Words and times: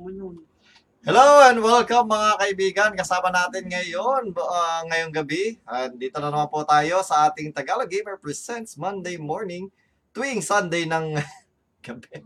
Hello 0.00 1.44
and 1.44 1.60
welcome 1.60 2.08
mga 2.08 2.40
kaibigan. 2.40 2.90
Kasama 2.96 3.28
natin 3.28 3.68
ngayon, 3.68 4.32
uh, 4.32 4.80
ngayong 4.88 5.12
gabi. 5.12 5.60
Uh, 5.68 5.92
dito 5.92 6.16
na 6.16 6.32
naman 6.32 6.48
po 6.48 6.64
tayo 6.64 7.04
sa 7.04 7.28
ating 7.28 7.52
Tagalog 7.52 7.92
Gamer 7.92 8.16
Presents 8.16 8.80
Monday 8.80 9.20
morning 9.20 9.68
tuwing 10.16 10.40
Sunday 10.40 10.88
ng 10.88 11.20
gabi. 11.84 12.16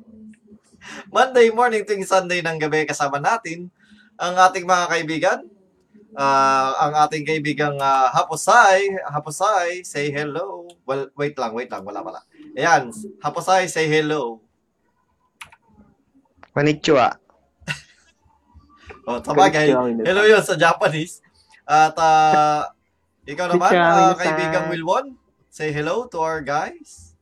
Monday 1.10 1.50
morning 1.50 1.83
tuwing 1.83 2.06
Sunday 2.06 2.47
ng 2.47 2.62
gabi 2.62 2.87
kasama 2.87 3.19
natin 3.19 3.66
ang 4.22 4.38
ating 4.38 4.62
mga 4.62 4.84
kaibigan. 4.95 5.38
Uh, 6.14 6.78
ang 6.78 6.95
ating 7.11 7.27
kaibigang 7.27 7.75
uh, 7.83 8.06
Hapusay. 8.14 8.86
Hapusay, 9.02 9.83
say 9.83 10.14
hello. 10.14 10.70
Well, 10.86 11.11
wait 11.19 11.34
lang, 11.34 11.59
wait 11.59 11.75
lang. 11.75 11.83
Wala 11.83 12.06
pala. 12.06 12.22
Ayan, 12.55 12.95
Hapusay, 13.19 13.66
say 13.66 13.91
hello. 13.91 14.38
Konnichiwa. 16.55 17.23
Oh, 19.05 19.20
sabagay. 19.20 19.69
Hello 20.00 20.22
yun 20.24 20.41
sa 20.41 20.56
Japanese. 20.56 21.20
At 21.69 21.92
uh, 21.97 22.72
ikaw 23.28 23.52
naman, 23.52 23.72
uh, 23.72 24.16
kaibigang 24.16 24.72
Wilwon, 24.72 25.16
say 25.52 25.69
hello 25.72 26.08
to 26.08 26.20
our 26.20 26.41
guys. 26.41 27.12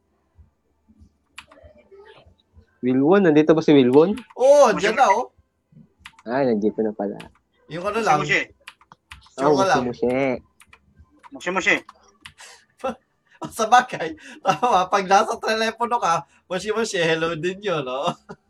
Wilwon, 2.82 3.26
nandito 3.26 3.54
ba 3.54 3.62
si 3.62 3.74
Wilwon? 3.74 4.14
Oo, 4.34 4.70
oh, 4.70 4.74
dyan 4.74 4.98
na 4.98 5.06
oh. 5.10 5.30
Ay, 6.26 6.50
nandito 6.50 6.82
na 6.82 6.94
pala. 6.94 7.18
Yung 7.70 7.86
ano 7.86 7.98
lang. 8.02 8.18
Mushi. 8.22 8.42
Yung 9.38 9.54
oh, 9.54 9.66
lang. 9.66 9.86
Mushi. 9.86 10.38
Mushi, 11.34 11.50
mushi. 11.50 11.76
sa 13.58 13.66
bagay, 13.66 14.14
tama, 14.42 14.86
pag 14.86 15.04
nasa 15.06 15.34
telepono 15.38 15.98
ka, 15.98 16.26
mushi 16.46 16.70
mushi, 16.70 17.02
hello 17.02 17.34
din 17.34 17.58
yun, 17.58 17.82
no? 17.82 18.10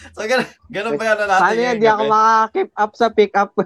So, 0.16 0.24
ganun, 0.24 0.48
ganun 0.72 0.96
ba 0.96 1.04
yan 1.12 1.16
na 1.20 1.26
natin? 1.28 1.42
Paano 1.44 1.60
yan? 1.60 1.76
Di 1.76 1.88
ako 1.88 2.02
makaka-keep 2.08 2.70
up 2.72 2.92
sa 2.96 3.06
pick 3.12 3.32
up. 3.36 3.52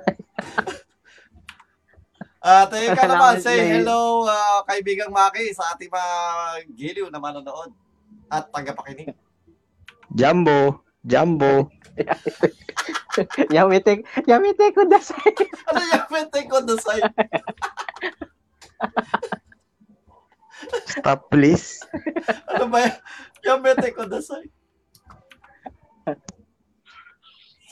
At 2.45 2.69
uh, 2.69 2.93
ka 2.93 3.09
naman, 3.09 3.41
say 3.41 3.57
hello, 3.73 4.29
uh, 4.29 4.61
kaibigang 4.69 5.09
Maki, 5.09 5.57
sa 5.57 5.73
ating 5.73 5.89
mga 5.89 6.13
giliw 6.77 7.09
na 7.09 7.17
manonood 7.17 7.73
at 8.29 8.53
tagapakinig. 8.53 9.17
Jumbo, 10.13 10.85
Jumbo. 11.01 11.73
yamite, 13.49 14.05
yamite 14.29 14.77
ko 14.77 14.85
dasay. 14.85 15.33
ano 15.73 15.81
yamite 15.89 16.41
ko 16.45 16.61
dasay? 16.61 17.01
Stop, 20.85 21.33
please. 21.33 21.81
ano 22.53 22.69
ba 22.69 22.79
yan? 22.85 22.95
Yamite 23.41 23.89
ko 23.97 24.05
dasay. 24.05 24.53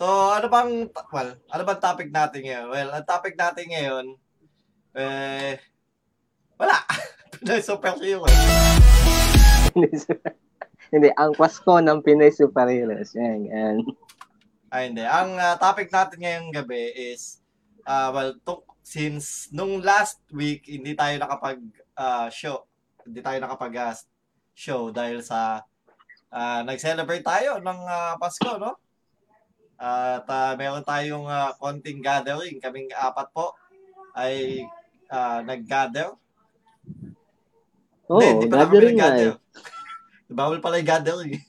So, 0.03 0.07
ano 0.35 0.51
bang, 0.51 0.91
well, 1.15 1.31
ano 1.53 1.63
bang 1.63 1.79
topic 1.79 2.09
natin 2.11 2.43
ngayon? 2.43 2.67
Well, 2.73 2.91
ang 2.91 3.07
topic 3.07 3.39
natin 3.39 3.71
ngayon, 3.71 4.07
eh, 4.99 5.61
wala. 6.59 6.77
Pinoy 7.39 7.63
Superhero. 7.63 8.27
hindi, 10.93 11.09
ang 11.15 11.37
Pasko 11.39 11.79
ng 11.79 12.03
Pinoy 12.03 12.35
Superheroes. 12.35 13.15
Yan, 13.15 13.47
yan. 13.47 13.77
Ay, 14.73 14.89
hindi. 14.89 15.05
Ang 15.05 15.37
uh, 15.37 15.55
topic 15.61 15.93
natin 15.93 16.19
ngayong 16.19 16.51
gabi 16.51 17.13
is, 17.13 17.39
uh, 17.85 18.11
well, 18.11 18.33
to, 18.43 18.65
since 18.83 19.53
nung 19.53 19.85
last 19.85 20.19
week, 20.33 20.67
hindi 20.67 20.97
tayo 20.97 21.15
nakapag 21.21 21.61
uh, 21.95 22.27
show. 22.33 22.65
Hindi 23.05 23.21
tayo 23.21 23.39
nakapag 23.39 23.75
uh, 23.77 23.95
show 24.57 24.89
dahil 24.89 25.21
sa 25.21 25.63
uh, 26.33 26.61
nag-celebrate 26.65 27.23
tayo 27.23 27.61
ng 27.61 27.81
uh, 27.85 28.15
Pasko, 28.17 28.57
no? 28.57 28.81
At 29.77 30.25
uh, 30.25 30.53
meron 30.57 30.87
tayong 30.87 31.29
uh, 31.29 31.53
konting 31.61 32.01
gathering. 32.01 32.63
Kaming 32.63 32.89
apat 32.97 33.29
po 33.35 33.53
ay 34.17 34.65
uh, 35.13 35.45
nag-gather. 35.45 36.17
Oh, 38.09 38.41
di 38.41 38.49
ba 38.49 38.65
gathering 38.65 38.99
na 38.99 39.17
eh. 39.17 39.35
Bawal 40.33 40.65
pala 40.65 40.81
yung 40.81 40.89
gathering. 40.89 41.37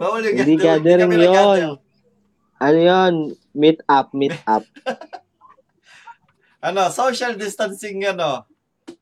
Bawal 0.00 0.22
yung 0.28 0.38
Hindi 0.38 0.56
gathering, 0.60 1.10
gathering 1.10 1.34
yun. 1.34 1.78
Ano 2.56 2.78
yun? 2.78 3.14
Meet 3.56 3.80
up, 3.88 4.12
meet 4.12 4.36
up. 4.48 4.64
ano, 6.60 6.88
social 6.92 7.34
distancing 7.34 8.04
ano. 8.06 8.46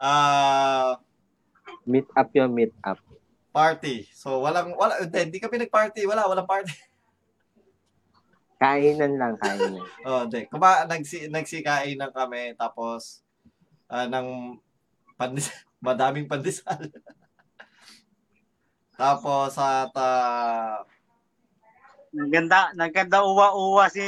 Ah... 0.00 0.97
Uh, 0.98 1.03
meet 1.84 2.08
up 2.16 2.28
yung 2.32 2.52
meet 2.52 2.72
up 2.84 2.98
party. 3.54 4.10
So 4.10 4.42
walang 4.42 4.74
wala 4.74 4.98
hindi 5.06 5.38
kami 5.38 5.62
nag-party, 5.62 6.02
wala 6.10 6.26
walang 6.26 6.50
party. 6.50 6.74
Kainan 8.64 9.14
lang, 9.14 9.38
kainan. 9.38 9.78
oh, 10.08 10.26
hindi. 10.26 10.50
Kuma 10.50 10.82
nagsi 10.90 11.30
nagsikainan 11.30 12.10
kami 12.10 12.58
tapos 12.58 13.22
uh, 13.86 14.10
ng 14.10 14.58
pandis 15.14 15.54
madaming 15.86 16.26
pandesal. 16.26 16.90
tapos 18.94 19.54
at 19.58 19.94
uh, 19.94 20.82
Naganda, 22.14 22.70
naganda 22.78 23.26
uwa-uwa 23.26 23.90
si 23.90 24.06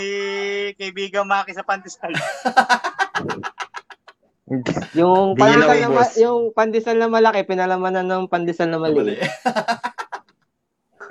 kaibigan 0.78 1.26
Maki 1.26 1.50
sa 1.50 1.66
pandesal. 1.66 2.14
Yung 4.94 5.34
pandesal 5.34 5.78
na 5.82 5.90
ma- 5.90 6.14
yung 6.14 6.40
pandesal 6.54 6.96
na 7.02 7.10
malaki 7.10 7.42
pinalamanan 7.42 8.06
ng 8.06 8.30
pandesal 8.30 8.70
na 8.70 8.78
maliit. 8.78 9.18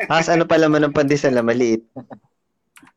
Tapos 0.08 0.32
ano 0.32 0.48
pa 0.48 0.56
laman 0.56 0.88
ng 0.88 0.96
pandesal 0.96 1.36
na 1.36 1.44
maliit? 1.44 1.84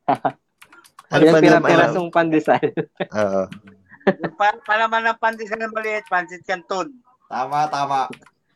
ano 1.11 1.23
pa 1.27 1.43
pira-pirasong 1.43 2.07
pandesal. 2.07 2.63
Oo. 3.19 3.51
pa- 4.39 4.63
palaman 4.63 5.11
ng 5.11 5.19
pandesal 5.19 5.59
na 5.59 5.75
maliit, 5.75 6.07
pansit 6.07 6.47
canton. 6.47 6.87
Tama, 7.27 7.67
tama. 7.67 8.07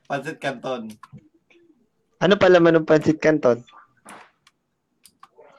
Pansit 0.08 0.40
canton. 0.40 0.88
Ano 2.24 2.40
pa 2.40 2.48
laman 2.48 2.80
ng 2.80 2.88
pansit 2.88 3.20
canton? 3.20 3.60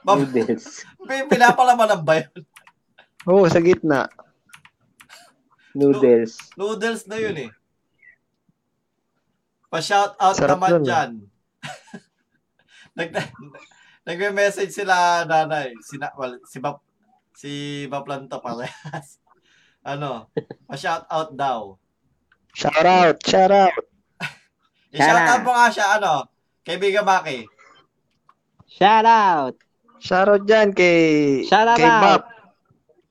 Noodles. 0.05 0.85
Pinapalaman 1.05 1.97
ng 1.97 2.03
ba 2.05 2.17
yun? 2.17 2.33
Oo, 3.29 3.45
sa 3.45 3.61
gitna. 3.61 4.09
Noodles. 5.75 6.39
Noodles 6.55 7.03
na 7.05 7.19
yun 7.19 7.35
eh. 7.35 7.51
Pa-shout 9.67 10.15
out 10.15 10.39
Sarap 10.39 10.55
naman 10.55 10.69
nun, 10.79 10.85
dyan. 10.87 11.11
Nag 12.97 13.11
Nagme-message 14.05 14.69
sila 14.69 15.25
nanay, 15.25 15.73
si 15.81 15.97
well, 15.97 16.37
si 16.45 16.61
Bap 16.61 16.77
si 17.33 17.51
Baplanto 17.89 18.37
parehas. 18.37 19.17
ano, 19.91 20.29
pa-shout 20.69 21.09
out 21.09 21.33
daw. 21.33 21.73
Shout 22.53 22.85
out, 22.85 23.17
shout 23.25 23.49
out. 23.49 23.73
I-shout 24.93 25.25
out 25.27 25.41
mo 25.43 25.51
nga 25.57 25.67
siya 25.73 25.99
ano, 25.99 26.29
kaibigan 26.61 27.03
Maki. 27.03 27.49
Shout 28.69 29.03
out. 29.09 29.57
Shout 29.97 30.29
out 30.29 30.45
dyan 30.45 30.69
kay 30.71 31.41
shout 31.49 31.65
out. 31.65 31.81
kay 31.81 31.89
Bap. 31.89 32.23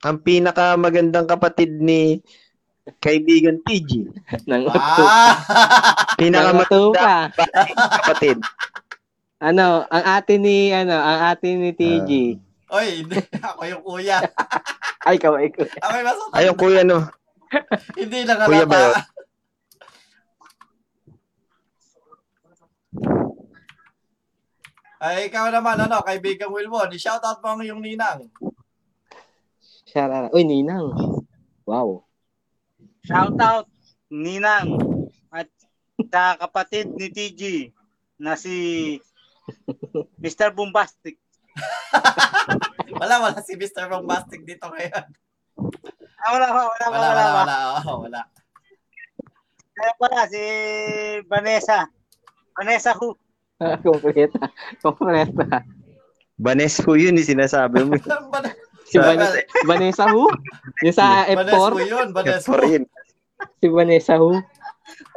Ang 0.06 0.22
pinaka 0.22 0.78
magandang 0.78 1.26
kapatid 1.26 1.74
ni 1.82 2.22
kaibigan 3.00 3.60
PG. 3.64 4.12
Nang 4.48 4.68
ah! 4.68 5.40
Pinakamatanda 6.20 7.32
kapatid. 8.00 8.38
Ano, 9.40 9.84
ang 9.88 10.04
ate 10.04 10.40
ni 10.40 10.72
ano, 10.72 10.96
ang 10.96 11.20
ate 11.32 11.52
ni 11.56 11.72
TG. 11.72 12.10
Uh, 12.68 12.80
Oy, 12.80 13.04
hindi. 13.04 13.20
Ako 13.38 13.60
yung 13.68 13.82
kuya. 13.84 14.18
Ay, 15.04 15.20
ikaw, 15.20 15.36
ikaw. 15.36 15.68
Ako 15.68 15.94
yung 16.00 16.08
Ay, 16.32 16.42
yung 16.48 16.58
kuya, 16.58 16.82
no? 16.82 17.06
hindi 17.94 18.24
na 18.26 18.48
Kuya 18.48 18.66
ba 18.66 18.78
yun? 18.82 18.94
Ay, 24.98 25.28
ikaw 25.28 25.52
naman, 25.52 25.76
ano, 25.76 26.00
kaibigan 26.02 26.48
Wilmon, 26.48 26.96
i-shoutout 26.96 27.38
mo 27.44 27.48
ang 27.52 27.62
iyong 27.62 27.84
ninang. 27.84 28.26
Shoutout. 29.84 30.32
Uy, 30.32 30.42
ninang. 30.42 30.90
Wow. 31.68 32.08
Shout 33.04 33.36
out 33.36 33.68
Ninang 34.08 34.80
at 35.28 35.48
sa 36.08 36.40
kapatid 36.40 36.96
ni 36.96 37.12
TG 37.12 37.72
na 38.16 38.32
si 38.32 38.96
Mr. 40.22 40.56
Bombastic. 40.56 41.20
wala, 43.00 43.20
wala 43.20 43.40
si 43.44 43.60
Mr. 43.60 43.92
Bombastic 43.92 44.42
dito 44.48 44.66
ngayon. 44.72 45.04
Ah, 46.24 46.30
wala, 46.32 46.46
wala, 46.48 46.62
wala, 46.64 46.86
wala, 46.88 46.88
wala, 46.88 47.04
wala, 47.04 47.24
wala, 47.44 47.56
oh, 47.84 47.98
wala. 48.08 48.22
Kaya 49.74 49.92
pala, 50.00 50.20
si 50.30 50.42
Vanessa. 51.28 51.84
Vanessa 52.56 52.96
Hu. 52.96 53.12
Kompleta. 53.84 54.48
Kompleta. 54.80 55.66
Vanessa 56.38 56.80
Hu 56.86 56.96
yun 56.96 57.18
yung 57.18 57.28
sinasabi 57.28 57.84
mo. 57.84 57.98
Si 58.84 59.00
Vanessa, 59.00 59.40
Vanessa 59.64 60.04
Hu? 60.12 60.28
Yung 60.84 60.92
sa 60.92 61.24
F4? 61.24 61.40
Vanessa 61.40 61.72
Hu 61.72 61.80
yun, 61.88 62.08
Vanessa 62.12 62.52
Hu. 62.52 62.84
Si 63.60 63.66
Vanessa 63.68 64.14
Hu? 64.20 64.36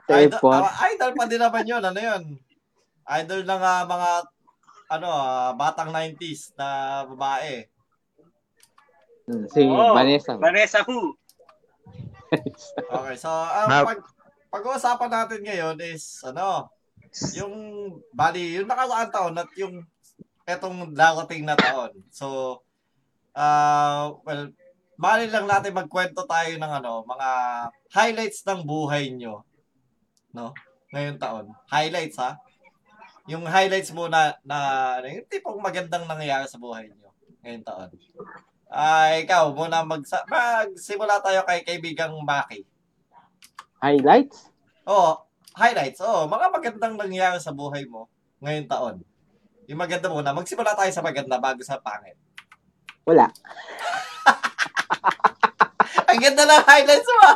Sa 0.08 0.14
idol, 0.18 0.40
F4? 0.40 0.60
Uh, 0.64 0.74
idol 0.96 1.12
pa 1.14 1.24
din 1.28 1.42
naman 1.42 1.66
yun, 1.68 1.84
ano 1.84 2.00
yun? 2.00 2.24
Idol 3.08 3.42
ng 3.44 3.64
uh, 3.64 3.84
mga 3.88 4.10
ano, 4.88 5.08
ah, 5.12 5.52
batang 5.52 5.92
90s 5.92 6.56
na 6.56 6.68
babae. 7.12 7.68
Si 9.52 9.62
Oo. 9.68 9.92
Vanessa. 9.92 10.40
Vanessa 10.40 10.80
Hu. 10.88 11.12
Okay, 12.88 13.16
so 13.20 13.28
ang 13.32 13.68
Ah. 13.72 13.84
pag 13.84 14.00
pag-uusapan 14.48 15.12
natin 15.12 15.42
ngayon 15.44 15.78
is 15.84 16.24
ano, 16.24 16.72
yung 17.36 17.56
bali, 18.16 18.60
yung 18.60 18.68
nakaraang 18.68 19.12
taon 19.12 19.36
at 19.36 19.52
yung 19.60 19.84
etong 20.48 20.96
darating 20.96 21.44
na 21.44 21.60
taon. 21.60 21.92
So, 22.08 22.60
uh, 23.36 24.16
well, 24.24 24.52
bali 24.98 25.30
lang 25.30 25.46
natin 25.46 25.78
magkwento 25.78 26.26
tayo 26.26 26.52
ng 26.58 26.72
ano, 26.82 27.06
mga 27.06 27.30
highlights 27.94 28.42
ng 28.44 28.66
buhay 28.66 29.14
nyo. 29.14 29.46
No? 30.34 30.52
Ngayong 30.92 31.22
taon. 31.22 31.46
Highlights 31.70 32.18
ha? 32.18 32.42
Yung 33.30 33.46
highlights 33.46 33.94
muna 33.94 34.36
na, 34.42 34.58
ano, 35.00 35.08
yung 35.08 35.30
tipong 35.30 35.62
magandang 35.62 36.10
nangyayari 36.10 36.50
sa 36.50 36.58
buhay 36.58 36.90
nyo 36.90 37.08
ngayong 37.46 37.64
taon. 37.64 37.90
Ah, 38.68 39.16
ikaw 39.16 39.56
muna 39.56 39.88
magsa 39.88 40.28
magsimula 40.28 41.24
tayo 41.24 41.48
kay 41.48 41.64
kaibigang 41.64 42.12
Maki. 42.20 42.68
Highlights? 43.80 44.52
Oo, 44.84 45.24
highlights. 45.56 46.04
Oo, 46.04 46.28
mga 46.28 46.48
magandang 46.52 46.96
nangyayari 47.00 47.40
sa 47.40 47.56
buhay 47.56 47.88
mo 47.88 48.10
ngayong 48.44 48.68
taon. 48.68 48.96
Yung 49.68 49.80
maganda 49.80 50.12
muna, 50.12 50.36
magsimula 50.36 50.76
tayo 50.76 50.92
sa 50.92 51.04
maganda 51.04 51.38
bago 51.40 51.60
sa 51.64 51.80
pangit. 51.80 52.16
Wala. 53.08 53.32
Ang 56.10 56.20
ganda 56.20 56.44
ng 56.44 56.64
highlights 56.66 57.10
mo. 57.12 57.30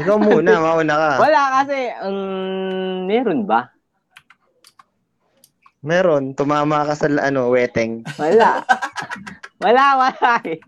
Ikaw 0.00 0.16
muna, 0.16 0.52
mauna 0.64 0.94
ka. 0.96 1.12
Wala 1.20 1.42
kasi, 1.60 1.78
um, 2.00 3.04
meron 3.04 3.44
ba? 3.44 3.68
Meron, 5.80 6.36
tumama 6.36 6.84
ka 6.88 6.94
sa 6.96 7.08
ano, 7.08 7.52
weteng. 7.52 8.04
Wala. 8.16 8.64
wala, 9.64 9.84
wala 9.96 10.32
eh. 10.44 10.60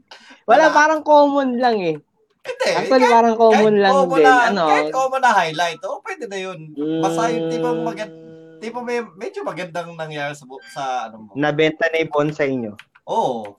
Wala, 0.44 0.68
Wala. 0.68 0.76
parang 0.76 1.00
common 1.04 1.60
lang 1.60 1.80
eh. 1.80 1.96
Hindi. 2.42 2.70
Actually, 2.74 3.06
kahit- 3.06 3.14
parang 3.14 3.36
common 3.38 3.74
kahit 3.78 3.84
lang 3.84 3.92
common 3.94 4.18
din. 4.18 4.26
Na, 4.26 4.34
ano, 4.50 4.64
Kahit 4.66 4.90
common 4.90 5.20
na 5.22 5.32
highlight, 5.32 5.80
oh, 5.86 5.98
pwede 6.02 6.24
na 6.26 6.38
yun. 6.42 6.58
Basta 6.98 7.20
yung 7.30 7.48
tipong 7.48 7.78
mm, 7.80 7.86
magand- 7.86 8.20
Tipo 8.62 8.78
may 8.78 9.02
medyo 9.18 9.42
magandang 9.42 9.98
nangyari 9.98 10.38
sa 10.38 10.46
sa 10.70 10.82
ano 11.10 11.26
mo. 11.26 11.30
Nabenta 11.34 11.90
na 11.90 11.98
yung 11.98 12.14
bonsai 12.14 12.54
nyo. 12.54 12.78
Oo. 13.10 13.58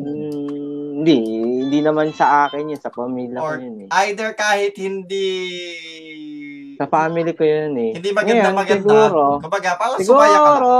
Mm, 0.00 1.00
hindi, 1.00 1.14
hindi 1.60 1.78
naman 1.80 2.12
sa 2.12 2.44
akin 2.44 2.72
yun, 2.72 2.80
sa 2.80 2.88
pamilya 2.88 3.38
ko 3.38 3.52
yun 3.56 3.76
eh. 3.84 3.88
Either 4.04 4.32
kahit 4.32 4.76
hindi 4.76 5.28
Sa 6.76 6.84
family 6.84 7.32
ko 7.32 7.44
yun 7.44 7.72
eh. 7.76 7.90
hindi 7.96 8.10
maganda 8.10 8.48
Ngayon, 8.48 8.56
maganda. 8.56 8.84
Siguro, 8.84 9.20
Kumbaga, 9.40 9.70
parang 9.76 9.98
sumaya 10.00 10.08
ka 10.32 10.40
lang. 10.40 10.56
siguro, 10.56 10.70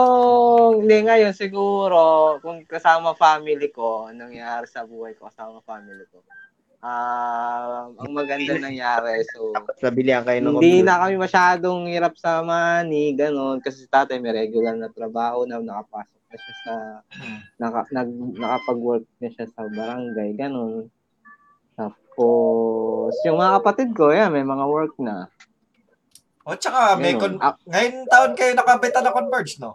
hindi 0.80 0.96
ngayon, 1.04 1.32
siguro, 1.32 2.00
kung 2.40 2.58
kasama 2.64 3.12
family 3.12 3.68
ko, 3.68 4.08
anong 4.08 4.32
nangyari 4.32 4.64
sa 4.64 4.84
buhay 4.84 5.12
ko, 5.14 5.28
kasama 5.28 5.60
family 5.60 6.04
ko. 6.08 6.24
Ah, 6.80 7.92
ang 7.92 8.12
maganda 8.16 8.56
nangyari, 8.56 9.20
so, 9.28 9.52
Nabilihan 9.80 10.24
kayo 10.24 10.40
ng 10.40 10.56
Hindi 10.56 10.80
na 10.80 11.04
kami 11.04 11.20
masyadong 11.20 11.92
hirap 11.92 12.16
sa 12.16 12.40
money, 12.40 13.12
ganun. 13.12 13.60
Kasi 13.60 13.84
si 13.84 13.88
tatay 13.88 14.16
may 14.16 14.32
regular 14.32 14.72
na 14.72 14.88
trabaho 14.88 15.44
na 15.44 15.60
nakapasok 15.60 16.19
na 16.30 16.36
siya 16.38 16.54
sa, 16.62 16.74
naka, 17.58 17.80
nag, 17.90 18.08
nakapag-work 18.38 19.04
na 19.18 19.28
siya 19.28 19.46
sa 19.50 19.66
barangay, 19.66 20.38
ganun. 20.38 20.86
Tapos, 21.74 23.12
yung 23.26 23.36
mga 23.36 23.58
kapatid 23.58 23.90
ko, 23.92 24.14
yan, 24.14 24.30
may 24.30 24.46
mga 24.46 24.64
work 24.64 24.94
na. 25.02 25.26
O 26.46 26.54
tsaka, 26.54 26.94
may 26.96 27.14
Ganun. 27.14 27.36
con- 27.36 27.42
Ah, 27.42 27.58
ngayon 27.66 27.94
taon 28.06 28.32
kayo 28.32 28.52
nakabenta 28.54 29.02
na 29.02 29.12
Converge, 29.12 29.58
no? 29.58 29.74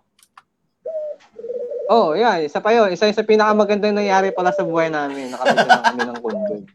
oh, 1.86 2.18
yan, 2.18 2.42
isa 2.42 2.58
pa 2.58 2.74
yun. 2.74 2.90
Isa 2.90 3.06
yung 3.06 3.14
sa 3.14 3.22
pinakamagandang 3.22 3.94
nangyari 3.94 4.34
pala 4.34 4.50
sa 4.50 4.66
buhay 4.66 4.90
namin. 4.90 5.30
Nakabili 5.30 5.62
na 5.62 5.84
kami 5.86 6.02
ng 6.02 6.20
Converge. 6.20 6.72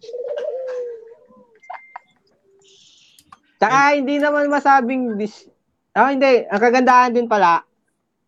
Tsaka, 3.59 3.79
hindi 3.93 4.17
naman 4.17 4.49
masabing 4.49 5.17
dis... 5.17 5.45
Ah, 5.91 6.15
hindi. 6.15 6.47
Ang 6.47 6.61
kagandahan 6.63 7.13
din 7.13 7.27
pala, 7.27 7.67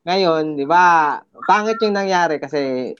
ngayon, 0.02 0.58
di 0.58 0.66
ba, 0.66 1.18
pangit 1.46 1.78
yung 1.78 1.94
nangyari 1.94 2.42
kasi 2.42 2.92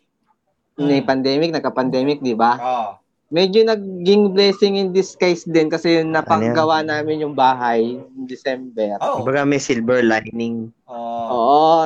may 0.79 1.03
Hmm. 1.03 1.09
pandemic, 1.09 1.51
nagka-pandemic, 1.51 2.23
di 2.23 2.33
ba? 2.33 2.57
Oo. 2.57 2.89
Medyo 3.33 3.65
naging 3.65 4.37
blessing 4.37 4.77
in 4.77 4.93
disguise 4.93 5.49
din 5.49 5.73
kasi 5.73 6.05
yung 6.05 6.13
napagawa 6.13 6.85
namin 6.85 7.25
yung 7.25 7.33
bahay 7.33 7.97
in 7.97 8.29
December. 8.29 9.01
Oh. 9.01 9.25
Kumbaga 9.25 9.49
may 9.49 9.57
silver 9.57 10.05
lining. 10.05 10.69
Oo. 10.85 11.25
Oo. 11.33 11.81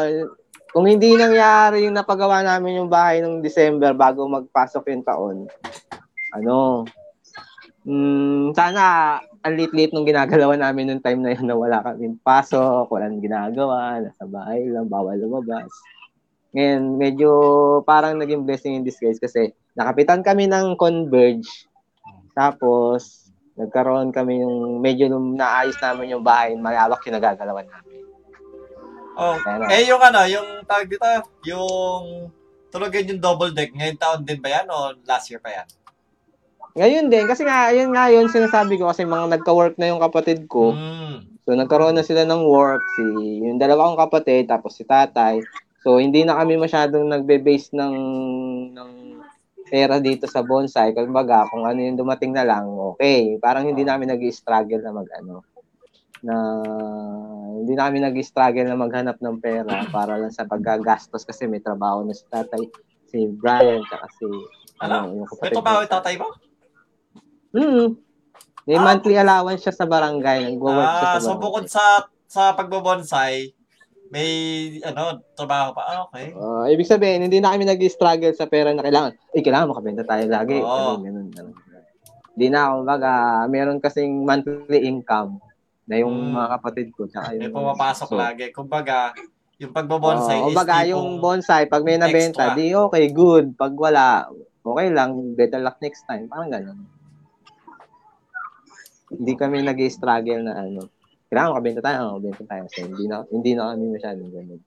Kung 0.74 0.90
hindi 0.90 1.14
nangyari 1.14 1.86
yung 1.86 1.94
napagawa 1.96 2.42
namin 2.42 2.82
yung 2.82 2.90
bahay 2.90 3.22
nung 3.22 3.40
December 3.40 3.94
bago 3.94 4.26
magpasok 4.26 4.90
yung 4.90 5.06
taon, 5.06 5.36
ano, 6.34 6.84
mm, 7.86 8.52
sana 8.52 9.16
ang 9.46 9.54
lit-lit 9.54 9.94
nung 9.94 10.02
ginagalawan 10.02 10.58
namin 10.58 10.90
nung 10.90 11.04
time 11.04 11.22
na 11.22 11.30
yun 11.30 11.46
na 11.46 11.54
wala 11.54 11.78
kaming 11.86 12.18
pasok, 12.18 12.90
walang 12.90 13.22
ginagawa, 13.22 14.02
nasa 14.02 14.26
bahay 14.26 14.66
lang, 14.66 14.90
bawal 14.90 15.14
lumabas. 15.14 15.70
Ngayon, 16.50 16.82
medyo 16.98 17.30
parang 17.86 18.18
naging 18.18 18.42
blessing 18.42 18.74
in 18.74 18.82
disguise 18.82 19.22
kasi 19.22 19.54
nakapitan 19.78 20.26
kami 20.26 20.50
ng 20.50 20.74
Converge. 20.74 21.46
Tapos, 22.34 23.30
nagkaroon 23.54 24.10
kami 24.10 24.42
yung 24.42 24.82
medyo 24.82 25.06
nung 25.06 25.38
naayos 25.38 25.78
namin 25.78 26.18
yung 26.18 26.26
bahay, 26.26 26.58
malawak 26.58 26.98
yung 27.06 27.14
nagagalawan 27.14 27.70
namin. 27.70 28.02
Oh. 29.16 29.38
Kaya. 29.38 29.70
Eh, 29.72 29.86
yung 29.86 30.02
ano, 30.02 30.26
yung 30.26 30.66
tawag 30.66 30.90
dito, 30.90 31.06
yung 31.46 32.34
tulugan 32.68 33.08
yung 33.14 33.22
double 33.22 33.54
deck, 33.54 33.70
ngayon 33.72 33.96
taon 33.96 34.20
din 34.26 34.42
ba 34.42 34.60
yan 34.60 34.66
o 34.68 34.92
last 35.06 35.30
year 35.30 35.38
pa 35.38 35.54
yan? 35.54 35.68
Ngayon 36.76 37.08
din, 37.08 37.24
kasi 37.24 37.42
nga, 37.48 37.72
yun 37.72 37.96
nga 37.96 38.12
yun 38.12 38.28
sinasabi 38.28 38.76
ko 38.76 38.92
kasi 38.92 39.08
mga 39.08 39.32
nagka-work 39.40 39.80
na 39.80 39.88
yung 39.88 40.00
kapatid 40.00 40.44
ko. 40.44 40.76
Mm. 40.76 41.40
So, 41.48 41.56
nagkaroon 41.56 41.96
na 41.96 42.04
sila 42.04 42.28
ng 42.28 42.42
work, 42.44 42.84
si, 42.98 43.04
yung 43.40 43.56
dalawa 43.56 43.88
kong 43.88 44.02
kapatid, 44.04 44.44
tapos 44.50 44.76
si 44.76 44.84
tatay. 44.84 45.40
So, 45.80 45.96
hindi 45.96 46.26
na 46.26 46.36
kami 46.36 46.60
masyadong 46.60 47.08
nagbe-base 47.08 47.72
ng, 47.72 47.94
ng 48.76 48.90
pera 49.72 50.02
dito 50.02 50.28
sa 50.28 50.44
bonsai. 50.44 50.92
Kumbaga, 50.92 51.48
kung 51.48 51.64
ano 51.64 51.80
yung 51.80 51.96
dumating 51.96 52.36
na 52.36 52.44
lang, 52.44 52.68
okay. 52.68 53.40
Parang 53.40 53.64
hindi 53.64 53.80
namin 53.80 54.12
nag-struggle 54.12 54.82
na 54.84 54.92
mag, 54.92 55.08
ano, 55.16 55.46
na 56.20 56.34
hindi 57.56 57.72
namin 57.72 58.04
nag-struggle 58.10 58.66
na 58.68 58.76
maghanap 58.76 59.16
ng 59.22 59.36
pera 59.40 59.86
para 59.88 60.20
lang 60.20 60.34
sa 60.34 60.44
paggagastos 60.44 61.24
kasi 61.24 61.48
may 61.48 61.62
trabaho 61.62 62.04
na 62.04 62.12
si 62.12 62.26
tatay, 62.28 62.68
si 63.08 63.30
Brian, 63.32 63.80
tsaka 63.86 64.06
si, 64.18 64.26
ano, 64.82 65.14
yung 65.14 65.24
May 65.24 65.30
kapatid 65.30 65.56
trabaho 65.56 65.78
ko. 65.78 65.82
yung 65.86 65.94
tatay 65.94 66.14
mo? 66.20 66.28
Mm. 67.56 67.96
May 68.64 68.76
Ah. 68.76 68.84
monthly 68.84 69.16
allowance 69.16 69.62
siya 69.62 69.72
sa 69.72 69.84
barangay. 69.84 70.52
Nagwo-work 70.52 70.92
siya 70.92 71.06
Ah, 71.06 71.14
sa 71.14 71.18
so 71.18 71.26
barangay. 71.30 71.40
bukod 71.40 71.64
sa 71.66 71.84
sa 72.26 72.52
pagbobonsai, 72.52 73.54
may 74.08 74.28
ano, 74.82 75.22
trabaho 75.32 75.72
pa. 75.72 75.82
Ah, 75.84 75.98
okay. 76.04 76.30
Ah, 76.32 76.66
ibig 76.68 76.84
sabihin, 76.84 77.22
hindi 77.22 77.38
na 77.38 77.50
kami 77.50 77.64
nag-struggle 77.64 78.34
sa 78.34 78.44
pera 78.44 78.70
na 78.70 78.82
kailangan. 78.82 79.14
Eh, 79.30 79.40
kailangan 79.40 79.70
makabenta 79.70 80.02
tayo 80.02 80.26
lagi. 80.26 80.58
Oo. 80.58 80.98
Ganun, 80.98 81.30
ganun, 81.30 81.54
ganun. 81.54 81.54
Hindi 82.36 82.46
na, 82.48 82.68
kumbaga, 82.70 83.12
meron 83.46 83.80
kasing 83.80 84.20
monthly 84.20 84.84
income 84.84 85.40
na 85.86 85.96
yung 85.96 86.12
Mm. 86.12 86.34
mga 86.34 86.48
kapatid 86.52 86.86
ko. 86.92 87.06
Tsaka 87.06 87.32
May 87.32 87.46
yung, 87.46 87.54
pumapasok 87.54 88.08
so, 88.08 88.18
lagi. 88.18 88.44
Kumbaga, 88.50 89.14
yung 89.56 89.72
pagbobonsai 89.72 90.36
Oo, 90.36 90.42
is 90.42 90.46
kumbaga, 90.52 90.74
tipong- 90.76 90.90
yung 90.90 91.08
bonsai, 91.16 91.62
pag 91.64 91.80
may 91.80 91.96
nabenta, 91.96 92.52
extra. 92.52 92.58
di 92.58 92.74
okay, 92.74 93.08
good. 93.08 93.54
Pag 93.54 93.72
wala, 93.72 94.26
okay 94.60 94.88
lang, 94.90 95.16
better 95.32 95.62
luck 95.62 95.78
next 95.80 96.04
time. 96.04 96.26
Parang 96.26 96.50
ganun. 96.50 96.76
Hindi 99.16 99.32
kami 99.34 99.64
nag-struggle 99.64 100.42
na 100.44 100.54
ano. 100.60 100.88
Kailangan 101.26 101.50
makabenta 101.56 101.80
tayo, 101.82 101.98
makabenta 102.14 102.44
tayo. 102.46 102.62
So, 102.70 102.86
hindi 102.86 103.04
na, 103.10 103.16
hindi 103.28 103.50
na 103.56 103.74
kami 103.74 103.84
masyadong 103.98 104.30
ganun. 104.30 104.60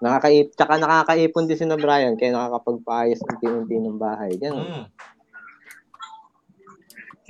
Nakakaip, 0.00 0.46
tsaka 0.56 0.72
nakakaipon 0.76 1.44
din 1.44 1.56
si 1.56 1.64
na 1.68 1.76
Brian, 1.76 2.16
kaya 2.16 2.32
nakakapagpaayos 2.32 3.20
unti-unti 3.20 3.76
ng 3.76 4.00
bahay. 4.00 4.32
Ganun. 4.36 4.64
Mm. 4.64 4.86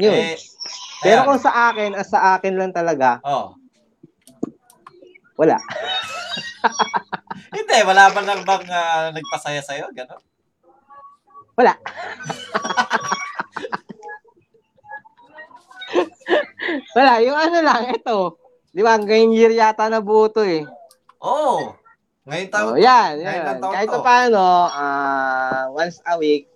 Yun. 0.01 0.15
Eh, 0.17 0.37
Pero 1.05 1.21
ayan. 1.23 1.29
kung 1.29 1.41
sa 1.43 1.53
akin, 1.71 1.91
as 1.93 2.09
sa 2.09 2.37
akin 2.37 2.55
lang 2.57 2.73
talaga, 2.73 3.21
Oh. 3.21 3.53
wala. 5.37 5.59
Hindi, 7.57 7.79
wala 7.85 8.09
ba 8.13 8.21
lang 8.23 8.41
bang 8.47 8.65
ah, 8.71 9.11
nagpasaya 9.11 9.61
sa'yo? 9.61 9.91
Ganon? 9.93 10.23
Wala. 11.59 11.75
wala. 16.97 17.13
Yung 17.25 17.39
ano 17.39 17.59
lang, 17.63 17.83
ito. 17.95 18.39
Di 18.71 18.83
ba, 18.87 18.95
ngayong 18.99 19.35
year 19.35 19.53
yata 19.55 19.91
na 19.91 19.99
buo 19.99 20.31
to 20.31 20.47
eh. 20.47 20.63
Oh. 21.19 21.75
Ngayon 22.29 22.49
taon. 22.53 22.73
Oh, 22.73 22.79
yan, 22.79 23.19
yan. 23.19 23.59
taon 23.59 23.75
Kahit 23.75 23.89
to. 23.91 23.95
pa 23.99 24.01
paano, 24.05 24.43
ah, 24.71 25.67
once 25.75 25.99
a 26.07 26.15
week, 26.21 26.47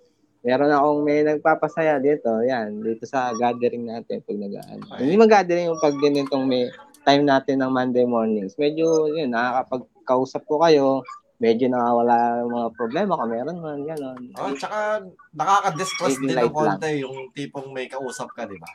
meron 0.45 0.71
akong 0.71 1.01
may 1.01 1.25
nagpapasaya 1.25 1.99
dito. 1.99 2.29
Yan, 2.45 2.79
dito 2.79 3.03
sa 3.03 3.33
gathering 3.35 3.89
natin 3.89 4.21
pag 4.23 4.37
nag 4.37 4.53
Okay. 4.55 5.01
Hindi 5.03 5.15
mag-gathering 5.17 5.67
yung 5.73 5.81
pag 5.81 5.95
ganitong 5.97 6.45
may 6.45 6.69
time 7.03 7.25
natin 7.25 7.59
ng 7.61 7.71
Monday 7.73 8.05
mornings. 8.05 8.55
Medyo, 8.55 9.11
yun, 9.11 9.33
nakakapag 9.33 9.83
kausap 10.05 10.45
ko 10.45 10.61
kayo, 10.61 11.01
medyo 11.41 11.67
nakawala 11.67 12.45
yung 12.45 12.53
mga 12.53 12.69
problema 12.77 13.17
kung 13.19 13.31
meron 13.33 13.57
man, 13.59 13.79
gano'n. 13.83 14.21
Oh, 14.39 14.53
tsaka 14.55 15.03
nakaka-distress 15.35 16.17
din 16.21 16.37
ng 16.37 16.53
konti 16.53 17.03
yung 17.03 17.29
tipong 17.35 17.73
may 17.75 17.89
kausap 17.91 18.31
ka, 18.31 18.47
di 18.47 18.55
ba? 18.55 18.69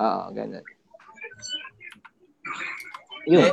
Oo, 0.00 0.22
gano'n. 0.32 0.64
Yun. 3.28 3.52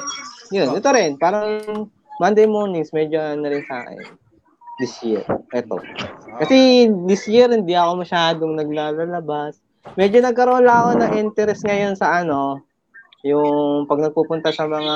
Yun, 0.55 0.67
ito 0.79 0.89
rin. 0.95 1.19
Parang 1.19 1.91
Monday 2.23 2.47
mornings, 2.47 2.95
medyo 2.95 3.19
ano 3.19 3.51
rin 3.51 3.63
sa 3.67 3.83
akin. 3.83 4.15
This 4.79 4.95
year. 5.03 5.25
Ito. 5.51 5.81
Kasi 6.39 6.87
this 7.09 7.27
year, 7.27 7.51
hindi 7.51 7.75
ako 7.75 8.07
masyadong 8.07 8.53
naglalabas. 8.55 9.59
Medyo 9.99 10.23
nagkaroon 10.23 10.63
lang 10.63 10.77
ako 10.77 10.91
ng 11.03 11.13
interest 11.19 11.67
ngayon 11.67 11.95
sa 11.99 12.23
ano, 12.23 12.63
yung 13.25 13.89
pag 13.89 13.99
nagpupunta 13.99 14.53
sa 14.53 14.69
mga, 14.69 14.95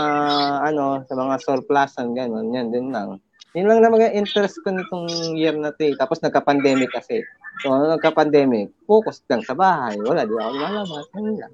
ano, 0.72 1.04
sa 1.04 1.14
mga 1.18 1.36
surplusan, 1.42 2.14
gano'n, 2.16 2.54
yan 2.54 2.70
din 2.72 2.94
lang. 2.94 3.20
Yun 3.52 3.68
lang 3.68 3.84
naman 3.84 4.00
ang 4.00 4.16
interest 4.16 4.64
ko 4.64 4.72
nitong 4.72 5.36
year 5.36 5.52
na 5.60 5.76
to 5.76 5.92
eh. 5.92 5.96
Tapos 6.00 6.24
nagka-pandemic 6.24 6.88
kasi. 6.88 7.20
So, 7.60 7.76
ano 7.76 7.92
nagka-pandemic, 7.92 8.72
focus 8.88 9.20
lang 9.28 9.44
sa 9.44 9.52
bahay. 9.52 10.00
Wala, 10.00 10.24
di 10.24 10.32
ako 10.32 10.56
lalabas. 10.56 11.06
Yun. 11.20 11.52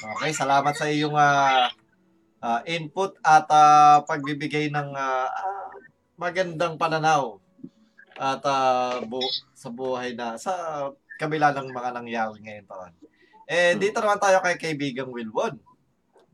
Okay, 0.00 0.30
salamat 0.36 0.72
sa 0.76 0.84
iyong 0.88 1.16
ah, 1.16 1.72
ah, 2.44 2.60
input 2.68 3.16
at 3.24 3.48
ah, 3.48 4.04
pagbibigay 4.04 4.68
ng 4.68 4.92
ah, 4.92 5.28
ah, 5.28 5.72
magandang 6.20 6.76
pananaw 6.76 7.40
at 8.20 8.44
ah, 8.44 9.00
bu- 9.00 9.32
sa 9.56 9.72
buhay 9.72 10.12
na 10.12 10.36
sa 10.36 10.52
kabila 11.16 11.52
ng 11.56 11.72
mga 11.72 11.90
nangyari 11.96 12.36
ngayon 12.40 12.68
taon. 12.68 12.92
Eh, 13.48 13.76
dito 13.80 14.00
naman 14.00 14.20
tayo 14.20 14.40
kay 14.44 14.56
kaibigang 14.60 15.12
Wilwon. 15.12 15.56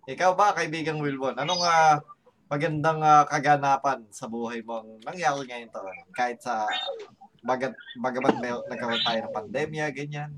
Ikaw 0.07 0.39
ba, 0.39 0.55
kaibigang 0.55 1.03
Wilwon? 1.03 1.39
Anong 1.39 1.63
ah, 1.63 1.99
magandang 2.47 3.03
ah, 3.03 3.27
kaganapan 3.27 4.07
sa 4.15 4.31
buhay 4.31 4.63
mong 4.63 5.03
nangyari 5.03 5.43
ngayon 5.51 5.71
taon? 5.75 5.97
Kahit 6.15 6.39
sa 6.43 6.67
bagat, 7.43 7.75
bagamat 7.99 8.35
may, 8.39 8.55
nagkaroon 8.71 9.03
tayo 9.03 9.19
ng 9.23 9.35
pandemya, 9.35 9.87
ganyan. 9.91 10.31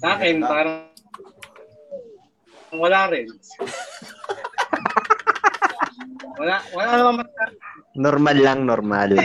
Sa 0.00 0.16
akin, 0.16 0.44
parang 0.44 0.92
wala 2.76 3.00
rin. 3.08 3.28
wala, 6.36 6.56
wala 6.76 6.92
naman 7.00 7.26
Normal 7.96 8.36
lang, 8.36 8.60
normal. 8.68 9.16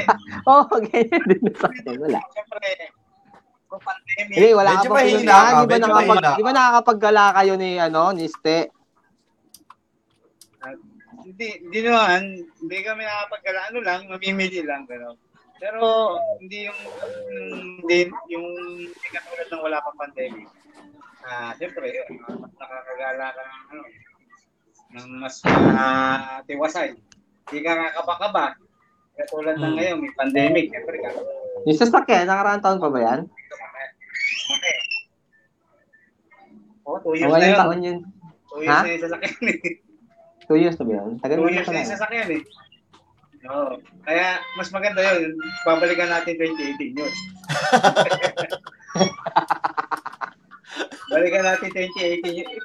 Oo, 0.47 0.63
oh, 0.71 0.79
ganyan 0.79 1.23
din 1.27 1.43
sa 1.59 1.67
akin. 1.67 1.99
Wala. 1.99 2.19
Siyempre, 2.31 2.69
pandemic, 3.79 4.35
Hindi, 4.35 4.49
wala 4.51 4.69
Medyo 4.73 4.81
ka 4.81 4.89
pa 4.89 4.95
mahina 4.97 5.11
pinuntahan. 5.13 5.45
ka, 5.45 5.51
Di 5.51 5.55
ba, 5.55 5.71
medyo 5.71 5.81
nakapag, 5.85 6.17
mahina 6.17 6.31
di 6.31 6.43
ba 6.43 6.51
nakakapaggala 6.51 7.23
kayo 7.37 7.53
ni, 7.55 7.69
ano, 7.77 8.03
ni 8.11 8.25
Ste? 8.27 8.57
hindi, 11.21 11.47
hindi 11.61 11.79
naman, 11.85 12.21
hindi 12.59 12.77
kami 12.81 13.01
nakapagkala, 13.01 13.59
ano 13.69 13.79
lang, 13.79 13.99
mamimili 14.09 14.61
lang, 14.65 14.83
gano'n. 14.83 15.15
Pero, 15.61 15.79
hindi 16.41 16.65
yung, 16.65 16.79
hindi, 17.77 17.97
yung, 18.27 18.47
hindi 18.89 19.07
katulad 19.13 19.47
ng 19.47 19.61
wala 19.61 19.77
pang 19.85 19.97
pandemic. 19.99 20.49
Ah, 21.21 21.53
siyempre, 21.53 21.85
yun, 21.87 22.09
mas 22.41 22.53
nakakagala 22.57 23.25
ka 23.29 23.41
ng, 23.41 23.61
ano, 23.69 23.83
ng 24.91 25.07
mas 25.21 25.35
uh, 25.45 26.41
tiwasay. 26.43 26.97
Hindi 27.47 27.59
ka 27.61 27.71
kakaba-kaba. 27.77 28.45
Katulad 29.13 29.55
ng 29.55 29.61
Hmm. 29.61 29.77
ngayon, 29.77 29.97
may 30.01 30.13
pandemic, 30.17 30.65
siyempre 30.67 30.97
ka. 30.97 31.09
Yung 31.69 31.77
sasakyan, 31.77 32.25
nakaraang 32.25 32.63
taon 32.65 32.81
pa 32.81 32.89
ba 32.89 32.99
yan? 32.99 33.19
Oh, 36.81 36.97
two 36.97 37.13
years 37.13 37.23
na 37.23 37.29
ngayong 37.31 37.47
yun. 37.47 37.57
taon 37.57 37.79
yun. 37.81 37.97
Two 38.47 38.59
years 38.59 38.67
Ha? 38.67 38.81
na 38.81 38.89
yung 38.89 39.01
sasakyan 39.01 39.35
eh. 39.45 39.57
Two 40.43 40.57
years 40.57 40.75
na 40.75 40.83
ba 40.83 40.91
yun? 40.93 41.09
Tagal 41.17 41.35
Two 41.35 41.43
na 41.43 41.49
years 41.53 41.67
na 41.67 41.77
yung 41.77 41.93
sasakyan 41.93 42.29
eh. 42.31 42.41
Oo. 43.43 43.73
Kaya 44.01 44.27
mas 44.53 44.69
maganda 44.69 45.01
yun. 45.15 45.33
Babalikan 45.61 46.07
natin 46.07 46.33
2018 46.35 46.95
yun. 46.95 47.11
Balikan 51.11 51.43
natin 51.43 51.67
2018 51.67 52.23
yun. 52.23 52.47
Eh, 52.47 52.55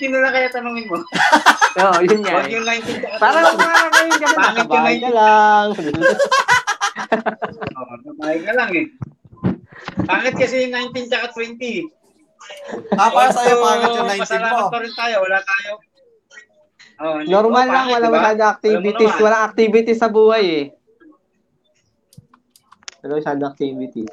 2018 0.00 0.08
na 0.08 0.24
lang 0.24 0.32
kaya 0.32 0.48
tanungin 0.48 0.88
mo. 0.88 0.96
Oo, 1.80 1.98
yun 2.00 2.20
nga. 2.24 2.32
Huwag 2.34 2.46
eh. 2.46 2.52
yung 2.56 2.64
19 2.64 2.96
tsaka 2.96 3.16
Parang 3.20 3.44
20. 3.52 3.60
parang 3.60 3.90
kayo 3.92 4.08
ganun. 4.10 4.24
Pangit 4.34 4.56
yung 4.56 4.56
Nakabahay 4.56 4.96
ka 4.96 5.06
19. 5.06 5.12
lang. 5.12 5.66
Oo, 7.76 7.92
Nabahay 8.02 8.38
ka 8.40 8.52
lang 8.56 8.70
eh. 8.72 8.86
Pangit 10.04 10.34
kasi 10.36 10.68
yung 10.68 10.74
19 10.92 11.10
tsaka 11.10 11.26
20. 11.36 12.96
Ah, 12.96 13.10
para 13.12 13.30
sa'yo, 13.32 13.54
pangit 13.60 13.90
yung 13.94 14.08
19 14.08 14.24
Pasalamat 14.24 14.62
mo. 14.64 14.72
pa 14.72 14.78
rin 14.80 14.94
tayo. 14.96 15.16
Wala 15.24 15.38
tayo. 15.44 15.72
Oh, 17.00 17.16
Normal 17.24 17.66
oh, 17.68 17.72
lang, 17.72 17.86
pangit, 17.88 17.94
wala 17.96 18.06
diba? 18.06 18.16
masyadong 18.20 18.52
activities. 18.52 19.14
Walang 19.20 19.44
activities 19.48 20.00
sa 20.00 20.12
buhay 20.12 20.44
eh. 20.44 20.64
Wala 23.00 23.12
masyadong 23.20 23.48
activities. 23.48 24.12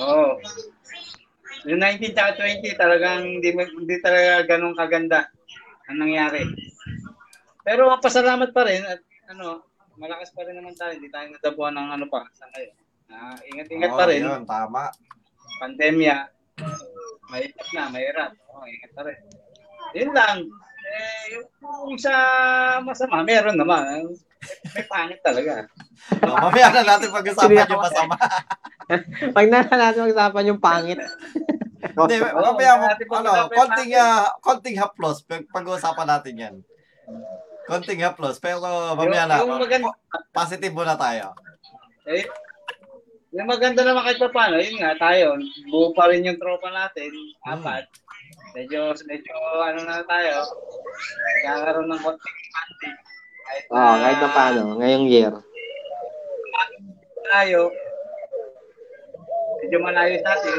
Oo. 0.00 0.40
Yung 1.68 1.80
19 1.82 2.14
tsaka 2.16 2.30
20 2.40 2.80
talagang 2.80 3.20
hindi, 3.26 3.50
hindi 3.52 3.96
talaga 4.00 4.46
ganun 4.48 4.72
kaganda 4.78 5.28
ang 5.90 6.00
nangyari. 6.00 6.44
Pero 7.60 7.92
pasalamat 8.00 8.56
pa 8.56 8.64
rin 8.64 8.80
at 8.88 9.04
ano, 9.28 9.64
malakas 10.00 10.32
pa 10.32 10.46
rin 10.48 10.56
naman 10.56 10.72
tayo. 10.78 10.96
Hindi 10.96 11.12
tayo 11.12 11.28
nadabuhan 11.28 11.76
ng 11.76 11.88
ano 12.00 12.06
pa 12.08 12.24
sa 12.32 12.48
ngayon. 12.54 12.87
Ah, 13.08 13.36
ingat-ingat 13.42 13.90
pa 13.90 14.04
Oo, 14.04 14.10
rin. 14.10 14.20
Yun, 14.20 14.42
tama. 14.44 14.92
Pandemya. 15.58 16.16
Mahirap 17.28 17.68
na, 17.72 17.82
mahirap. 17.88 18.30
Oo, 18.52 18.64
ingat 18.64 18.90
pa 18.92 19.02
rin. 19.04 19.18
Yun 19.96 20.10
lang. 20.12 20.38
Eh, 20.88 21.24
yung, 21.36 21.96
sa 21.96 22.12
masama, 22.80 23.24
meron 23.24 23.56
naman. 23.56 24.12
May 24.72 24.84
pangit 24.86 25.20
talaga. 25.20 25.66
So, 26.14 26.30
mamaya 26.30 26.68
na 26.70 26.82
natin 26.86 27.10
pag-usapan 27.10 27.68
yung 27.68 27.84
masama. 27.84 28.14
Pag 29.36 29.46
na 29.50 29.60
natin 29.66 30.00
mag-usapan 30.06 30.48
yung 30.48 30.62
pangit. 30.62 31.00
Hindi, 31.98 32.14
Oo, 32.18 32.40
mamaya 32.42 32.72
mo, 32.74 32.86
ano, 32.86 32.96
pag-usapan 32.96 33.54
konting, 33.54 33.90
ah, 33.96 34.24
konting 34.38 34.76
haplos, 34.78 35.16
pag- 35.22 35.48
pag-uusapan 35.50 36.08
natin 36.08 36.34
yan. 36.36 36.54
Konting 37.66 38.00
haplos, 38.00 38.38
pero 38.38 38.62
mamaya 38.94 39.26
Yung- 39.26 39.28
na, 39.28 39.36
yung 39.42 39.60
maganda- 39.60 39.96
positive 40.30 40.72
muna 40.72 40.94
tayo. 40.94 41.34
Eh, 42.08 42.24
yung 43.28 43.48
maganda 43.48 43.84
naman 43.84 44.08
kahit 44.08 44.20
pa 44.20 44.32
paano, 44.32 44.56
yun 44.56 44.80
nga, 44.80 44.96
tayo, 44.96 45.36
buo 45.68 45.92
pa 45.92 46.08
rin 46.08 46.24
yung 46.24 46.40
tropa 46.40 46.72
natin, 46.72 47.12
apat. 47.44 47.84
Medyo, 48.56 48.96
medyo, 49.04 49.34
ano 49.60 49.84
na 49.84 50.00
tayo, 50.08 50.48
nagkakaroon 51.44 51.88
ng 51.92 52.00
konting 52.00 52.40
funding. 52.48 52.96
Kahit 53.44 53.64
Oo, 53.68 53.76
oh, 53.76 53.96
kahit 54.00 54.18
na 54.20 54.30
paano, 54.32 54.60
ngayong 54.80 55.06
year. 55.12 55.34
tayo, 57.28 57.68
medyo 59.60 59.78
malayo 59.84 60.16
sa 60.24 60.32
atin, 60.40 60.58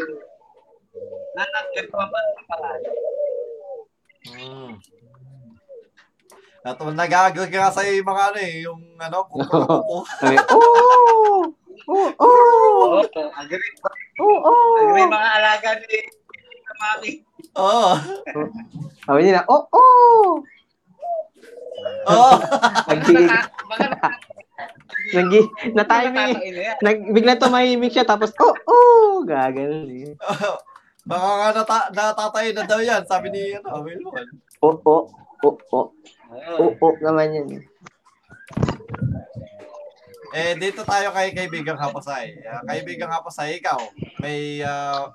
nanatid 1.34 1.86
pa 1.90 2.06
ba 2.06 2.20
ang 2.22 2.46
paraan? 2.46 2.82
Hmm. 4.30 4.72
At 6.60 6.78
nag-agree 6.78 7.50
yung 7.98 8.06
mga 8.06 8.24
ano 8.30 8.38
eh, 8.38 8.54
yung 8.62 8.82
ano, 9.02 9.18
kuko 9.34 10.06
Sabi, 10.22 10.38
oh! 11.89 12.10
Oh, 12.22 12.22
oh! 12.22 13.01
Oo, 13.01 13.29
agree. 13.34 13.74
Oh, 14.22 14.38
oh! 14.46 14.74
Agree 14.86 15.10
mga 15.10 15.29
alaga 15.41 15.69
ni 15.81 15.98
Mami. 16.79 17.12
Oo. 17.60 17.91
Sabi 19.03 19.19
nila, 19.27 19.43
oh, 19.51 19.67
oh! 19.74 20.39
Oo. 22.08 22.34
Nag- 22.88 23.51
nag 25.10 25.31
na 25.74 25.84
timing, 25.88 26.36
nag, 26.84 26.98
bigla 27.15 27.39
tumahimik 27.39 27.91
siya, 27.91 28.08
tapos, 28.08 28.31
oh, 28.39 28.55
oh! 28.67 29.24
Gaganon 29.27 29.88
eh. 29.89 30.13
Baka 31.10 31.27
nga 31.27 31.50
nata 31.55 31.77
natatay 31.89 32.53
na 32.53 32.63
daw 32.67 32.79
yan, 32.84 33.01
sabi 33.08 33.34
ni 33.34 33.55
ano, 33.55 33.81
Wilwon. 33.81 34.27
Oh, 34.62 34.77
oh, 34.84 35.03
oh, 35.41 35.58
oh. 35.74 35.88
Oo. 36.29 36.63
Oh, 36.69 36.72
oh 36.77 36.93
naman 37.01 37.34
yan. 37.34 37.48
Eh, 40.29 40.53
dito 40.62 40.86
tayo 40.86 41.09
kay 41.09 41.33
kaibigang 41.33 41.79
Hapasay. 41.79 42.38
Uh, 42.45 42.62
kaibigang 42.69 43.09
Hapasay, 43.09 43.57
ikaw, 43.57 43.81
may 44.21 44.62
ah, 44.62 45.09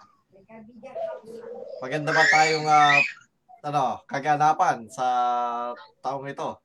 maganda 1.79 2.11
ba 2.11 2.25
tayong 2.27 2.67
ah, 2.67 2.99
ano, 3.63 4.03
kaganapan 4.11 4.91
sa 4.91 5.07
taong 6.03 6.27
ito? 6.27 6.59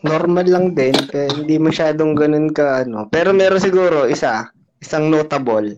Normal 0.00 0.46
lang 0.48 0.66
din, 0.72 0.96
kaya 1.10 1.28
hindi 1.34 1.60
masyadong 1.60 2.16
ganun 2.16 2.48
ka, 2.54 2.86
ano. 2.86 3.10
Pero 3.10 3.34
meron 3.36 3.60
siguro 3.60 4.08
isa, 4.08 4.48
isang 4.80 5.12
notable, 5.12 5.76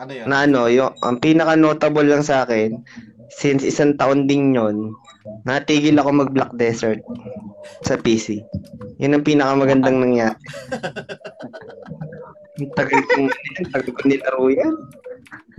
Ano 0.00 0.10
yun? 0.14 0.24
na 0.30 0.46
ano, 0.46 0.70
yung, 0.70 0.94
ang 1.04 1.20
pinaka-notable 1.20 2.06
lang 2.06 2.24
sa 2.24 2.46
akin, 2.46 2.80
since 3.28 3.66
isang 3.66 3.98
taon 3.98 4.24
din 4.24 4.54
yon 4.56 4.94
natigil 5.46 5.96
ako 5.98 6.10
mag-Black 6.26 6.52
Desert 6.58 7.00
sa 7.82 7.98
PC. 7.98 8.42
Yun 8.98 9.16
ang 9.16 9.26
pinakamagandang 9.26 9.98
nangyari. 9.98 10.36
Ang 12.56 12.72
tagal 12.72 13.04
kong, 13.12 13.28
tagal 13.68 13.92
ko 13.92 14.00
nilaro 14.08 14.48
yan. 14.48 14.72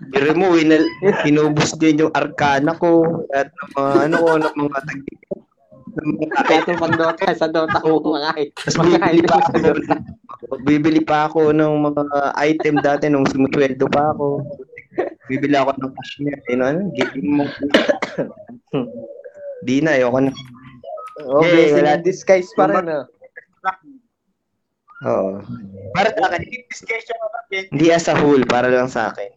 Pero 0.10 0.34
mo, 0.34 0.58
winal, 0.58 0.82
inubos 1.30 1.78
din 1.78 2.02
yung 2.02 2.10
arcana 2.18 2.74
ko 2.74 3.22
at 3.38 3.54
mga 3.78 4.10
ano 4.10 4.16
ko, 4.18 4.30
ng 4.42 4.58
mga 4.66 4.80
tag 4.82 5.00
ng 5.94 6.10
mga 6.18 6.42
Kaya 6.42 6.60
itong 6.66 6.82
pag-Dota, 6.82 7.38
sa 7.38 7.46
Dota 7.54 7.78
ko 7.86 8.02
mga 8.02 8.34
ay. 8.34 8.50
Tapos 8.50 8.82
bibili 8.82 9.22
pa 9.30 9.38
ako 9.38 9.54
bibili 10.66 11.02
pa 11.04 11.28
ako 11.28 11.54
ng 11.54 11.74
mga 11.92 12.18
item 12.38 12.76
dati 12.82 13.06
nung 13.10 13.28
sumusweldo 13.30 13.86
pa 13.90 14.14
ako. 14.14 14.42
Bibili 15.28 15.54
ako 15.54 15.78
ng 15.78 15.94
cashmere. 15.94 16.42
Eh, 16.48 16.58
ano, 16.58 16.90
giving 16.96 17.30
mo. 17.42 17.46
Di 19.60 19.80
na, 19.80 19.94
ayoko 19.94 20.20
na. 20.20 20.32
Oh, 21.20 21.42
Eh, 21.42 21.50
blessing 21.50 21.82
wala- 21.82 21.96
in 21.96 22.04
disguise 22.04 22.50
pa 22.54 22.66
rin, 22.68 22.88
ah. 22.88 23.06
Oo. 25.00 25.42
Para 25.92 26.10
sa 26.12 26.26
akin, 26.28 26.42
Discussion 26.68 27.18
about 27.20 27.50
it. 27.52 27.66
hindi 27.70 27.88
as 27.90 28.06
a 28.08 28.16
whole, 28.16 28.42
para 28.44 28.68
lang 28.68 28.86
sa 28.88 29.10
akin. 29.10 29.30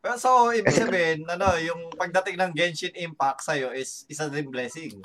Pero 0.00 0.16
so, 0.16 0.48
ibig 0.50 0.68
sabihin, 0.70 1.24
ano, 1.26 1.48
yung 1.58 1.88
pagdating 1.90 2.36
ng 2.36 2.52
Genshin 2.52 2.92
Impact 2.94 3.40
sa'yo 3.40 3.72
is 3.72 4.04
isa 4.06 4.28
din 4.28 4.48
blessing. 4.48 5.00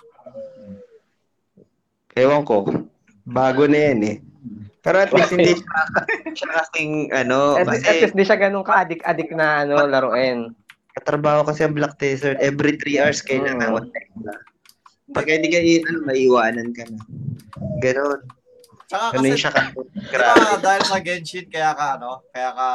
Ewan 2.14 2.44
ko. 2.44 2.68
Bago 3.24 3.64
na 3.64 3.80
yan 3.90 4.02
eh. 4.06 4.18
Pero 4.80 4.98
at 4.98 5.12
least 5.12 5.32
hindi 5.32 5.54
siya, 5.54 5.80
siya 6.34 6.50
kasing 6.58 6.92
ano, 7.14 7.56
At, 7.56 7.68
at 7.68 7.80
kasi 7.80 8.00
least 8.02 8.16
di 8.16 8.24
siya 8.24 8.40
ganun 8.40 8.64
ka-addict-addict 8.64 9.32
na 9.34 9.64
ano, 9.64 9.84
laruin. 9.84 10.52
Katrabaho 11.00 11.42
kasi 11.42 11.64
ang 11.64 11.74
Black 11.74 11.96
Desert, 11.96 12.38
every 12.40 12.76
3 12.76 13.00
hours 13.00 13.20
kailangan 13.20 13.72
Mm. 13.72 13.76
mag-text 13.80 14.16
na. 14.20 14.36
Pag 15.10 15.26
hindi 15.26 15.48
ka 15.48 15.58
i- 15.58 15.82
ano, 15.82 16.00
maiwanan 16.04 16.70
ka 16.70 16.84
na. 16.86 17.00
Ganon. 17.80 18.20
Tsaka 18.86 19.06
Ano 19.12 19.22
kasi, 19.22 19.38
siya 19.38 19.52
ka. 19.52 19.62
Grabe. 20.10 20.38
ba, 20.40 20.58
dahil 20.60 20.82
sa 20.84 20.98
Genshin, 21.00 21.46
kaya 21.46 21.72
ka, 21.74 21.98
ano, 21.98 22.26
kaya 22.30 22.50
ka 22.52 22.68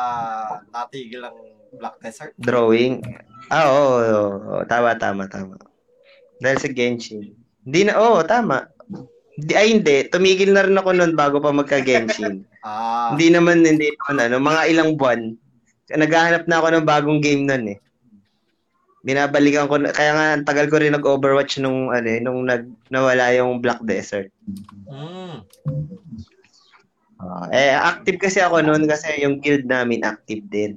natigil 0.71 1.23
ang 1.23 1.39
Black 1.75 1.97
Desert. 2.01 2.33
Drawing. 2.37 3.03
Ah, 3.51 3.67
oo, 3.67 3.87
oo, 3.99 4.27
oo. 4.49 4.63
Tama, 4.65 4.95
tama, 4.95 5.27
tama. 5.27 5.59
Dahil 6.39 6.59
sa 6.59 6.71
Genshin. 6.71 7.35
Hindi 7.61 7.81
na, 7.85 7.99
oo, 7.99 8.23
tama. 8.23 8.67
Di, 9.35 9.53
ay, 9.53 9.75
hindi. 9.75 10.07
Tumigil 10.07 10.55
na 10.55 10.63
rin 10.63 10.79
ako 10.79 10.95
noon 10.95 11.13
bago 11.13 11.39
pa 11.39 11.51
magka-Genshin. 11.51 12.43
Ah, 12.65 13.13
hindi 13.13 13.29
naman, 13.29 13.61
hindi 13.61 13.93
naman, 13.93 14.25
ano, 14.25 14.41
mga 14.41 14.63
ilang 14.73 14.97
buwan. 14.97 15.37
Naghahanap 15.93 16.49
na 16.49 16.57
ako 16.57 16.67
ng 16.73 16.89
bagong 16.89 17.21
game 17.21 17.45
noon 17.45 17.77
eh. 17.77 17.79
Binabalikan 19.05 19.69
ko, 19.69 19.77
kaya 19.93 20.13
nga, 20.17 20.27
ang 20.33 20.49
tagal 20.49 20.73
ko 20.73 20.81
rin 20.81 20.97
nag-Overwatch 20.97 21.61
nung, 21.61 21.93
ano 21.93 22.09
eh, 22.09 22.25
nung 22.25 22.49
nag, 22.49 22.65
nawala 22.89 23.37
yung 23.37 23.61
Black 23.61 23.85
Desert. 23.85 24.33
mm, 24.89 25.45
Ah, 27.25 27.49
eh, 27.53 27.73
active 27.73 28.21
kasi 28.21 28.43
ako 28.43 28.61
noon 28.61 28.85
kasi 28.85 29.23
yung 29.25 29.41
guild 29.41 29.65
namin 29.65 30.05
active 30.05 30.45
din. 30.49 30.77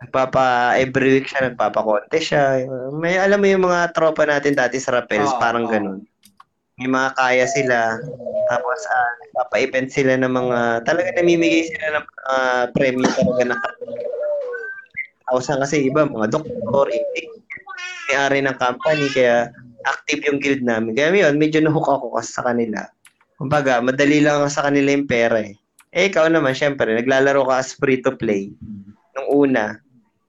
Nagpapa, 0.00 0.78
every 0.80 1.20
week 1.20 1.28
siya, 1.28 1.52
nagpapa-contest 1.52 2.26
siya. 2.32 2.64
May, 2.96 3.20
alam 3.20 3.40
mo 3.40 3.46
yung 3.50 3.64
mga 3.68 3.92
tropa 3.92 4.24
natin 4.24 4.56
dati 4.56 4.80
sa 4.80 4.96
Rappels, 4.96 5.28
Oo, 5.28 5.40
parang 5.42 5.68
oo. 5.68 5.72
ganun. 5.72 6.00
May 6.80 6.88
mga 6.88 7.10
kaya 7.12 7.44
sila. 7.44 8.00
Tapos, 8.48 8.80
ah, 8.88 9.12
nagpapa-event 9.20 9.88
sila 9.92 10.16
ng 10.16 10.32
mga, 10.32 10.58
talaga 10.88 11.08
namimigay 11.18 11.68
sila 11.68 12.00
ng 12.00 12.04
mga 12.08 12.34
premyo 12.72 13.06
talaga 13.12 13.42
na 13.52 13.56
Kausan 15.32 15.62
kasi 15.64 15.86
iba, 15.88 16.04
mga 16.04 16.28
doktor, 16.34 16.92
hindi. 16.92 17.41
May-ari 18.10 18.40
ng 18.42 18.56
company, 18.58 19.06
kaya 19.12 19.52
active 19.86 20.22
yung 20.26 20.38
guild 20.38 20.62
namin. 20.62 20.94
Kaya 20.94 21.10
yun, 21.14 21.38
medyo 21.38 21.58
nahook 21.62 21.86
ako 21.86 22.18
kasi 22.18 22.30
sa 22.34 22.46
kanila. 22.46 22.86
Kumbaga, 23.38 23.82
madali 23.82 24.22
lang 24.22 24.46
sa 24.46 24.70
kanila 24.70 24.94
yung 24.94 25.10
pera 25.10 25.42
eh. 25.42 25.54
Eh, 25.92 26.08
ikaw 26.08 26.30
naman, 26.30 26.56
syempre, 26.56 26.88
naglalaro 26.88 27.44
ka 27.44 27.60
as 27.60 27.76
free 27.76 28.00
to 28.00 28.16
play. 28.16 28.48
Nung 29.12 29.28
una, 29.28 29.76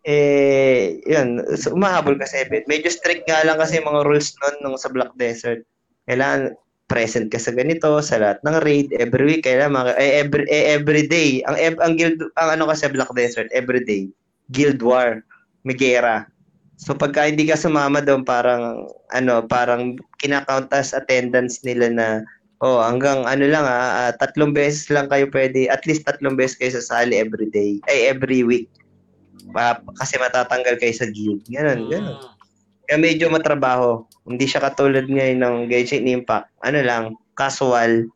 eh, 0.03 0.99
yun, 1.07 1.39
so, 1.55 1.71
umahabol 1.71 2.19
ka 2.19 2.27
sa 2.27 2.43
event. 2.43 2.67
Medyo 2.67 2.91
strict 2.91 3.23
nga 3.23 3.47
lang 3.47 3.55
kasi 3.55 3.79
yung 3.79 3.87
mga 3.87 4.03
rules 4.03 4.35
nun 4.43 4.55
nung 4.59 4.75
sa 4.75 4.91
Black 4.91 5.15
Desert. 5.15 5.63
Kailangan 6.03 6.59
present 6.91 7.31
ka 7.31 7.39
sa 7.39 7.55
ganito, 7.55 7.87
sa 8.03 8.19
lahat 8.19 8.43
ng 8.43 8.57
raid, 8.59 8.91
every 8.99 9.23
week, 9.23 9.47
kailangan, 9.47 9.95
eh, 9.95 10.19
every, 10.19 10.43
eh, 10.51 10.75
every 10.75 11.07
day. 11.07 11.39
Ang, 11.47 11.55
ev- 11.55 11.81
ang 11.81 11.95
guild, 11.95 12.19
ang 12.35 12.59
ano 12.59 12.67
kasi 12.67 12.91
Black 12.91 13.09
Desert, 13.15 13.47
every 13.55 13.81
day. 13.87 14.11
Guild 14.51 14.83
War. 14.83 15.23
May 15.63 15.79
gera. 15.79 16.27
So 16.77 16.97
pagka 16.97 17.29
hindi 17.29 17.45
ka 17.47 17.55
sumama 17.55 18.01
doon, 18.01 18.25
parang, 18.25 18.89
ano, 19.13 19.45
parang 19.45 19.95
kinakount 20.19 20.73
as 20.73 20.91
attendance 20.91 21.61
nila 21.61 21.87
na 21.93 22.07
Oh, 22.63 22.79
hanggang 22.79 23.27
ano 23.27 23.43
lang 23.43 23.67
ah, 23.67 24.07
ah, 24.07 24.11
tatlong 24.15 24.55
beses 24.55 24.87
lang 24.87 25.11
kayo 25.11 25.27
pwede, 25.35 25.67
at 25.67 25.83
least 25.83 26.07
tatlong 26.07 26.39
beses 26.39 26.55
kayo 26.55 26.71
sasali 26.71 27.19
every 27.19 27.51
day, 27.51 27.83
ay 27.91 28.07
every 28.07 28.39
week. 28.47 28.71
Pa, 29.51 29.83
kasi 29.99 30.15
matatanggal 30.15 30.79
kayo 30.79 30.95
sa 30.95 31.11
guild. 31.11 31.43
Ganun, 31.51 31.91
ganun. 31.91 32.15
mm. 32.15 32.31
Kaya 32.87 32.97
medyo 33.03 33.27
matrabaho. 33.27 34.07
Hindi 34.23 34.47
siya 34.47 34.63
katulad 34.63 35.11
ngayon 35.11 35.43
ng 35.43 35.55
Genshin 35.67 36.07
Impact. 36.07 36.47
Ano 36.63 36.79
lang, 36.79 37.03
casual. 37.35 38.07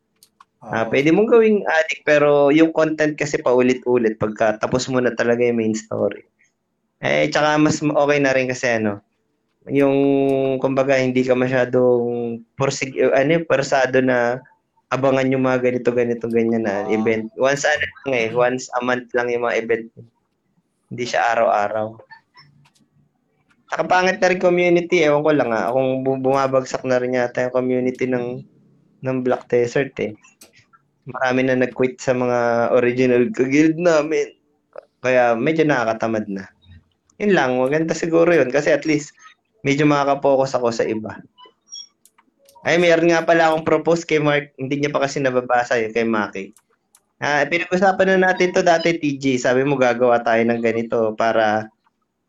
Ah, 0.64 0.88
Oo. 0.88 0.96
pwede 0.96 1.12
mong 1.12 1.28
gawing 1.28 1.68
addict 1.68 2.08
pero 2.08 2.48
yung 2.48 2.72
content 2.72 3.20
kasi 3.20 3.44
paulit-ulit 3.44 4.16
pagka 4.16 4.56
tapos 4.58 4.88
mo 4.88 5.04
na 5.04 5.12
talaga 5.12 5.44
yung 5.44 5.60
main 5.60 5.76
story. 5.76 6.24
Eh, 6.98 7.30
tsaka 7.30 7.62
mas 7.62 7.78
okay 7.82 8.18
na 8.18 8.34
rin 8.34 8.50
kasi 8.50 8.82
ano, 8.82 9.02
yung 9.70 9.98
kumbaga 10.64 10.98
hindi 10.98 11.22
ka 11.22 11.36
masyadong 11.38 12.42
porsig, 12.58 12.96
ano, 12.98 13.44
persado 13.46 14.02
na 14.02 14.42
abangan 14.88 15.28
yung 15.30 15.44
mga 15.44 15.60
ganito, 15.68 15.90
ganito, 15.92 16.26
ganyan 16.32 16.64
na 16.64 16.88
Ah. 16.88 16.92
event. 16.96 17.28
Once 17.36 17.68
ano 17.68 17.86
lang 18.08 18.14
eh, 18.16 18.28
once 18.32 18.72
a 18.74 18.82
month 18.82 19.12
lang 19.12 19.28
yung 19.30 19.44
mga 19.44 19.58
event. 19.62 19.88
Hindi 20.88 21.04
siya 21.04 21.36
araw-araw. 21.36 22.00
Saka 23.68 23.84
pangit 23.84 24.24
na 24.24 24.32
rin 24.32 24.40
community, 24.40 25.04
ewan 25.04 25.28
ko 25.28 25.32
lang 25.36 25.52
ah, 25.52 25.68
kung 25.76 26.08
bu- 26.08 26.24
bumabagsak 26.24 26.88
na 26.88 27.04
rin 27.04 27.20
yata 27.20 27.52
yung 27.52 27.56
community 27.56 28.08
ng 28.08 28.40
ng 29.04 29.18
Black 29.22 29.52
Desert 29.52 29.92
eh. 30.00 30.16
Marami 31.08 31.44
na 31.44 31.60
nag-quit 31.60 32.00
sa 32.00 32.16
mga 32.16 32.72
original 32.74 33.28
guild 33.32 33.76
namin. 33.76 34.32
Kaya 35.04 35.36
medyo 35.36 35.68
nakakatamad 35.68 36.26
na. 36.32 36.48
Yun 37.18 37.34
lang, 37.34 37.58
maganda 37.58 37.98
siguro 37.98 38.30
yun 38.30 38.50
kasi 38.54 38.70
at 38.70 38.86
least 38.86 39.14
medyo 39.66 39.90
makaka-focus 39.90 40.54
ako 40.58 40.70
sa 40.70 40.86
iba. 40.86 41.18
Ay, 42.62 42.78
mayroon 42.78 43.10
nga 43.10 43.24
pala 43.24 43.50
akong 43.50 43.64
propose 43.64 44.04
kay 44.04 44.20
Mark. 44.20 44.52
Hindi 44.60 44.82
niya 44.82 44.92
pa 44.92 45.06
kasi 45.06 45.24
nababasa 45.24 45.80
yun 45.80 45.94
kay 45.96 46.04
Maki. 46.04 46.52
Ah, 47.18 47.42
pinag-usapan 47.48 48.18
na 48.20 48.30
natin 48.30 48.54
to 48.54 48.62
dati, 48.62 48.94
TG. 48.94 49.42
Sabi 49.42 49.66
mo 49.66 49.74
gagawa 49.80 50.22
tayo 50.22 50.44
ng 50.46 50.62
ganito 50.62 51.18
para 51.18 51.72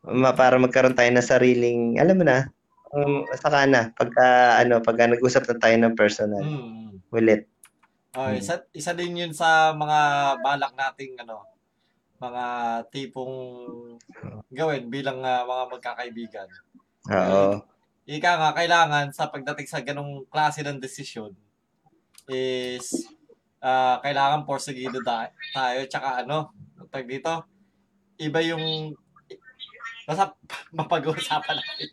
ma- 0.01 0.33
para 0.33 0.55
magkaroon 0.55 0.95
tayo 0.95 1.11
ng 1.11 1.21
sariling, 1.25 1.81
alam 1.99 2.15
mo 2.17 2.25
na, 2.25 2.47
um, 2.95 3.27
saka 3.35 3.67
na, 3.67 3.91
pagka, 3.93 4.57
ano, 4.63 4.79
pagka 4.79 5.11
nag-usap 5.11 5.43
na 5.45 5.55
tayo 5.59 5.75
ng 5.77 5.93
personal. 5.93 6.41
Mm. 6.41 7.03
Ulit. 7.11 7.45
Oh, 8.17 8.25
Hmm. 8.25 8.39
isa, 8.41 8.65
isa 8.73 8.95
din 8.95 9.13
yun 9.13 9.33
sa 9.35 9.75
mga 9.75 9.99
balak 10.41 10.73
nating 10.73 11.19
ano, 11.21 11.45
mga 12.19 12.45
tipong 12.91 13.35
gawin 14.51 14.91
bilang 14.91 15.23
ah, 15.23 15.47
mga 15.47 15.63
magkakaibigan. 15.71 16.49
Oo. 17.09 17.63
Ika 18.09 18.31
nga, 18.41 18.49
kailangan 18.53 19.13
sa 19.15 19.31
pagdating 19.31 19.69
sa 19.69 19.79
ganong 19.79 20.25
klase 20.27 20.59
ng 20.61 20.81
desisyon 20.81 21.31
is 22.27 23.07
ah, 23.63 23.97
kailangan 24.03 24.43
porsigido 24.45 24.99
da- 25.01 25.31
tayo 25.55 25.79
tsaka 25.87 26.27
ano, 26.27 26.51
tag 26.91 27.07
dito, 27.07 27.45
iba 28.19 28.39
yung 28.43 28.93
basta 30.05 30.35
mapag-uusapan 30.77 31.55
natin. 31.55 31.89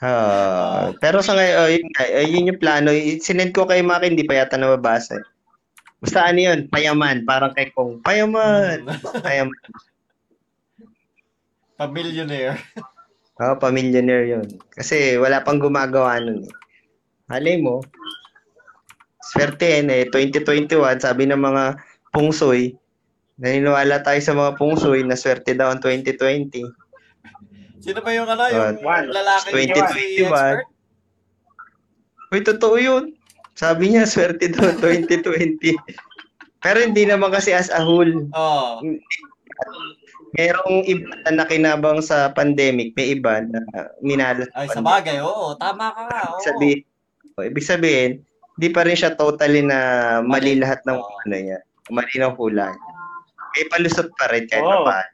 Ah, 0.00 0.92
pero 1.02 1.24
sa 1.24 1.34
ngayon, 1.34 1.56
oh, 1.58 1.68
yun, 1.72 1.86
eh, 1.98 2.28
yun 2.28 2.48
yung 2.54 2.60
plano. 2.62 2.92
Sinend 3.18 3.50
ko 3.56 3.64
kay 3.66 3.82
Maki, 3.82 4.12
hindi 4.12 4.24
pa 4.28 4.38
yata 4.38 4.60
nababasa. 4.60 5.18
eh. 5.18 5.24
Basta 6.00 6.24
ano 6.24 6.40
yun, 6.40 6.60
payaman. 6.72 7.28
Parang 7.28 7.52
kay 7.52 7.68
Kong, 7.72 8.00
payaman. 8.00 8.88
payaman. 9.26 9.60
Pa-millionaire. 11.80 12.60
Oo, 13.40 13.56
oh, 13.56 13.56
pamilyonere 13.56 14.36
yun. 14.36 14.46
Kasi 14.76 15.16
wala 15.16 15.40
pang 15.40 15.56
gumagawa 15.56 16.20
nun 16.20 16.44
eh. 16.44 16.52
Malay 17.32 17.56
mo, 17.56 17.80
swerte 19.24 19.80
eh. 19.80 20.04
2021, 20.12 20.76
sabi 21.00 21.24
ng 21.24 21.40
mga 21.40 21.80
pungsoy, 22.12 22.76
naniniwala 23.40 24.04
tayo 24.04 24.20
sa 24.20 24.36
mga 24.36 24.60
pungsoy 24.60 25.00
na 25.08 25.16
swerte 25.16 25.56
daw 25.56 25.72
ang 25.72 25.80
2020. 25.80 26.68
Sino 27.80 27.98
ba 28.04 28.12
yung 28.12 28.28
ano, 28.28 28.44
yung 28.52 28.84
One. 28.84 29.08
lalaki 29.08 29.56
2021. 29.56 30.28
expert? 30.28 30.68
Uy, 32.28 32.40
totoo 32.44 32.76
yun. 32.76 33.16
Sabi 33.60 33.92
niya, 33.92 34.08
swerte 34.08 34.48
daw 34.48 34.64
ang 34.72 34.80
2020. 34.80 35.76
Pero 36.64 36.78
hindi 36.80 37.04
naman 37.04 37.28
kasi 37.28 37.52
as 37.52 37.68
a 37.68 37.84
whole. 37.84 38.24
Oo. 38.32 38.80
Merong 40.32 40.88
iba 40.88 41.12
na 41.28 41.44
nakinabang 41.44 42.00
sa 42.00 42.32
pandemic, 42.32 42.96
may 42.96 43.12
iba 43.12 43.44
na 43.44 43.60
minalas 44.00 44.48
sa 44.56 44.64
Ay, 44.64 44.68
sa 44.72 44.80
bagay, 44.80 45.20
oo. 45.20 45.52
Tama 45.60 45.92
ka 45.92 46.02
nga, 46.08 46.20
oo. 46.32 46.40
Sabihin, 46.40 46.80
oh, 47.36 47.44
ibig 47.44 47.66
sabihin, 47.68 48.24
di 48.56 48.72
pa 48.72 48.88
rin 48.88 48.96
siya 48.96 49.12
totally 49.12 49.60
na 49.60 50.20
mali 50.24 50.56
lahat 50.56 50.80
ng 50.88 50.96
Oo. 50.96 51.20
ano 51.28 51.36
niya. 51.36 51.60
Mali 51.92 52.14
ng 52.16 52.36
hula. 52.40 52.72
May 53.56 53.64
palusot 53.68 54.08
pa 54.16 54.32
rin 54.32 54.48
kahit 54.48 54.64
Oo. 54.64 54.88
pa 54.88 55.04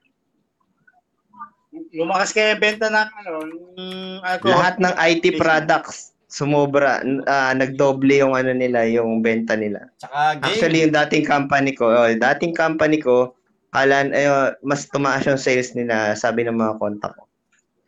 lumakas 1.92 2.32
kaya 2.32 2.56
benta 2.56 2.88
ng 2.88 2.96
ano, 3.04 3.32
ng 3.76 4.24
alcohol. 4.24 4.52
Lahat 4.56 4.74
ng 4.80 4.94
IT 4.96 5.37
products 5.37 6.15
sumobra, 6.26 7.02
ah, 7.30 7.54
nagdoble 7.54 8.18
yung 8.18 8.34
ano 8.34 8.50
nila, 8.50 8.82
yung 8.90 9.22
benta 9.22 9.54
nila. 9.54 9.86
Tsaka 10.02 10.42
game. 10.42 10.46
Actually, 10.46 10.78
yung 10.86 10.94
dating 10.94 11.24
company 11.24 11.70
ko, 11.72 11.86
oh, 11.86 12.10
dating 12.10 12.52
company 12.54 12.98
ko, 12.98 13.34
kalan, 13.70 14.10
eh, 14.10 14.26
oh, 14.26 14.50
mas 14.66 14.90
tumaas 14.90 15.22
yung 15.26 15.38
sales 15.38 15.72
nila, 15.78 16.18
sabi 16.18 16.42
ng 16.42 16.58
mga 16.58 16.82
kontak 16.82 17.14
ko. 17.14 17.24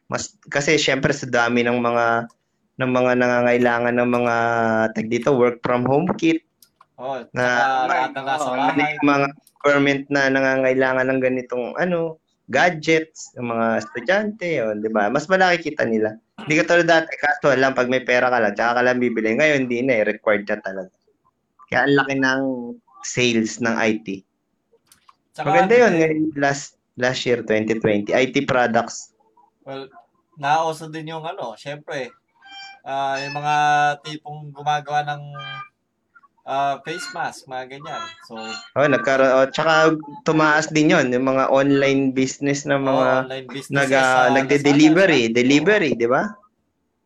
Mas, 0.08 0.38
kasi 0.48 0.80
syempre 0.80 1.12
sa 1.12 1.28
dami 1.28 1.66
ng 1.66 1.78
mga 1.84 2.30
ng 2.78 2.90
mga 2.94 3.12
nangangailangan 3.18 3.94
ng 3.98 4.10
mga 4.22 4.34
tag 4.94 5.10
dito 5.10 5.34
work 5.34 5.58
from 5.66 5.82
home 5.82 6.06
kit 6.14 6.46
oh, 6.94 7.26
na 7.34 7.46
Oo, 7.90 8.54
bahay. 8.54 8.94
yung 8.94 9.08
mga 9.10 9.26
government 9.66 10.02
na 10.14 10.30
nangangailangan 10.30 11.06
ng 11.10 11.20
ganitong 11.20 11.74
ano 11.74 12.22
gadgets 12.48 13.36
ng 13.36 13.44
mga 13.44 13.66
estudyante 13.84 14.46
yun, 14.48 14.80
'di 14.80 14.90
ba? 14.90 15.12
Mas 15.12 15.28
malaki 15.28 15.72
kita 15.72 15.84
nila. 15.84 16.16
Hindi 16.40 16.64
ka 16.64 16.64
tulad 16.64 16.88
dati 16.88 17.12
casual 17.20 17.60
lang 17.60 17.76
pag 17.76 17.92
may 17.92 18.00
pera 18.00 18.32
ka 18.32 18.40
lang 18.40 18.56
tsaka 18.56 18.80
ka 18.80 18.82
lang 18.82 18.98
bibili. 18.98 19.36
Ngayon 19.36 19.68
hindi 19.68 19.84
na 19.84 20.00
eh, 20.00 20.04
required 20.08 20.48
na 20.48 20.58
talaga. 20.64 20.94
Kaya 21.68 21.80
ang 21.84 21.94
laki 22.00 22.14
ng 22.16 22.42
sales 23.04 23.60
ng 23.60 23.76
IT. 23.76 24.24
Tsaka, 25.36 25.46
Maganda 25.52 25.74
yun 25.76 25.94
ngayon 26.00 26.20
last 26.40 26.80
last 26.96 27.20
year 27.28 27.44
2020 27.44 28.10
IT 28.10 28.36
products. 28.48 29.12
Well, 29.62 29.92
nauso 30.40 30.88
din 30.88 31.12
yung 31.12 31.28
ano, 31.28 31.52
syempre, 31.54 32.10
ah 32.88 33.20
yung 33.20 33.36
mga 33.36 33.54
tipong 34.02 34.48
gumagawa 34.56 35.04
ng 35.04 35.22
ah, 36.48 36.80
face 36.80 37.04
mask, 37.12 37.44
mga 37.44 37.76
ganyan. 37.76 38.02
So, 38.24 38.40
Oh, 38.74 38.88
nagkaroon 38.88 39.32
oh, 39.36 39.46
tsaka 39.52 39.94
tumaas 40.24 40.72
din 40.72 40.90
yon 40.96 41.12
yung 41.12 41.28
mga 41.28 41.52
online 41.52 42.16
business 42.16 42.64
ng 42.64 42.80
mga 42.80 43.04
oh, 43.04 43.22
online 43.28 43.46
business. 43.52 43.76
nag 43.76 43.90
ah, 43.92 44.32
nagde-delivery, 44.32 45.28
delivery, 45.28 45.92
'di 45.92 46.08
ba? 46.08 46.32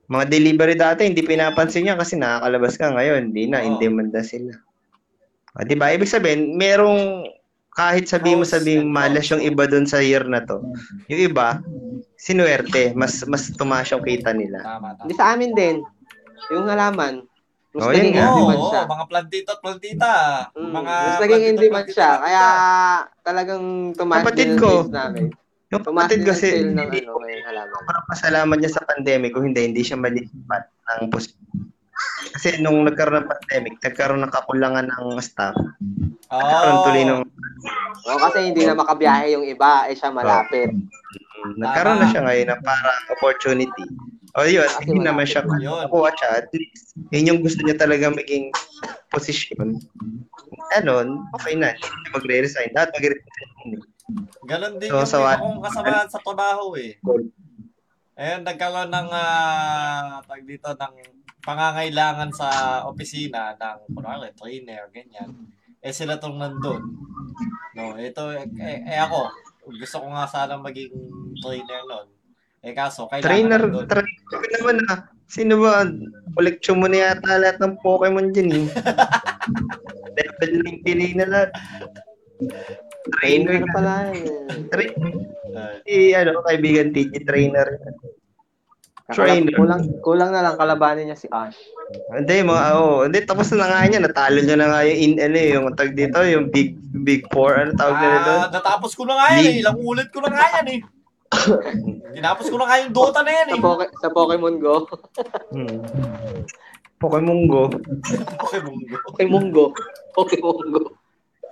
Mga 0.07 0.25
delivery 0.31 0.75
dati 0.79 1.09
hindi 1.11 1.27
pinapansin 1.27 1.89
niya 1.89 1.99
kasi 1.99 2.15
nakakalabas 2.15 2.79
ka 2.79 2.95
ngayon, 2.95 3.33
hindi 3.35 3.51
na, 3.51 3.65
Oo. 3.65 3.67
in 3.67 3.75
demand 3.83 4.15
na 4.15 4.23
sila. 4.23 4.55
Ah, 5.59 5.67
'di 5.67 5.75
ba? 5.75 5.91
Ibig 5.91 6.09
sabihin, 6.09 6.55
merong 6.55 7.27
kahit 7.73 8.05
sabihin 8.05 8.39
mo 8.39 8.45
sabing 8.45 8.85
malas 8.85 9.33
yung 9.33 9.41
iba 9.41 9.65
doon 9.65 9.89
sa 9.89 10.05
year 10.05 10.23
na 10.29 10.45
to. 10.45 10.61
Yung 11.09 11.33
iba, 11.33 11.65
sinuwerte, 12.21 12.93
mas 12.93 13.25
mas 13.25 13.49
tumaas 13.57 13.89
yung 13.91 14.05
kita 14.05 14.37
nila. 14.37 14.61
Tama, 14.61 14.93
tama. 14.95 15.03
Hindi 15.09 15.15
sa 15.17 15.27
amin 15.33 15.51
din. 15.57 15.77
Yung 16.53 16.69
halaman. 16.69 17.25
Mas 17.73 17.83
Oh, 17.83 17.89
naging 17.89 18.13
nga. 18.13 18.21
in 18.23 18.37
demand 18.37 18.61
oo, 18.61 18.69
siya. 18.69 18.83
mga 18.85 19.05
plantito 19.09 19.49
at 19.49 19.61
plantita. 19.65 20.13
Mm, 20.53 20.71
Mga 20.71 20.95
mas 21.01 21.19
naging 21.19 21.43
in 21.43 21.57
demand 21.57 21.73
plantita, 21.73 21.97
siya. 21.97 22.11
plantita. 22.11 22.25
Kaya 22.29 22.45
talagang 23.25 23.65
tumaas 23.97 24.21
Kapatid 24.21 24.37
din 24.39 24.51
yung 24.51 24.61
ko. 24.61 24.73
namin. 24.87 25.25
Yung 25.73 25.83
kapatid 25.83 26.09
din 26.11 26.21
ko 26.21 26.23
yung 26.23 26.29
kasi 26.29 26.47
sale 26.53 26.61
ng 26.61 26.79
hindi 26.85 27.01
ano, 27.01 27.13
halaman. 27.43 27.81
parang 27.89 28.07
pasalamat 28.07 28.57
niya 28.61 28.73
sa 28.73 28.83
pandemic 28.85 29.31
kung 29.33 29.47
hindi, 29.49 29.61
hindi 29.65 29.81
siya 29.81 29.97
malilipat 29.97 30.63
ng 30.69 31.09
pos- 31.09 31.33
kasi 32.33 32.59
nung 32.59 32.83
nagkaroon 32.83 33.23
ng 33.23 33.29
pandemic, 33.29 33.75
nagkaroon 33.79 34.21
ng 34.21 34.33
kakulangan 34.33 34.87
ng 34.87 35.17
staff. 35.19 35.57
Nagkaroon 36.29 36.77
Oo. 36.77 36.85
tuloy 36.85 37.05
ng 37.05 37.21
O, 38.03 38.19
kasi 38.19 38.39
hindi 38.43 38.67
na 38.67 38.75
makabiyahe 38.75 39.33
yung 39.33 39.47
iba, 39.47 39.87
eh 39.87 39.95
siya 39.95 40.11
malapit. 40.11 40.69
Mm, 40.69 41.57
Nagkaroon 41.57 41.99
na 42.03 42.11
siya 42.11 42.21
ngayon 42.21 42.49
ng 42.51 42.61
parang 42.61 42.99
opportunity. 43.09 43.85
O 44.33 44.49
yun, 44.49 44.65
Kasi 44.65 44.89
hindi 44.89 45.05
naman 45.05 45.29
siya 45.29 45.45
Yun. 45.45 45.85
nakuha 45.85 46.09
siya. 46.17 46.31
At 46.41 46.49
least, 46.57 46.97
yun 47.13 47.29
yung 47.29 47.41
gusto 47.45 47.61
niya 47.61 47.77
talaga 47.77 48.09
maging 48.09 48.49
posisyon. 49.13 49.77
Ano, 50.73 50.93
okay 51.37 51.53
na. 51.53 51.77
Hindi 51.77 52.09
magre-resign. 52.11 52.73
Dapat 52.73 52.97
magre-resign. 52.97 53.69
Ganon 54.49 54.81
din 54.81 54.89
So, 54.89 55.05
yung 55.05 55.09
sa 55.09 55.21
iba 55.21 55.27
wat- 55.29 55.41
kong 55.41 55.61
kasamahan 55.63 56.09
sa 56.09 56.21
trabaho 56.25 56.65
eh. 56.75 56.97
Ayun, 58.13 58.41
nagkaroon 58.45 58.89
ng, 58.89 59.09
ah, 59.13 60.21
tag 60.25 60.45
dito, 60.45 60.69
ng 60.69 60.95
pangangailangan 61.43 62.31
sa 62.33 62.49
opisina 62.89 63.53
ng, 63.53 63.93
kunwari, 63.93 64.33
trainer, 64.33 64.89
ganyan. 64.89 65.29
Eh, 65.83 65.93
sila 65.93 66.17
tong 66.17 66.41
nandun. 66.41 66.81
No, 67.75 67.97
ito, 67.97 68.33
eh, 68.33 68.49
eh, 68.81 69.01
ako, 69.01 69.29
gusto 69.77 69.97
ko 70.01 70.07
nga 70.09 70.25
sana 70.25 70.57
maging 70.57 70.93
trainer 71.41 71.83
nun. 71.85 72.09
Eh, 72.63 72.73
kaso, 72.73 73.11
kailangan 73.11 73.27
Trainer, 73.27 73.63
nandun. 73.67 73.87
trainer 73.91 74.23
ka 74.31 74.37
naman 74.55 74.77
ah. 74.87 75.01
Sino 75.27 75.59
ba? 75.59 75.83
Collection 76.39 76.79
mo 76.79 76.87
na 76.87 77.11
yata 77.11 77.35
lahat 77.35 77.59
ng 77.59 77.75
Pokemon 77.83 78.31
dyan 78.31 78.51
eh. 78.55 78.67
Level 80.17 80.53
90 80.87 81.19
na 81.19 81.27
lahat. 81.27 81.51
Trainer 83.19 83.59
Trainer 83.59 83.59
ka. 83.67 83.73
pala 83.75 83.95
yun. 84.15 84.47
Trainer. 84.71 85.13
Ah, 85.53 85.75
Si, 85.83 86.15
ano, 86.15 86.39
kaibigan 86.47 86.95
TG, 86.95 87.27
trainer. 87.27 87.67
Trainer. 89.11 89.53
Kulang, 89.59 89.83
kulang 89.99 90.31
na 90.31 90.41
lang 90.41 90.55
kalabanin 90.55 91.11
niya 91.11 91.19
si 91.19 91.27
Ash. 91.29 91.59
Hindi, 92.09 92.47
mga, 92.47 92.63
oh, 92.79 93.03
hindi, 93.05 93.27
tapos 93.27 93.51
na 93.53 93.67
nga 93.67 93.83
niya, 93.85 94.01
natalo 94.01 94.39
niya 94.39 94.55
na 94.55 94.71
nga 94.71 94.81
yung, 94.87 94.99
in, 95.03 95.13
ano, 95.19 95.37
eh, 95.37 95.51
yung 95.53 95.67
tag 95.75 95.93
dito, 95.93 96.23
yung 96.23 96.47
big, 96.49 96.79
big 97.03 97.27
four, 97.29 97.59
ano 97.59 97.75
tawag 97.75 97.99
nila 97.99 98.19
doon? 98.23 98.39
Ah, 98.39 98.51
natapos 98.55 98.95
ko 98.95 99.03
na 99.03 99.19
nga 99.19 99.27
yan 99.35 99.45
eh. 99.51 99.61
Ilang 99.61 99.79
ulit 99.83 100.09
ko 100.15 100.23
na 100.23 100.31
nga 100.31 100.47
yan 100.63 100.69
eh. 100.79 100.81
Tinapos 102.15 102.47
ko 102.47 102.57
na 102.57 102.67
nga 102.67 102.81
yung 102.81 102.93
Dota 102.93 103.21
na 103.21 103.33
yan 103.33 103.49
Sa, 103.49 103.57
eh. 103.57 103.61
Poke- 103.61 103.95
sa 103.99 104.09
Pokemon 104.09 104.57
Go. 104.59 104.75
Hmm. 105.51 105.77
Pokemon 106.97 107.41
Go. 107.47 107.63
Pokemon 108.39 108.77
Go. 108.79 108.97
Pokemon 109.07 109.47
Go. 109.51 109.65
Pokemon 110.13 110.59
Go. 110.71 110.83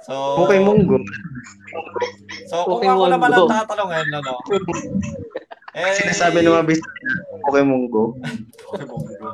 So, 0.01 0.13
Pokemon 0.39 0.79
Go. 0.85 0.97
So, 2.47 2.55
kung 2.63 2.79
Pokemon 2.79 2.95
ako 2.95 3.05
naman 3.11 3.31
Go. 3.31 3.43
ang 3.43 3.53
tatanungin, 3.55 4.09
ano, 4.15 4.33
eh, 5.71 5.95
Sinasabi 5.95 6.41
ng 6.41 6.51
mga 6.53 6.67
business 6.67 6.95
Pokemon 7.43 7.83
Go. 7.89 8.03
Pokemon 8.65 9.03
Go. 9.11 9.29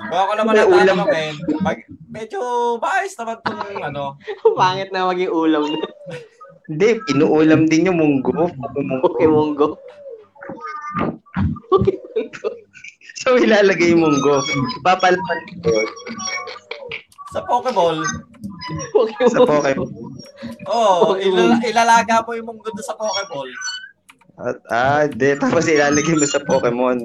Kung 0.00 0.18
ako 0.18 0.32
naman 0.34 0.52
May 0.52 0.60
ang 0.60 0.70
ulam. 0.70 0.86
tatanungin, 0.96 1.34
mag, 1.60 1.78
medyo 2.08 2.40
maayos 2.78 3.14
naman 3.16 3.36
itong, 3.38 3.60
ano, 3.84 4.04
Pangit 4.58 4.90
na 4.90 5.06
maging 5.06 5.30
ulam 5.30 5.66
Hindi, 6.70 7.02
inuulam 7.10 7.66
din 7.66 7.90
yung 7.90 7.98
munggo. 7.98 8.46
Pokemon 8.46 8.86
Go. 8.86 9.02
Pokemon 9.10 9.48
Go. 9.58 9.66
Pokemon 11.66 12.26
Go. 12.38 12.48
So, 13.18 13.34
ilalagay 13.36 13.90
yung 13.90 14.06
munggo. 14.06 14.40
Papalaman 14.86 15.38
ko 15.60 15.74
sa 17.30 17.46
Pokeball, 17.46 18.02
Pokemon 18.90 19.30
sa 19.30 19.38
Pokemon. 19.46 19.88
oh, 20.66 21.14
Pokemon. 21.14 21.22
ilala- 21.22 21.62
ilalaga 21.62 22.14
mo 22.26 22.30
yung 22.34 22.48
munggo 22.50 22.70
sa 22.82 22.98
Pokeball. 22.98 23.50
At, 24.40 24.58
ah, 24.72 25.04
di. 25.06 25.38
Tapos 25.38 25.70
ilalagay 25.70 26.14
mo 26.16 26.26
sa 26.26 26.42
Pokemon. 26.42 26.98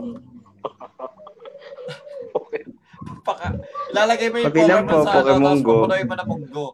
Paka, 3.26 3.58
ilalagay 3.94 4.28
mo 4.30 4.38
yung 4.42 4.50
Pokemon 4.50 4.86
po, 4.86 4.98
sa 5.06 5.14
Pokemon 5.22 5.38
ano, 5.38 5.46
tapos 5.46 5.62
Go. 5.62 5.76
pupunuin 5.86 6.06
mo 6.06 6.16
na 6.18 6.26
munggo. 6.26 6.66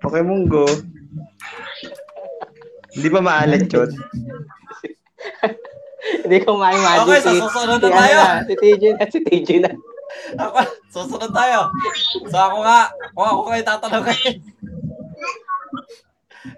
Pokemon 0.00 0.40
Go. 0.48 0.64
Hindi 2.94 3.08
ba 3.10 3.20
maalat 3.20 3.66
yun? 3.66 3.90
Hindi 6.24 6.36
ko 6.44 6.60
ma-imagine 6.60 7.08
Okay, 7.08 7.20
si, 7.24 7.32
susunod 7.40 7.80
si, 7.80 7.88
na 7.88 7.96
tayo. 7.96 8.18
ano 8.20 8.28
na, 8.28 8.44
si 8.44 8.54
TJ 8.60 8.82
na, 8.92 9.04
si 9.08 9.18
TJ 9.24 9.48
na. 9.64 9.70
Ako, 10.36 10.58
susunod 10.92 11.32
tayo. 11.32 11.72
So 12.28 12.36
ako 12.36 12.56
nga, 12.60 12.78
kung 13.16 13.26
ako 13.26 13.40
kayo 13.50 13.62
tatanungin. 13.64 14.34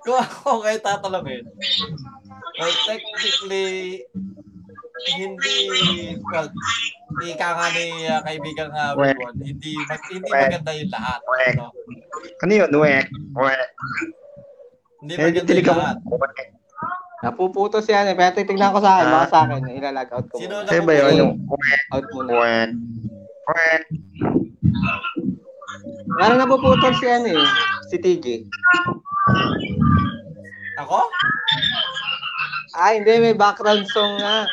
kung 0.02 0.18
ako 0.18 0.66
kayo 0.66 0.78
tatanungin. 0.82 1.44
Well, 2.56 2.74
technically, 2.88 4.02
hindi, 5.14 5.59
well, 6.26 6.48
ika 7.22 7.48
nga 7.54 7.66
ni 7.70 7.87
uh, 8.09 8.20
kaibigan 8.24 8.68
nga 8.72 8.96
Wek. 8.98 9.14
Wilwon, 9.14 9.37
hindi, 9.44 9.72
mag, 9.87 10.02
hindi 10.11 10.26
maganda 10.26 10.72
yung 10.74 10.90
lahat. 10.90 11.20
Wek. 11.22 11.54
No? 11.54 11.70
Ano 12.42 12.52
yun? 12.52 12.70
Wek. 12.74 13.06
Wek. 13.37 13.68
Hindi 15.06 15.62
yung 15.62 15.70
ako. 15.70 15.78
lahat. 15.78 15.98
Wek. 16.02 16.38
Napuputo 17.22 17.78
siya 17.78 18.06
eh. 18.10 18.14
Pero 18.18 18.34
titignan 18.34 18.74
ko 18.74 18.80
sa 18.82 18.98
akin. 18.98 19.06
Baka 19.08 19.26
sa 19.30 19.38
akin. 19.46 19.62
Ilalag 19.70 20.10
out 20.10 20.26
ko. 20.28 20.36
Sino 20.42 20.66
na 20.66 20.70
ba 20.82 20.92
yun? 20.92 21.12
Yung. 21.14 21.32
Out 21.94 22.06
muna. 22.10 22.30
Wek. 22.34 22.70
Wek. 23.46 23.82
Parang 26.18 26.38
napuputol 26.42 26.92
si 26.98 27.06
ano 27.06 27.28
eh. 27.30 27.46
Si 27.86 27.96
TJ. 28.02 28.26
Ako? 30.82 30.98
Ah, 32.76 32.92
hindi. 32.92 33.12
May 33.22 33.38
background 33.38 33.86
song 33.88 34.18
nga. 34.20 34.44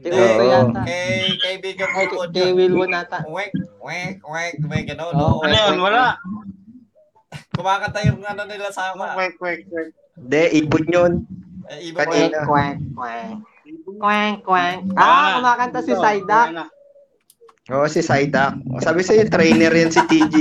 Kay 0.00 0.08
Hindi. 0.08 0.16
Uto 0.16 0.44
yata. 0.48 0.80
Kay 0.88 1.20
kaibigan 1.44 1.88
Ay, 1.92 2.06
ko 2.08 2.24
kay, 2.24 2.32
kay 2.32 2.50
Wilwon 2.56 2.88
nata. 2.88 3.20
Wek, 3.28 3.52
wek, 3.84 4.16
wek, 4.24 4.54
may 4.64 4.82
gano'n. 4.88 5.12
No? 5.12 5.44
Ano 5.44 5.52
yun? 5.52 5.76
Wala. 5.76 6.16
Kumakanta 7.50 8.00
yung 8.06 8.22
ano 8.22 8.42
nila 8.46 8.70
sama. 8.70 9.14
Kwek, 9.14 9.34
kwek, 9.36 9.58
kwek. 9.66 9.88
Hindi, 10.16 10.42
ibon 10.58 10.84
yun. 10.86 11.12
Eh, 11.70 11.90
iba 11.90 12.02
mo 12.02 12.10
Kwek, 12.10 12.30
Kanina. 12.30 12.40
kwek, 12.46 12.76
kwek. 12.94 13.30
Kwek, 14.00 14.34
kwek. 14.42 14.76
Ah, 14.94 15.38
kumakanta 15.38 15.80
si 15.80 15.92
Saidak. 15.94 16.46
Oo, 17.70 17.86
si 17.86 18.00
Saidak. 18.02 18.58
Sabi 18.82 19.00
sa'yo, 19.02 19.26
trainer 19.28 19.70
yan 19.70 19.90
si 19.90 20.02
TG. 20.02 20.34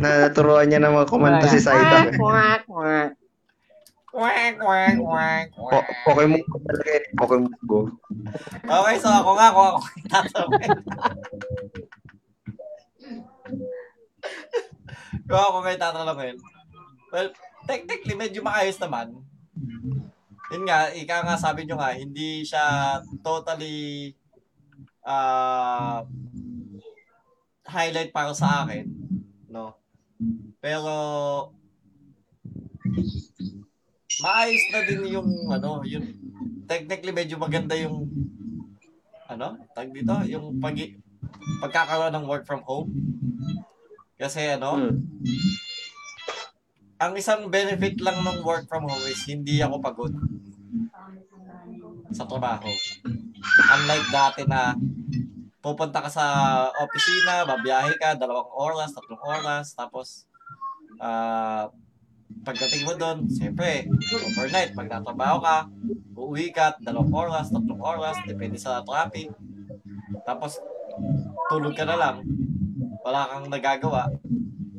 na 0.00 0.24
naturuan 0.24 0.72
niya 0.72 0.80
na 0.80 0.88
mga 0.88 1.08
kumanta 1.08 1.48
si 1.48 1.60
Saidak. 1.60 2.16
Kwek, 2.16 2.16
kwek, 2.16 2.60
kwek. 2.64 3.10
Quack, 4.12 4.60
quack, 4.60 5.00
quack, 5.00 5.46
quack. 5.56 5.84
Pokemon 6.04 6.44
Go 6.44 6.60
talaga 6.68 6.90
yun. 6.92 7.04
Pokemon 7.16 7.52
Go. 7.64 7.78
Okay, 8.60 8.96
so 9.00 9.08
ako 9.08 9.30
nga, 9.40 9.48
ako 9.48 9.64
tatanungin. 10.04 10.70
kung 15.26 15.40
ako 15.40 15.56
may 15.62 15.78
tatanungin. 15.78 16.36
Well, 17.12 17.30
technically, 17.68 18.16
medyo 18.16 18.40
maayos 18.40 18.80
naman. 18.80 19.14
Yun 20.52 20.64
nga, 20.68 20.92
ika 20.92 21.24
nga 21.24 21.36
sabi 21.40 21.64
nyo 21.64 21.80
nga, 21.80 21.96
hindi 21.96 22.44
siya 22.44 22.98
totally 23.24 24.12
ah 25.02 26.04
highlight 27.66 28.12
para 28.12 28.36
sa 28.36 28.66
akin. 28.66 28.84
No? 29.48 29.74
Pero, 30.60 30.92
maayos 34.20 34.64
na 34.70 34.80
din 34.84 35.02
yung, 35.08 35.28
ano, 35.48 35.82
yung, 35.88 36.04
technically 36.68 37.10
medyo 37.10 37.40
maganda 37.40 37.74
yung, 37.74 38.06
ano, 39.26 39.56
tag 39.72 39.88
dito, 39.90 40.12
yung 40.28 40.60
pag, 40.60 40.76
pagkakaroon 41.64 42.12
ng 42.12 42.28
work 42.28 42.44
from 42.44 42.60
home. 42.62 42.92
Kasi, 44.22 44.54
ano, 44.54 44.78
Hmm. 44.78 45.02
ang 47.02 47.18
isang 47.18 47.50
benefit 47.50 47.98
lang 47.98 48.22
ng 48.22 48.46
work 48.46 48.70
from 48.70 48.86
home 48.86 49.02
is 49.10 49.18
hindi 49.26 49.58
ako 49.58 49.82
pagod 49.82 50.14
sa 52.14 52.22
trabaho. 52.30 52.70
Unlike 53.74 54.06
dati 54.14 54.42
na 54.46 54.78
pupunta 55.58 55.98
ka 55.98 56.06
sa 56.06 56.26
opisina, 56.78 57.42
babiyahe 57.42 57.98
ka, 57.98 58.14
dalawang 58.14 58.46
oras, 58.54 58.94
tatlong 58.94 59.18
oras, 59.18 59.74
tapos 59.74 60.30
ah 61.02 61.66
pagdating 62.46 62.86
mo 62.86 62.94
doon, 62.94 63.26
siyempre, 63.26 63.86
overnight, 64.30 64.72
pag 64.72 64.88
natrabaho 64.88 65.42
ka, 65.42 65.56
uuwi 66.14 66.54
ka, 66.54 66.78
dalawang 66.80 67.10
oras, 67.10 67.50
tatlong 67.50 67.82
oras, 67.82 68.16
depende 68.24 68.56
sa 68.58 68.82
traffic. 68.86 69.30
Tapos, 70.22 70.58
tulog 71.50 71.74
ka 71.74 71.84
na 71.86 71.98
lang. 71.98 72.16
Wala 73.02 73.30
kang 73.30 73.46
nagagawa. 73.50 74.06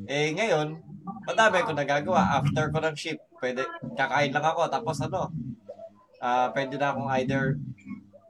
Eh, 0.08 0.32
ngayon, 0.36 0.80
madami 1.28 1.56
akong 1.60 1.80
nagagawa. 1.80 2.40
After 2.40 2.72
ko 2.72 2.78
ng 2.80 2.96
shift, 2.96 3.24
pwede, 3.44 3.68
kakain 4.00 4.32
lang 4.32 4.48
ako. 4.48 4.72
Tapos 4.72 4.98
ano, 5.04 5.32
ah 6.24 6.48
pwede 6.56 6.80
na 6.80 6.96
akong 6.96 7.12
either 7.20 7.60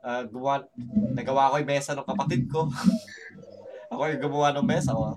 ah, 0.01 0.25
gumawa, 0.25 0.65
nagawa 1.13 1.53
ko 1.53 1.55
yung 1.61 1.71
mesa 1.71 1.93
ng 1.93 2.09
kapatid 2.09 2.49
ko. 2.49 2.65
ako 3.93 4.01
yung 4.09 4.23
gumawa 4.25 4.49
ng 4.57 4.65
mesa 4.65 4.97
ko. 4.97 5.13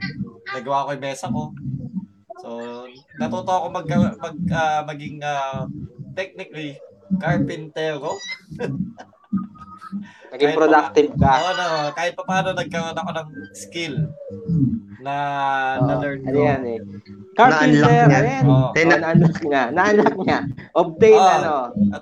Nagawa 0.53 0.85
ko 0.85 0.91
yung 0.93 1.07
mesa 1.09 1.27
ko. 1.33 1.43
So, 2.45 2.51
natuto 3.17 3.49
ako 3.49 3.67
mag, 3.73 3.89
mag 4.21 4.39
ah, 4.53 4.85
maging 4.85 5.25
ah, 5.25 5.65
technically 6.13 6.77
carpentero. 7.17 8.13
Naging 10.37 10.53
Kahit 10.53 10.61
productive 10.61 11.11
ka. 11.17 11.33
Oo, 11.33 11.51
no, 11.51 11.67
kahit 11.97 12.13
pa 12.13 12.23
paano 12.29 12.49
nagkaroon 12.53 12.93
ako 12.93 13.11
ng 13.11 13.29
skill 13.57 13.95
na 15.01 15.15
Oo, 15.81 15.87
na-learn 15.89 16.21
ano 16.21 16.37
ko. 16.37 16.45
yan 16.45 16.63
eh. 16.67 16.79
Carpenter, 17.33 17.85
Na-unlock 17.85 18.09
niya. 18.09 18.21
ayan. 18.21 18.45
Oo. 18.45 18.57
Oh, 18.67 18.73
na-unlock 18.77 19.37
niya. 19.41 19.63
Na-unlock 19.73 20.17
niya. 20.21 20.39
Obtain 20.75 21.17
Oo. 21.17 21.33
ano. 21.33 21.55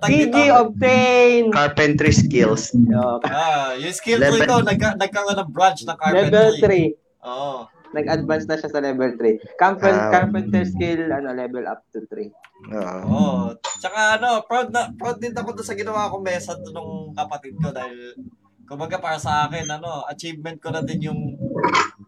PG 0.02 0.34
obtain. 0.52 1.42
Carpentry 1.50 2.10
skills. 2.10 2.74
Oh, 2.90 3.22
ah, 3.24 3.78
yung 3.78 3.94
skill 3.94 4.18
ko 4.18 4.34
Level- 4.34 4.42
ito, 4.42 4.56
nagka, 4.66 4.88
nagkaroon 4.98 5.38
ng 5.38 5.50
branch 5.50 5.80
ng 5.82 5.94
level 6.10 6.50
carpentry. 6.58 6.98
3. 6.98 7.22
Oo. 7.22 7.58
Nag-advance 7.94 8.44
na 8.44 8.58
siya 8.58 8.68
sa 8.68 8.82
level 8.82 9.14
3. 9.14 9.38
Carpenter, 9.54 9.94
Ah. 9.94 10.10
carpenter 10.10 10.62
skill, 10.66 11.06
ano, 11.08 11.30
level 11.30 11.64
up 11.64 11.86
to 11.88 12.02
3. 12.10 12.28
Oo. 12.68 12.98
Oo. 13.06 13.44
Tsaka 13.78 14.18
ano, 14.18 14.42
proud 14.42 14.68
na 14.68 14.90
proud 14.90 15.16
din 15.16 15.30
ako 15.30 15.54
doon 15.54 15.68
sa 15.68 15.78
ginawa 15.78 16.10
kong 16.10 16.24
mesa 16.24 16.58
doon 16.58 16.74
ng 16.74 16.90
kapatid 17.14 17.54
ko 17.56 17.70
dahil 17.70 18.18
kumbaga 18.64 18.96
para 18.96 19.16
sa 19.16 19.44
akin, 19.44 19.68
ano, 19.70 20.02
achievement 20.08 20.56
ko 20.56 20.72
na 20.72 20.80
din 20.80 21.06
yung 21.06 21.20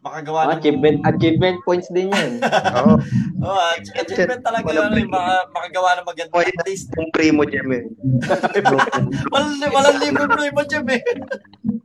makagawa 0.07 0.41
ng... 0.47 0.51
achievement, 0.57 0.99
achievement 1.03 1.59
points 1.67 1.89
din 1.91 2.09
yun. 2.15 2.31
Oo. 2.79 2.95
Oo, 3.43 3.61
ach- 3.75 3.95
achievement 4.07 4.43
talaga 4.47 4.71
yun, 4.71 4.91
yung 4.95 5.11
maka, 5.11 5.35
makagawa 5.51 5.89
ng 5.99 6.07
maganda. 6.07 6.33
Point 6.33 6.55
At 6.55 6.67
least, 6.71 6.87
Yung 6.95 7.11
primo 7.11 7.43
dyan 7.43 7.69
eh. 7.75 7.83
walang, 9.35 9.59
walang 9.75 9.99
libre 9.99 10.27
primo 10.31 10.61
dyan 10.63 10.87
eh. 10.95 11.03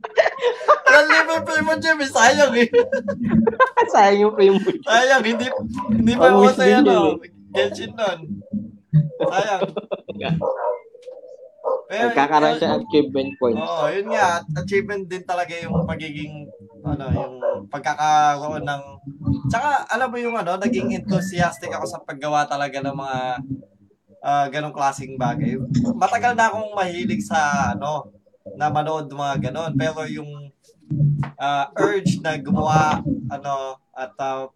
walang 0.86 1.08
libre 1.10 1.38
primo 1.42 1.72
dyan 1.82 1.98
eh, 1.98 2.08
sayang 2.08 2.54
eh. 2.54 2.68
Sayang 3.90 4.18
yung 4.22 4.34
frame 4.38 4.56
mo. 4.62 4.70
Sayang, 4.86 5.22
hindi, 5.26 5.46
hindi 5.90 6.12
pa 6.14 6.30
ako 6.30 6.38
miss 6.46 6.54
sa 6.54 6.64
ano, 6.70 6.70
yun 6.70 7.18
Genshin 7.52 7.92
nun. 7.92 8.18
Sayang. 9.20 9.62
Pero, 11.92 12.08
Nagkakaroon 12.08 12.56
siya 12.56 12.80
achievement 12.80 13.32
points. 13.36 13.60
Oo, 13.60 13.84
yun 13.92 14.08
nga. 14.08 14.40
Achievement 14.64 15.04
din 15.04 15.24
talaga 15.28 15.52
yung 15.60 15.84
pagiging, 15.84 16.48
ano, 16.80 17.04
yung 17.12 17.34
pagkakaroon 17.68 18.64
ng... 18.64 18.82
Tsaka, 19.52 19.84
alam 19.92 20.08
mo 20.08 20.16
yung 20.16 20.34
ano, 20.34 20.56
naging 20.56 20.96
enthusiastic 20.96 21.68
ako 21.68 21.84
sa 21.84 22.00
paggawa 22.00 22.48
talaga 22.48 22.80
ng 22.80 22.96
mga 22.96 23.20
ah, 24.24 24.46
ganong 24.48 24.72
klaseng 24.72 25.20
bagay. 25.20 25.60
Matagal 25.98 26.32
na 26.32 26.48
akong 26.48 26.72
mahilig 26.72 27.20
sa, 27.20 27.72
ano, 27.76 28.08
na 28.56 28.72
manood 28.72 29.12
mga 29.12 29.52
ganon. 29.52 29.76
Pero 29.76 30.08
yung 30.08 30.48
ah, 31.36 31.68
urge 31.76 32.24
na 32.24 32.40
gumawa, 32.40 33.04
ano, 33.28 33.76
at 33.92 34.16
ah, 34.16 34.48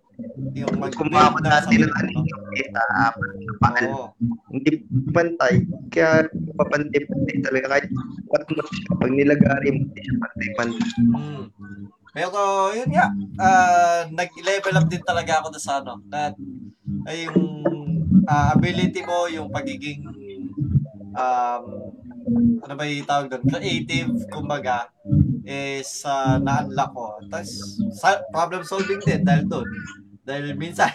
yung 0.57 0.81
mag 0.81 0.93
ko 0.97 1.05
ng 1.05 1.13
dati 1.45 1.77
ng 1.77 1.93
sarili, 1.93 2.25
anime 2.25 2.29
kita 2.57 2.83
paan. 3.61 3.85
Oo. 3.93 4.09
Hindi 4.49 4.71
pantay. 5.13 5.55
Kaya 5.93 6.25
papantay-pantay 6.57 7.37
talaga. 7.45 7.67
Kahit 7.77 7.87
patmos 8.33 8.69
siya. 8.73 8.91
Pag 8.97 9.13
nilagari 9.13 9.69
mo, 9.77 9.79
hindi 9.85 10.01
siya 10.01 10.17
pantay-pantay. 10.25 10.91
Mm. 11.05 11.43
Pero 12.17 12.41
yun 12.73 12.91
nga, 12.97 13.07
ah, 13.37 14.01
nag-level 14.09 14.79
up 14.81 14.89
din 14.89 15.05
talaga 15.05 15.45
ako 15.45 15.53
sa 15.61 15.85
ano, 15.85 16.01
na 16.09 16.33
ay 17.05 17.29
yung 17.29 17.45
ah, 18.25 18.57
ability 18.57 19.05
mo, 19.05 19.29
yung 19.29 19.53
pagiging 19.53 20.01
um, 21.13 21.63
ano 22.65 22.73
ba 22.73 22.85
yung 22.89 23.09
tawag 23.09 23.29
doon? 23.33 23.45
Creative, 23.49 24.11
kumbaga, 24.33 24.89
is 25.47 26.03
uh, 26.03 26.41
na-unlock 26.43 26.91
ko. 26.93 27.07
Tapos, 27.31 27.79
problem 28.35 28.67
solving 28.67 29.01
din 29.05 29.23
dahil 29.23 29.47
doon. 29.47 29.69
Dahil 30.27 30.53
minsan, 30.53 30.91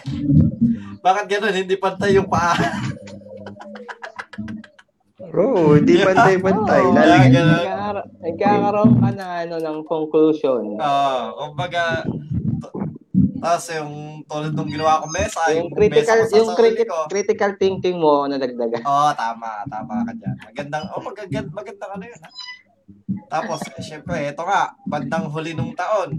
bakit 1.04 1.24
ganun? 1.26 1.56
Hindi 1.56 1.74
pantay 1.74 2.14
yung 2.14 2.28
paa. 2.28 2.52
Bro, 5.24 5.80
hindi 5.80 5.96
pantay-pantay. 5.98 6.82
Oo, 6.82 6.92
Lalagyan 6.92 7.32
ganun. 7.32 7.56
nagkakar- 7.56 8.08
Nagkakaroon 8.22 8.92
ka 8.94 9.10
na 9.12 9.26
ano, 9.42 9.56
ng 9.56 9.78
conclusion. 9.82 10.76
Ah, 10.76 11.32
kumbaga, 11.32 12.04
t- 12.60 12.74
tapos 13.38 13.66
yung 13.72 13.92
tulad 14.22 14.52
ng 14.52 14.70
ginawa 14.70 15.00
ko 15.00 15.06
mesa, 15.08 15.40
yung 15.50 15.66
yung, 15.66 15.68
critical 15.72 15.98
mesa 16.14 16.20
ko 16.20 16.28
sa 16.28 16.36
yung 16.36 16.50
sarili 16.52 16.68
criti- 16.76 16.86
ko. 16.86 16.98
critical 17.08 17.50
thinking 17.56 17.96
mo 17.96 18.26
nadagdagan. 18.26 18.82
Oo, 18.82 19.08
tama. 19.14 19.64
Tama 19.66 20.04
ka 20.04 20.12
dyan. 20.14 20.36
Magandang, 20.38 20.84
oh, 20.90 21.02
magandang, 21.02 21.46
magandang 21.50 21.92
ano 21.92 22.04
yun, 22.04 22.20
ha? 22.20 22.30
Tapos, 23.30 23.58
eh, 23.66 23.80
syempre, 23.80 24.16
ito 24.26 24.42
nga, 24.42 24.60
bandang 24.84 25.26
huli 25.26 25.52
nung 25.52 25.72
taon. 25.72 26.12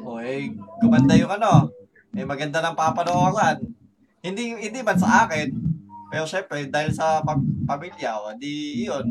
O, 0.00 0.18
eh, 0.18 0.50
gumanda 0.78 1.14
yung 1.14 1.30
ano, 1.30 1.68
eh, 2.10 2.24
maganda 2.24 2.60
ng 2.60 2.74
papanooran. 2.74 3.60
Hindi, 4.20 4.52
hindi 4.58 4.80
man 4.80 4.96
sa 4.96 5.24
akin, 5.24 5.48
pero 6.08 6.24
syempre, 6.24 6.66
dahil 6.66 6.92
sa 6.92 7.20
pa- 7.20 7.38
pamilya, 7.66 8.18
o, 8.18 8.34
di, 8.34 8.84
yun. 8.84 9.06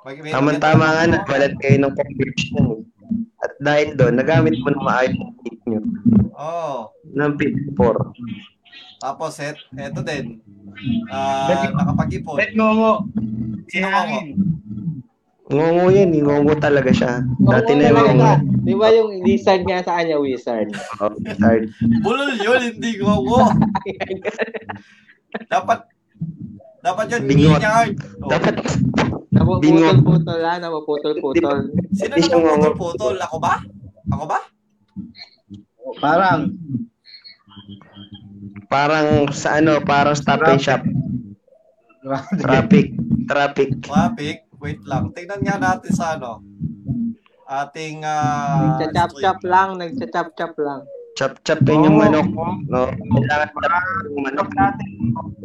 Mag- 0.00 0.22
Tama-tama 0.22 0.86
nga, 0.86 1.04
nagbalat 1.08 1.54
kayo 1.58 1.76
ng 1.82 1.94
conversion. 1.94 2.64
eh. 2.72 2.80
At 3.36 3.52
dahil 3.58 3.92
doon, 3.94 4.14
nagamit 4.14 4.56
mo 4.56 4.70
na 4.70 4.80
maayos 4.80 5.14
yung 5.14 5.34
tip 5.42 5.58
nyo. 5.66 5.80
Oo. 6.32 6.94
Ng 7.10 7.32
54. 7.34 8.14
Tapos, 8.96 9.32
et, 9.42 9.58
eto 9.76 10.00
din. 10.00 10.40
Ah, 11.10 11.48
Bet- 11.50 11.74
nakapag-ipon. 11.74 12.36
Bet 12.38 12.52
mo 12.54 12.66
mo. 12.72 12.92
Sino 13.66 13.86
Sinangin. 13.88 14.26
Ngongo 15.46 15.94
yan, 15.94 16.10
eh. 16.10 16.22
ngongo 16.26 16.58
talaga 16.58 16.90
siya. 16.90 17.22
Dati 17.38 17.70
Oo, 17.70 17.78
na 17.78 17.86
yung 17.86 18.18
ngongo. 18.18 18.32
Di 18.66 18.74
ba 18.74 18.88
yung 18.90 19.22
lizard 19.22 19.62
nga 19.62 19.78
sa 19.86 20.02
kanya, 20.02 20.18
wizard? 20.18 20.74
Oh, 20.98 21.14
start. 21.14 21.70
Bulol 22.02 22.34
yun, 22.42 22.74
hindi 22.74 22.98
gongo. 22.98 23.46
dapat, 25.52 25.86
dapat 26.82 27.04
yun, 27.14 27.22
Bingot. 27.30 27.62
Oh. 28.26 28.30
Dapat, 28.30 28.54
Napuputol-putol 29.36 30.40
ha, 30.42 30.54
napuputol-putol. 30.58 31.58
Sino 31.94 32.14
Hindi 32.16 32.26
siya 32.26 32.34
naman 32.42 32.58
ngongo. 32.58 32.74
putol-putol? 32.74 33.16
Ako 33.22 33.36
ba? 33.38 33.54
Ako 34.10 34.24
ba? 34.26 34.38
Parang. 36.02 36.40
parang 38.66 39.30
sa 39.30 39.62
ano, 39.62 39.78
parang 39.78 40.18
stop 40.18 40.42
and 40.50 40.58
shop. 40.58 40.82
Traffic. 42.42 42.98
Traffic. 43.30 43.68
Traffic. 43.86 44.45
Wait 44.60 44.80
lang. 44.88 45.12
Tingnan 45.12 45.42
nga 45.44 45.56
natin 45.60 45.92
sa 45.92 46.16
ano. 46.16 46.40
Ating, 47.46 48.02
ah... 48.02 48.74
Nagcha-chop-chop 48.74 49.40
lang, 49.46 49.78
nagcha-chop-chop 49.78 50.54
lang. 50.58 50.80
Chop-chopin 51.16 51.86
yung 51.86 51.96
manok. 51.96 52.28
No, 52.68 52.90
kailangan 52.90 53.48
marami 53.54 53.88
yung 54.10 54.24
manok. 54.26 54.48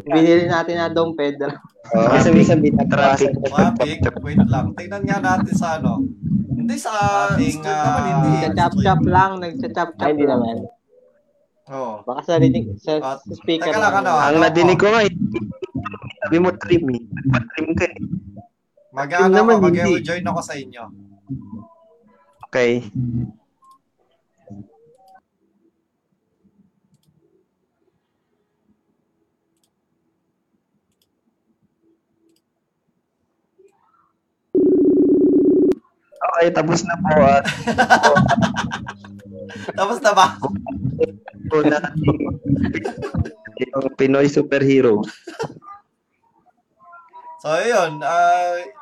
Binili 0.10 0.50
natin 0.50 0.76
na 0.82 0.90
Dom 0.90 1.14
Pedro. 1.14 1.54
Oh, 1.94 2.08
kasi 2.12 2.34
minsan 2.34 2.60
binatrafic. 2.60 3.38
Mga 3.38 3.72
big, 3.80 4.02
wait 4.26 4.42
lang. 4.50 4.74
Tingnan 4.76 5.04
nga 5.06 5.18
natin 5.22 5.54
sa 5.54 5.78
ano. 5.78 6.02
Hindi 6.52 6.76
sa 6.76 6.92
ating, 7.32 7.62
naman, 7.62 8.02
hindi. 8.04 8.30
Nagcha-chop-chop 8.50 9.02
lang, 9.06 9.32
nagcha-chop-chop 9.40 10.08
Ay, 10.10 10.12
hindi 10.18 10.26
lang. 10.26 10.42
naman. 10.42 10.58
Oo. 11.72 11.94
Baka 12.04 12.20
sa 12.26 12.34
rinig, 12.42 12.76
sa, 12.82 12.98
Ah, 13.00 13.16
sa 13.22 13.34
speaker 13.38 13.72
teka 13.72 13.80
lang, 13.80 13.94
ano, 14.04 14.12
Ang 14.12 14.42
nadinig 14.42 14.80
ko 14.82 14.90
nga, 14.92 15.06
eh, 15.06 15.14
sabi 16.26 16.38
mo 16.42 16.50
trim 16.58 16.84
eh. 16.92 17.02
Trim 17.56 17.72
ka 17.78 17.86
eh. 17.88 17.96
Mag-ano 18.92 19.36
ako, 19.40 19.72
mag-join 19.72 20.28
ako 20.28 20.42
sa 20.44 20.56
inyo. 20.60 20.84
Okay. 22.52 22.84
Okay, 36.22 36.48
tapos 36.52 36.84
na 36.84 36.96
po 37.00 37.16
at 37.24 37.46
Tapos 39.78 39.98
na 40.04 40.12
ba? 40.16 40.36
po 41.52 41.58
na 41.68 41.80
yung 43.62 43.94
Pinoy 44.00 44.28
superhero. 44.32 45.04
So, 47.44 47.58
yun. 47.62 48.00
Uh, 48.00 48.81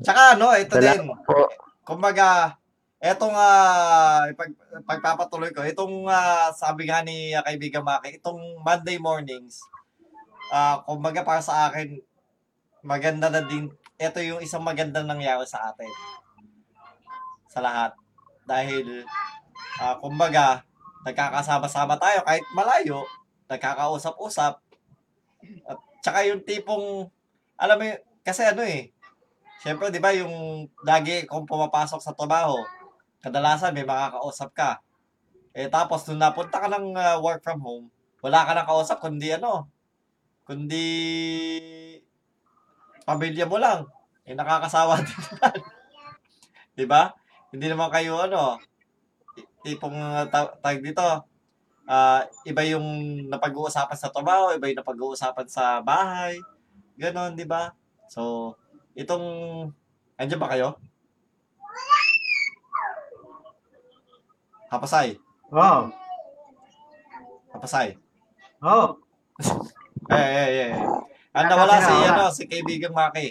tsaka 0.00 0.36
ano, 0.36 0.52
ito 0.56 0.74
din. 0.76 1.04
Salamat 1.04 1.20
po. 1.24 1.48
Kumbaga, 1.84 2.60
etong 3.00 3.32
uh, 3.32 4.28
pag, 4.36 4.50
pagpapatuloy 4.84 5.50
ko, 5.56 5.64
itong 5.64 6.04
ah, 6.06 6.52
sabi 6.52 6.86
nga 6.88 7.00
ni 7.00 7.32
ah, 7.32 7.40
kaibigan 7.40 7.80
Maki, 7.80 8.20
itong 8.20 8.60
Monday 8.60 9.00
mornings, 9.00 9.64
ah 10.52 10.84
kumbaga 10.84 11.24
para 11.24 11.40
sa 11.40 11.72
akin, 11.72 11.96
maganda 12.84 13.32
na 13.32 13.40
din, 13.44 13.72
ito 13.96 14.18
yung 14.20 14.44
isang 14.44 14.60
magandang 14.60 15.08
nangyari 15.08 15.44
sa 15.48 15.72
atin. 15.72 15.88
Sa 17.48 17.64
lahat. 17.64 17.96
Dahil, 18.44 19.04
ah 19.80 19.96
kumbaga, 19.96 20.64
nagkakasama-sama 21.08 21.96
tayo 21.96 22.20
kahit 22.28 22.44
malayo, 22.52 23.00
nagkakausap-usap. 23.48 24.60
At 25.64 25.78
tsaka 26.04 26.28
yung 26.28 26.44
tipong, 26.44 27.08
alam 27.56 27.76
mo, 27.80 27.84
kasi 28.20 28.44
ano 28.44 28.60
eh, 28.60 28.92
Siyempre, 29.60 29.92
di 29.92 30.00
ba, 30.00 30.10
yung 30.16 30.64
lagi 30.82 31.28
kung 31.28 31.44
pumapasok 31.44 32.00
sa 32.00 32.16
trabaho, 32.16 32.64
kadalasan 33.20 33.76
may 33.76 33.84
makakausap 33.84 34.50
ka. 34.56 34.70
Eh, 35.52 35.68
tapos, 35.68 36.08
nung 36.08 36.20
napunta 36.20 36.56
ka 36.56 36.68
ng 36.72 36.96
ah, 36.96 37.20
work 37.20 37.44
from 37.44 37.60
home, 37.60 37.86
wala 38.24 38.48
ka 38.48 38.56
nang 38.56 38.68
kausap, 38.68 39.00
kundi 39.04 39.32
ano, 39.36 39.68
kundi 40.48 40.86
pamilya 43.04 43.44
mo 43.44 43.60
lang. 43.60 43.84
Eh, 44.24 44.32
nakakasawa 44.32 45.00
din 45.04 45.20
di 46.80 46.88
ba? 46.88 47.12
Hindi 47.52 47.66
naman 47.68 47.92
kayo, 47.92 48.16
ano, 48.24 48.56
tipong 49.60 49.92
uh, 49.92 50.24
ta- 50.32 50.56
tawag 50.64 50.80
dito, 50.80 51.04
ah 51.90 52.22
iba 52.46 52.62
yung 52.64 52.86
napag-uusapan 53.28 53.98
sa 53.98 54.08
trabaho, 54.14 54.54
iba 54.54 54.70
yung 54.70 54.80
napag-uusapan 54.80 55.48
sa 55.50 55.82
bahay. 55.84 56.38
Ganon, 56.96 57.34
di 57.36 57.44
ba? 57.44 57.74
So, 58.08 58.54
itong, 58.96 59.26
andyan 60.16 60.40
ba 60.40 60.50
kayo? 60.50 60.78
Hapasay. 64.70 65.18
Oh. 65.50 65.90
Hapasay. 67.54 67.98
Oh. 68.62 68.96
Eh, 70.10 70.16
eh, 70.18 70.50
eh. 70.66 70.72
Ang 71.38 71.46
nawala 71.46 71.78
si, 71.78 71.94
Wala. 71.94 72.08
ano, 72.10 72.24
si 72.34 72.42
kaibigang 72.50 72.90
Maki. 72.90 73.30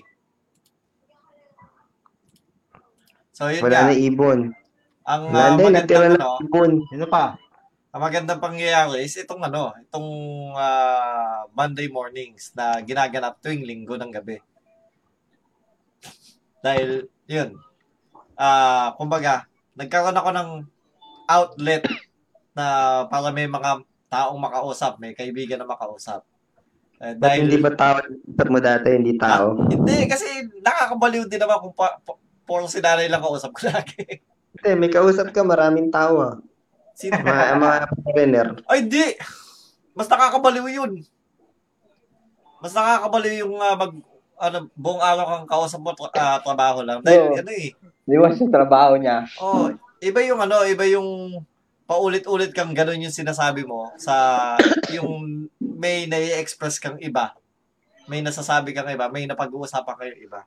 So, 3.36 3.52
yun 3.52 3.60
Wala 3.68 3.92
na 3.92 3.96
ibon. 4.00 4.56
Ang 5.04 5.24
Wala 5.28 5.52
uh, 5.52 5.58
din, 5.60 5.76
natira 5.76 6.08
na 6.08 6.16
ano, 6.16 6.40
ibon. 6.40 6.88
Sino 6.88 7.04
pa? 7.12 7.36
ang 7.90 8.02
magandang 8.06 8.38
pangyayari 8.38 9.02
is 9.02 9.18
itong 9.18 9.42
ano, 9.42 9.74
itong 9.82 10.10
ah, 10.54 11.50
Monday 11.58 11.90
mornings 11.90 12.54
na 12.54 12.78
ginaganap 12.86 13.42
tuwing 13.42 13.66
linggo 13.66 13.98
ng 13.98 14.14
gabi. 14.14 14.38
Dahil, 16.60 17.08
yun, 17.30 17.56
ah 18.36 18.96
kumbaga, 19.00 19.48
nagkaroon 19.76 20.20
ako 20.20 20.30
ng 20.36 20.50
outlet 21.30 21.84
na 22.58 22.66
para 23.08 23.32
may 23.32 23.48
mga 23.48 23.86
taong 24.10 24.40
makausap, 24.42 24.98
may 24.98 25.14
kaibigan 25.14 25.62
na 25.62 25.70
makausap. 25.70 26.26
Eh, 27.00 27.16
Ba't 27.16 27.40
hindi 27.40 27.56
ba 27.56 27.72
tao 27.72 28.04
mo 28.52 28.60
dati, 28.60 28.92
hindi 28.92 29.16
tao? 29.16 29.56
Hindi, 29.56 30.04
kasi 30.10 30.28
nakakabaliw 30.60 31.32
din 31.32 31.40
naman 31.40 31.64
kung 31.64 31.72
pa, 31.72 31.96
pa, 32.04 32.20
puro 32.44 32.68
si 32.68 32.84
nanay 32.84 33.08
lang 33.08 33.24
kausap 33.24 33.56
ko 33.56 33.68
lagi. 33.72 34.20
Hindi, 34.60 34.70
may 34.76 34.92
kausap 34.92 35.32
ka, 35.32 35.46
maraming 35.46 35.88
tao 35.88 36.20
ah. 36.20 36.36
Sino? 37.00 37.16
Mga, 37.16 37.56
mga 37.56 37.78
foreigner. 38.04 38.48
Ay, 38.68 38.84
di! 38.84 39.16
Mas 39.96 40.12
nakakabaliw 40.12 40.68
yun. 40.68 40.92
Mas 42.60 42.76
nakakabaliw 42.76 43.48
yung 43.48 43.56
ah, 43.64 43.80
mag, 43.80 43.96
ano, 44.40 44.72
buong 44.74 45.04
araw 45.04 45.26
kang 45.28 45.48
kausap 45.52 45.84
mo 45.84 45.92
tra- 45.92 46.16
ah, 46.16 46.40
trabaho 46.40 46.80
lang. 46.82 47.04
Dahil, 47.04 47.30
Oo. 47.30 47.36
ano 47.36 47.52
eh, 47.52 47.76
Di 48.08 48.16
ba 48.18 48.32
sa 48.32 48.48
trabaho 48.48 48.96
niya? 48.96 49.28
oh, 49.38 49.70
iba 50.00 50.20
yung 50.24 50.40
ano, 50.40 50.64
iba 50.66 50.88
yung 50.88 51.40
paulit-ulit 51.84 52.56
kang 52.56 52.72
ganun 52.72 53.04
yung 53.04 53.14
sinasabi 53.14 53.68
mo 53.68 53.92
sa 54.00 54.56
yung 54.96 55.46
may 55.60 56.08
nai-express 56.08 56.80
kang 56.80 56.98
iba. 57.04 57.36
May 58.10 58.26
nasasabi 58.26 58.74
kang 58.74 58.90
iba, 58.90 59.12
may 59.12 59.28
napag-uusapan 59.28 59.96
kayo 60.00 60.14
iba. 60.18 60.42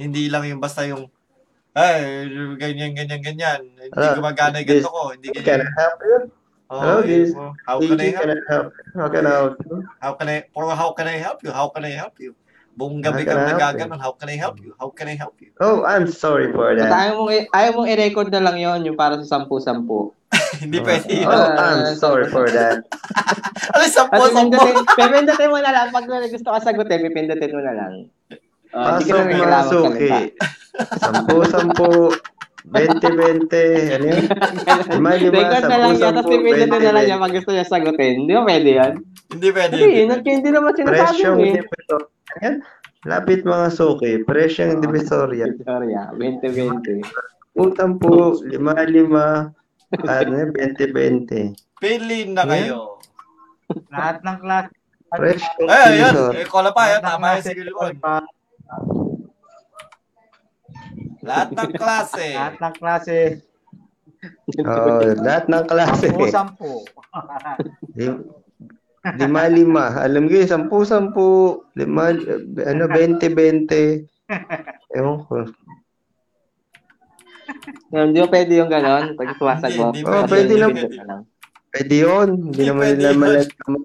Hindi 0.00 0.32
lang 0.32 0.48
yung 0.48 0.62
basta 0.62 0.86
yung 0.88 1.10
ay, 1.72 2.28
ganyan, 2.60 2.92
ganyan, 2.92 3.24
ganyan. 3.24 3.60
Hindi 3.80 4.06
gumagana 4.12 4.60
yung 4.60 4.68
ganito 4.68 4.92
ko. 4.92 5.16
Hindi 5.16 5.32
Can 5.32 5.40
ganyan. 5.40 5.64
I 5.64 5.72
help 5.80 5.98
you? 6.04 6.18
Oh, 6.72 6.80
Hello, 6.80 7.04
this- 7.04 7.36
oh, 7.36 7.52
how 7.68 7.76
can 7.84 8.00
I 8.00 8.16
help? 8.16 8.24
can 8.24 8.32
I 8.32 8.40
help? 8.48 8.72
How 8.96 9.08
can 9.12 9.28
I 9.28 9.36
help 9.36 9.60
you? 9.60 9.84
How 10.00 10.12
can 10.16 10.28
I, 10.32 10.36
or 10.56 10.72
how 10.72 10.96
can 10.96 11.04
I 11.04 11.20
help 11.20 11.44
you? 11.44 11.52
How 11.52 11.68
can 11.68 11.84
I 11.84 11.92
help 11.92 12.16
you? 12.16 12.32
Buong 12.72 13.04
gabi 13.04 13.28
help 13.28 13.44
nagaganon. 13.44 14.00
How 14.00 14.16
can 14.16 14.32
I 14.32 14.40
help 14.40 14.56
you? 14.56 14.72
How 14.80 14.88
can 14.88 15.12
I 15.12 15.16
help 15.20 15.36
you? 15.44 15.52
Oh, 15.60 15.84
I'm 15.84 16.08
sorry 16.08 16.48
for 16.48 16.72
that. 16.72 16.88
ayaw 16.88 17.20
mong, 17.20 17.44
ayaw 17.52 17.70
mong 17.76 17.88
i-record 17.92 18.32
na 18.32 18.40
lang 18.40 18.56
yon 18.56 18.88
yung 18.88 18.96
para 18.96 19.20
sa 19.20 19.36
sampu-sampu. 19.36 20.16
Hindi 20.64 20.80
pwede 20.80 21.12
yun. 21.12 21.28
Oh, 21.28 21.52
I'm 21.60 21.92
sorry 21.92 22.32
for 22.32 22.48
that. 22.48 22.88
Ano, 23.76 23.84
sampo, 23.92 24.24
At 24.24 24.32
sampo. 24.32 24.56
pipindutin, 24.96 25.52
mo 25.52 25.60
na 25.60 25.76
lang. 25.76 25.92
Pag 25.92 26.08
gusto 26.08 26.48
ka 26.56 26.64
sagutin, 26.64 27.04
pipindutin 27.04 27.52
mo 27.52 27.60
na 27.60 27.72
lang. 27.76 27.92
Uh, 28.72 28.96
ka 28.96 29.04
Pasok 29.04 29.12
na 29.12 29.28
mga 29.28 29.60
kailangan 32.64 32.98
suki. 32.98 33.10
magsalita. 33.10 33.42
Sampu, 33.42 33.42
sampu. 33.42 33.42
20, 33.42 33.48
20. 33.48 33.92
Ano 33.92 34.04
yun? 34.04 34.24
Lima, 34.92 35.10
lima. 35.12 35.32
Record 35.34 35.64
na 35.64 35.76
lang 35.76 35.92
tapos 35.92 36.22
sampu. 36.22 36.30
pipindutin 36.30 36.80
na 36.80 36.92
lang 36.92 37.04
20, 37.04 37.08
niya 37.08 37.16
pag 37.18 37.32
gusto 37.32 37.50
niya 37.50 37.66
sagutin. 37.66 38.16
Di 38.22 38.32
ba 38.32 38.42
pwede 38.44 38.70
yan? 38.72 38.92
Hindi 39.28 39.48
pwede 39.50 39.72
Kasi 39.72 39.82
yun. 39.82 39.96
yun, 39.96 40.10
at 40.10 40.22
hindi 40.22 40.48
naman 40.48 40.72
sinasabi 40.72 40.92
Presyong 40.92 41.38
eh. 41.40 41.52
divisoria. 41.56 42.08
Ayan. 42.34 42.54
Lapit 43.02 43.40
mga 43.42 43.68
suki. 43.68 44.12
Presyong 44.22 44.78
divisoria. 44.78 45.46
Victoria, 45.48 46.02
2020. 46.14 47.02
Utang 47.54 47.98
po, 47.98 48.14
lima, 48.40 48.72
lima. 48.86 49.26
Ano 49.98 50.32
yun? 50.32 50.50
20, 50.54 51.26
20. 51.28 51.52
Pili 51.76 52.30
na 52.30 52.46
kayo. 52.46 53.02
Lahat 53.88 54.22
ng 54.22 54.38
class. 54.38 54.66
Presyong 55.10 55.66
Ay, 55.66 55.76
ayan. 55.98 56.14
divisoria. 56.14 56.38
Eh, 56.38 56.46
kola 56.46 56.70
pa, 56.70 56.82
yan. 56.88 57.00
Tama 57.02 57.26
yan 57.26 57.36
klase- 57.36 57.48
si 57.48 57.58
Gilbon. 57.58 57.92
Lahat 61.22 61.48
ng 61.50 61.70
klase. 61.80 62.26
Lahat 62.34 62.56
ng 62.58 62.74
klase. 62.76 63.18
Oh, 64.60 65.02
lahat 65.18 65.44
ng 65.46 65.64
klase. 65.66 66.06
Sampu-sampu. 66.10 66.72
Lim- 67.94 68.26
Lima, 69.02 69.50
lima. 69.50 69.98
Alam 69.98 70.30
ko, 70.30 70.46
sampu, 70.46 70.76
sampu. 70.86 71.28
Lima, 71.74 72.14
ano, 72.62 72.82
20, 72.86 73.18
20. 73.18 74.06
Ewan 74.94 75.26
ko. 75.26 75.42
Hindi 77.90 78.22
ba 78.22 78.28
pwede 78.30 78.52
yung 78.56 78.70
ganon? 78.70 79.18
Pag 79.18 79.34
sumasagot. 79.34 79.90
Hindi, 79.90 80.06
hindi 80.06 80.06
Oh, 80.06 80.22
pwede 80.24 80.54
lang. 80.54 80.72
Pwede 81.68 81.94
yun. 81.98 82.28
Hindi 82.46 82.62
naman 82.62 82.84
nila 82.94 83.10
yun. 83.10 83.18
malalaman. 83.18 83.82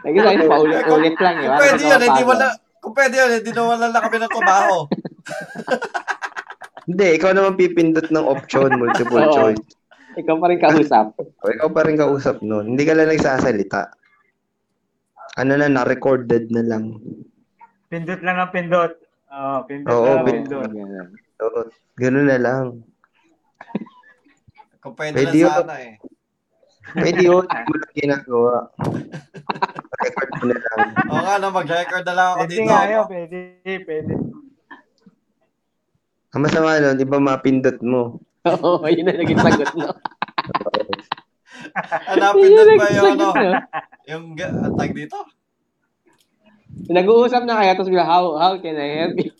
Lagi 0.00 0.18
lang, 0.18 0.34
paulit-ulit 0.48 1.16
lang. 1.20 1.36
Yun. 1.36 1.58
pwede 1.60 1.84
yun, 1.84 2.00
hindi 2.00 2.22
wala, 2.24 2.46
kung 2.80 2.94
pwede 2.96 3.14
yun, 3.14 3.30
hindi 3.38 3.50
na 3.52 3.62
wala 3.62 3.86
lang 3.88 4.02
kami 4.02 4.16
ng 4.18 4.32
trabaho. 4.32 4.76
Hindi, 6.90 7.06
ikaw 7.14 7.30
naman 7.30 7.54
pipindot 7.54 8.10
ng 8.10 8.26
option, 8.26 8.66
multiple 8.74 9.22
Oo. 9.22 9.30
choice. 9.30 9.62
Ikaw 10.18 10.34
pa 10.42 10.46
rin 10.50 10.58
kausap. 10.58 11.06
O, 11.14 11.46
ikaw 11.46 11.68
pa 11.70 11.86
rin 11.86 11.94
kausap 11.94 12.42
nun. 12.42 12.74
Hindi 12.74 12.82
ka 12.82 12.98
lang 12.98 13.14
nagsasalita. 13.14 13.94
Ano 15.38 15.54
na, 15.54 15.70
na-recorded 15.70 16.50
na 16.50 16.66
lang. 16.66 16.98
Pindot 17.86 18.18
lang 18.26 18.42
ang 18.42 18.50
pindot. 18.50 18.90
Oo, 19.30 19.56
pindot 19.70 19.92
Oo, 19.94 20.02
lang 20.02 20.18
ang 20.18 20.26
pindot. 20.26 20.66
pindot. 20.66 21.08
Oo, 21.46 21.60
ganun 21.94 22.26
na 22.26 22.38
lang. 22.42 22.64
Kung 24.82 24.94
pwede, 24.98 25.14
Pwede 25.14 25.30
na 25.30 25.42
yun. 25.46 25.52
sana 25.54 25.76
eh. 25.78 25.94
Pwede 26.90 27.20
yun, 27.20 27.44
hindi 27.44 27.62
mo 27.62 27.74
lang 27.76 27.92
ginagawa. 27.94 28.54
Record 30.00 30.30
mo 30.32 30.44
na 30.44 30.56
lang. 30.56 30.78
Oo 31.10 31.20
nga, 31.20 31.34
no, 31.38 31.48
mag-record 31.50 32.04
na 32.04 32.14
lang 32.14 32.26
ako 32.26 32.38
Pwede 32.40 32.52
dito. 32.52 32.66
nga 32.66 32.80
yun, 32.84 33.04
pwede, 33.06 33.38
pwede. 33.84 34.12
Ang 36.30 36.42
masama 36.42 36.78
nun, 36.78 36.94
di 36.94 37.04
ba 37.04 37.18
mapindot 37.18 37.78
mo? 37.82 38.18
Oo, 38.64 38.86
yun 38.86 39.04
na 39.04 39.14
naging 39.14 39.38
sagot, 39.38 39.70
no? 39.74 39.88
Hanapin 42.10 42.50
doon 42.50 42.70
ba 42.74 42.86
yung 42.90 43.06
ano? 43.14 43.26
Yung 44.08 44.24
ga- 44.34 44.54
ang 44.56 44.74
tag 44.74 44.94
dito? 44.96 45.18
Nag-uusap 46.88 47.44
na 47.44 47.60
kaya, 47.60 47.74
tapos 47.74 47.90
how, 47.92 48.24
how 48.34 48.52
can 48.58 48.74
I 48.74 48.88
help 49.04 49.16
you? 49.18 49.30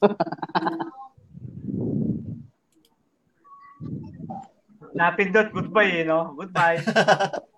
Napindot, 5.01 5.49
goodbye, 5.49 6.05
eh, 6.05 6.05
no? 6.05 6.37
Goodbye. 6.37 6.85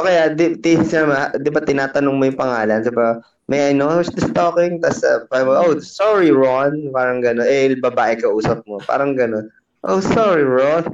Okay, 0.00 0.16
ah, 0.16 0.30
di, 0.30 0.54
di, 0.56 0.78
siya, 0.86 1.34
di 1.34 1.50
ba 1.50 1.60
tinatanong 1.60 2.14
mo 2.14 2.24
yung 2.24 2.38
pangalan? 2.38 2.80
Di 2.80 2.94
ba, 2.94 3.20
may 3.50 3.68
I 3.68 3.72
know 3.74 3.90
who's 3.90 4.08
this 4.14 4.30
talking? 4.32 4.78
Tapos, 4.78 5.02
uh, 5.02 5.26
parang, 5.26 5.50
oh, 5.50 5.76
sorry, 5.82 6.30
Ron. 6.30 6.94
Parang 6.94 7.18
gano'n. 7.18 7.44
Eh, 7.44 7.74
babae 7.76 8.16
ka 8.16 8.30
usap 8.30 8.62
mo. 8.64 8.78
Parang 8.86 9.18
gano'n. 9.18 9.50
Oh, 9.84 9.98
sorry, 9.98 10.46
Ron. 10.46 10.86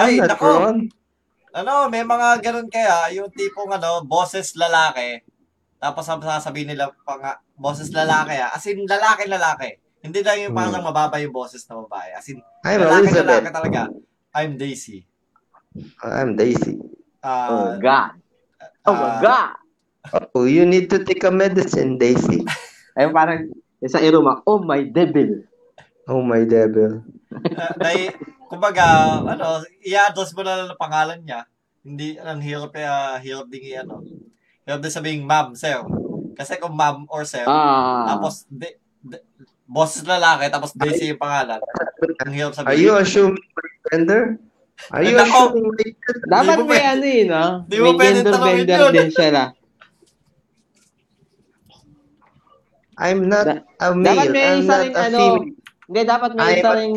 I'm 0.00 0.16
Ay, 0.16 0.24
not 0.24 0.34
nako. 0.34 0.48
Ron. 0.48 0.76
Ano, 1.52 1.92
may 1.92 2.02
mga 2.02 2.40
ganun 2.40 2.66
kaya, 2.72 3.12
yung 3.14 3.28
tipong 3.30 3.68
ano, 3.76 4.00
boses 4.08 4.56
lalaki. 4.56 5.22
Tapos 5.76 6.08
ang 6.08 6.24
sasabihin 6.24 6.72
nila 6.72 6.88
pang 7.04 7.22
boses 7.54 7.92
lalaki 7.92 8.40
ah. 8.40 8.56
As 8.56 8.64
in, 8.64 8.88
lalaki-lalaki. 8.88 9.76
Hindi 10.02 10.24
lang 10.24 10.50
yung 10.50 10.54
parang 10.56 10.82
mababa 10.82 11.20
yung 11.20 11.36
boses 11.36 11.62
na 11.68 11.78
babae. 11.84 12.10
As 12.16 12.26
in, 12.26 12.40
lalaki-lalaki 12.64 13.52
talaga. 13.52 13.92
I'm 14.32 14.56
Daisy. 14.56 15.04
I'm 16.00 16.36
Daisy. 16.36 16.80
Oh, 17.22 17.76
Ah, 17.76 17.76
God. 17.78 18.10
Oh, 18.88 18.96
my 18.96 19.08
ah, 19.08 19.20
God. 19.20 19.52
Oh, 20.34 20.44
you 20.48 20.64
need 20.66 20.88
to 20.90 21.04
take 21.04 21.22
a 21.22 21.30
medicine, 21.30 22.00
Daisy. 22.00 22.42
Ay, 22.96 23.06
parang, 23.14 23.46
yung 23.78 23.92
sa 23.92 24.00
iruma, 24.02 24.40
oh, 24.48 24.58
my 24.58 24.82
devil. 24.82 25.44
Oh, 26.08 26.24
my 26.24 26.42
devil. 26.48 27.04
ah, 27.54 27.72
nai, 27.78 28.10
kumbaga, 28.48 28.84
ano, 29.22 29.62
i-address 29.84 30.34
mo 30.34 30.42
na 30.42 30.64
lang 30.64 30.68
ang 30.74 30.80
pangalan 30.82 31.20
niya. 31.22 31.40
Hindi, 31.84 32.16
ang 32.18 32.40
hirap, 32.40 32.72
uh, 32.74 33.16
hirap 33.20 33.46
din 33.52 33.68
i-ano. 33.70 34.00
Hirap 34.64 34.80
din 34.80 34.92
sabihin, 34.92 35.22
ma'am, 35.28 35.52
sir. 35.54 35.78
Kasi 36.34 36.56
kung 36.56 36.74
ma'am 36.74 37.04
or 37.12 37.22
sir, 37.28 37.44
Ah. 37.46 38.16
tapos, 38.16 38.48
de, 38.48 38.80
de, 39.04 39.20
boses 39.68 40.02
lalaki, 40.02 40.48
tapos 40.50 40.72
Daisy 40.74 41.12
yung 41.14 41.22
pangalan. 41.22 41.60
Ang 42.26 42.32
hirap 42.34 42.52
Are 42.56 42.66
sabihin. 42.66 42.80
you 42.82 42.92
assuming 42.96 43.44
my 43.92 43.98
gender? 43.98 44.22
Are 44.90 45.04
you 45.04 45.14
nako. 45.14 45.40
Dapat 46.26 46.56
may 46.58 46.66
pwede- 46.66 46.88
ano 46.88 47.04
yun, 47.04 47.28
no? 47.28 47.44
di 47.68 47.76
mo 47.76 47.84
May 47.84 47.94
pwede 47.94 48.16
gender 48.16 48.32
tanongin 48.32 48.56
bender 48.58 48.80
yun. 48.80 48.92
din 48.96 49.10
siya, 49.12 49.28
na. 49.30 49.44
I'm 52.94 53.20
not 53.24 53.44
Da- 53.46 53.62
a 53.80 53.86
male. 53.92 54.06
dapat 54.06 54.26
may 54.30 54.44
I'm 54.44 54.58
isa 54.58 54.68
not 54.68 54.80
rin, 54.80 54.92
a 54.92 55.00
ano, 55.02 55.18
female. 55.18 55.44
Hindi, 55.82 56.00
dapat 56.04 56.30
may 56.32 56.42
I'm 56.42 56.54
isa 56.54 56.66
a 56.66 56.74
rin 56.74 56.92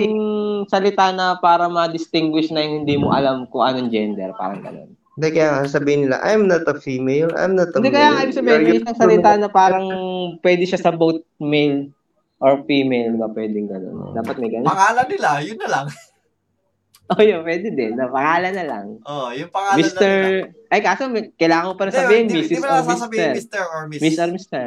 salita 0.66 1.06
na 1.12 1.26
para 1.36 1.66
ma-distinguish 1.68 2.50
na 2.50 2.62
yung 2.62 2.76
hindi 2.82 2.96
mo 2.96 3.12
alam 3.12 3.46
kung 3.46 3.62
anong 3.62 3.89
gender. 3.89 4.32
Parang 4.34 4.62
ganun. 4.62 4.89
Hindi 5.16 5.28
kaya 5.32 5.48
nga 5.54 5.70
sabihin 5.70 6.00
nila, 6.06 6.20
I'm 6.22 6.43
not 6.46 6.64
a 6.66 6.76
female, 6.76 7.32
I'm 7.34 7.54
not 7.54 7.70
a 7.70 7.78
Hindi 7.78 7.88
male. 7.88 7.98
kaya 7.98 8.24
ibig 8.26 8.36
sabihin, 8.36 8.62
may 8.62 8.76
isang 8.78 8.98
salita 8.98 9.32
na 9.36 9.48
parang 9.48 9.86
pwede 10.41 10.64
siya 10.66 10.80
sa 10.82 10.91
both 10.91 11.24
male 11.38 11.91
or 12.38 12.60
female 12.66 13.16
ba 13.16 13.30
pwedeng 13.30 13.68
ganun. 13.68 14.12
Dapat 14.12 14.36
may 14.38 14.50
ganun. 14.50 14.68
Pangalan 14.68 15.08
nila, 15.08 15.30
yun 15.39 15.58
na 15.58 15.70
lang. 15.70 15.86
Oh, 17.06 17.22
yun, 17.22 17.45
pwede 17.45 17.70
din. 17.70 17.93
Na 17.93 18.10
pangalan 18.10 18.53
na 18.53 18.66
lang. 18.66 18.86
Oh, 19.06 19.30
yung 19.30 19.53
pangalan 19.53 19.78
na 19.78 19.86
nila. 19.86 19.93
Mr. 19.93 20.14
Ay, 20.74 20.82
kaso 20.82 21.01
may- 21.06 21.30
kailangan 21.38 21.70
ko 21.70 21.74
pa 21.78 21.84
na 21.86 21.93
sabihin, 21.93 22.26
hindi, 22.26 22.41
Mrs. 22.41 22.49
hindi 22.49 22.58
mo 22.58 22.66
or 22.66 22.74
na 22.74 22.82
sasabihin 22.84 23.30
Mr. 23.30 23.38
Mr. 23.38 23.64
or 23.70 23.82
Miss. 23.86 24.01
Miss 24.01 24.18
or 24.18 24.30
Mr. 24.34 24.66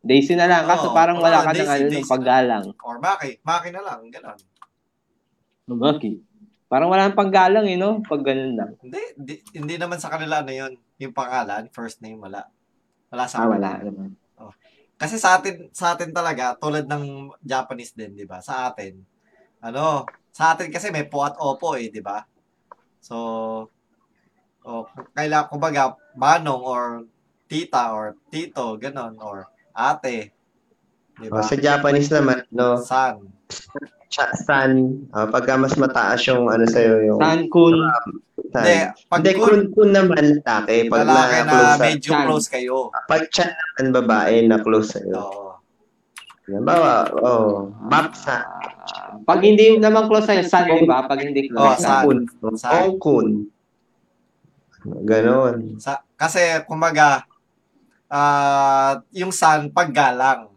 Daisy 0.00 0.34
na 0.38 0.46
lang. 0.48 0.64
Kaso 0.64 0.86
Oo, 0.88 0.96
parang 0.96 1.18
wala 1.18 1.42
oo, 1.42 1.44
ka 1.44 1.52
ng 1.52 1.66
ano, 1.66 1.84
ng 1.84 2.00
na. 2.00 2.08
paggalang. 2.08 2.66
Or 2.80 2.96
Maki. 2.96 3.30
Maki 3.42 3.68
na 3.68 3.82
lang, 3.84 4.00
gano'n. 4.08 4.38
Maki. 5.68 6.12
Parang 6.70 6.88
wala 6.88 7.10
ng 7.10 7.18
paggalang, 7.18 7.66
eh, 7.66 7.74
no? 7.76 7.98
Pag 8.00 8.22
ganun 8.22 8.54
lang. 8.54 8.70
Hindi, 8.78 9.02
di, 9.18 9.34
hindi 9.58 9.74
naman 9.74 9.98
sa 9.98 10.08
kanila 10.08 10.40
ano 10.40 10.54
yun. 10.54 10.72
Yung 11.02 11.10
pangalan, 11.12 11.66
first 11.74 11.98
name, 12.00 12.16
wala. 12.16 12.46
Wala 13.10 13.26
sa 13.26 13.42
Ah, 13.44 13.50
wala 13.50 13.82
naman. 13.82 14.14
Kasi 14.94 15.16
sa 15.16 15.40
atin, 15.40 15.72
sa 15.72 15.96
atin 15.96 16.12
talaga, 16.12 16.54
tulad 16.60 16.84
ng 16.84 17.32
Japanese 17.40 17.96
din, 17.96 18.12
di 18.12 18.28
ba? 18.28 18.38
Sa 18.38 18.68
atin, 18.68 19.00
ano, 19.58 20.04
sa 20.40 20.56
atin 20.56 20.72
kasi 20.72 20.88
may 20.88 21.04
po 21.04 21.20
at 21.28 21.36
opo 21.36 21.76
eh, 21.76 21.92
di 21.92 22.00
ba? 22.00 22.24
So, 23.04 23.16
oh, 24.64 24.84
kailangan, 25.12 25.52
kumbaga, 25.52 25.92
manong 26.16 26.64
or 26.64 26.84
tita 27.44 27.92
or 27.92 28.16
tito, 28.32 28.80
ganon, 28.80 29.20
or 29.20 29.44
ate. 29.76 30.32
Di 31.20 31.28
ba? 31.28 31.40
Oh, 31.40 31.44
sa 31.44 31.60
Japanese 31.60 32.08
naman, 32.08 32.48
no, 32.56 32.80
San. 32.80 33.20
cha- 34.08 34.32
san, 34.32 35.04
ah, 35.12 35.28
pagka 35.28 35.60
mas 35.60 35.76
mataas 35.76 36.24
yung 36.24 36.48
ano 36.48 36.64
sa'yo, 36.64 37.04
yung 37.04 37.20
San 37.20 37.44
Kun. 37.52 37.76
san. 38.48 38.64
Hindi, 38.64 38.76
pag 39.12 39.20
Hindi, 39.20 39.32
kun, 39.36 39.44
kun, 39.44 39.60
kun 39.76 39.90
naman 39.92 40.24
lalaki. 40.40 40.88
Pag 40.88 41.04
lalaki 41.04 41.38
na 41.44 41.52
sa, 41.52 41.84
medyo 41.84 42.10
San. 42.16 42.24
close 42.24 42.48
kayo. 42.48 42.76
pag 43.06 43.28
chan 43.28 43.52
naman 43.52 43.92
babae 43.92 44.48
na 44.48 44.56
close 44.64 44.96
sa'yo. 44.96 45.20
Oo. 45.20 45.49
Halimbawa, 46.50 47.06
oh, 47.14 47.70
mapsa, 47.80 48.42
Ah, 48.82 49.14
pag 49.22 49.38
hindi 49.38 49.78
naman 49.78 50.10
close 50.10 50.26
sa'yo, 50.26 50.42
San, 50.42 50.66
di 50.66 50.82
ba? 50.82 51.06
Pag 51.06 51.22
hindi 51.22 51.46
Oh, 51.54 51.70
close, 51.70 51.86
kun, 52.02 52.18
San. 52.58 52.70
ong 52.74 52.94
kun. 52.98 53.28
Ganon. 55.06 55.78
Sa, 55.78 56.02
kasi, 56.18 56.42
kumbaga, 56.66 57.22
ah 58.10 58.98
yung 59.14 59.30
san, 59.30 59.70
paggalang. 59.70 60.50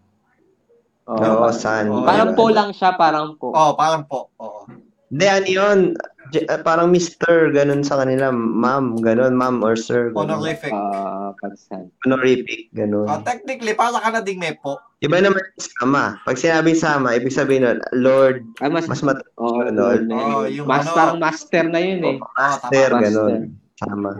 Oh, 1.05 1.13
Oo, 1.13 1.53
san. 1.53 1.85
Oo, 1.93 2.01
Parang 2.01 2.33
yun. 2.33 2.37
po 2.39 2.45
lang 2.49 2.73
siya, 2.73 2.97
parang 2.97 3.37
po. 3.37 3.53
Oh, 3.53 3.77
parang 3.77 4.07
po. 4.07 4.33
Oo. 4.39 4.65
Hindi, 5.13 5.25
ano 5.29 5.45
yun? 5.45 5.79
J- 6.33 6.49
ah, 6.49 6.57
parang 6.57 6.89
mister, 6.89 7.53
ganun 7.53 7.85
sa 7.85 8.01
kanila. 8.01 8.33
Ma'am, 8.33 8.97
ganun. 8.97 9.37
Ma'am 9.37 9.61
or 9.61 9.77
sir. 9.77 10.09
Ganun. 10.09 10.41
Honorific. 10.41 10.73
Ah, 10.73 11.29
San. 11.53 11.93
Honorific, 12.01 12.73
ganun. 12.73 13.05
Oh, 13.05 13.21
technically, 13.21 13.77
para 13.77 14.01
ka 14.01 14.09
na 14.09 14.25
ding 14.25 14.41
may 14.41 14.57
po. 14.57 14.81
Iba 15.05 15.21
naman 15.21 15.37
yung 15.37 15.69
sama. 15.77 16.17
Pag 16.25 16.41
sinabing 16.41 16.79
sama, 16.79 17.13
ibig 17.13 17.35
sabihin 17.35 17.69
nun, 17.69 17.79
Lord, 17.93 18.41
Ay, 18.63 18.73
mas, 18.73 18.89
mas 18.89 19.05
mat 19.05 19.21
oh, 19.37 19.61
ano, 19.61 19.77
Lord 19.77 20.09
oh, 20.09 20.47
yung 20.49 20.65
mas 20.65 20.89
ano- 20.89 20.95
parang 20.97 21.19
master 21.21 21.65
na 21.69 21.79
yun 21.83 22.01
eh. 22.01 22.17
Oh, 22.17 22.31
master, 22.33 22.87
Master. 22.89 23.03
ganun. 23.05 23.41
Sama. 23.77 24.11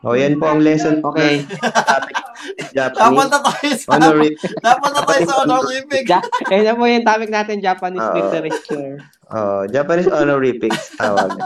O, 0.00 0.12
yan 0.12 0.36
po 0.36 0.48
ang 0.48 0.60
lesson 0.60 1.02
Okay. 1.02 1.44
Dapat 1.44 2.12
Japanese. 2.76 3.28
na 3.28 3.38
tayo 3.38 3.68
sa, 3.74 3.88
Honorific. 3.92 4.34
dapat 4.58 4.90
na 4.90 5.02
tayo 5.04 5.22
sa 5.22 5.34
honorific. 5.38 6.04
Ja, 6.06 6.20
eh 6.48 6.60
na 6.62 6.72
po 6.72 6.84
yung 6.84 7.04
topic 7.04 7.28
natin, 7.28 7.60
Japanese 7.60 8.00
Oo. 8.02 8.16
literature. 8.16 8.96
Oh, 9.28 9.62
Japanese 9.66 10.08
honorifics 10.08 10.96
tawag. 10.96 11.28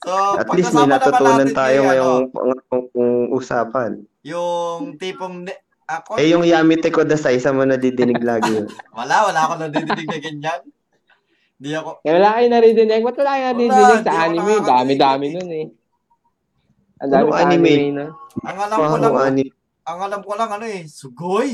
So, 0.00 0.16
At 0.32 0.48
least 0.56 0.72
may 0.72 0.88
natutunan 0.88 1.52
tayo 1.52 1.76
yung, 1.76 1.84
ngayong 1.84 2.08
ano, 2.32 2.52
ngayong 2.56 2.88
usapan. 3.36 3.90
yung 4.24 4.96
tipong, 4.96 5.44
ne- 5.44 5.60
ako, 5.84 6.16
Eh, 6.16 6.32
yung 6.32 6.40
Yamite 6.40 6.88
ko 6.88 7.04
dasay, 7.04 7.36
sa 7.36 7.52
mo 7.52 7.68
nadidinig 7.68 8.16
lagi 8.18 8.48
yun. 8.48 8.66
wala, 8.96 9.28
wala 9.28 9.40
ako 9.44 9.54
nadidinig 9.60 10.08
na 10.08 10.16
ganyan. 10.18 10.60
Hindi 11.60 11.70
ako, 11.76 12.00
Eh, 12.00 12.16
wala 12.16 12.32
kayo 12.32 12.46
naridinig. 12.48 13.02
Ba't 13.04 13.16
wala 13.20 13.30
kayo 13.30 13.44
naridinig 13.44 13.76
Wala, 13.76 14.00
sa 14.00 14.12
anime? 14.24 14.52
Dami-dami 14.64 15.26
nun 15.36 15.50
eh. 15.52 15.66
Ang 17.00 17.10
dami 17.10 17.26
Ano 17.26 17.32
anime? 17.32 17.70
anime 17.72 17.88
nun. 17.96 18.10
ang 18.44 18.58
alam 18.60 18.76
ko 18.78 18.96
lang, 19.00 19.12
Wow, 19.16 19.24
ani. 19.24 19.44
ang 19.82 19.98
alam 20.04 20.20
ko 20.20 20.32
lang 20.36 20.50
ano 20.52 20.64
eh, 20.68 20.82
sugoy. 20.84 21.50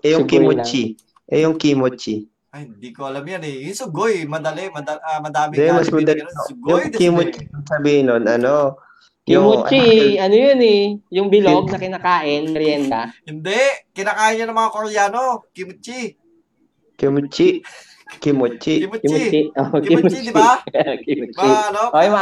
Eh, 0.00 0.10
yung 0.14 0.24
Sugoy 0.24 0.30
kimochi. 0.30 0.82
Eh, 1.26 1.42
yung 1.44 1.56
kimochi. 1.58 2.26
Ay, 2.50 2.66
hindi 2.66 2.90
ko 2.90 3.06
alam 3.06 3.22
yan 3.22 3.42
eh. 3.46 3.62
Yung 3.66 3.78
sugoy, 3.78 4.26
madali, 4.26 4.66
mada, 4.70 4.98
ah, 4.98 5.22
madami 5.22 5.54
Hindi, 5.54 5.70
mas 5.70 5.86
anime 5.86 6.02
na 6.02 6.14
madali. 6.14 6.20
Sugoy, 6.50 6.80
Yung 6.82 6.94
kimochi, 6.94 7.42
sabihin 7.66 8.04
nun, 8.06 8.24
ano, 8.26 8.78
Kimochi, 9.20 10.16
ano 10.18 10.34
yun 10.34 10.58
eh? 10.64 10.82
Yung 11.14 11.28
bilog 11.30 11.70
na 11.70 11.78
kinakain, 11.78 12.50
merienda. 12.50 13.14
Hindi, 13.22 13.62
kinakain 13.94 14.42
niya 14.42 14.46
ng 14.50 14.58
mga 14.58 14.72
Koreano. 14.74 15.22
Kimchi. 15.54 16.18
Kimochi, 18.18 18.74
kimochi. 18.82 19.06
Kimchi. 19.06 19.40
Oh, 19.54 19.70
Kimchi, 19.78 20.18
di 20.26 20.32
ba? 20.34 20.58
kimchi. 21.06 21.38
Mga 21.38 21.62
ano, 21.70 21.80
Oh, 21.94 22.02
yung 22.02 22.14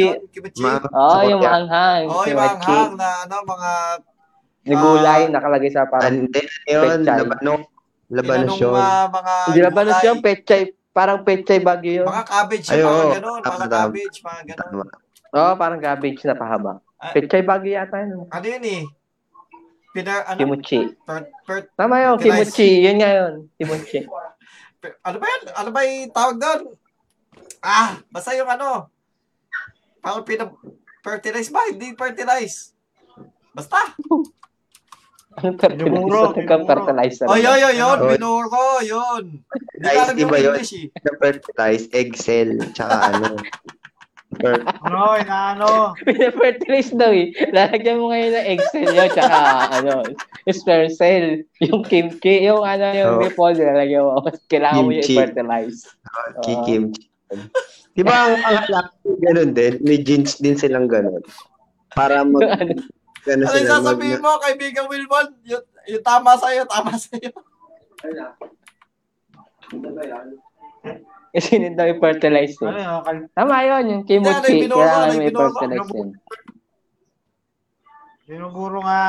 yun. 0.00 0.16
Kimchi. 0.32 0.62
Ma- 0.64 0.88
Oh, 0.88 1.20
yung 1.20 1.40
maanghang. 1.44 2.04
Oh, 2.08 2.24
yung 2.24 2.40
kimchi. 2.40 2.72
manghang 2.72 2.92
na 2.96 3.08
ano, 3.28 3.36
mga 3.44 3.70
gulay, 4.68 5.20
nakalagay 5.28 5.70
sa 5.72 5.88
parang... 5.88 6.28
Hindi, 6.28 6.40
yun, 6.64 7.00
labanong. 7.04 7.62
Labanos 8.08 8.56
yun. 8.56 8.72
mga 8.72 9.34
Hindi 9.46 9.60
gulay, 9.60 10.00
siya? 10.00 10.12
Pechay, 10.24 10.62
parang 10.92 11.20
pechay 11.24 11.60
bagyo 11.60 12.04
yun. 12.04 12.06
Mga 12.08 12.24
cabbage, 12.24 12.66
Ay, 12.72 12.80
mga 12.80 12.88
oo. 12.88 13.10
ganun, 13.12 13.40
mga 13.40 13.66
cabbage, 13.68 14.18
mga 14.24 14.40
ganun. 14.48 14.58
Tama. 14.58 14.84
Oh, 15.28 15.52
parang 15.60 15.80
cabbage 15.80 16.22
na 16.24 16.32
pahaba. 16.32 16.72
Ah. 16.96 17.12
Pechay 17.12 17.44
bagyo 17.44 17.76
yata 17.76 18.00
yun. 18.00 18.24
Ano 18.28 18.46
yun 18.48 18.64
eh? 18.64 18.82
Piner, 19.92 20.20
ano? 20.24 20.36
Kimuchi. 20.36 20.80
Per, 21.04 21.16
per, 21.44 21.58
Tama 21.72 22.00
yun, 22.00 22.16
kimuchi. 22.20 22.84
Yun 22.84 22.96
nga 23.00 23.10
yun. 23.12 23.34
Kimuchi. 23.56 24.04
ano 25.02 25.16
ba 25.18 25.26
yan? 25.26 25.42
Ano 25.58 25.70
ba 25.74 25.80
yung 25.82 26.14
tawag 26.14 26.36
doon? 26.38 26.60
Ah, 27.62 27.98
basta 28.10 28.34
yung 28.38 28.46
ano. 28.46 28.86
Parang 29.98 30.22
pina, 30.22 30.46
fertilize 31.02 31.50
ba? 31.50 31.66
Hindi 31.66 31.94
fertilize. 31.98 32.72
Basta. 33.50 33.98
Ano 35.38 35.54
fertilizer? 35.58 35.86
Binuburo, 35.90 36.30
Ano 36.30 36.46
ka 36.46 36.56
fertilizer? 36.62 37.26
Oh, 37.26 37.38
yun, 37.38 37.58
yun, 37.58 37.74
yun. 37.74 37.98
Binuro, 38.06 38.78
yun. 38.82 39.24
Hindi 39.74 39.86
ko 39.86 39.98
alam 40.02 40.16
yung. 40.18 40.30
English 40.34 40.74
eh. 40.78 40.86
Fertilize, 41.18 41.84
egg 41.90 42.10
cell, 42.14 42.58
tsaka 42.74 42.94
ano. 43.14 43.34
Per- 44.28 44.60
Ano, 44.84 45.16
inaano. 45.16 45.96
Pina-fertilize 45.98 46.92
daw 46.92 47.08
eh. 47.08 47.32
Lalagyan 47.48 47.96
mo 47.96 48.12
ngayon 48.12 48.32
ng 48.34 48.46
Excel 48.52 48.84
yun, 48.86 49.08
tsaka 49.08 49.38
ano, 49.72 49.92
sperm 50.46 50.88
cell. 50.90 51.26
Yung 51.64 51.80
kimchi, 51.80 52.44
yung 52.44 52.60
ano, 52.60 52.92
yung 52.92 53.12
Oh. 53.16 53.20
nipple, 53.20 53.56
lalagyan 53.56 54.04
mo. 54.04 54.20
Kailangan 54.46 54.84
mo 54.84 54.90
yung 54.90 55.00
Kimchi. 55.00 55.16
i-fertilize. 55.16 55.80
Kikim. 56.44 56.92
Di 57.90 58.02
ba 58.02 58.28
ang 58.28 58.36
mga 58.36 58.60
lalaki 58.68 59.08
ganun 59.18 59.50
din? 59.52 59.72
May 59.80 59.98
jeans 59.98 60.36
din 60.36 60.54
silang 60.54 60.86
ganun. 60.86 61.24
Para 61.90 62.20
mag... 62.28 62.44
Ano? 62.44 62.76
Ganun 63.24 63.42
Ano 63.42 63.56
yung 63.56 63.64
sila. 63.64 63.76
sasabihin 63.80 64.20
Mag, 64.20 64.24
mo, 64.28 64.40
kaibigan 64.40 64.84
Wilbon? 64.86 65.26
Yung, 65.42 65.64
yung 65.88 66.04
tama 66.04 66.36
sa'yo, 66.36 66.62
tama 66.64 66.92
sa'yo. 66.94 67.32
Kasi 71.28 71.48
hindi 71.54 71.72
daw 71.72 71.86
i-fertilize 71.86 72.56
Ano 72.62 72.72
eh. 72.72 72.86
Kal- 73.02 73.28
Tama 73.30 73.54
yun, 73.62 73.84
yung 73.86 74.02
ay, 74.02 74.08
kimchi. 74.08 74.52
binuro, 74.58 74.80
Kailangan 74.80 75.04
ay, 75.04 75.08
mo 75.08 75.20
binuro. 75.20 75.44
i-fertilize 75.44 75.90
yun. 75.92 76.08
Binuburo 78.24 78.78
nga. 78.80 79.02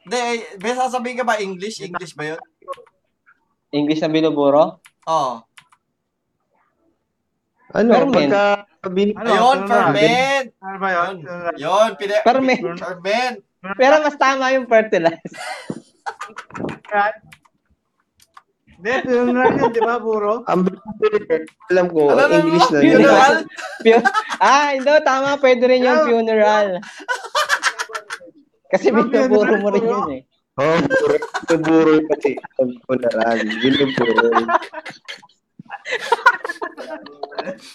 Hindi, 0.00 0.16
eh, 0.16 0.34
may 0.56 0.74
sasabihin 0.74 1.16
ka 1.16 1.24
ba 1.24 1.38
English? 1.38 1.78
English 1.80 2.14
ba 2.14 2.24
yun? 2.28 2.40
English 3.70 4.00
na 4.00 4.08
binuburo? 4.08 4.82
Oo. 5.06 5.34
ano, 7.70 7.86
Ferment. 7.88 8.30
pagka... 8.30 8.44
Bin, 8.88 9.12
Ano? 9.12 9.28
Ayun, 9.28 9.58
ano 9.58 9.62
na? 9.62 9.74
ferment. 9.92 10.46
Ano 10.58 10.76
ba 10.80 10.88
yun? 10.90 11.14
Yun, 11.54 11.88
pina, 11.94 12.14
Ferment. 12.24 12.62
ferment. 12.74 13.36
Pero 13.76 13.94
mas 14.00 14.16
tama 14.16 14.50
yung 14.50 14.66
fertilize. 14.66 15.30
Hindi, 18.80 19.12
funeral 19.12 19.52
yun, 19.60 19.70
di 19.76 19.82
ba, 19.84 20.00
buro? 20.00 20.40
ang 20.48 20.64
alam 21.68 21.86
ko, 21.92 22.16
Ano, 22.16 22.24
ano, 22.24 22.34
English 22.40 22.68
na 22.72 22.80
yun. 22.80 23.04
Funeral? 23.04 23.34
Fu- 23.84 24.08
ah, 24.48 24.68
hindi, 24.72 24.92
tama. 25.04 25.36
Pwede 25.36 25.68
rin 25.68 25.84
yung 25.84 26.08
funeral. 26.08 26.80
Kasi 28.72 28.88
binuburo 28.88 29.52
mo 29.60 29.68
rin 29.68 29.84
yun 29.84 30.08
eh. 30.16 30.22
Oh, 30.56 30.80
buro. 30.80 31.16
Binuburo 31.44 31.90
yun 31.92 32.06
kasi. 32.08 32.40
Ang 32.56 32.80
funeral. 32.88 33.38
Binuburo. 33.60 34.28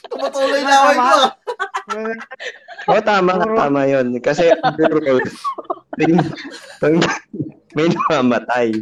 Tumutuloy 0.10 0.62
na 0.66 0.74
ako 0.74 0.90
ito. 0.90 1.18
Oh, 2.90 3.02
tama, 3.06 3.32
tama 3.46 3.82
yun. 3.86 4.18
Kasi 4.26 4.50
buro, 4.74 5.22
may, 6.02 6.10
may 7.78 7.88
namamatay. 7.94 8.74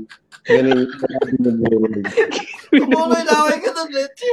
Ganun. 0.44 0.88
Tumutuloy 2.74 3.22
na 3.24 3.34
ako 3.34 3.50
ito. 3.54 3.84
Leche. 3.94 4.32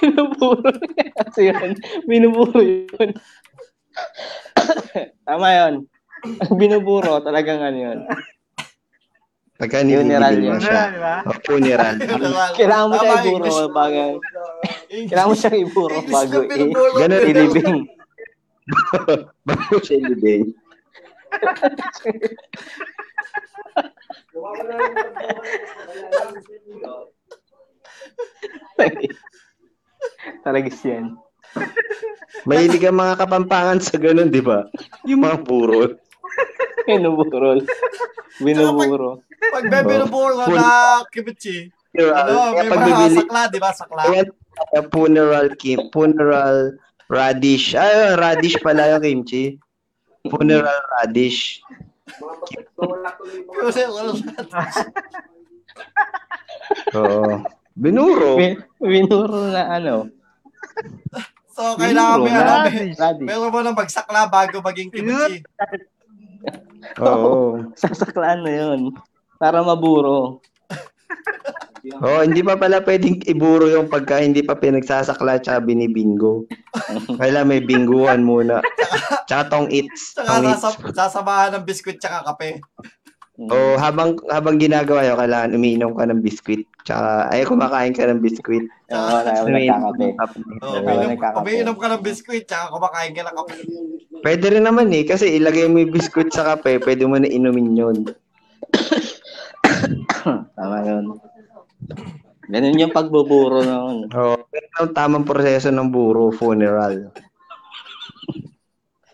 Binuburo 0.00 0.70
niya 0.72 1.06
kasi 1.20 1.40
yun. 1.52 1.70
Binuburo 2.08 2.58
yun. 2.60 3.10
Tama 5.24 5.48
yun. 5.52 5.74
Binuburo, 6.56 7.20
talagang 7.22 7.60
ano 7.62 7.78
yun. 7.78 7.98
Pagka 9.56 9.80
Funeral 9.80 10.36
yun. 10.36 10.52
mo 10.52 10.60
siya. 10.60 10.92
Funeral, 10.92 10.92
di 10.92 11.00
ba? 11.00 11.14
Oh, 11.24 11.38
funeral. 11.40 11.94
Kailangan 12.52 12.88
mo 12.92 12.96
siya 13.00 13.16
iburo 13.24 13.56
bago, 13.72 14.04
kailangan 14.92 15.28
mo 15.32 15.36
siya 15.36 15.52
iburo 15.56 15.96
bago 16.12 16.38
binuburo. 16.44 16.92
Ganun. 17.00 17.20
ilibing. 17.24 17.80
Bago 19.48 19.76
siya 19.80 19.96
ilibing. 20.02 20.44
Talagis 30.44 30.80
yan. 30.84 31.16
Mahilig 32.44 32.84
ang 32.84 33.00
mga 33.00 33.14
kapampangan 33.22 33.80
sa 33.80 33.96
ganun, 33.96 34.30
di 34.30 34.42
ba? 34.44 34.68
Yung 35.08 35.24
mga 35.24 35.40
buro. 35.42 35.96
Binuburo. 36.86 37.58
Binuburo. 38.38 39.10
Pag 39.50 39.64
may 39.72 39.82
binuburo 39.82 40.44
na 40.52 41.02
kimchi, 41.08 41.72
Funeral. 41.96 42.28
ano, 42.28 42.40
Kaya 42.52 42.68
may 42.68 42.92
mga 42.92 43.08
sakla, 43.24 43.42
di 43.48 43.58
ba? 43.58 43.70
Sakla. 43.72 44.02
kaya 44.04 44.22
uh, 44.76 44.84
funeral 44.92 45.48
kim, 45.56 45.80
funeral 45.90 46.76
radish. 47.08 47.72
Ay, 47.72 48.14
radish 48.20 48.60
pala 48.60 48.92
yung 48.96 49.02
kimchi. 49.02 49.56
Funeral 50.28 50.80
radish. 51.00 51.64
Oo. 56.96 57.42
Binuro. 57.76 58.36
Bin- 58.38 58.62
Binuro 58.80 59.50
na 59.52 59.76
ano. 59.76 60.08
So, 61.52 61.76
kailangan 61.76 62.20
may- 62.22 62.32
radish. 62.32 62.96
Meron 63.20 63.52
mo 63.52 63.60
ng 63.60 63.76
magsakla 63.76 64.26
bago 64.28 64.60
maging 64.62 64.90
kimchi. 64.92 65.42
Oo. 67.00 67.60
Sasaklaan 67.80 68.44
na 68.44 68.52
yun. 68.54 68.80
Para 69.36 69.60
maburo. 69.60 70.40
Oo, 71.86 72.18
hindi 72.18 72.42
pa 72.42 72.54
pala 72.54 72.82
pwedeng 72.82 73.22
iburo 73.24 73.66
yung 73.66 73.86
pagka 73.86 74.18
hindi 74.18 74.42
pa 74.42 74.54
pinagsasakla 74.54 75.38
tsaka 75.38 75.62
binibingo. 75.62 76.42
Kailangan 77.14 77.46
may 77.46 77.62
binguan 77.62 78.22
muna. 78.22 78.58
Tsaka 79.24 79.46
tong 79.48 79.70
eats. 79.70 80.12
Tsaka 80.12 80.26
Tong 80.32 80.46
eats. 80.46 80.60
sasa, 80.60 80.78
sasamahan 80.90 81.50
ng 81.54 81.64
biskwit 81.64 81.96
tsaka 81.96 82.26
kape. 82.26 82.58
O 83.36 83.76
habang 83.76 84.16
habang 84.26 84.56
ginagawa 84.56 85.04
yun, 85.04 85.14
kailangan 85.14 85.52
umiinom 85.52 85.92
ka 85.92 86.08
ng 86.08 86.24
biskwit. 86.24 86.64
Tsaka, 86.82 87.28
ay, 87.28 87.44
kumakain 87.44 87.92
ka 87.92 88.08
ng 88.08 88.18
biskwit. 88.18 88.64
Oo, 88.88 89.16
nagkakape. 89.20 90.06
Oh, 90.64 90.72
Habang 90.72 90.96
umiinom, 90.96 91.10
nagkakape. 91.12 91.38
umiinom 91.44 91.76
ka 91.76 91.86
ng 91.86 92.02
biskwit 92.02 92.44
tsaka 92.46 92.72
kumakain 92.72 93.12
ka 93.12 93.22
ng 93.22 93.36
kape. 93.36 93.54
Pwede 94.24 94.46
rin 94.48 94.64
naman 94.64 94.88
eh, 94.90 95.04
kasi 95.04 95.36
ilagay 95.36 95.68
mo 95.68 95.78
yung 95.78 95.92
biskwit 95.92 96.32
sa 96.32 96.48
kape, 96.48 96.80
pwede 96.80 97.04
mo 97.04 97.20
na 97.20 97.28
inumin 97.28 97.76
yun. 97.76 97.96
Tama 100.56 100.78
yun. 100.82 101.04
Ganun 102.46 102.78
yung 102.78 102.94
pagbuburo 102.94 103.60
noon. 103.60 104.06
Oo. 104.08 104.36
Pero 104.46 104.66
ang 104.78 104.94
tamang 104.94 105.26
proseso 105.26 105.68
ng 105.68 105.90
buro, 105.90 106.30
funeral. 106.30 107.10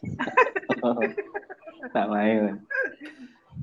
Tama 1.93 2.17
yun. 2.25 2.61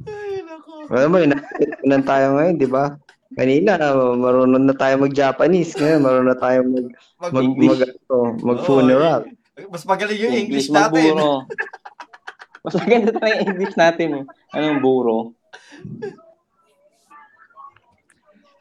Ay, 0.06 0.42
naku. 0.42 0.74
Alam 0.90 1.10
mo, 1.10 1.18
inatutunan 1.20 2.04
tayo 2.04 2.26
ngayon, 2.38 2.56
di 2.58 2.66
ba? 2.66 2.98
Kanina, 3.30 3.78
marunong 4.16 4.66
na 4.66 4.74
tayo 4.74 4.98
mag-Japanese. 5.00 5.78
Ngayon, 5.78 6.02
marunong 6.02 6.30
na 6.34 6.40
tayo 6.40 6.60
mag, 6.66 6.88
Mag- 7.20 7.34
mag, 7.34 7.44
English. 7.46 7.70
mag, 7.70 7.82
ano, 7.86 8.18
mag-funeral. 8.42 9.22
mas 9.70 9.84
magaling 9.84 10.18
yung 10.18 10.36
English, 10.36 10.72
natin. 10.72 11.14
magburo. 11.14 11.30
Mas 12.60 12.74
maganda 12.76 13.12
tayo 13.14 13.34
yung 13.36 13.48
English 13.50 13.76
natin 13.76 14.10
eh. 14.12 14.26
Anong 14.52 14.80
buro? 14.82 15.18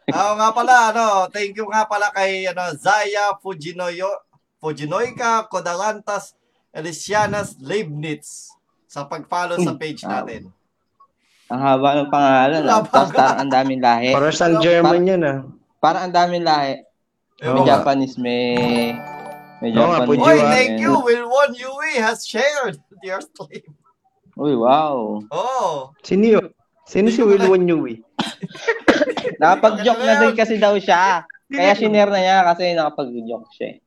Oo 0.08 0.32
nga 0.40 0.48
pala, 0.56 0.74
ano, 0.92 1.06
thank 1.28 1.52
you 1.52 1.68
nga 1.68 1.84
pala 1.84 2.08
kay 2.16 2.48
ano, 2.48 2.72
Zaya 2.80 3.36
Fujinoyo, 3.44 4.08
Fujinoyka 4.56 5.46
Kodalantas 5.52 6.32
Elisianas 6.72 7.60
Leibniz 7.60 8.48
sa 8.88 9.04
pag-follow 9.04 9.60
sa 9.60 9.76
page 9.76 10.04
natin. 10.08 10.48
Ang 11.48 11.60
haba 11.60 11.88
ng 11.96 12.10
pangalan. 12.12 12.62
Ah. 12.64 12.80
Haba. 12.80 12.88
Tapos 12.88 13.10
parang 13.12 13.38
ang 13.40 13.52
daming 13.52 13.80
lahi. 13.80 14.12
Para 14.12 14.28
sa 14.32 14.52
German 14.60 15.08
yan 15.08 15.22
ah. 15.24 15.38
Parang 15.80 16.08
ang 16.08 16.14
daming 16.14 16.44
lahi. 16.44 16.84
Eh, 17.38 17.52
May. 17.54 17.64
Japanese, 17.64 18.16
may... 18.18 18.42
May 19.62 19.70
Japanese. 19.70 20.22
Oy, 20.22 20.38
thank 20.42 20.76
and- 20.76 20.80
you. 20.82 20.92
Wilwon 20.98 21.52
Yui 21.54 21.92
has 22.02 22.26
shared 22.26 22.78
your 23.02 23.22
slave. 23.22 23.68
Uy, 24.38 24.54
wow. 24.54 25.18
Oh. 25.34 25.90
Sino 26.06 26.38
yun? 26.38 26.46
Sino 26.88 27.12
si 27.12 27.20
Wilwon 27.20 27.68
Yui? 27.68 28.00
Nakapag-joke 29.40 30.02
na 30.02 30.14
din 30.18 30.32
kasi 30.32 30.56
daw 30.56 30.72
siya. 30.80 31.22
Kaya 31.46 31.76
shinare 31.76 32.08
na 32.08 32.20
niya 32.20 32.38
kasi 32.48 32.72
nakapag-joke 32.72 33.48
siya. 33.52 33.68
eh. 33.68 33.78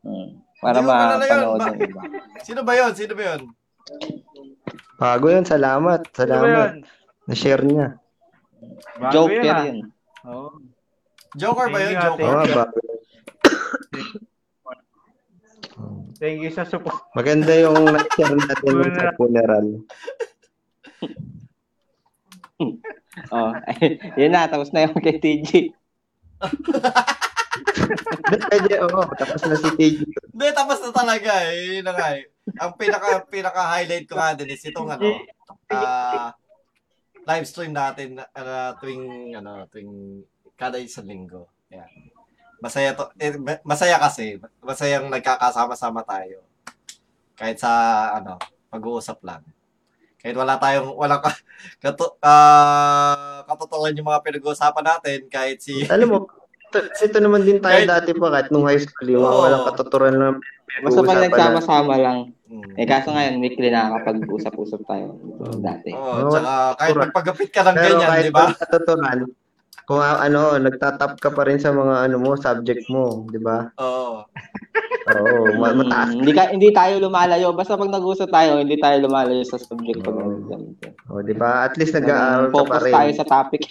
Hmm. 0.00 0.40
Para 0.56 0.80
yun. 0.80 0.88
mapanood 0.88 1.60
Ba- 1.60 1.68
ng 1.68 1.78
iba. 1.84 2.00
Sino 2.46 2.60
ba 2.64 2.72
yun? 2.72 2.92
Sino 2.96 3.12
ba 3.12 3.36
yun? 3.36 3.40
Bago 4.96 5.26
yan, 5.28 5.44
salamat. 5.44 6.08
Salamat. 6.10 6.48
yun? 6.48 6.72
Na-share 7.28 7.64
niya. 7.68 8.00
Bago 8.96 9.12
Joker 9.12 9.42
yun, 9.44 9.52
ah. 9.52 9.64
yun. 9.68 9.78
Oo. 10.24 10.48
Joker 11.36 11.66
ba 11.68 11.76
Thank 11.76 11.84
yun? 11.84 11.92
you, 11.92 12.00
Joker? 12.00 12.24
Nga, 12.24 12.44
bago. 12.56 12.78
Thank 16.16 16.40
you 16.40 16.48
sa 16.48 16.64
support. 16.64 16.96
Maganda 17.12 17.52
yung 17.60 17.76
na-share 17.76 18.32
natin 18.32 18.74
sa 18.96 19.12
funeral. 19.20 19.66
oh, 23.34 23.52
yun 24.20 24.32
na, 24.32 24.48
tapos 24.48 24.72
na 24.72 24.88
yung 24.88 24.96
kay 24.96 25.20
TG. 25.20 25.76
Pwede, 28.26 28.74
oo. 28.82 29.02
Tapos 29.16 29.40
na 29.44 29.56
si 29.56 29.70
TG. 29.76 29.98
Hindi, 30.06 30.46
tapos 30.52 30.78
na 30.82 30.90
talaga 30.92 31.30
eh. 31.48 31.80
Yun 31.80 31.84
na 31.86 31.92
nga 31.94 32.08
eh. 32.16 32.24
Ang 32.60 32.72
pinaka, 32.78 33.08
pinaka-highlight 33.28 34.06
ko 34.06 34.14
nga 34.16 34.36
din 34.38 34.52
is 34.52 34.64
itong 34.64 34.88
ano, 34.88 35.20
ah, 35.72 36.32
live 37.26 37.46
stream 37.48 37.74
natin 37.74 38.22
uh, 38.22 38.70
tuwing, 38.78 39.34
ano, 39.34 39.66
tuwing 39.66 40.22
kada 40.54 40.78
isang 40.78 41.10
linggo. 41.10 41.50
Yan. 41.74 41.90
Masaya 42.62 42.96
to, 42.96 43.10
eh, 43.20 43.36
masaya 43.66 44.00
kasi, 44.00 44.40
masayang 44.62 45.10
nagkakasama-sama 45.12 46.00
tayo. 46.06 46.40
Kahit 47.36 47.60
sa, 47.60 47.70
ano, 48.16 48.40
pag-uusap 48.72 49.20
lang. 49.26 49.44
Kahit 50.26 50.42
wala 50.42 50.58
tayong, 50.58 50.90
wala 50.98 51.22
ka, 51.22 51.30
kato, 51.86 52.18
ah, 52.18 53.46
katotohanan 53.46 53.94
yung 53.94 54.10
mga 54.10 54.26
pinag-uusapan 54.26 54.82
natin, 54.82 55.18
kahit 55.30 55.62
si, 55.62 55.86
Alam 55.86 56.08
mo, 56.10 56.18
ito, 56.66 56.82
ito 56.82 57.18
naman 57.22 57.46
din 57.46 57.62
tayo 57.62 57.78
Kahit- 57.78 57.90
dati 57.94 58.10
pa 58.10 58.26
kahit 58.34 58.50
nung 58.50 58.66
high 58.66 58.82
school, 58.82 59.06
yung 59.06 59.22
Oo. 59.22 59.46
walang 59.46 59.62
katuturan 59.70 60.18
lang. 60.18 60.34
Basta 60.82 61.06
pag 61.06 61.22
nagsama-sama 61.22 61.94
lang. 61.94 62.18
Hmm. 62.50 62.74
Eh, 62.74 62.90
kaso 62.90 63.14
ngayon, 63.14 63.38
weekly 63.38 63.70
nakakapag-usap-usap 63.70 64.82
tayo. 64.82 65.14
Dati. 65.62 65.94
Oo, 65.94 66.26
Oo, 66.26 66.30
tsaka 66.34 66.52
kahit 66.74 66.94
magpagapit 67.06 67.48
ka 67.54 67.62
ng 67.62 67.76
Pero 67.78 67.94
ganyan, 68.02 68.18
di 68.18 68.34
ba? 68.34 68.50
walang 68.50 68.58
katuturan, 68.58 69.18
kung 69.86 70.02
ano, 70.02 70.58
nagtatap 70.58 71.22
ka 71.22 71.30
pa 71.30 71.46
rin 71.46 71.62
sa 71.62 71.70
mga 71.70 72.10
ano 72.10 72.18
mo, 72.18 72.34
subject 72.34 72.90
mo, 72.90 73.22
di 73.30 73.38
ba? 73.38 73.70
Oo. 73.78 74.26
Oo, 75.06 75.54
ma- 75.62 75.70
mataas. 75.70 76.10
Mm, 76.10 76.18
hindi, 76.18 76.32
ka, 76.34 76.42
hindi 76.50 76.68
tayo 76.74 76.98
lumalayo. 76.98 77.54
Basta 77.54 77.78
pag 77.78 77.94
nag-usap 77.94 78.26
tayo, 78.26 78.58
hindi 78.58 78.74
tayo 78.82 79.06
lumalayo 79.06 79.46
sa 79.46 79.62
subject. 79.62 80.02
Pag 80.02 80.18
Oo. 80.18 80.42
ganito. 80.50 80.86
O, 81.06 81.22
di 81.22 81.30
ba? 81.38 81.70
At 81.70 81.78
least 81.78 81.94
nag-aaral 81.94 82.50
ka 82.50 82.52
pa 82.52 82.58
Focus 82.58 82.82
rin. 82.82 82.94
tayo 82.98 83.10
sa 83.14 83.24
topic. 83.24 83.62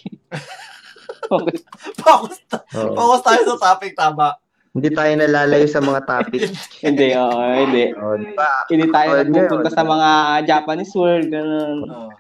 Focus. 1.29 1.59
Focus, 1.99 2.35
Oo. 2.79 2.93
focus 2.95 3.21
tayo 3.25 3.41
sa 3.43 3.57
topic, 3.59 3.91
tama. 3.97 4.39
Hindi 4.75 4.91
tayo 4.91 5.11
nalalayo 5.15 5.67
sa 5.71 5.79
mga 5.79 6.03
topic. 6.03 6.51
hindi, 6.85 7.15
oo, 7.15 7.39
hindi. 7.63 7.95
O, 7.95 8.19
di 8.19 8.35
ba? 8.35 8.67
Hindi 8.67 8.91
tayo 8.91 9.07
Oh, 9.07 9.19
nagpupunta 9.23 9.69
sa 9.71 9.87
mga 9.87 10.09
Japanese 10.43 10.91
world, 10.99 11.31
ganun. 11.31 11.87
Oo. 11.87 12.11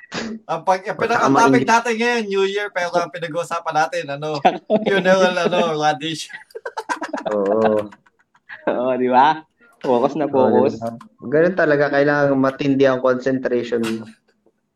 Ang 0.47 0.61
pag 0.63 0.79
ang 0.87 0.95
pinaka 0.95 1.27
Baka 1.27 1.51
topic 1.51 1.67
natin 1.67 1.93
ngayon, 1.99 2.23
New 2.31 2.45
Year, 2.47 2.71
pero 2.71 2.95
ang 2.95 3.11
pinag-uusapan 3.11 3.75
natin, 3.75 4.03
ano, 4.07 4.39
funeral, 4.87 5.35
ano, 5.35 5.75
radish. 5.75 6.31
Oo. 7.35 7.91
Oo, 8.71 8.91
di 8.97 9.11
ba? 9.11 9.43
Focus 9.83 10.15
na 10.15 10.25
focus. 10.25 10.79
ba? 10.79 10.95
Ganun 11.27 11.59
talaga, 11.59 11.91
kailangan 11.91 12.33
matindi 12.39 12.87
ang 12.87 13.03
concentration 13.03 13.83
mo. 13.83 14.07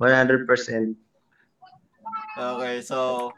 100%. 0.03 0.45
Okay, 2.35 2.75
so, 2.83 3.31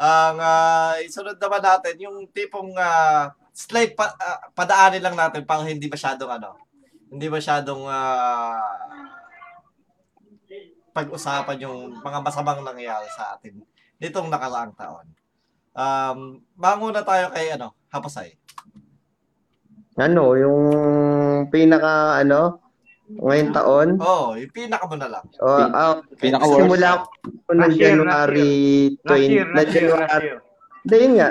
ang 0.00 0.36
ah, 0.40 0.96
isunod 1.04 1.36
naman 1.36 1.62
natin, 1.62 1.94
yung 2.00 2.26
tipong 2.32 2.72
ah, 2.80 3.30
slide 3.54 3.94
pa, 3.94 4.10
ah, 4.12 4.50
padaanin 4.50 4.98
lang 5.00 5.14
natin 5.14 5.46
para 5.46 5.62
hindi 5.62 5.86
masyadong 5.86 6.26
ano, 6.28 6.58
hindi 7.08 7.30
masyadong 7.30 7.86
ah, 7.86 8.58
pag-usapan 10.90 11.58
yung 11.58 11.78
mga 11.98 12.18
masamang 12.20 12.62
nangyayari 12.62 13.06
sa 13.10 13.34
atin 13.34 13.62
nitong 13.98 14.30
nakaraang 14.30 14.74
taon. 14.74 15.06
Um, 15.74 16.18
manguna 16.54 17.02
tayo 17.02 17.30
kay 17.30 17.50
ano, 17.50 17.74
Hapasay. 17.90 18.34
Ano, 19.94 20.34
yung 20.34 20.58
pinaka, 21.48 22.18
ano, 22.18 22.58
ngayong 23.06 23.52
taon, 23.54 23.88
Oh, 23.98 24.34
yung 24.34 24.50
pinaka 24.50 24.86
mo 24.86 24.98
na 24.98 25.06
lang. 25.06 25.24
o, 25.38 25.46
ah, 25.46 26.02
Pinaka-worst. 26.18 26.58
simula 26.58 26.90
ko 27.46 27.50
ng 27.54 27.72
January 27.74 28.54
20, 28.98 29.06
Last 29.06 29.30
year, 29.30 29.46
na 29.46 29.62
January, 29.62 30.26
year. 30.26 30.38
hindi 30.82 30.96
yun 30.98 31.14
nga, 31.14 31.28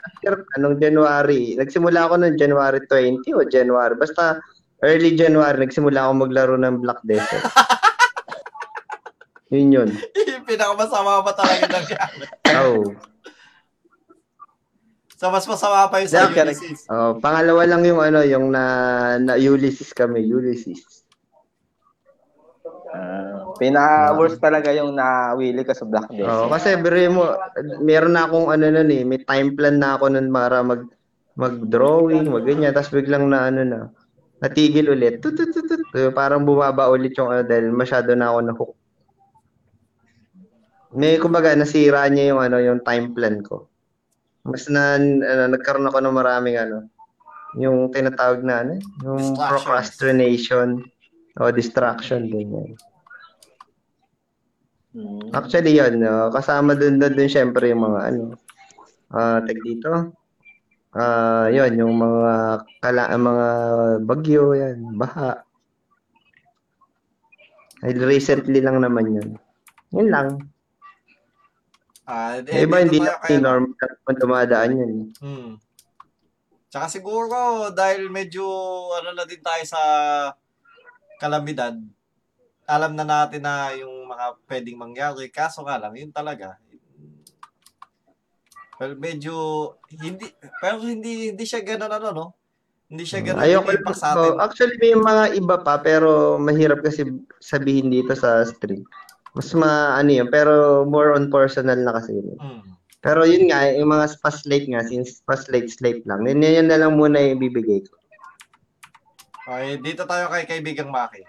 last 0.00 0.18
year, 0.24 0.36
anong 0.56 0.80
January, 0.80 1.60
nagsimula 1.60 2.08
ako 2.08 2.24
ng 2.24 2.34
January 2.40 2.80
20 2.88 3.36
o 3.36 3.44
January, 3.44 3.94
basta 4.00 4.40
early 4.80 5.12
January, 5.12 5.60
nagsimula 5.60 6.08
ako 6.08 6.12
maglaro 6.24 6.56
ng 6.56 6.80
Black 6.80 7.04
Desert. 7.04 7.44
yun 9.52 9.70
yun. 9.70 9.90
pinakamasama 10.50 11.22
pa 11.22 11.32
talaga 11.36 11.64
nangyari. 11.70 12.26
Oh. 12.58 12.82
So, 15.20 15.28
mas 15.28 15.44
masama 15.44 15.84
pa 15.92 16.00
yung 16.00 16.08
sa 16.08 16.32
Ulysses. 16.32 16.88
Oh, 16.88 17.12
pangalawa 17.20 17.68
lang 17.68 17.84
yung 17.84 18.00
ano, 18.00 18.24
yung 18.24 18.56
na, 18.56 18.64
na 19.20 19.36
Ulysses 19.36 19.92
kami, 19.92 20.24
Ulysses. 20.24 20.99
Ah, 22.90 23.54
Pinaka-worst 23.54 24.42
talaga 24.42 24.74
yung 24.74 24.98
na-willy 24.98 25.62
ka 25.62 25.74
sa 25.76 25.86
Black 25.86 26.10
Death. 26.10 26.26
Oh, 26.26 26.48
kasi 26.50 26.74
biro 26.80 26.98
mo, 27.14 27.22
meron 27.78 28.18
na 28.18 28.26
akong 28.26 28.50
ano 28.50 28.66
nun 28.66 28.90
eh, 28.90 29.06
may 29.06 29.22
time 29.22 29.54
plan 29.54 29.78
na 29.78 29.94
ako 29.94 30.10
nun 30.10 30.26
para 30.34 30.58
mag 30.66 30.82
mag-drawing, 31.38 32.26
mag 32.26 32.44
ganyan, 32.44 32.74
tapos 32.74 32.90
biglang 32.90 33.30
na 33.30 33.48
ano 33.48 33.60
na, 33.62 33.78
natigil 34.42 34.90
ulit. 34.90 35.22
Tut, 35.22 35.38
tut, 35.38 35.54
tut, 35.54 35.64
tut. 35.70 35.82
Parang 36.12 36.42
bumaba 36.42 36.90
ulit 36.90 37.14
yung 37.14 37.30
ano 37.30 37.46
dahil 37.46 37.70
masyado 37.70 38.12
na 38.18 38.34
ako 38.34 38.38
na-hook. 38.42 38.72
May 40.90 41.22
kumbaga 41.22 41.54
nasira 41.54 42.02
niya 42.10 42.34
yung 42.34 42.40
ano 42.42 42.58
yung 42.58 42.82
time 42.82 43.14
plan 43.14 43.38
ko. 43.46 43.70
Mas 44.42 44.66
na 44.66 44.98
ano, 44.98 45.54
nagkaroon 45.54 45.86
ako 45.86 46.02
ng 46.02 46.16
maraming 46.16 46.58
ano 46.58 46.90
yung 47.58 47.90
tinatawag 47.90 48.42
na 48.42 48.62
ano, 48.62 48.74
yung 49.02 49.34
procrastination 49.38 50.82
o 51.36 51.50
distraction 51.50 52.26
din 52.26 52.74
Hmm. 54.90 55.30
Actually, 55.30 55.78
yun. 55.78 56.02
no? 56.02 56.34
kasama 56.34 56.74
dun 56.74 56.98
dun, 56.98 57.14
dun 57.14 57.30
syempre 57.30 57.70
yung 57.70 57.86
mga 57.86 58.10
ano. 58.10 58.34
Ah, 59.06 59.38
tag 59.38 59.62
dito. 59.62 60.10
Ah, 60.90 61.46
yun, 61.46 61.78
yung 61.78 61.94
mga 61.94 62.34
kala 62.82 63.14
mga 63.14 63.46
bagyo 64.02 64.50
yan, 64.50 64.98
baha. 64.98 65.46
Ay, 67.80 67.94
recently 67.94 68.58
lang 68.58 68.82
naman 68.82 69.14
yun. 69.14 69.28
Yun 69.94 70.08
lang. 70.10 70.28
Ah, 72.02 72.42
Eh, 72.42 72.66
iba 72.66 72.82
hindi 72.82 72.98
na 72.98 73.14
tayo 73.14 73.30
kay- 73.30 73.38
normal 73.38 73.70
na 73.78 74.12
dumadaan 74.18 74.74
yun. 74.74 74.92
Hmm. 75.22 75.50
Tsaka 76.66 76.90
siguro, 76.90 77.70
dahil 77.70 78.10
medyo, 78.10 78.42
ano 78.92 79.14
na 79.14 79.22
din 79.22 79.38
tayo 79.38 79.62
sa 79.62 79.82
kalamidad, 81.20 81.76
alam 82.64 82.92
na 82.96 83.04
natin 83.04 83.44
na 83.44 83.76
yung 83.76 84.08
mga 84.08 84.26
pwedeng 84.48 84.80
mangyari. 84.80 85.28
Kaso 85.28 85.60
nga 85.60 85.76
lang, 85.76 85.92
yun 85.92 86.08
talaga. 86.08 86.56
Well, 88.80 88.96
medyo, 88.96 89.34
hindi, 89.92 90.32
pero 90.56 90.80
hindi, 90.80 91.36
hindi 91.36 91.44
siya 91.44 91.60
ganun 91.60 91.92
ano, 91.92 92.08
no? 92.16 92.26
Hindi 92.88 93.04
siya 93.04 93.20
ganun 93.20 93.44
Ayoko 93.44 93.70
yung 93.70 93.78
impact 93.84 94.00
sa 94.00 94.08
atin. 94.16 94.40
actually 94.40 94.76
may 94.82 94.96
mga 94.96 95.24
iba 95.38 95.56
pa 95.62 95.78
pero 95.78 96.40
mahirap 96.42 96.82
kasi 96.82 97.06
sabihin 97.38 97.92
dito 97.92 98.16
sa 98.16 98.42
stream. 98.42 98.82
Mas 99.36 99.52
ma 99.54 99.94
ano 99.94 100.10
yun, 100.10 100.26
pero 100.32 100.82
more 100.88 101.14
on 101.14 101.30
personal 101.30 101.78
na 101.78 101.94
kasi 102.00 102.18
yun. 102.18 102.34
Hmm. 102.40 102.64
Pero 103.04 103.28
yun 103.28 103.52
nga, 103.52 103.68
yung 103.68 103.92
mga 103.92 104.16
past 104.24 104.48
late 104.48 104.66
nga, 104.72 104.82
since 104.82 105.22
past 105.28 105.52
late 105.52 105.70
slate 105.70 106.02
lang, 106.08 106.24
yun, 106.24 106.42
yun 106.42 106.66
na 106.66 106.80
lang 106.80 106.96
muna 106.96 107.20
yung 107.20 107.38
bibigay 107.38 107.84
ko. 107.84 107.99
Okay, 109.50 109.82
dito 109.82 110.06
tayo 110.06 110.30
kay 110.30 110.46
kaibigang 110.46 110.94
Maki. 110.94 111.26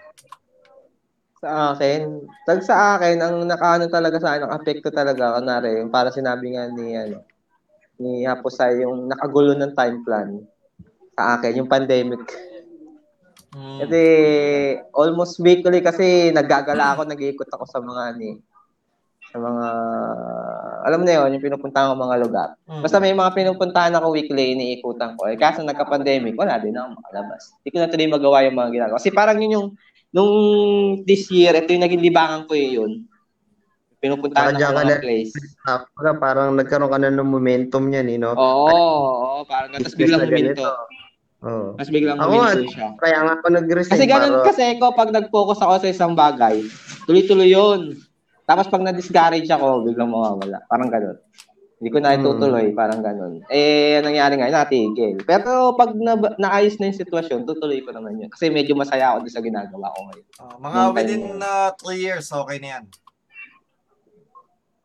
Sa 1.42 1.74
akin, 1.74 2.22
tag 2.46 2.62
sa 2.62 2.94
akin, 2.94 3.18
ang 3.18 3.42
nakaano 3.50 3.90
talaga 3.90 4.22
sa 4.22 4.38
akin, 4.38 4.46
ang 4.46 4.54
apekto 4.54 4.94
talaga, 4.94 5.42
yung 5.66 5.90
para 5.90 6.14
sinabi 6.14 6.54
nga 6.54 6.70
ni, 6.70 6.94
ano, 6.94 7.26
ni 7.98 8.22
Haposay, 8.22 8.86
yung 8.86 9.10
nakagulo 9.10 9.58
ng 9.58 9.74
time 9.74 10.06
plan 10.06 10.38
sa 11.18 11.34
akin, 11.34 11.58
yung 11.58 11.66
pandemic. 11.66 12.22
Hmm. 13.58 13.82
Kasi 13.82 14.00
almost 14.94 15.42
weekly 15.42 15.82
kasi 15.82 16.30
naggagala 16.30 16.94
ako, 16.94 17.10
nag-iikot 17.10 17.50
ako 17.50 17.66
sa 17.66 17.82
mga 17.82 18.22
ni 18.22 18.38
sa 19.32 19.40
mga 19.40 19.66
alam 20.82 20.98
mo 21.00 21.04
na 21.06 21.14
yun, 21.16 21.34
yung 21.34 21.44
pinupuntahan 21.44 21.88
ko 21.88 21.94
mga 21.96 22.16
lugar. 22.20 22.48
Hmm. 22.68 22.82
Basta 22.84 23.00
may 23.00 23.16
mga 23.16 23.32
pinupuntahan 23.32 23.96
ako 23.96 24.12
weekly, 24.12 24.52
iniikutan 24.52 25.16
ko. 25.16 25.24
Eh, 25.24 25.40
kaso 25.40 25.64
nagka-pandemic, 25.64 26.36
wala 26.36 26.60
din 26.60 26.76
ako 26.76 27.00
makalabas. 27.00 27.56
Hindi 27.58 27.68
ko 27.70 27.76
na 27.80 27.88
tuloy 27.88 28.08
magawa 28.10 28.38
yung 28.44 28.56
mga 28.58 28.70
ginagawa. 28.70 28.98
Kasi 29.00 29.08
parang 29.08 29.38
yun 29.40 29.56
yung, 29.56 29.66
nung 30.12 30.32
this 31.08 31.32
year, 31.32 31.56
ito 31.56 31.72
yung 31.72 31.86
naging 31.86 32.04
libangan 32.04 32.44
ko 32.44 32.52
eh, 32.52 32.76
yun. 32.76 33.08
Pinupuntahan 34.02 34.52
Saka 34.52 34.60
ako 34.60 34.68
ka 34.68 34.76
mga 34.76 34.90
na- 34.90 35.00
place. 35.00 35.32
Ah, 35.62 35.80
parang, 35.88 36.16
parang 36.18 36.48
nagkaroon 36.58 36.90
ka 36.90 36.98
na 36.98 37.08
ng 37.08 37.30
momentum 37.30 37.84
yan, 37.88 38.06
eh, 38.10 38.18
no? 38.18 38.34
Oo, 38.34 38.66
oo, 38.68 39.38
parang 39.46 39.72
tapos 39.72 39.94
biglang 39.94 40.26
huminto. 40.26 40.66
Oo. 41.42 41.78
Tapos 41.78 41.90
biglang 41.94 42.18
Ako 42.18 42.26
huminto 42.28 42.70
siya. 42.70 42.88
kaya 42.98 43.18
nga 43.22 43.32
ako 43.38 43.46
nag-resign. 43.54 43.94
Kasi 43.94 44.04
ganun 44.04 44.32
para- 44.34 44.46
kasi 44.50 44.62
ako 44.74 44.84
pag 44.92 45.10
nag-focus 45.14 45.58
ako 45.62 45.74
sa 45.78 45.88
isang 45.88 46.12
bagay, 46.12 46.66
tuloy-tuloy 47.06 47.48
yun. 47.48 47.94
Tapos 48.42 48.66
pag 48.66 48.82
na-discourage 48.82 49.48
ako, 49.48 49.86
biglang 49.86 50.10
mawawala. 50.10 50.62
Parang 50.66 50.90
ganun. 50.90 51.18
Hindi 51.82 51.90
ko 51.90 51.98
na 51.98 52.14
itutuloy, 52.14 52.70
parang 52.78 53.02
ganun. 53.02 53.42
Eh, 53.50 53.98
ang 53.98 54.06
nangyari 54.06 54.38
nga, 54.38 54.46
natigil. 54.46 55.18
Pero 55.26 55.74
pag 55.74 55.90
na, 55.98 56.14
naayos 56.38 56.78
na 56.78 56.86
yung 56.86 57.00
sitwasyon, 57.02 57.42
tutuloy 57.42 57.82
ko 57.82 57.90
naman 57.90 58.22
yun. 58.22 58.30
Kasi 58.30 58.54
medyo 58.54 58.78
masaya 58.78 59.10
ako 59.10 59.26
sa 59.26 59.42
ginagawa 59.42 59.90
ko 59.90 59.98
ngayon. 60.06 60.26
Ah, 60.38 60.56
mga 60.62 60.78
Nung 60.78 60.94
within 60.94 61.22
time 61.26 61.38
na 61.42 61.50
3 61.74 61.98
years, 61.98 62.26
okay 62.30 62.58
na 62.62 62.68
yan. 62.78 62.84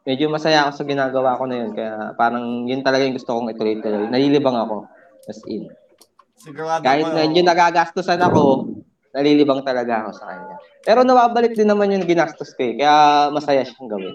medyo 0.07 0.25
masaya 0.31 0.65
ako 0.65 0.71
sa 0.73 0.87
ginagawa 0.89 1.37
ko 1.37 1.43
na 1.45 1.55
yun. 1.61 1.71
Kaya 1.77 2.17
parang 2.17 2.65
yun 2.65 2.81
talaga 2.81 3.05
yung 3.05 3.13
gusto 3.13 3.29
kong 3.29 3.53
ituloy-tuloy. 3.53 4.09
Nalilibang 4.09 4.57
ako. 4.57 4.89
As 5.29 5.37
in. 5.45 5.69
Sigurado 6.33 6.81
Kahit 6.81 7.05
ko, 7.05 7.13
medyo 7.13 7.41
nagagastusan 7.45 8.21
ako, 8.25 8.66
nalilibang 9.17 9.65
talaga 9.65 10.05
ako 10.05 10.11
sa 10.13 10.29
kanya. 10.29 10.55
Pero 10.85 11.01
nawabalik 11.01 11.57
din 11.57 11.65
naman 11.65 11.89
yung 11.89 12.05
ginastos 12.05 12.53
ko 12.53 12.61
eh. 12.61 12.77
Kaya 12.77 12.95
masaya 13.33 13.65
siyang 13.65 13.89
gawin. 13.89 14.13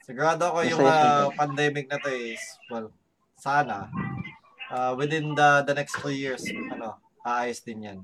Sigurado 0.00 0.48
ako 0.48 0.64
yung 0.64 0.80
Masaya 0.80 1.28
ah, 1.28 1.28
pandemic 1.36 1.84
na 1.92 2.00
to 2.00 2.08
is, 2.08 2.40
well, 2.72 2.88
sana, 3.36 3.92
ah, 4.72 4.96
within 4.96 5.36
the 5.36 5.68
the 5.68 5.76
next 5.76 6.00
two 6.00 6.08
years, 6.08 6.40
ano, 6.72 6.96
aayos 7.20 7.60
din 7.60 7.84
yan. 7.84 7.98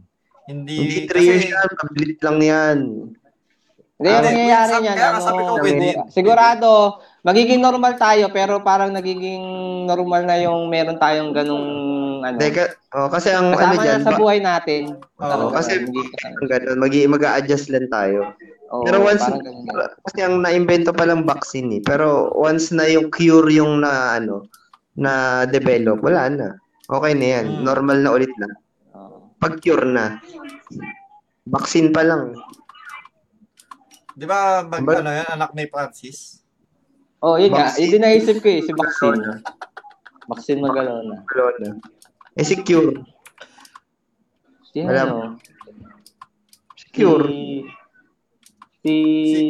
Hindi, 0.44 1.08
Hindi 1.08 1.08
3 1.08 1.24
years 1.24 1.48
yan, 1.48 1.68
mabilis 1.72 2.20
lang 2.20 2.38
yan. 2.44 2.78
Hindi, 3.96 4.08
yung 4.12 4.26
mangyayari 4.28 4.68
sabi- 4.68 4.82
niyan, 4.84 4.96
kaya 5.00 5.08
ano, 5.08 5.24
sabi 5.24 5.40
ko, 5.40 5.52
within. 5.64 5.96
sigurado, 6.12 6.70
magiging 7.24 7.64
normal 7.64 7.96
tayo, 7.96 8.28
pero 8.28 8.60
parang 8.60 8.92
nagiging 8.92 9.40
normal 9.88 10.28
na 10.28 10.36
yung 10.44 10.68
meron 10.68 11.00
tayong 11.00 11.32
ganung, 11.32 11.64
ano, 12.24 12.36
Teka, 12.40 12.64
oh, 12.96 13.08
kasi 13.12 13.28
ang 13.30 13.52
ano 13.52 13.74
dyan, 13.76 14.00
na 14.00 14.06
sa 14.08 14.12
ba- 14.16 14.20
buhay 14.20 14.38
natin. 14.40 14.96
Talaga, 15.20 15.60
kasi 15.60 15.70
ang 15.76 16.48
ganun, 16.48 16.80
mag 16.80 16.92
mag-a-adjust 16.92 17.68
lang 17.68 17.86
tayo. 17.92 18.32
Oo, 18.72 18.82
Pero 18.82 19.04
once, 19.04 19.22
kasi 20.08 20.18
ang 20.24 20.40
na-invento 20.40 20.90
pa 20.90 21.04
lang 21.04 21.22
vaccine 21.22 21.78
eh. 21.78 21.82
Pero 21.84 22.32
once 22.34 22.72
na 22.72 22.88
yung 22.88 23.12
cure 23.12 23.52
yung 23.52 23.84
na, 23.84 24.18
ano, 24.18 24.48
na 24.96 25.44
develop, 25.46 26.00
wala 26.00 26.26
na. 26.26 26.48
Okay 26.88 27.12
na 27.14 27.26
yan. 27.38 27.46
Hmm. 27.46 27.62
Normal 27.62 27.98
na 28.02 28.10
ulit 28.10 28.32
na. 28.40 28.48
Oo. 28.96 29.30
Pag 29.38 29.60
cure 29.60 29.86
na. 29.86 30.18
Vaccine 31.44 31.92
pa 31.92 32.02
lang. 32.02 32.34
Di 34.16 34.24
ba, 34.24 34.64
mag, 34.64 34.82
Ba- 34.82 35.04
ano 35.04 35.10
yan, 35.12 35.28
anak 35.28 35.52
ni 35.52 35.68
Francis? 35.68 36.40
Oh, 37.24 37.36
yun 37.40 37.52
nga. 37.52 37.72
Yun 37.78 37.88
din 37.94 38.02
naisip 38.04 38.40
ko 38.40 38.48
eh, 38.48 38.60
si 38.60 38.72
Vaccine. 38.72 39.40
Vaccine 40.28 40.60
Magalona. 40.60 41.24
Corona. 41.24 41.68
Eh 42.34 42.44
si 42.44 42.58
cure. 42.66 43.02
Sino? 44.74 44.90
Wala. 44.90 45.02
ano? 45.06 45.16
Si 46.74 46.86
cure. 46.90 47.28
Si... 48.82 48.92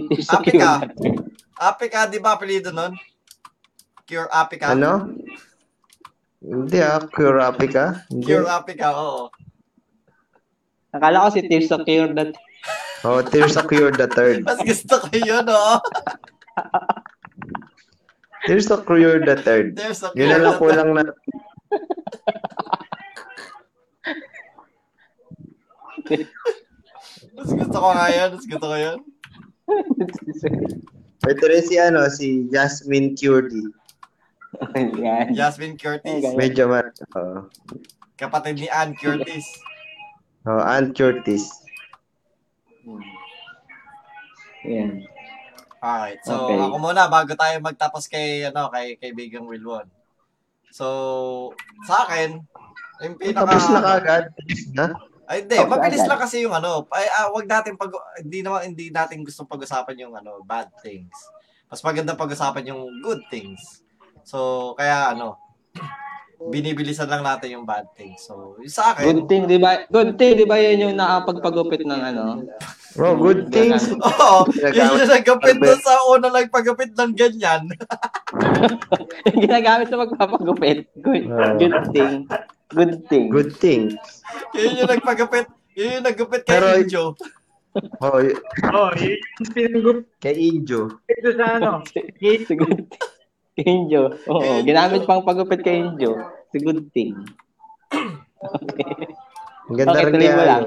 Si... 0.09 0.21
Si- 0.21 0.29
Apika. 0.29 0.85
cure. 0.93 1.33
Apika, 1.57 2.07
di 2.07 2.21
ba 2.21 2.37
apelido 2.37 2.69
nun? 2.71 2.93
Cure 4.05 4.29
Apika? 4.29 4.77
Ano? 4.77 5.17
Hindi 6.45 6.77
ah, 6.85 7.01
cure 7.09 7.41
Apica. 7.41 8.05
Hindi. 8.13 8.29
Cure 8.29 8.49
Apika, 8.53 8.93
oo. 8.93 9.33
Akala 10.93 11.25
ko 11.25 11.29
si 11.33 11.43
Tears 11.49 11.73
of 11.73 11.89
Cure 11.89 12.13
that 12.13 12.37
Oh, 13.05 13.21
Tears 13.21 13.57
of 13.57 13.69
Cure 13.69 13.93
the 13.93 14.09
Third. 14.09 14.45
Mas 14.49 14.61
gusto 14.65 14.97
ko 14.97 15.13
yun, 15.13 15.45
oo. 15.45 15.77
Tears 18.49 18.69
of 18.73 18.85
Cure 18.89 19.21
the 19.25 19.37
Third. 19.41 19.77
There's 19.77 20.05
a 20.05 20.13
Yun 20.17 20.29
na 20.33 20.41
lang 20.41 20.57
kulang 20.57 20.91
na. 20.97 21.05
Mas 27.35 27.49
gusto 27.51 27.77
ko 27.77 27.89
nga 27.91 28.09
yun, 28.13 28.31
mas 28.37 28.47
gusto 28.47 28.67
ko 28.69 28.77
yun. 28.77 28.99
Ito 31.25 31.45
rin 31.49 31.65
si 31.65 31.77
ano, 31.81 32.05
si 32.13 32.47
Jasmine 32.53 33.17
Curdy. 33.17 33.65
Yan. 35.01 35.35
Jasmine 35.35 35.75
Curtis. 35.75 36.23
Okay. 36.23 36.37
Medyo 36.37 36.71
ma... 36.71 36.85
Oh. 37.19 37.49
Kapatid 38.15 38.63
ni 38.63 38.69
Ann 38.71 38.95
Curtis. 38.95 39.43
Oh, 40.47 40.61
Aunt 40.63 40.93
Curtis. 40.95 41.49
Yan. 44.69 45.03
Alright, 45.85 46.21
so 46.25 46.49
Okay. 46.49 46.57
ako 46.57 46.77
muna 46.81 47.09
bago 47.13 47.37
tayo 47.37 47.61
magtapos 47.61 48.09
kay 48.09 48.49
ano 48.49 48.73
kay 48.73 48.97
kaibigang 48.97 49.45
Wilwon. 49.45 49.85
So 50.75 50.87
sa 51.87 52.03
akin, 52.03 52.43
yung 53.07 53.15
pinaka 53.15 53.47
Tapos 53.47 53.65
na 53.71 53.81
kagad. 53.83 54.25
Na? 54.75 54.87
Ay, 55.25 55.47
hindi, 55.47 55.57
mabilis 55.57 56.03
agad. 56.03 56.11
lang 56.11 56.21
kasi 56.21 56.37
yung 56.43 56.53
ano, 56.53 56.85
ay, 56.91 57.07
ah, 57.15 57.31
wag 57.31 57.47
natin 57.47 57.79
pag 57.79 57.95
hindi 58.19 58.43
naman 58.43 58.75
hindi 58.75 58.91
natin 58.91 59.23
gusto 59.23 59.47
pag-usapan 59.47 60.03
yung 60.03 60.15
ano, 60.19 60.43
bad 60.43 60.69
things. 60.83 61.15
Mas 61.71 61.81
maganda 61.81 62.19
pag-usapan 62.19 62.75
yung 62.75 62.91
good 63.01 63.23
things. 63.31 63.87
So, 64.27 64.73
kaya 64.75 65.15
ano, 65.15 65.39
binibilisan 66.53 67.09
lang 67.09 67.23
natin 67.23 67.55
yung 67.55 67.65
bad 67.65 67.89
things. 67.95 68.27
So, 68.27 68.59
yung 68.59 68.75
sa 68.75 68.93
akin, 68.93 69.07
Good 69.07 69.25
thing, 69.31 69.43
di 69.47 69.57
ba? 69.63 69.87
Good 69.89 70.19
thing, 70.19 70.37
di 70.37 70.45
ba 70.45 70.59
yun 70.61 70.91
yung 70.91 70.97
nakapagpagupit 70.99 71.87
ng 71.87 72.03
ano? 72.03 72.25
Oh, 72.95 73.15
good 73.17 73.51
things. 73.51 73.91
Oo, 73.91 74.47
yun 74.55 74.71
yung 74.95 75.11
nagkapit 75.11 75.59
doon 75.59 75.81
sa 75.81 75.99
una 76.07 76.29
lang 76.29 76.47
pagkapit 76.47 76.95
ng 76.95 77.13
ganyan. 77.13 77.67
yung 79.27 79.41
ginagamit 79.41 79.91
sa 79.91 79.99
magpapagupit. 79.99 80.87
Good, 80.97 81.27
Oo. 81.27 81.59
good 81.59 81.75
thing. 81.91 82.15
Good 82.71 82.95
thing. 83.07 83.25
Good 83.29 83.53
things. 83.53 83.99
yun 84.53 84.79
yung 84.79 84.91
nagpagkapit, 84.91 85.47
yun 85.75 85.99
yung 85.99 86.07
nagkapit 86.07 86.43
kay 86.43 86.55
Pero- 86.55 86.75
Injo. 86.77 87.05
Oh, 87.99 88.23
y- 88.23 88.39
Oh, 88.71 88.95
yun 88.95 89.19
yung 89.19 89.51
pinag 89.51 89.87
kay 90.23 90.39
Injo. 90.39 90.95
ito 91.11 91.35
sa 91.35 91.59
ano. 91.59 91.83
Si 92.23 92.55
good 92.55 92.87
thing. 92.87 93.11
Kay 93.53 93.67
Injo. 93.67 94.15
Oo, 94.25 94.63
ginamit 94.63 95.03
pang 95.03 95.27
pagupit 95.27 95.59
kay 95.61 95.83
Injo. 95.83 96.15
Si 96.49 96.63
good 96.63 96.87
thing. 96.91 97.19
Ang 99.67 99.75
ganda 99.75 99.91
Okay, 99.93 100.07
rin 100.07 100.15
tuloy 100.15 100.29
mo 100.29 100.39
kaya. 100.39 100.47
lang. 100.47 100.65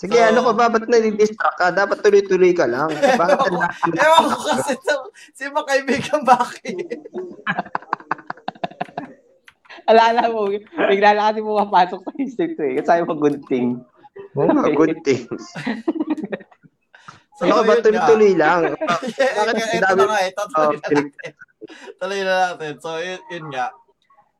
Sige, 0.00 0.16
So- 0.16 0.28
ano 0.32 0.40
ka 0.48 0.52
ba? 0.56 0.72
Ba't 0.72 0.88
nadidistract 0.88 1.56
ka? 1.60 1.68
Dapat 1.76 2.00
tuloy-tuloy 2.00 2.56
ka 2.56 2.64
lang. 2.64 2.88
Bakit 2.88 3.20
Ewan 3.20 3.36
ko, 3.36 3.60
ang 3.60 3.92
ewan 4.00 4.24
ko 4.32 4.38
kasi 4.48 4.72
sa, 4.80 4.94
si 5.36 5.44
makaibigan 5.52 6.24
bakit. 6.24 6.72
Alala 9.90 10.32
mo, 10.32 10.48
bigla 10.88 11.12
lang 11.12 11.36
kasi 11.36 11.44
pumapasok 11.44 12.00
sa 12.00 12.12
isip 12.16 12.50
ko 12.56 12.62
eh. 12.64 12.80
Kasi 12.80 12.86
sabi 12.88 13.04
mo 13.04 13.12
good 13.20 13.44
thing. 13.44 13.76
Oo 14.40 14.48
nga, 14.48 14.72
good 14.72 14.96
things. 15.04 15.44
So, 17.36 17.44
Ano 17.44 17.60
ba? 17.68 17.84
Tuloy-tuloy 17.84 18.32
lang. 18.40 18.72
Bakit 19.36 19.68
ito 19.84 19.94
na 20.00 20.04
nga, 20.08 20.20
ito, 20.24 20.40
tuloy 20.48 20.64
na 20.64 20.80
natin. 20.80 21.04
Tuloy 22.00 22.20
na 22.24 22.34
natin. 22.48 22.72
So, 22.80 22.96
yun, 22.96 23.20
yun 23.28 23.46
nga. 23.52 23.68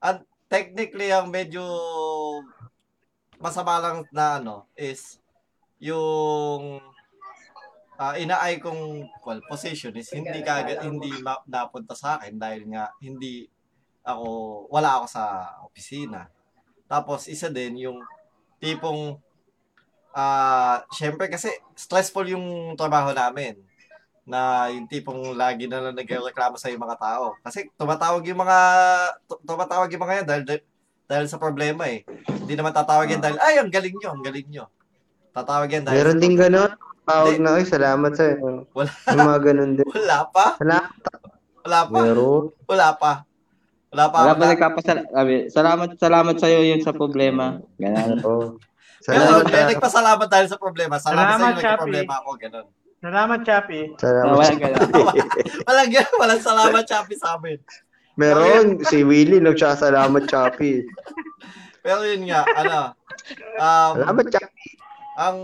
Ang 0.01 0.25
technically, 0.49 1.13
ang 1.13 1.29
medyo 1.29 1.61
masama 3.37 3.77
lang 3.81 4.09
na 4.09 4.41
ano, 4.41 4.65
is 4.73 5.20
yung 5.81 6.79
ah 8.01 8.17
inaay 8.17 8.61
kong 8.61 9.05
well, 9.25 9.43
position 9.45 9.93
is 9.97 10.09
hindi 10.13 10.41
kagad 10.41 10.81
hindi 10.85 11.13
ma- 11.21 11.45
napunta 11.45 11.93
sa 11.93 12.17
akin 12.17 12.37
dahil 12.41 12.65
nga 12.73 12.89
hindi 13.01 13.45
ako 14.05 14.29
wala 14.73 15.01
ako 15.01 15.07
sa 15.09 15.25
opisina. 15.65 16.29
Tapos 16.89 17.29
isa 17.29 17.53
din 17.53 17.85
yung 17.89 18.01
tipong 18.57 19.21
ah 20.17 20.81
syempre 20.93 21.29
kasi 21.29 21.53
stressful 21.77 22.25
yung 22.25 22.73
trabaho 22.77 23.13
namin 23.13 23.57
na 24.25 24.71
yung 24.73 24.87
tipong 24.87 25.37
lagi 25.37 25.67
na 25.67 25.81
lang 25.85 25.97
nagreklamo 25.97 26.57
sa 26.57 26.73
yung 26.73 26.81
mga 26.81 26.97
tao. 26.97 27.37
Kasi 27.45 27.69
tumatawag 27.77 28.25
yung 28.25 28.41
mga 28.41 28.59
tu- 29.29 29.43
tumatawag 29.45 29.91
yung 29.93 30.05
mga 30.07 30.15
yan 30.23 30.27
dahil 30.29 30.45
dahil 31.05 31.27
sa 31.27 31.37
problema 31.37 31.85
eh. 31.91 32.07
Hindi 32.33 32.55
naman 32.55 32.73
tatawag 32.73 33.11
yan 33.11 33.21
dahil 33.21 33.37
ay 33.43 33.59
ang 33.59 33.69
galing 33.69 33.97
nyo, 33.99 34.09
ang 34.15 34.23
galing 34.23 34.49
nyo. 34.49 34.71
Tatawag 35.31 35.69
yan 35.69 35.83
dahil 35.83 35.97
Meron 35.97 36.17
sa 36.17 36.21
din 36.21 36.33
problema. 36.33 36.45
gano'n. 36.67 36.71
Tawag 37.01 37.37
na, 37.39 37.51
ay, 37.53 37.65
salamat 37.65 38.13
sa'yo. 38.15 38.37
Wala. 38.71 38.91
Yung 39.09 39.27
mga 39.27 39.41
ganun 39.43 39.73
din. 39.75 39.87
Wala 39.89 40.19
pa? 40.27 40.47
Salamat. 40.57 41.13
Wala 41.61 41.81
pa? 41.83 41.97
Meron. 41.97 42.45
Wala 42.65 42.89
pa. 42.95 43.13
Wala 43.91 44.05
pa. 44.07 44.17
Wala 44.23 44.33
pa 44.33 44.41
na- 44.41 44.53
nagpapasalamat. 44.55 45.11
Salamat, 45.49 45.89
salamat 45.97 46.37
sa'yo 46.39 46.61
yun 46.63 46.81
sa 46.81 46.93
problema. 46.93 47.59
Ganun. 47.77 48.19
Oo. 48.23 48.47
Pero 49.01 49.17
Salamat. 49.17 49.49
may 49.49 49.65
nagpasalamat 49.71 50.29
dahil 50.29 50.47
sa 50.47 50.59
problema. 50.61 50.95
Salamat, 50.97 51.19
Salamat, 51.25 51.41
sa 51.41 51.49
iyo, 51.49 51.57
Chappy. 51.57 51.65
nagka-problema 51.65 52.15
ako. 52.21 52.31
Ganun. 52.37 52.67
Salamat, 53.01 53.39
Chappy. 53.43 53.81
Salamat. 53.97 54.31
Wala 54.31 54.53
ganun. 54.53 54.89
Walang 55.67 55.91
ganun. 55.91 56.17
Walang 56.21 56.43
salamat, 56.45 56.83
Chappy, 56.85 57.15
sa 57.17 57.29
amin. 57.35 57.59
Meron. 58.15 58.67
Si 58.85 59.01
Willie, 59.01 59.41
nagsasalamat, 59.41 60.23
Chappy. 60.29 60.85
Pero 61.83 62.05
yun 62.05 62.29
nga, 62.29 62.45
ano, 62.45 62.93
um, 63.57 63.93
Salamat, 63.97 64.27
Chappy. 64.29 64.69
Ang 65.21 65.39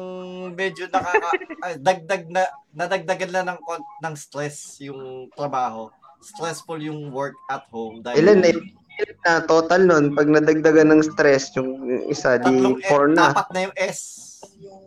medyo 0.56 0.88
nakaka 0.88 1.36
ay, 1.60 1.76
dagdag 1.76 2.24
na 2.32 2.48
nadagdagan 2.72 3.30
na 3.30 3.42
ng 3.52 3.60
ng 4.00 4.14
stress 4.16 4.80
yung 4.80 5.28
trabaho. 5.36 5.92
Stressful 6.16 6.80
yung 6.80 7.12
work 7.12 7.36
at 7.52 7.68
home 7.68 8.00
dahil 8.00 8.24
Ilan 8.24 8.40
na, 8.40 8.56
ilan 8.56 9.18
na 9.20 9.32
total 9.44 9.84
nun? 9.84 10.16
Pag 10.16 10.32
nadagdagan 10.32 10.96
ng 10.96 11.04
stress, 11.04 11.52
yung 11.54 11.76
isa, 12.08 12.40
di 12.40 12.48
tatlong 12.56 12.80
four 12.88 13.12
eh, 13.12 13.14
na. 13.14 13.36
apat 13.36 13.48
na 13.52 13.60
yung 13.68 13.76
S. 13.76 14.00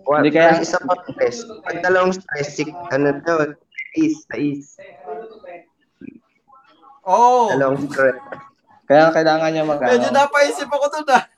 One, 0.09 0.25
Hindi 0.25 0.33
kaya- 0.33 0.65
isa 0.65 0.81
pa 0.81 0.97
stress. 1.05 1.45
Pag 1.61 1.85
dalawang 1.85 2.17
stress, 2.17 2.57
six, 2.57 2.73
ano 2.89 3.13
na 3.13 3.21
yun? 3.21 3.49
Is, 3.93 4.25
is. 4.33 4.73
Oh, 7.05 7.53
Dalawang 7.53 7.85
stress. 7.85 8.17
Kaya 8.89 9.13
kailangan 9.13 9.49
niya 9.53 9.63
mag 9.69 9.77
medyo 9.85 10.09
napaisip 10.09 10.65
ako 10.65 10.85
dun 10.89 11.13
ah. 11.13 11.28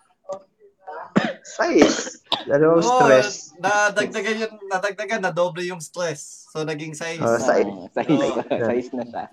Size. 1.41 2.21
Dalawang 2.43 2.79
Oh, 2.79 3.01
stress. 3.01 3.51
nadagdagan 3.57 4.37
yung, 4.39 4.55
nadagdagan, 4.65 5.21
na 5.21 5.29
doble 5.29 5.63
yung 5.63 5.79
stress. 5.79 6.47
So, 6.47 6.63
naging 6.63 6.93
size. 6.93 7.19
Oh, 7.19 7.35
sa- 7.35 7.57
Oo, 7.57 7.89
size, 7.89 8.29
size 8.47 8.89
na 8.93 9.03
siya. 9.03 9.23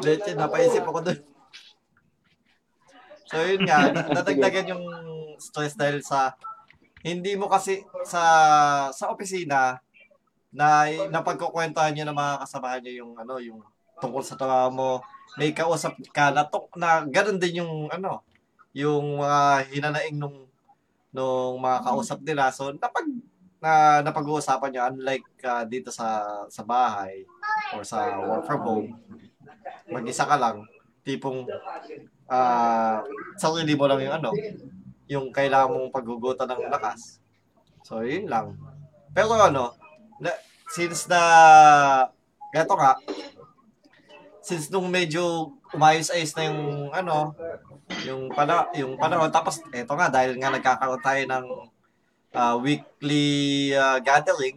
Leche, 0.00 0.32
napaisip 0.34 0.82
ako 0.82 1.00
dun. 1.02 1.18
So, 3.26 3.40
yun 3.40 3.64
nga, 3.64 3.78
na- 3.94 4.08
nadagdagan 4.12 4.70
yung 4.70 4.84
stress 5.38 5.74
dahil 5.74 5.98
sa, 6.00 6.36
hindi 7.00 7.36
mo 7.36 7.48
kasi 7.48 7.84
sa 8.02 8.22
sa 8.88 9.12
opisina 9.12 9.76
na 10.48 10.68
napagkukwentuhan 11.10 11.92
niyo 11.92 12.04
ng 12.06 12.16
mga 12.16 12.34
kasamahan 12.40 12.80
niyo 12.80 13.04
yung 13.04 13.12
ano 13.14 13.36
yung 13.36 13.60
tungkol 14.00 14.24
sa 14.24 14.40
trabaho 14.40 14.70
mo 14.70 14.90
may 15.36 15.52
kausap 15.52 15.92
ka 16.08 16.32
na, 16.32 16.48
to, 16.48 16.64
na 16.72 17.04
ganun 17.04 17.36
din 17.36 17.60
yung 17.60 17.92
ano 17.92 18.24
yung 18.72 19.20
mga 19.20 19.40
hinanaing 19.68 20.16
nung 20.16 20.43
nung 21.14 21.62
mga 21.62 21.78
kausap 21.86 22.18
nila. 22.26 22.50
So 22.50 22.74
napag 22.74 23.06
na 23.62 24.04
napag-uusapan 24.04 24.68
niyo 24.74 24.82
unlike 24.92 25.28
ah, 25.46 25.64
dito 25.64 25.88
sa 25.88 26.26
sa 26.52 26.60
bahay 26.66 27.24
or 27.72 27.80
sa 27.80 28.20
work 28.20 28.44
from 28.44 28.60
home 28.60 28.88
mag-isa 29.88 30.28
ka 30.28 30.36
lang 30.36 30.60
tipong 31.00 31.48
ah 32.28 33.00
sarili 33.40 33.72
mo 33.72 33.88
lang 33.88 34.04
yung 34.04 34.16
ano 34.20 34.30
yung 35.08 35.26
kailangan 35.32 35.68
mong 35.68 35.92
paghugutan 35.92 36.48
ng 36.48 36.72
lakas. 36.72 37.20
So 37.84 38.00
yun 38.00 38.28
lang. 38.28 38.56
Pero 39.12 39.36
ano 39.36 39.76
na, 40.16 40.32
since 40.72 41.04
na 41.08 41.20
eto 42.52 42.72
nga 42.76 42.96
since 44.40 44.68
nung 44.72 44.88
medyo 44.88 45.52
umayos-ayos 45.72 46.32
na 46.36 46.48
yung 46.48 46.92
ano 46.92 47.32
yung 48.02 48.28
pana 48.28 48.68
yung 48.72 48.96
panahon 48.96 49.28
tapos 49.28 49.60
eto 49.70 49.92
nga 49.92 50.08
dahil 50.08 50.36
nga 50.36 50.48
nagkakaroon 50.50 51.00
tayo 51.00 51.22
ng 51.22 51.44
ah, 52.32 52.56
weekly 52.56 53.26
ah, 53.72 54.00
gathering 54.00 54.56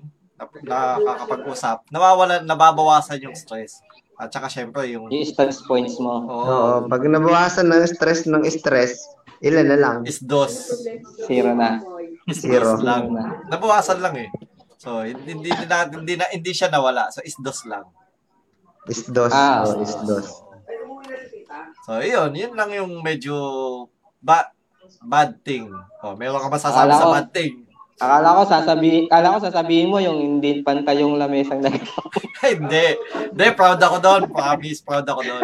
na, 0.61 0.95
nakakapag-usap 0.97 1.83
nawawala 1.87 2.39
nababawasan 2.39 3.19
yung 3.21 3.33
stress 3.33 3.83
at 4.15 4.29
saka 4.29 4.47
syempre 4.47 4.87
yung 4.87 5.07
Yung 5.07 5.23
stress 5.23 5.61
points 5.61 5.97
mo. 5.97 6.23
oo, 6.23 6.41
Oo, 6.41 6.75
pag 6.85 7.03
nabawasan 7.03 7.65
ng 7.65 7.85
stress 7.85 8.25
ng 8.25 8.41
stress, 8.47 8.97
ilan 9.39 9.67
na 9.67 9.77
lang? 9.77 9.97
is 10.03 10.17
dos 10.17 10.73
Zero 11.23 11.53
na. 11.53 11.77
is 12.25 12.39
Zero. 12.39 12.73
dos 12.73 12.81
lang 12.81 13.11
na. 13.11 13.45
nabawasan 13.45 13.99
lang 13.99 14.15
eh 14.17 14.29
so 14.77 15.01
hindi 15.01 15.33
hindi 15.33 15.51
na, 15.63 15.85
hindi, 15.85 16.13
na, 16.15 16.25
hindi 16.27 16.51
siya 16.51 16.69
nawala 16.69 17.09
so 17.09 17.21
is 17.21 17.35
dos 17.37 17.65
lang 17.65 17.83
Is 18.87 19.03
dos. 19.03 19.35
Ah, 19.35 19.67
Oh, 19.67 19.83
is 19.83 19.91
dos. 20.01 20.46
So, 21.87 22.03
yun. 22.03 22.35
Yun 22.35 22.53
lang 22.53 22.69
yung 22.69 22.99
medyo 22.99 23.33
ba 24.19 24.51
bad 24.99 25.39
thing. 25.41 25.71
Oh, 26.03 26.13
meron 26.13 26.37
ka 26.37 26.51
masasabi 26.51 26.83
Akala 26.83 26.93
sa 26.93 27.05
ko- 27.05 27.15
bad 27.15 27.29
thing? 27.31 27.53
Akala 27.97 28.29
ko 28.29 28.41
sasabihin, 28.45 29.03
akala 29.09 29.33
ko 29.33 29.39
sasabihin 29.41 29.89
mo 29.89 29.97
yung 29.97 30.19
hindi 30.19 30.61
pantay 30.61 31.01
yung 31.01 31.17
lamesang 31.17 31.65
dalawa. 31.65 31.97
Hindi. 32.45 32.85
Hindi, 33.33 33.45
proud 33.51 33.81
ako 33.81 33.97
doon. 33.97 34.21
Promise, 34.29 34.79
proud 34.85 35.01
ako 35.03 35.25
doon. 35.25 35.41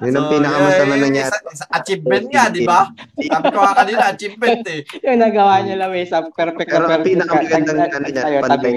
Yun 0.00 0.14
ang 0.14 0.28
pinakamasama 0.30 0.94
yun, 0.94 1.02
nangyari. 1.02 1.26
isa- 1.26 1.44
isa- 1.50 1.70
achievement 1.74 2.26
nga, 2.30 2.44
di 2.48 2.62
ba? 2.62 2.86
Sabi 3.18 3.46
ko 3.50 3.58
nga 3.58 3.74
kanina, 3.74 4.02
achievement 4.14 4.62
eh. 4.62 4.80
yung 5.04 5.18
nagawa 5.18 5.54
niya 5.60 5.76
lamesa, 5.76 6.22
perfect 6.30 6.68
Pero 6.68 6.78
na 6.78 6.86
ang 6.86 6.90
perfect. 6.94 7.08
pinakamagandang 7.10 7.76
Nag- 7.76 7.92
ano 7.92 8.06
niya, 8.06 8.24
pantay. 8.38 8.72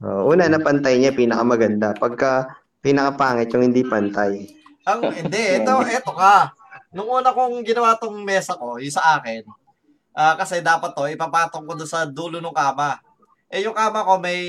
Oh, 0.00 0.20
una 0.26 0.48
na 0.48 0.58
pantay 0.58 0.94
niya, 0.96 1.12
pinakamaganda. 1.12 1.92
Pagka 1.92 2.48
pinakapangit 2.80 3.52
yung 3.52 3.68
hindi 3.68 3.84
pantay. 3.84 4.48
Ang, 4.88 5.00
hindi, 5.12 5.42
ito, 5.60 5.72
ito 5.84 6.12
ka. 6.16 6.48
Nung 6.96 7.12
una 7.12 7.36
kong 7.36 7.60
ginawa 7.60 8.00
tong 8.00 8.24
mesa 8.24 8.56
ko, 8.56 8.80
yung 8.80 8.94
sa 8.94 9.20
akin, 9.20 9.44
ah, 10.16 10.34
kasi 10.40 10.64
dapat 10.64 10.96
to, 10.96 11.04
ipapatong 11.04 11.68
ko 11.68 11.72
doon 11.76 11.90
sa 11.90 12.08
dulo 12.08 12.40
ng 12.40 12.56
kama. 12.56 12.96
Eh, 13.52 13.64
yung 13.64 13.76
kama 13.76 14.04
ko 14.04 14.16
may, 14.16 14.40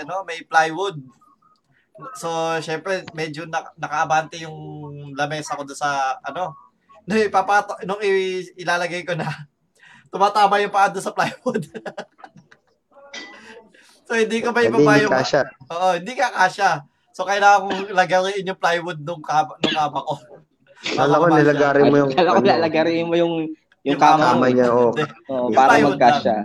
ano, 0.00 0.24
may 0.24 0.40
plywood. 0.48 0.96
So, 2.16 2.28
syempre, 2.60 3.04
medyo 3.12 3.44
na, 3.48 3.64
nakaabante 3.76 4.40
yung 4.40 4.56
lamesa 5.12 5.56
ko 5.56 5.68
doon 5.68 5.76
sa, 5.76 6.16
ano, 6.24 6.56
nung 7.06 7.20
ipapato, 7.20 7.76
nung 7.84 8.00
ilalagay 8.56 9.04
ko 9.04 9.12
na, 9.12 9.28
tumatama 10.12 10.56
yung 10.64 10.72
paa 10.72 10.88
doon 10.88 11.04
sa 11.04 11.12
plywood. 11.12 11.68
so, 14.08 14.16
hindi 14.16 14.40
ko 14.40 14.56
ba 14.56 14.64
Hindi 14.64 14.80
ibaba 14.80 14.92
hindi 14.96 15.04
yung, 15.04 15.12
kasha. 15.12 15.42
Oo, 15.68 15.88
hindi 16.00 16.12
ka 16.16 16.28
kasya. 16.32 16.70
So, 17.16 17.24
kailangan 17.24 17.64
kong 17.64 17.96
lagarin 17.96 18.44
yung 18.44 18.60
plywood 18.60 19.00
nung 19.00 19.24
kama, 19.24 19.56
nung 19.64 19.72
kama 19.72 20.04
ko. 20.04 20.20
Kala 21.00 21.16
ko 21.16 21.24
nilagari 21.32 21.82
mo 21.88 21.96
yung 21.96 22.10
Akala 22.12 22.36
ko 22.36 22.40
ano, 22.44 22.52
lalagarin 22.52 23.08
mo 23.08 23.14
yung 23.16 23.34
yung 23.88 23.96
Yung 23.96 24.00
kama 24.04 24.36
kama 24.36 24.44
mo. 24.44 24.52
niya. 24.52 24.68
Oh. 24.68 24.92
Oh, 25.32 25.48
para 25.48 25.80
magkasya. 25.80 26.36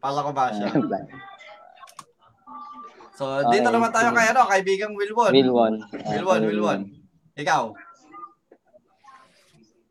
Para 0.00 0.24
ko 0.24 0.30
ba 0.32 0.48
siya? 0.56 0.72
So, 3.12 3.44
dito 3.52 3.68
Okay. 3.68 3.74
naman 3.76 3.92
tayo 3.92 4.08
kay 4.16 4.26
ano, 4.32 4.48
kaibigang 4.48 4.96
Wilwon. 4.96 5.32
Wilwon. 5.36 5.74
Wilwon, 5.92 6.40
Wilwon. 6.48 6.80
Ikaw. 7.36 7.76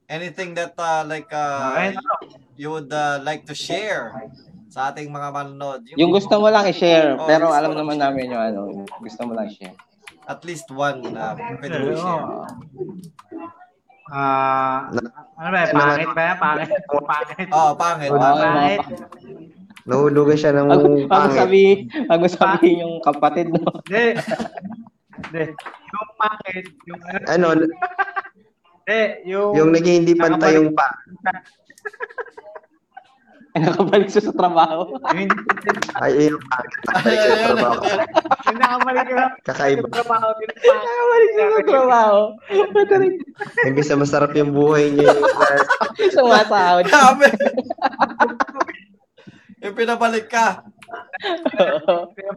Anything 0.10 0.58
that 0.58 0.74
uh, 0.76 1.06
like 1.06 1.30
uh, 1.30 1.78
Ayun, 1.78 2.02
ano, 2.02 2.14
you 2.58 2.74
would 2.74 2.90
uh, 2.90 3.22
like 3.22 3.46
to 3.46 3.54
share 3.54 4.10
sa 4.74 4.90
ating 4.90 5.14
mga 5.14 5.30
manonood? 5.30 5.86
Yung 5.94 6.10
gusto 6.10 6.42
mo 6.42 6.50
lang 6.50 6.66
i-share, 6.66 7.14
Oh, 7.14 7.30
pero 7.30 7.54
alam 7.54 7.78
mo 7.78 7.78
naman 7.78 8.02
lang 8.02 8.18
namin 8.18 8.34
yung 8.34 8.42
ano, 8.42 8.60
gusto 8.98 9.22
mo 9.30 9.38
lang 9.38 9.46
i-share. 9.46 9.78
At 10.26 10.42
least 10.42 10.66
one 10.74 11.14
na 11.14 11.38
pwede 11.38 11.78
mo 11.78 11.86
Oo. 11.86 11.94
i-share. 11.94 12.26
Ah, 14.10 14.90
ano 15.38 15.50
ba, 15.54 15.60
pangit 15.70 16.10
ba 16.12 16.22
yan? 16.26 16.38
Pangit. 16.42 16.70
Pangit. 16.90 17.48
Oh, 17.54 17.72
pangit. 17.78 18.10
Oo, 18.10 18.20
pangit. 18.20 18.82
Nahulugan 19.86 20.38
siya 20.42 20.58
ng 20.58 20.68
wag 20.68 20.84
pangit. 21.08 21.38
sabihin, 21.38 21.78
wag 22.10 22.20
mo 22.20 22.28
sabihin 22.28 22.82
yung 22.82 22.96
kapatid 23.06 23.48
mo. 23.54 23.62
Hindi. 23.86 24.06
Hindi. 25.22 25.44
Yung 25.94 26.10
pangit, 26.18 26.66
yung 26.90 27.00
Ano, 27.30 27.46
Hindi, 28.84 29.02
yung... 29.30 29.52
yung 29.56 29.70
naging 29.72 29.98
hindi 30.04 30.14
pantay 30.18 30.58
yung 30.58 30.74
pa. 30.74 30.90
Nakabalik 33.54 34.10
siya 34.10 34.26
sa 34.26 34.34
trabaho. 34.34 34.98
Yung 35.14 35.30
Ay, 36.02 36.26
yung 36.26 36.42
pangit. 36.50 36.80
Ayun, 37.06 37.06
ayun, 37.06 37.38
ayun, 37.38 37.58
ayun. 37.62 37.78
yung 38.50 38.58
nakabalik 38.58 39.06
yung 39.06 39.22
Kakaiba. 39.46 39.86
trabaho. 39.94 40.28
Yung 40.34 40.50
pangit. 40.50 40.82
Nakabalik 40.82 41.30
siya 41.30 41.46
sa 41.46 41.62
trabaho. 41.64 42.18
Imbis 43.64 43.90
na 43.90 44.02
masarap 44.02 44.32
yung 44.34 44.52
buhay 44.52 44.90
niya. 44.90 45.14
Sumasahod. 46.10 46.86
Grabe. 46.90 47.28
yung 49.62 49.76
pinabalik 49.78 50.28
ka. 50.28 50.66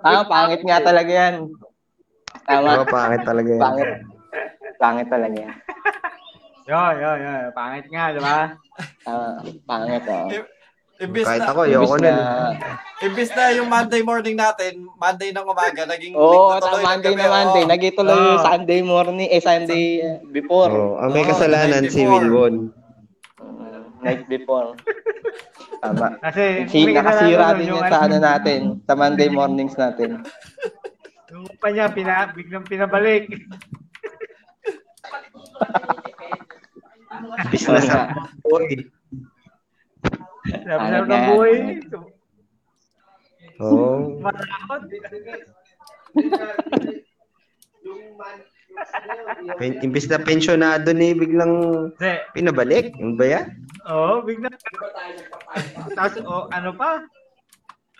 ah, 0.04 0.22
pangit 0.28 0.60
nga 0.62 0.84
talaga 0.84 1.10
yan. 1.10 1.34
Tama. 2.44 2.68
Diba, 2.76 2.86
pangit 2.86 3.22
talaga 3.24 3.50
yan. 3.50 3.62
Pangit. 3.64 3.88
Pangit 4.76 5.08
talaga 5.08 5.36
yan. 5.40 5.56
Yo, 6.66 6.80
yo, 6.92 7.10
yo. 7.16 7.32
Pangit 7.50 7.86
nga, 7.88 8.12
di 8.12 8.20
ba? 8.20 8.52
Tama. 9.00 9.40
Pangit, 9.64 10.04
oh. 10.04 10.28
Imbis 10.96 11.28
Kahit 11.28 11.44
na, 11.44 11.52
ako, 11.52 11.60
ayoko 11.68 11.96
na. 12.00 12.12
imbis 13.04 13.28
na 13.36 13.52
yung 13.52 13.68
Monday 13.68 14.00
morning 14.00 14.32
natin, 14.32 14.88
Monday 14.96 15.28
ng 15.28 15.44
umaga, 15.44 15.84
naging 15.84 16.16
Oo, 16.16 16.56
oh, 16.56 16.56
tuloy 16.56 16.80
ng 16.80 16.88
Monday 16.88 17.12
na 17.12 17.28
Monday. 17.28 17.62
Oo. 17.62 17.68
Nagituloy 17.68 18.16
yung 18.16 18.40
Oo. 18.40 18.46
Sunday 18.48 18.80
morning, 18.80 19.28
eh, 19.28 19.42
Sunday 19.44 19.84
uh, 20.00 20.24
before. 20.32 20.72
Oh, 20.72 20.96
ang 20.96 21.12
may 21.12 21.20
Oo, 21.20 21.28
kasalanan 21.28 21.84
si. 21.92 22.00
Mm, 22.00 22.72
Night 24.00 24.24
before. 24.24 24.72
Tama. 25.84 26.16
Kasi... 26.24 26.64
Si, 26.72 26.88
nakasira 26.88 27.46
din 27.60 27.76
yung 27.76 27.84
yan 27.84 27.92
sa 27.92 27.98
ano 28.08 28.16
natin, 28.16 28.60
sa 28.88 28.94
Monday 28.96 29.28
mornings 29.28 29.76
natin. 29.76 30.24
Yung 31.28 31.44
pa 31.60 31.68
niya, 31.68 31.92
pina, 31.92 32.32
biglang 32.32 32.64
pinabalik. 32.64 33.28
Business 37.52 37.84
Oo 37.84 38.56
nga. 38.64 38.95
Pangit 40.46 41.04
ng 41.06 41.24
buhay. 41.30 41.54
Oo. 43.56 44.20
Matakot. 44.20 44.80
Pen- 49.56 49.80
Imbis 49.80 50.04
na 50.10 50.20
pensionado 50.20 50.92
ni 50.92 51.16
biglang 51.16 51.54
Kasi, 51.96 52.20
pinabalik. 52.36 52.92
Ano 53.00 53.16
ba 53.16 53.24
yan? 53.24 53.46
oo, 53.88 54.20
biglang... 54.26 54.52
Tapos, 55.96 56.20
oh, 56.26 56.44
ano 56.52 56.76
pa? 56.76 57.00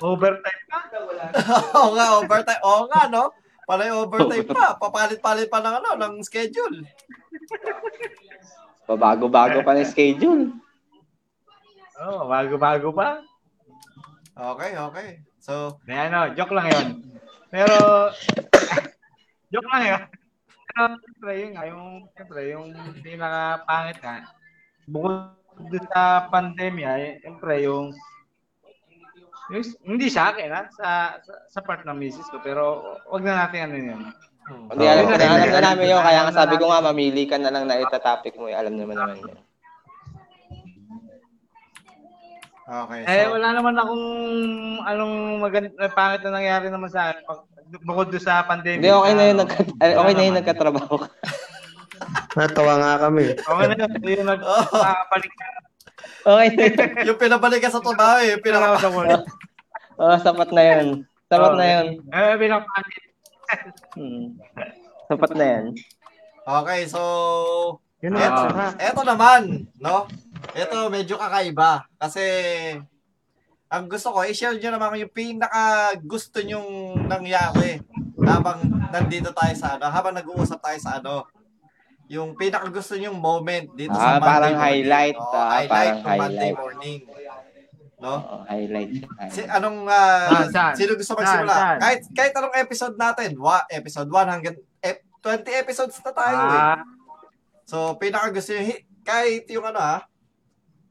Overtime 0.05 0.63
pa? 0.69 0.79
Oo 1.81 1.97
nga, 1.97 2.07
overtime. 2.21 2.63
Oo 2.69 2.85
nga, 2.93 3.09
no? 3.09 3.33
Palay 3.65 3.89
overtime 3.89 4.45
pa. 4.45 4.77
Papalit-palit 4.77 5.49
pa 5.49 5.65
ng 5.65 5.75
ano, 5.81 5.91
ng 5.97 6.15
schedule. 6.21 6.85
Babago-bago 8.85 9.65
pa 9.65 9.73
ng 9.73 9.89
schedule. 9.89 10.53
Oh, 11.97 12.29
bago-bago 12.29 12.93
pa. 12.93 13.25
Okay, 14.37 14.73
okay. 14.77 15.09
So, 15.41 15.81
May 15.89 16.13
ano, 16.13 16.37
joke 16.37 16.53
lang 16.53 16.69
yun. 16.69 16.87
Pero, 17.49 17.77
joke 19.53 19.71
lang 19.73 19.85
yun. 19.89 20.03
Pero, 20.69 20.83
siyempre, 21.01 21.33
yun 21.41 21.51
nga, 21.57 21.65
yung, 21.73 21.85
siyempre, 22.13 22.41
yung 22.53 22.67
pinaka-pangit 23.01 23.99
nga, 24.05 24.17
bukod 24.85 25.33
sa 25.89 26.29
pandemya, 26.29 26.91
eh, 27.01 27.13
siyempre, 27.25 27.65
yung 27.65 27.97
Yung- 29.47 29.79
hindi 29.87 30.11
sa 30.11 30.35
akin, 30.35 30.51
ha? 30.51 30.67
Sa, 30.75 30.89
sa, 31.23 31.33
sa 31.47 31.61
part 31.63 31.87
ng 31.87 31.95
misis 31.95 32.27
ko. 32.35 32.43
Pero 32.43 32.83
wag 33.07 33.23
na 33.23 33.47
natin 33.47 33.71
ano 33.71 33.77
yun. 33.79 34.03
Hmm. 34.43 34.67
Hindi, 34.75 34.85
alam, 34.91 35.07
na, 35.07 35.15
alam 35.15 35.39
na 35.39 35.47
okay. 35.47 35.63
namin 35.63 35.87
yun. 35.95 36.03
Kaya 36.03 36.21
nga 36.27 36.35
sabi 36.35 36.55
ko 36.59 36.65
nga, 36.67 36.83
mamili 36.83 37.23
ka 37.31 37.39
na 37.39 37.55
lang 37.55 37.71
na 37.71 37.79
itatopic 37.79 38.35
mo. 38.35 38.51
eh. 38.51 38.59
Alam 38.59 38.75
naman 38.75 38.99
naman 38.99 39.23
yun. 39.23 39.39
Okay. 42.67 43.01
So, 43.01 43.09
Eh, 43.09 43.27
wala 43.31 43.49
naman 43.53 43.75
akong 43.75 44.07
anong 44.83 45.15
magand 45.39 45.71
eh, 45.73 45.87
pangit 45.89 46.21
na 46.21 46.35
nangyari 46.35 46.67
naman 46.67 46.91
sa 46.91 47.09
akin. 47.09 47.23
Pag, 47.23 47.41
bukod 47.81 48.11
doon 48.11 48.19
sa 48.21 48.43
pandemic. 48.43 48.83
Hindi, 48.83 48.91
okay 48.91 49.13
na 49.13 49.25
yun. 49.25 49.37
ah, 49.37 49.41
Nagka, 49.41 49.57
ay, 49.79 49.91
okay 49.95 50.13
na 50.13 50.25
yun 50.25 50.35
nagkatrabaho 50.35 50.95
ka. 50.99 51.09
Natawa 52.35 52.75
nga 52.77 52.93
kami. 53.01 53.25
Okay 53.35 53.65
na 53.65 53.75
yun. 53.77 53.91
Hindi 53.93 54.11
yung 54.13 54.27
Oh. 54.27 54.31
nagpapalik 54.33 55.33
na 55.33 55.47
Okay 56.27 56.49
na 56.49 56.61
yun. 56.61 56.75
yung 57.09 57.21
pinabalik 57.21 57.61
ka 57.61 57.71
sa 57.71 57.79
trabaho 57.79 58.19
eh. 58.21 58.35
Pinaka- 58.37 58.83
sa 58.83 58.91
work. 58.91 59.23
Oh, 59.97 60.13
sapat 60.21 60.53
na 60.53 60.61
yun. 60.63 61.09
Sapat 61.25 61.57
na 61.57 61.65
yun. 61.65 61.87
Eh, 62.05 62.35
pinapakit. 62.37 63.03
Hmm. 63.97 64.37
Sapat 65.09 65.33
na 65.33 65.45
yan. 65.49 65.65
Okay, 66.45 66.81
so 66.85 67.01
Yun 68.05 68.13
eto, 68.15 68.43
na. 68.53 68.77
eto 68.77 69.01
naman, 69.01 69.65
no? 69.81 70.05
Eto 70.53 70.87
medyo 70.89 71.17
kakaiba 71.17 71.85
kasi 71.97 72.23
ang 73.67 73.91
gusto 73.91 74.15
ko, 74.15 74.23
i-share 74.23 74.55
nyo 74.55 74.71
naman 74.71 74.95
yung 74.97 75.11
pinaka 75.11 75.63
gusto 75.99 76.39
nyong 76.39 76.71
nangyari 77.03 77.83
habang 78.23 78.63
nandito 78.89 79.35
tayo 79.35 79.51
sa 79.53 79.75
ano, 79.75 79.91
habang 79.91 80.15
nag-uusap 80.15 80.63
tayo 80.63 80.79
sa 80.79 81.03
ano, 81.03 81.27
yung 82.07 82.33
pinaka 82.33 82.71
gusto 82.71 82.95
nyong 82.95 83.19
moment 83.19 83.67
dito 83.75 83.91
sa 83.93 84.17
Ah, 84.17 84.17
Monday 84.17 84.23
parang 84.23 84.55
morning. 84.55 84.63
highlight, 84.63 85.17
Oo, 85.19 85.35
ah, 85.35 85.49
highlight 85.53 85.67
parang 85.69 85.99
ng 85.99 86.07
Monday 86.07 86.23
highlight. 86.23 86.55
morning. 86.57 86.99
No? 87.97 88.13
Oh, 88.15 88.43
highlight. 88.47 88.91
Si, 89.27 89.41
anong, 89.43 89.79
ah, 89.85 90.29
Ah, 90.31 90.47
saan? 90.47 90.75
sino 90.77 90.93
gusto 90.95 91.13
Saan, 91.13 91.19
magsimula? 91.19 91.55
saan? 91.57 91.77
Kahit, 91.83 92.01
kahit 92.13 92.33
anong 92.35 92.57
episode 92.57 92.95
natin, 92.95 93.31
wa, 93.37 93.59
episode 93.67 94.07
1 94.07 94.31
hanggang 94.31 94.55
ep, 94.79 94.99
20 95.19 95.43
episodes 95.59 95.97
na 95.99 96.13
tayo 96.13 96.39
eh. 96.47 96.63
Ah, 96.63 96.81
So, 97.67 97.99
pinaka 97.99 98.31
gusto 98.31 98.55
nyo, 98.55 98.63
hi- 98.65 98.87
kahit 99.03 99.51
yung 99.51 99.67
ano 99.67 99.81
ha, 99.81 100.07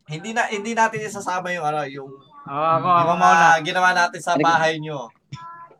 hindi 0.05 0.29
na 0.31 0.45
hindi 0.47 0.71
natin 0.71 1.01
isasama 1.01 1.49
yung 1.49 1.65
ano, 1.65 1.81
yung, 1.85 2.09
oh, 2.45 2.67
ako, 2.75 2.85
yung 2.85 3.01
ako 3.01 3.11
mga 3.15 3.25
muna. 3.41 3.65
ginawa 3.65 3.89
natin 3.91 4.21
sa 4.21 4.33
bahay 4.37 4.77
nyo. 4.77 5.09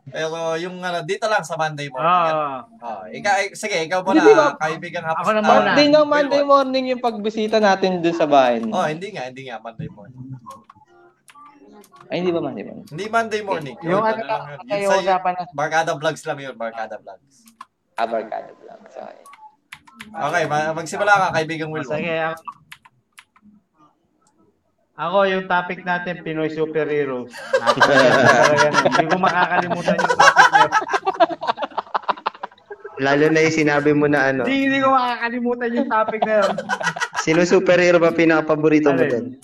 Pero 0.06 0.54
yung 0.54 0.78
ano, 0.78 1.02
dito 1.02 1.26
lang 1.26 1.42
sa 1.42 1.58
Monday 1.58 1.90
morning. 1.90 2.06
yan. 2.06 2.62
Oh, 2.78 3.02
ikaw, 3.10 3.34
eh, 3.42 3.50
sige, 3.58 3.74
ikaw 3.82 4.06
muna, 4.06 4.22
Hindi 4.22 4.34
ba- 4.34 4.54
kaibigang 4.54 5.02
hapos. 5.02 5.22
Ako 5.26 5.30
na 5.32 5.40
ah, 5.40 5.50
muna. 5.50 5.70
Na 5.74 6.00
Monday 6.04 6.42
Ward. 6.42 6.50
morning 6.52 6.84
yung 6.94 7.02
pagbisita 7.02 7.58
natin 7.58 7.98
dun 7.98 8.14
sa 8.14 8.26
bahay. 8.26 8.62
niyo. 8.62 8.70
Oh, 8.70 8.86
hindi 8.86 9.10
nga, 9.10 9.26
hindi 9.26 9.50
nga 9.50 9.58
Monday 9.58 9.90
morning. 9.90 10.30
Ay, 12.06 12.22
hindi 12.22 12.30
ba 12.30 12.38
Monday 12.38 12.62
morning? 12.62 12.86
Hindi 12.86 13.06
Monday 13.10 13.42
morning. 13.42 13.76
Yung 13.82 13.98
ano 13.98 14.14
lang 14.14 14.30
lang, 14.30 14.42
yun. 14.46 14.58
kayo 14.70 14.78
Yun 14.78 14.90
sa- 14.92 15.02
usapan 15.02 15.32
na. 15.34 15.42
Barkada 15.50 15.90
Vlogs 15.98 16.22
lang 16.22 16.38
yun, 16.38 16.54
Barkada 16.54 16.94
Vlogs. 17.02 17.36
Abarcado 17.96 18.52
vlog. 18.60 18.80
Sorry. 18.92 19.20
Okay, 20.06 20.44
ma- 20.46 20.76
magsimula 20.76 21.12
ka, 21.16 21.26
kaibigang 21.32 21.72
Will. 21.72 21.82
Sige, 21.82 22.12
ako. 22.12 22.44
Ako, 24.96 25.28
yung 25.28 25.44
topic 25.44 25.84
natin, 25.84 26.24
Pinoy 26.24 26.48
superheroes. 26.48 27.28
Hindi 28.96 29.04
ko 29.12 29.16
makakalimutan 29.20 30.00
yung 30.00 30.16
topic 30.16 30.48
na 30.48 30.58
yun. 30.64 30.72
Lalo 32.96 33.24
na 33.28 33.44
yung 33.44 33.58
sinabi 33.60 33.92
mo 33.92 34.08
na 34.08 34.32
ano. 34.32 34.48
Hindi, 34.48 34.72
hindi 34.72 34.80
ko 34.80 34.96
makakalimutan 34.96 35.76
yung 35.76 35.92
topic 35.92 36.24
na 36.24 36.34
yun. 36.40 36.52
Sino 37.20 37.44
superhero 37.44 38.00
ba 38.00 38.16
pinaka-paborito 38.16 38.88
mo 38.88 39.04
doon? 39.04 39.36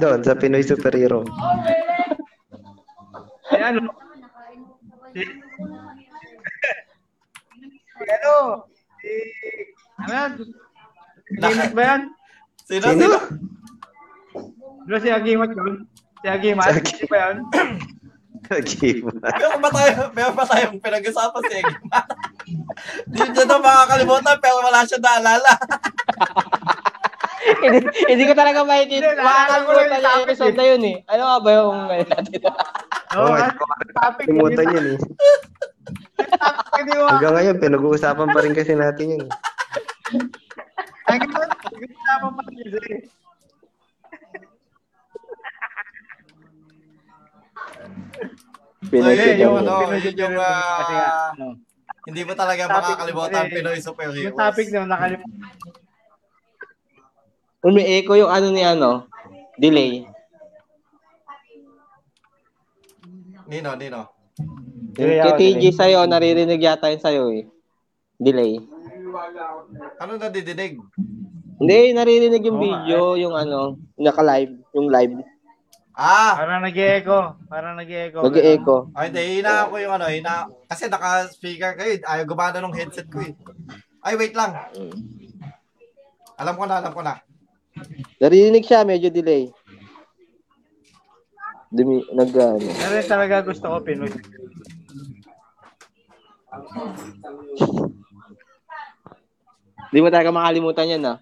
Doon, 0.00 0.24
sa 0.24 0.32
Pinoy 0.32 0.64
superhero. 0.64 1.20
Eh, 3.52 3.60
ano? 3.60 3.92
Si... 5.12 5.20
si 8.00 8.04
ano? 8.16 8.64
Si... 8.96 9.12
Ano? 10.08 10.40
Ba 11.76 11.82
yan? 11.84 12.02
Sino? 12.64 12.86
Sino? 12.96 13.20
Ano 14.86 15.02
si 15.02 15.10
Agimat 15.10 15.50
yun? 15.50 15.82
Si 16.22 16.26
Agimat? 16.30 16.70
Si 16.70 16.78
Agimat. 16.78 16.94
Si 17.02 17.04
ba 17.10 17.18
yun? 17.26 17.38
Meron 18.46 19.58
ba 19.58 19.70
tayo, 19.74 19.92
meron 20.14 20.34
ba 20.38 20.44
tayong 20.46 20.78
pinag-usapan 20.78 21.42
si 21.50 21.54
Eggman? 21.58 22.06
Hindi 23.10 23.22
niya 23.34 23.44
na 23.50 23.58
makakalimutan 23.58 24.36
pero 24.38 24.62
wala 24.62 24.86
siya 24.86 25.02
naalala. 25.02 25.52
hindi, 27.62 27.78
hindi 28.06 28.24
ko 28.26 28.34
talaga 28.38 28.62
makikita. 28.62 29.18
Makakalimutan 29.18 29.98
yung 29.98 30.22
episode 30.26 30.54
eh. 30.54 30.58
na 30.58 30.64
yun 30.70 30.82
eh. 30.86 30.96
Ano 31.10 31.22
nga 31.26 31.38
ba 31.42 31.50
yung 31.50 31.78
natin? 32.06 32.40
Oo, 33.18 33.34
ko 33.34 33.64
topic. 33.90 34.24
Kalimutan 34.30 34.66
yun 34.70 34.86
eh. 34.94 34.98
Hanggang 37.10 37.34
ngayon, 37.34 37.56
pinag-uusapan 37.58 38.28
pa 38.30 38.40
rin 38.46 38.54
kasi 38.54 38.72
natin 38.78 39.06
yun. 39.18 39.22
eh. 39.26 39.32
Agimat, 41.10 41.50
nag-usapan 41.50 42.30
pa 42.30 42.42
rin 42.46 42.58
kasi. 42.70 42.94
So, 48.86 48.92
Pinoy 48.92 49.14
yun, 49.18 49.36
yung 49.42 49.56
ano, 49.60 49.72
Pinoy 49.82 50.00
yun 50.04 50.16
yung. 50.20 50.36
Kasi 50.38 50.94
ah, 50.94 51.32
ano, 51.34 51.46
hindi 52.06 52.22
mo 52.22 52.32
talaga 52.38 52.62
Topic 52.70 52.76
makakalimutan 52.76 53.42
eh. 53.42 53.50
Pinoy 53.50 53.78
superheroes. 53.82 54.22
Yung 54.22 54.38
topic 54.38 54.66
na 54.70 54.86
nakalimutan. 54.86 55.40
Kung 57.58 57.74
may 57.74 57.86
echo 57.98 58.14
yung 58.14 58.30
ano 58.30 58.46
ni 58.54 58.62
ano, 58.62 59.10
delay. 59.58 60.06
Nino, 63.46 63.70
Nino. 63.74 64.02
Yung 64.96 64.96
Delay 64.96 65.18
kay 65.22 65.30
ako, 65.30 65.38
TG 65.38 65.54
delay. 65.58 65.74
sa'yo, 65.74 65.98
naririnig 66.08 66.62
yata 66.62 66.90
yun 66.90 67.02
sa'yo 67.02 67.24
eh. 67.34 67.44
Delay. 68.16 68.58
Ano 70.00 70.12
nadidinig? 70.16 70.80
Hindi, 71.56 71.78
naririnig 71.92 72.42
yung 72.44 72.58
nga, 72.58 72.64
video, 72.64 72.98
yung 73.16 73.34
ano, 73.34 73.80
naka-live, 73.96 74.54
yung 74.76 74.88
live. 74.88 75.14
Ah! 75.96 76.36
Parang 76.36 76.60
nag-echo. 76.60 77.40
Parang. 77.48 77.72
Nag-echo. 77.80 78.20
Ay, 78.92 79.08
hindi, 79.08 79.40
hina 79.40 79.64
ko 79.64 79.80
yung 79.80 79.96
ano, 79.96 80.12
hina 80.12 80.44
Kasi 80.68 80.92
naka-speaker 80.92 81.72
kayo, 81.72 81.96
ayaw 82.04 82.24
gumana 82.28 82.60
ng 82.60 82.76
headset 82.76 83.08
ko 83.08 83.24
eh. 83.24 83.32
Ay, 84.04 84.20
wait 84.20 84.36
lang. 84.36 84.52
Alam 86.36 86.54
ko 86.60 86.64
na, 86.68 86.84
alam 86.84 86.92
ko 86.92 87.00
na. 87.00 87.16
Naririnig 88.20 88.68
siya, 88.68 88.84
medyo 88.84 89.08
delay. 89.08 89.48
Dumi, 91.72 92.04
nag, 92.12 92.28
ano. 92.28 92.68
Pero 92.76 93.00
talaga 93.08 93.40
gusto 93.40 93.64
ko 93.64 93.80
Pinoy. 93.80 94.12
Di 99.88 99.98
mo 100.04 100.12
talaga 100.12 100.28
makalimutan 100.28 100.92
yan, 100.92 101.08
ah. 101.08 101.18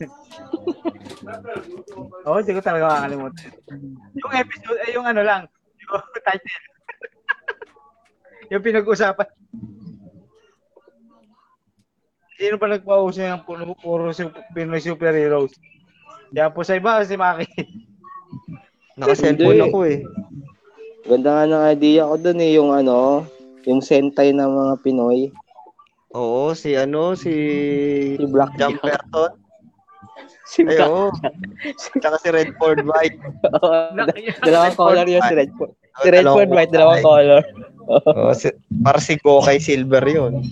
Oo, 2.24 2.36
hindi 2.40 2.52
ko 2.56 2.62
talaga 2.64 2.88
makakalimutan. 2.88 3.50
Yung 4.16 4.32
episode, 4.32 4.78
eh, 4.88 4.90
yung 4.96 5.06
ano 5.06 5.20
lang, 5.20 5.42
yung 5.84 5.92
title. 6.26 6.64
yung 8.50 8.64
pinag-usapan. 8.64 9.28
Sino 12.40 12.56
pa 12.56 12.66
nagpauso 12.72 13.20
ng 13.20 13.44
puro, 13.44 13.76
puro 13.76 14.08
Pinoy 14.56 14.80
superheroes? 14.80 15.52
Kaya 16.32 16.48
po 16.48 16.64
sa 16.64 16.80
iba, 16.80 17.04
si 17.04 17.20
Maki. 17.20 17.46
Naka-cellphone 18.96 19.68
ako 19.68 19.78
eh. 19.84 20.00
Ganda 21.04 21.30
nga 21.36 21.44
ng 21.44 21.64
idea 21.68 22.08
ko 22.08 22.16
dun 22.16 22.40
eh, 22.40 22.56
yung 22.56 22.72
ano, 22.72 23.28
yung 23.68 23.84
sentai 23.84 24.32
ng 24.32 24.48
mga 24.48 24.74
Pinoy. 24.80 25.28
Oo, 26.16 26.56
si 26.56 26.74
ano, 26.74 27.12
si... 27.12 27.32
Si 28.16 28.24
Black 28.24 28.56
Jumperton. 28.56 29.49
Si 30.50 30.66
Ay, 30.66 30.82
oo. 30.82 31.14
Tsaka 31.78 32.18
si 32.18 32.28
Redford 32.34 32.82
White. 32.82 33.22
dalawang 34.42 34.74
color 34.74 35.06
yun 35.06 35.22
si 35.30 35.34
Redford. 35.38 35.70
Si 36.02 36.08
Oo, 36.10 36.14
Redford 36.18 36.50
White, 36.50 36.72
dalawang 36.74 37.06
color. 37.06 37.42
Oo, 37.86 38.34
si, 38.34 38.50
para 38.82 38.98
si 38.98 39.14
Gokay 39.22 39.62
Silver 39.62 40.02
yun. 40.10 40.42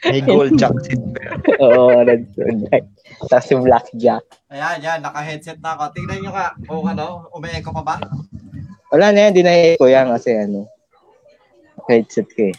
May 0.00 0.24
gold 0.24 0.56
tsaka 0.56 0.80
silver. 0.82 1.28
Oo, 1.62 2.02
Redford 2.02 2.58
White. 2.66 2.90
Tapos 3.30 3.46
si 3.46 3.54
Black 3.54 3.86
Jack. 4.00 4.24
Ayan, 4.50 4.82
yan, 4.82 4.98
naka-headset 5.04 5.60
na 5.62 5.76
ako. 5.76 5.94
Tingnan 5.94 6.18
nyo 6.24 6.30
nga, 6.34 6.56
kung 6.66 6.88
ano, 6.88 7.30
umi-echo 7.36 7.70
pa 7.70 7.84
ba? 7.84 7.96
Wala 8.90 9.14
na 9.14 9.28
yan, 9.28 9.32
di 9.36 9.42
na 9.46 9.78
ko 9.78 9.86
yan 9.86 10.10
kasi 10.10 10.34
ano. 10.34 10.66
Headset 11.86 12.26
ko 12.34 12.50
eh. 12.50 12.56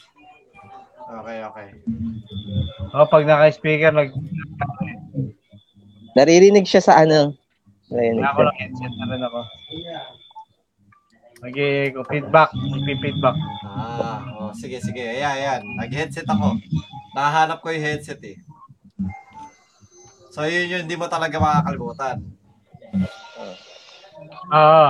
Okay, 1.11 1.43
okay. 1.43 1.67
oh, 2.95 3.03
pag 3.09 3.27
naka-speaker, 3.27 3.91
nag 3.91 4.15
Naririnig 6.16 6.68
siya 6.68 6.84
sa 6.84 6.93
ano. 6.99 7.36
Naririnig 7.91 8.24
ako 8.24 8.39
lang 8.43 8.57
headset 8.59 8.93
na 8.99 9.05
rin 9.07 9.22
ako. 9.24 9.39
Nag-echo, 11.41 12.01
feedback, 12.05 12.53
feedback. 13.01 13.38
Ah, 13.66 14.22
oh, 14.38 14.53
sige, 14.53 14.78
sige. 14.78 15.01
Ayan, 15.01 15.34
ayan. 15.41 15.62
Nag-headset 15.82 16.30
ako. 16.30 16.53
Nahanap 17.18 17.66
ko 17.66 17.74
yung 17.74 17.82
headset 17.82 18.22
eh. 18.22 18.38
So, 20.32 20.45
yun 20.47 20.70
yun, 20.70 20.82
hindi 20.86 20.95
mo 20.95 21.09
talaga 21.12 21.41
makakalimutan. 21.41 22.24
Oo. 24.53 24.88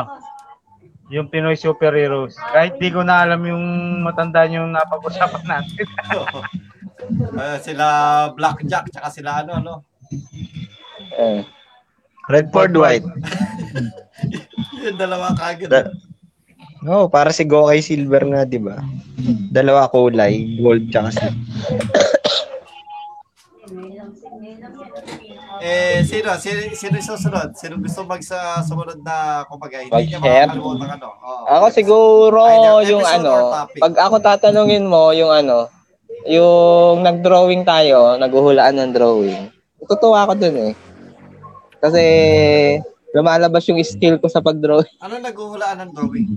yung 1.11 1.27
Pinoy 1.27 1.59
superheroes. 1.59 2.39
Kahit 2.39 2.79
di 2.79 2.87
ko 2.87 3.03
na 3.03 3.27
alam 3.27 3.43
yung 3.43 3.63
matanda 3.99 4.47
yung 4.47 4.71
napag-usapan 4.71 5.43
natin. 5.47 5.87
Ah, 7.33 7.57
sila 7.57 7.85
Blackjack, 8.37 8.93
tsaka 8.93 9.09
sila 9.09 9.41
ano, 9.41 9.57
ano. 9.57 9.73
Eh. 11.17 11.41
Redford 12.29 12.73
White. 12.77 13.07
Yung 14.85 14.97
dalawa 14.97 15.33
kagad. 15.33 15.69
Da- 15.69 15.91
oh, 16.87 17.09
para 17.09 17.33
si 17.33 17.45
Gokay 17.45 17.81
Silver 17.81 18.23
nga, 18.29 18.41
di 18.45 18.57
ba? 18.61 18.79
Dalawa 19.51 19.89
kulay, 19.89 20.57
gold 20.57 20.89
tsaka 20.89 21.09
silver. 21.13 21.37
Eh, 25.61 26.01
sino? 26.01 26.33
Sino, 26.41 26.57
sino 26.73 26.93
yung 26.97 27.05
susunod? 27.05 27.53
Sino 27.53 27.77
gusto 27.77 28.01
mag 28.01 28.17
sa 28.25 28.65
sumunod 28.65 28.97
na, 29.05 29.45
kumbaga, 29.45 29.77
hindi 29.77 30.09
niya 30.09 30.17
makakalimutan 30.17 30.89
ano? 30.97 31.07
Oo. 31.21 31.45
Ako 31.45 31.65
siguro 31.69 32.41
Either 32.49 32.89
yung 32.89 33.05
episode 33.05 33.21
ano, 33.21 33.33
topic. 33.53 33.81
pag 33.85 33.95
ako 34.01 34.15
tatanungin 34.25 34.85
mo 34.89 35.13
yung 35.13 35.29
ano, 35.29 35.69
yung 36.25 37.05
nag-drawing 37.05 37.61
tayo, 37.61 38.17
naghuhulaan 38.17 38.73
ng 38.73 38.91
drawing. 38.97 39.53
Tutuwa 39.85 40.25
ako 40.25 40.33
dun 40.33 40.57
eh. 40.57 40.73
Kasi 41.81 42.03
lumalabas 43.11 43.65
yung 43.67 43.81
skill 43.81 44.21
ko 44.21 44.29
sa 44.29 44.39
pag-drawing. 44.39 44.95
Ano 45.01 45.17
naghuhulaan 45.17 45.81
ng 45.83 45.91
drawing? 45.97 46.29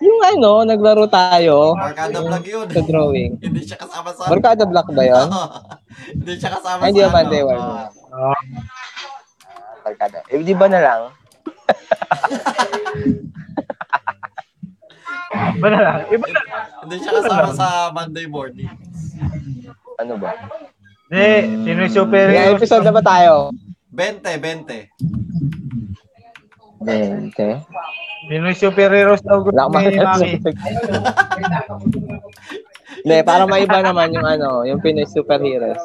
Yung 0.00 0.20
ano, 0.24 0.64
naglaro 0.64 1.04
tayo 1.12 1.76
Barkada 1.76 2.24
vlog 2.24 2.40
yun. 2.48 2.64
sa 2.72 2.80
drawing. 2.80 3.32
hindi 3.44 3.60
siya 3.68 3.76
kasama 3.76 4.08
sa... 4.16 4.32
Barkada 4.32 4.64
Black 4.64 4.88
ba 4.96 5.04
yun? 5.04 5.28
hindi 6.16 6.32
siya 6.40 6.50
kasama 6.56 6.80
Ay, 6.80 6.88
hindi 6.88 7.04
sa 7.04 7.08
naman, 7.12 7.24
ano. 7.28 7.32
di 7.32 7.42
ba? 7.44 7.54
Oo. 8.16 8.32
Barkada. 9.84 10.18
Eh, 10.32 10.40
di 10.40 10.54
ba 10.56 10.66
na 10.72 10.80
lang? 10.80 11.00
Iba 15.30 15.68
na 15.68 15.78
lang. 15.78 15.98
Iba 16.08 16.26
na 16.26 16.40
lang. 16.40 16.64
Hindi 16.82 16.96
siya 17.04 17.12
kasama 17.20 17.52
sa 17.52 17.92
Monday 17.92 18.26
morning. 18.26 18.72
Ano 20.00 20.16
ba? 20.16 20.32
Hindi, 21.06 21.28
Pinoy 21.68 21.86
May 21.86 21.92
superheroes. 21.92 22.56
episode 22.56 22.84
na 22.88 22.94
ba 22.96 23.02
tayo? 23.04 23.52
20, 23.90 24.22
20. 24.22 24.90
Okay. 26.80 27.60
Pinoy 28.30 28.56
superheroes 28.56 29.20
daw 29.26 29.44
gusto 29.44 29.52
ni 29.52 30.00
Maki. 30.00 30.40
Hindi, 33.00 33.16
para 33.24 33.44
maiba 33.44 33.80
naman 33.84 34.12
yung 34.14 34.24
ano, 34.24 34.64
yung 34.64 34.80
Pinoy 34.80 35.04
superheroes. 35.04 35.82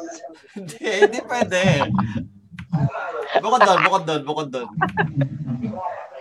Hindi, 0.54 0.76
hindi 1.04 1.18
pwede. 1.26 1.90
Bukod 3.42 3.60
doon, 3.60 3.78
bukod 3.84 4.02
doon, 4.08 4.22
bukod 4.24 4.48
doon. 4.52 4.68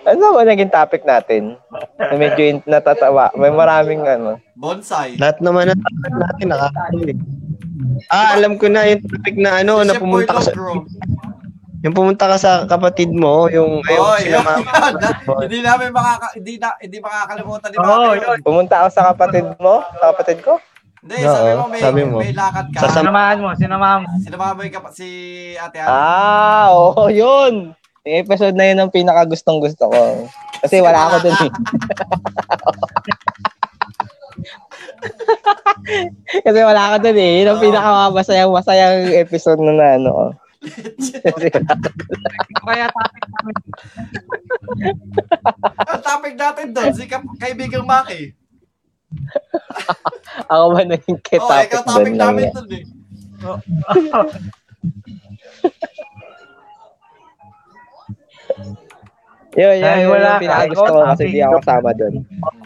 Ano 0.05 0.37
ba 0.37 0.45
naging 0.45 0.69
topic 0.69 1.01
natin? 1.07 1.57
Na 1.97 2.15
medyo 2.15 2.43
in- 2.45 2.65
natatawa. 2.67 3.33
May 3.33 3.49
maraming 3.49 4.05
ano. 4.05 4.37
Bonsai. 4.53 5.17
Lahat 5.17 5.41
naman 5.41 5.73
topic 5.73 6.13
natin 6.13 6.45
nakakatuloy. 6.51 7.15
Ah, 8.11 8.35
alam 8.37 8.59
ko 8.59 8.67
na 8.69 8.85
yung 8.85 9.01
topic 9.01 9.35
na 9.39 9.63
ano, 9.63 9.81
na 9.81 9.95
pumunta 9.97 10.35
ka 10.35 10.41
sa 10.45 10.53
Boy 10.53 10.83
yung 11.85 11.93
pumunta 11.93 12.25
ka 12.25 12.35
sa 12.35 12.65
kapatid 12.65 13.13
mo, 13.13 13.45
yung 13.47 13.77
Oh, 13.77 13.85
ayun, 14.17 14.17
sila 14.19 14.33
yun, 14.33 14.43
mama. 14.43 14.71
yun. 14.89 15.37
hindi 15.45 15.59
namin 15.61 15.87
makaka 15.91 16.27
hindi 16.33 16.53
na 16.57 16.73
hindi 16.75 16.97
makakalimutan 16.97 17.69
ni 17.69 17.75
Maki 17.77 18.17
yun. 18.17 18.37
Pumunta 18.41 18.75
ako 18.81 18.89
sa 18.89 19.03
kapatid 19.07 19.45
mo, 19.55 19.85
sa 19.93 20.05
kapatid 20.09 20.41
ko. 20.41 20.57
Hindi, 20.99 21.21
sabi 21.21 21.45
Oo, 21.47 21.55
mo 21.55 21.65
may, 21.69 21.79
sabi 21.79 22.01
mo. 22.01 22.17
may 22.17 22.33
lakad 22.33 22.65
ka. 22.73 22.79
Sasam- 22.81 23.05
Sinamahan 23.05 23.37
mo, 23.37 23.53
sinamahan 23.53 23.99
mo. 24.01 24.09
Sinama 24.17 24.57
mo 24.57 24.65
yung 24.65 24.73
kap- 24.73 24.89
si 24.89 25.07
Ate 25.55 25.77
Ate. 25.77 25.85
Ah, 25.85 26.73
oo, 26.73 27.05
yun. 27.07 27.77
Yung 28.01 28.17
episode 28.19 28.53
na 28.53 28.65
yun 28.65 28.81
ang 28.81 28.89
pinaka 28.89 29.21
gustong 29.23 29.61
gusto 29.61 29.85
ko. 29.85 30.25
Kasi 30.59 30.81
wala 30.81 31.05
ako 31.05 31.15
dun 31.21 31.37
eh. 31.39 31.51
Kasi 36.41 36.59
wala 36.59 36.81
ako 36.87 36.95
dun 37.01 37.17
eh. 37.17 37.31
Yun 37.37 37.47
ang 37.47 37.59
Oo. 37.59 37.63
pinaka 37.63 37.89
masayang 38.11 38.51
masayang 38.51 38.97
episode 39.13 39.61
na 39.61 39.73
na 39.73 39.87
ano. 39.97 40.13
Oh. 40.65 41.39
Kaya 42.65 42.87
topic 42.87 43.23
namin. 43.27 43.55
Ang 45.85 46.01
topic 46.01 46.33
natin 46.35 46.67
doon, 46.71 46.91
si 46.91 47.05
kap- 47.05 47.37
kaibigang 47.37 47.85
Maki. 47.85 48.33
ako 50.51 50.65
ba 50.71 50.81
naging 50.83 51.19
Oh, 51.39 51.47
topic 51.47 51.69
ikaw 51.71 51.79
dun 51.79 51.87
topic 51.87 52.11
lang 52.11 52.19
namin 52.35 52.45
doon 52.51 52.69
eh. 52.71 52.83
Yun, 59.55 59.71
yun, 59.79 59.95
yun, 60.03 60.09
wala 60.11 60.35
yung 60.35 60.41
pinaka 60.43 60.59
ka, 60.59 60.67
gusto 60.67 60.83
ko 60.83 60.91
ikaw, 60.91 61.07
kasi 61.07 61.23
topic. 61.23 61.31
di 61.31 61.39
ako 61.39 61.55
kasama 61.63 61.89
dun. 61.95 62.13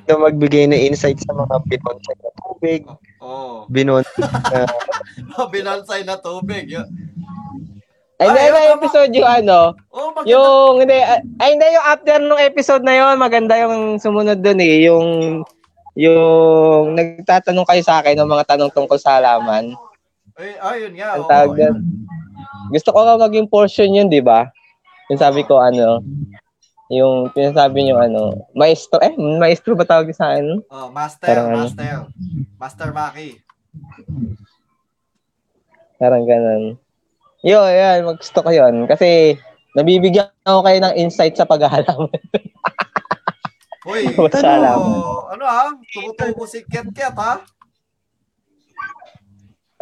na 0.09 0.13
magbigay 0.17 0.63
ng 0.65 0.81
insight 0.81 1.19
sa 1.21 1.37
mga 1.37 1.55
binonsay 1.69 2.15
na 2.17 2.29
tubig, 2.35 2.81
Oo. 3.21 3.69
binonsay 3.69 4.25
na 4.25 4.65
Oh, 5.37 5.47
binansay 5.47 6.01
na 6.01 6.17
tubig. 6.17 6.65
Yun. 6.65 6.89
Ay, 8.19 8.27
hindi, 8.27 8.41
Ay, 8.41 8.51
may 8.51 8.67
tama. 8.67 8.75
episode 8.75 9.11
yung 9.15 9.29
ano, 9.31 9.59
Oh, 9.95 10.11
maganda. 10.11 10.27
yung, 10.27 10.73
hindi, 10.83 10.97
ay, 11.39 11.49
hindi, 11.55 11.65
yung 11.71 11.85
after 11.87 12.17
nung 12.19 12.43
episode 12.43 12.83
na 12.83 12.93
yon 12.93 13.15
maganda 13.15 13.55
yung 13.55 13.95
sumunod 13.95 14.43
dun 14.43 14.59
eh, 14.59 14.91
yung, 14.91 15.07
yung 15.95 16.99
nagtatanong 16.99 17.63
kayo 17.63 17.79
sa 17.79 18.03
akin 18.03 18.19
ng 18.19 18.27
mga 18.27 18.43
tanong 18.43 18.75
tungkol 18.75 18.99
sa 18.99 19.15
halaman. 19.17 19.71
Ay, 20.35 20.51
ayun 20.59 20.93
nga. 20.99 21.15
Ang 21.15 21.23
oo. 21.23 21.31
tawag 21.31 21.51
doon. 21.55 21.75
Gusto 22.69 22.89
ko 22.91 22.99
nga 23.01 23.15
maging 23.17 23.47
portion 23.47 23.95
yun, 23.95 24.11
di 24.11 24.19
ba? 24.19 24.51
Yung 25.07 25.19
sabi 25.19 25.47
ko, 25.47 25.55
ano, 25.55 26.03
yung 26.91 27.31
pinasabi 27.31 27.87
niyo 27.87 28.03
ano, 28.03 28.35
maestro, 28.51 28.99
eh, 28.99 29.15
maestro 29.15 29.79
ba 29.79 29.87
tawag 29.87 30.11
sa 30.11 30.35
ano? 30.35 30.59
Oh, 30.67 30.91
master, 30.91 31.23
Parang 31.23 31.47
ano? 31.55 31.57
master. 31.63 31.95
Master 32.59 32.89
Maki. 32.91 33.39
Parang 35.95 36.27
ganun. 36.27 36.75
Yo, 37.39 37.63
yan, 37.63 38.03
mag-gusto 38.03 38.43
ko 38.43 38.51
yun. 38.51 38.83
Kasi, 38.83 39.39
nabibigyan 39.71 40.27
ako 40.43 40.59
kayo 40.67 40.79
ng 40.83 40.97
insight 40.99 41.39
sa 41.39 41.47
paghahalaman. 41.47 42.19
Uy, 43.87 44.11
Basta 44.19 44.59
ano, 44.59 45.23
ano 45.31 45.43
ah? 45.47 45.71
Tumutubo 45.95 46.43
si 46.43 46.67
Ket 46.67 46.91
Ket 46.91 47.15
ha? 47.15 47.39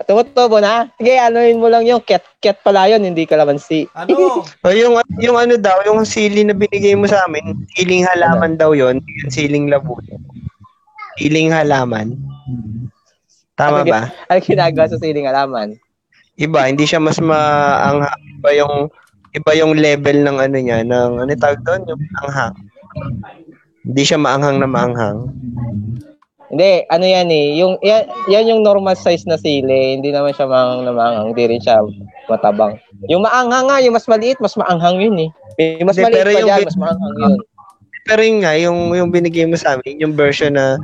Tumutubo 0.06 0.62
na? 0.62 0.94
Sige, 1.02 1.18
anuin 1.18 1.58
mo 1.58 1.66
lang 1.74 1.82
yung 1.82 2.06
ket, 2.06 2.22
ket 2.38 2.62
pala 2.62 2.86
yun, 2.86 3.02
hindi 3.02 3.26
kalamansi. 3.26 3.90
Ano? 3.98 4.46
O 4.66 4.70
yung, 4.70 5.02
yung 5.18 5.38
ano 5.42 5.58
daw, 5.58 5.82
yung 5.90 6.06
sili 6.06 6.46
na 6.46 6.54
binigay 6.54 6.94
mo 6.94 7.10
sa 7.10 7.26
amin, 7.26 7.66
siling 7.74 8.06
halaman 8.06 8.54
daw 8.54 8.78
yon 8.78 9.02
yung 9.02 9.34
siling 9.34 9.74
labuyo. 9.74 10.22
Siling 11.18 11.50
halaman. 11.50 12.14
Tama 13.58 13.82
Ano 13.82 13.90
ba? 13.90 14.02
Ano 14.30 14.38
ginagawa 14.46 14.86
sa 14.86 15.02
siling 15.02 15.26
alaman? 15.26 15.74
Iba, 16.38 16.70
hindi 16.70 16.86
siya 16.86 17.02
mas 17.02 17.18
maanghang. 17.18 18.14
Iba 18.38 18.50
yung, 18.54 18.76
iba 19.34 19.52
yung 19.58 19.74
level 19.74 20.18
ng 20.22 20.38
ano 20.38 20.58
niya, 20.62 20.86
ng 20.86 21.12
ano 21.18 21.32
tawag 21.34 21.62
doon, 21.66 21.82
yung 21.90 22.02
anghang. 22.22 22.54
Hindi 23.82 24.04
siya 24.06 24.22
maanghang 24.22 24.62
na 24.62 24.70
maanghang. 24.70 25.20
Hindi, 26.48 26.86
ano 26.94 27.06
yan 27.10 27.28
eh. 27.34 27.48
Yung, 27.58 27.74
yan, 27.82 28.06
yan 28.30 28.46
yung 28.54 28.62
normal 28.62 28.94
size 28.96 29.26
na 29.26 29.36
sili. 29.36 29.98
Hindi 29.98 30.14
naman 30.14 30.38
siya 30.38 30.46
maanghang 30.46 30.84
na 30.86 30.94
maanghang. 30.94 31.28
Hindi 31.34 31.44
rin 31.50 31.62
siya 31.62 31.82
matabang. 32.30 32.78
Yung 33.10 33.26
maanghang 33.26 33.66
nga, 33.68 33.82
yung 33.82 33.98
mas 33.98 34.06
maliit, 34.06 34.38
mas 34.38 34.54
maanghang 34.54 34.98
yun 35.02 35.18
eh. 35.28 35.30
Yung 35.82 35.90
mas 35.90 35.98
Hindi, 35.98 36.06
maliit 36.14 36.38
pa 36.38 36.42
dyan, 36.46 36.60
bin- 36.62 36.70
mas 36.70 36.80
maanghang 36.80 37.16
yun. 37.18 37.36
Pero 38.08 38.22
yun 38.24 38.40
nga, 38.40 38.54
yung, 38.56 38.80
yung 38.96 39.10
binigay 39.12 39.44
mo 39.50 39.60
sa 39.60 39.76
amin, 39.76 40.00
yung 40.00 40.16
version 40.16 40.56
na, 40.56 40.80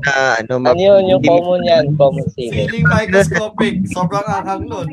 na 0.00 0.38
ano, 0.38 0.52
Ano 0.62 0.78
yun, 0.78 1.02
yung 1.08 1.22
common 1.22 1.62
yan, 1.62 1.84
common 1.94 2.26
sili. 2.30 2.66
Feeling 2.66 2.86
microscopic. 2.86 3.74
Sobrang 3.86 4.24
anghang 4.24 4.64
nun. 4.64 4.88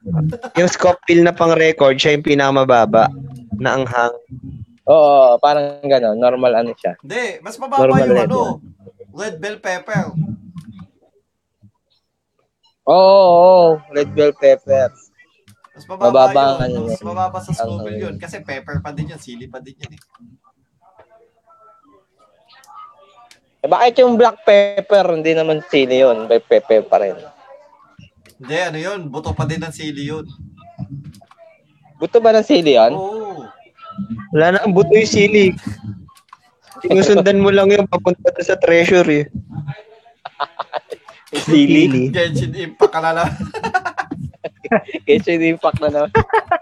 yung 0.58 0.70
Scoville 0.70 1.22
na 1.22 1.30
pang 1.30 1.54
record, 1.54 1.96
siya 1.96 2.14
yung 2.14 2.26
pinakamababa 2.26 3.06
na 3.56 3.76
anghang. 3.76 4.14
Oo, 4.84 5.38
parang 5.38 5.78
gano'n. 5.80 6.18
Normal 6.18 6.52
ano 6.56 6.74
siya. 6.74 6.98
Hindi, 6.98 7.38
mas 7.40 7.54
mababa 7.56 7.84
Normal 7.84 7.98
yung 8.00 8.10
level. 8.10 8.26
ano. 8.26 8.40
Red 9.10 9.36
bell 9.38 9.58
pepper. 9.58 10.02
Oo, 12.84 12.96
oo, 12.96 13.30
oo. 13.30 13.68
red 13.92 14.10
bell 14.10 14.34
pepper. 14.34 14.90
Mas 15.70 15.84
mababa, 15.86 16.10
Mababa 16.26 16.66
yun. 16.66 16.90
Mas 16.90 17.00
mababa 17.00 17.38
sa 17.38 17.54
Scoville 17.54 17.96
Ang- 17.96 18.02
yun. 18.02 18.14
Kasi 18.18 18.42
pepper 18.42 18.82
pa 18.82 18.90
din 18.90 19.14
yun. 19.14 19.20
Sili 19.22 19.46
pa 19.46 19.62
din 19.62 19.78
yun 19.78 19.94
eh. 19.94 20.00
Eh, 23.60 23.68
bakit 23.68 24.00
yung 24.00 24.16
black 24.16 24.40
pepper, 24.48 25.04
hindi 25.12 25.36
naman 25.36 25.60
sili 25.68 26.00
yun. 26.00 26.24
May 26.24 26.40
pepper 26.40 26.80
pa 26.88 26.96
rin. 27.04 27.16
Hindi, 28.40 28.56
ano 28.56 28.78
yun. 28.80 29.00
Buto 29.12 29.36
pa 29.36 29.44
din 29.44 29.60
ng 29.60 29.74
sili 29.74 30.08
yun. 30.08 30.24
Buto 32.00 32.24
ba 32.24 32.32
ng 32.32 32.46
sili 32.46 32.80
yun? 32.80 32.96
Oo. 32.96 33.44
Wala 34.32 34.56
na 34.56 34.58
ang 34.64 34.72
buto 34.72 34.96
yung 34.96 35.12
sili. 35.12 35.52
Sinusundan 36.80 37.44
mo 37.44 37.52
lang 37.52 37.68
yung 37.68 37.84
papunta 37.84 38.32
sa 38.40 38.56
treasury. 38.56 39.28
Sili? 41.46 42.08
Genshin 42.10 42.56
Impact 42.56 42.90
ka 42.90 43.00
na 43.04 43.12
lang. 43.12 43.30
Genshin 45.06 45.44
Impact 45.44 45.78
na 45.84 45.88
naman. 45.92 46.10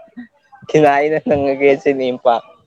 Kinain 0.71 1.15
na 1.15 1.23
ng 1.23 1.55
Genshin 1.57 2.03
Impact. 2.03 2.58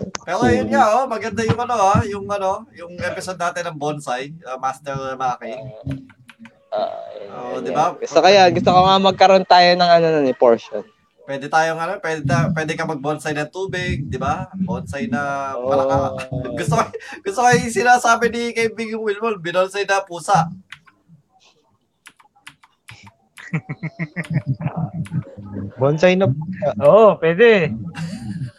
Pero 0.00 0.48
yun 0.48 0.72
nga, 0.72 0.96
oh, 0.96 1.04
maganda 1.04 1.44
yung 1.44 1.60
ano, 1.60 1.74
ah, 1.76 2.02
yung 2.08 2.24
ano, 2.24 2.64
yung 2.72 2.96
episode 2.96 3.36
natin 3.36 3.68
ng 3.68 3.76
Bonsai, 3.76 4.32
uh, 4.48 4.56
Master 4.56 4.96
Maki. 5.20 5.52
Ah, 6.72 6.88
Oo, 7.52 7.60
yun 7.60 7.68
di 7.68 7.72
ba? 7.76 7.92
Gusto 7.92 8.24
kaya, 8.24 8.48
gusto 8.48 8.72
ko 8.72 8.80
nga 8.88 8.96
magkaroon 8.96 9.44
tayo 9.44 9.76
ng 9.76 9.90
ano 9.92 10.06
nun, 10.16 10.32
eh, 10.32 10.36
portion. 10.36 10.80
Pwede 11.28 11.46
tayong 11.46 11.76
ano, 11.76 12.00
pwede, 12.00 12.24
ta- 12.24 12.48
pwede 12.56 12.72
ka 12.72 12.88
mag-bonsai 12.88 13.36
ng 13.36 13.52
tubig, 13.52 14.08
di 14.08 14.16
ba? 14.16 14.48
Bonsai 14.56 15.12
na 15.12 15.52
palaka. 15.60 16.24
Oh. 16.32 16.40
gusto 16.58 16.72
ko, 16.72 16.82
gusto 17.20 17.38
ko 17.44 17.48
yung 17.52 17.76
sinasabi 17.76 18.26
ni 18.32 18.42
kaibigang 18.56 19.04
Wilmol, 19.04 19.38
binonsai 19.44 19.84
na 19.84 20.00
pusa. 20.02 20.48
Bonsai 25.76 26.16
na. 26.16 26.32
Oo, 26.80 27.20
pwede. 27.20 27.68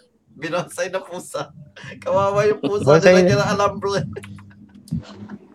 Binonsai 0.44 0.92
na 0.92 1.00
pusa. 1.00 1.56
Kawawa 1.98 2.44
yung 2.44 2.60
pusa, 2.60 2.84
Bonsai 2.84 3.16
nilagyan 3.16 3.40
ng 3.40 3.52
alambre. 3.56 4.00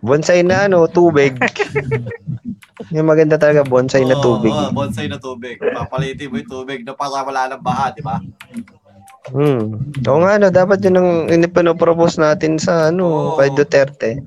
Bonsai 0.01 0.41
na 0.41 0.65
ano, 0.65 0.89
tubig. 0.89 1.37
yung 2.95 3.05
maganda 3.05 3.37
talaga, 3.37 3.61
bonsai 3.61 4.01
na 4.01 4.17
Oo, 4.17 4.23
tubig. 4.23 4.49
oo, 4.49 4.71
bonsai 4.71 5.05
na 5.05 5.21
tubig. 5.21 5.59
Papalitin 5.59 6.31
mo 6.31 6.41
yung 6.41 6.49
tubig 6.49 6.81
na 6.81 6.97
para 6.97 7.21
wala 7.21 7.51
ng 7.51 7.61
baha, 7.61 7.93
di 7.93 8.01
ba? 8.01 8.17
Hmm. 9.29 9.77
Oo 10.01 10.19
nga, 10.25 10.41
no, 10.41 10.49
dapat 10.49 10.81
yun 10.81 10.97
ang 10.97 11.09
inipinopropose 11.29 12.17
natin 12.17 12.57
sa 12.57 12.89
ano, 12.89 13.05
Oo. 13.05 13.37
kay 13.37 13.53
Duterte. 13.53 14.23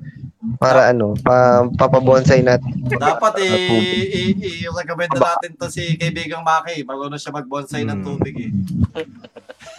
Para 0.59 0.87
ano, 0.87 1.15
pa, 1.17 1.65
papabonsai 1.71 2.39
natin. 2.39 2.83
Dapat 2.85 3.41
i- 3.41 3.67
i- 3.67 4.35
i- 4.37 4.59
i-recommend 4.61 5.11
na 5.11 5.33
natin 5.33 5.55
to 5.55 5.67
si 5.67 5.95
kaibigang 5.95 6.43
Maki. 6.43 6.83
Marunong 6.83 7.17
siya 7.17 7.31
mag-bonsai 7.33 7.83
ng 7.83 7.99
Hmm. 7.99 8.05
tubig 8.05 8.35
eh. 8.37 8.51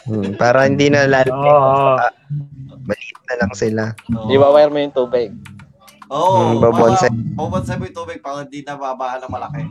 Hmm, 0.05 0.37
para 0.37 0.69
hindi 0.69 0.93
na 0.93 1.09
lalo, 1.09 1.33
Oo. 1.33 1.97
maliit 2.85 3.21
na 3.25 3.35
lang 3.41 3.53
sila. 3.57 3.83
Oo. 4.13 4.29
Di 4.29 4.37
ba 4.37 4.53
wire 4.53 4.69
mo 4.69 4.79
yung 4.79 4.93
tubig? 4.93 5.33
Oo. 6.13 6.37
Hmm, 6.37 6.61
babonsai. 6.61 7.09
para- 7.09 7.33
Babonsai 7.35 7.77
mo 7.77 7.85
yung 7.89 7.97
tubig 7.97 8.21
para 8.21 8.45
hindi 8.45 8.61
na 8.61 8.77
babahan 8.77 9.25
ng 9.25 9.33
malaki. 9.33 9.63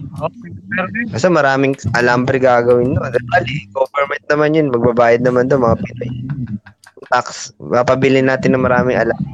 Kasi 1.14 1.30
maraming 1.30 1.78
alambre 1.94 2.42
gagawin 2.42 2.98
no. 2.98 3.06
Dali, 3.06 3.70
government 3.70 4.26
naman 4.26 4.58
yun. 4.58 4.68
Magbabayad 4.74 5.22
naman 5.22 5.46
to 5.46 5.62
mga 5.62 5.78
Pinoy. 5.78 6.10
Tax. 7.08 7.54
Papabili 7.56 8.26
natin 8.26 8.58
ng 8.58 8.66
maraming 8.66 8.98
alambre. 8.98 9.30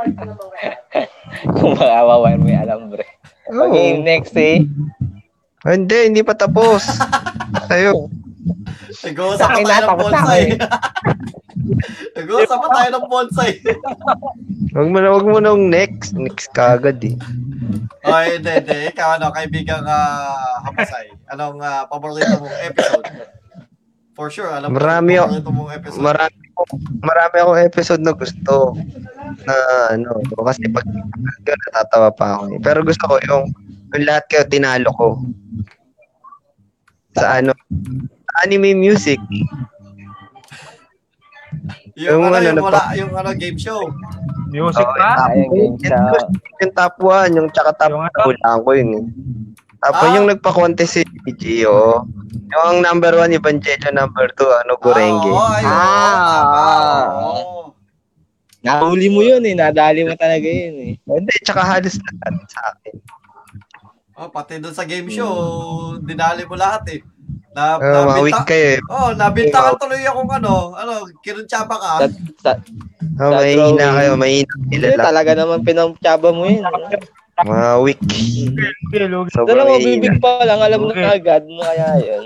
Kung 1.54 1.78
makawawire 1.78 2.40
mo 2.40 2.48
yung 2.50 2.62
alambre. 2.66 3.04
Oo. 3.54 3.70
Okay, 3.70 4.02
next 4.02 4.34
eh. 4.34 4.66
Hindi, 5.62 6.10
hindi 6.10 6.22
pa 6.24 6.34
tapos. 6.34 6.82
Sa'yo. 7.70 8.10
Nag-uusap 9.00 9.48
pa 9.48 9.60
tayo 9.62 9.80
ng 9.80 9.98
bonsai. 9.98 10.42
Nag-uusap 12.18 12.58
pa 12.60 12.68
tayo 12.70 12.88
ng 12.92 13.06
bonsai. 13.08 13.52
Huwag 14.70 14.88
mo 14.88 14.98
na, 15.00 15.08
huwag 15.10 15.26
mo 15.26 15.38
nung 15.40 15.72
next. 15.72 16.12
Next 16.12 16.52
kagad 16.52 17.00
eh. 17.00 17.16
Ay, 18.04 18.36
hindi, 18.38 18.50
hindi. 18.50 18.78
Ikaw, 18.92 19.16
ano, 19.16 19.32
kaibigang 19.32 19.84
uh, 19.84 20.60
Hapasay. 20.68 21.16
Anong 21.32 21.58
ah, 21.60 21.88
paborito 21.88 22.38
mong 22.38 22.58
episode? 22.62 23.06
For 24.12 24.28
sure, 24.28 24.52
alam 24.52 24.70
mo 24.70 24.76
Marami 24.76 25.16
ako- 25.16 25.28
paborito 25.32 25.50
mong 25.50 25.72
episode. 25.72 26.02
Marami 26.02 26.36
marami 27.00 27.36
akong 27.40 27.62
episode 27.64 28.02
na 28.04 28.12
gusto 28.12 28.76
na 29.48 29.56
ano, 29.96 30.20
kasi 30.44 30.68
pag 30.68 30.84
pag 30.84 31.56
natatawa 31.72 32.10
pa 32.12 32.26
ako. 32.36 32.42
eh. 32.52 32.58
Pero 32.60 32.84
gusto 32.84 33.04
ko 33.08 33.16
yung, 33.24 33.48
yung 33.96 34.04
lahat 34.04 34.28
kayo 34.28 34.44
tinalo 34.44 34.92
ko. 34.92 35.08
Sa 37.16 37.40
ano, 37.40 37.56
anime 38.42 38.74
music. 38.74 39.18
yung, 41.98 42.22
yung 42.22 42.22
ano, 42.30 42.36
ano, 42.38 42.46
yung, 42.46 42.62
wala, 42.62 42.80
yung 42.96 43.12
ano, 43.12 43.30
game 43.34 43.58
show. 43.58 43.82
Music 44.50 44.82
Oo, 44.86 44.96
pa? 44.98 45.30
Show. 45.30 46.16
Yung 46.60 46.72
top 46.74 46.94
1, 46.98 47.36
yung 47.38 47.48
tsaka 47.50 47.70
top 47.76 47.90
Yung 47.94 48.02
2, 48.02 48.08
ano? 48.08 48.20
hulaan 48.26 48.58
ko 48.62 48.70
yun 48.74 48.90
eh. 48.98 49.04
Tapos 49.80 50.06
Ah. 50.06 50.14
yung 50.14 50.26
nagpa-contest 50.28 50.92
si 50.92 51.02
Gio, 51.40 52.04
yung 52.52 52.62
ang 52.66 52.78
number 52.84 53.16
1, 53.16 53.32
Evangelio 53.32 53.88
number 53.90 54.28
2, 54.36 54.44
ano, 54.60 54.76
Gurenge. 54.76 55.30
Ah, 55.30 55.38
oo, 55.40 55.50
ayun. 55.50 55.72
Ah. 55.72 56.36
Ah, 56.44 57.04
oo. 57.24 57.60
Nahuli 58.60 59.08
mo 59.08 59.24
yun 59.24 59.40
eh. 59.40 59.56
Nadali 59.56 60.04
mo 60.04 60.12
talaga 60.20 60.44
yun 60.44 60.76
eh. 60.84 60.92
Hindi, 61.08 61.32
tsaka 61.40 61.64
halos 61.64 61.96
lahat 61.96 62.34
sa 62.46 62.60
akin. 62.74 62.94
Oh, 64.20 64.28
pati 64.28 64.60
doon 64.60 64.76
sa 64.76 64.84
game 64.84 65.08
show, 65.08 65.32
dinali 65.96 66.44
mo 66.44 66.52
lahat 66.52 66.84
eh. 66.92 67.00
Na, 67.50 67.76
mga 67.76 68.22
week 68.22 68.30
nabinta, 68.30 68.46
kayo 68.46 68.66
eh. 68.70 68.78
oh, 68.86 69.10
nabinta 69.10 69.58
ka 69.58 69.70
tuloy 69.74 70.02
akong 70.06 70.30
ano, 70.30 70.52
ano, 70.72 70.92
kinuntsaba 71.18 71.74
ka. 71.74 71.92
Sa, 71.98 72.06
sa, 72.38 72.52
Oh, 73.20 73.28
Sa 73.28 73.36
mahina 73.36 73.86
kayo, 73.98 74.12
mahina 74.16 74.52
sila 74.70 74.86
Hindi, 74.86 74.96
talaga 74.96 75.30
naman 75.34 75.60
pinamtsaba 75.60 76.28
mo 76.30 76.46
yun. 76.46 76.64
Mga 77.40 77.70
week. 77.82 78.00
Okay, 78.00 79.04
lugi. 79.04 79.28
Sobrang 79.32 79.48
Dala 79.50 79.62
mo, 79.66 79.74
mahina. 79.76 79.88
bibig 79.92 80.16
pa 80.20 80.40
lang, 80.40 80.60
alam 80.60 80.80
Okay. 80.88 81.02
na 81.02 81.10
agad 81.12 81.42
mo 81.44 81.60
kaya 81.60 81.88
yun. 81.98 82.24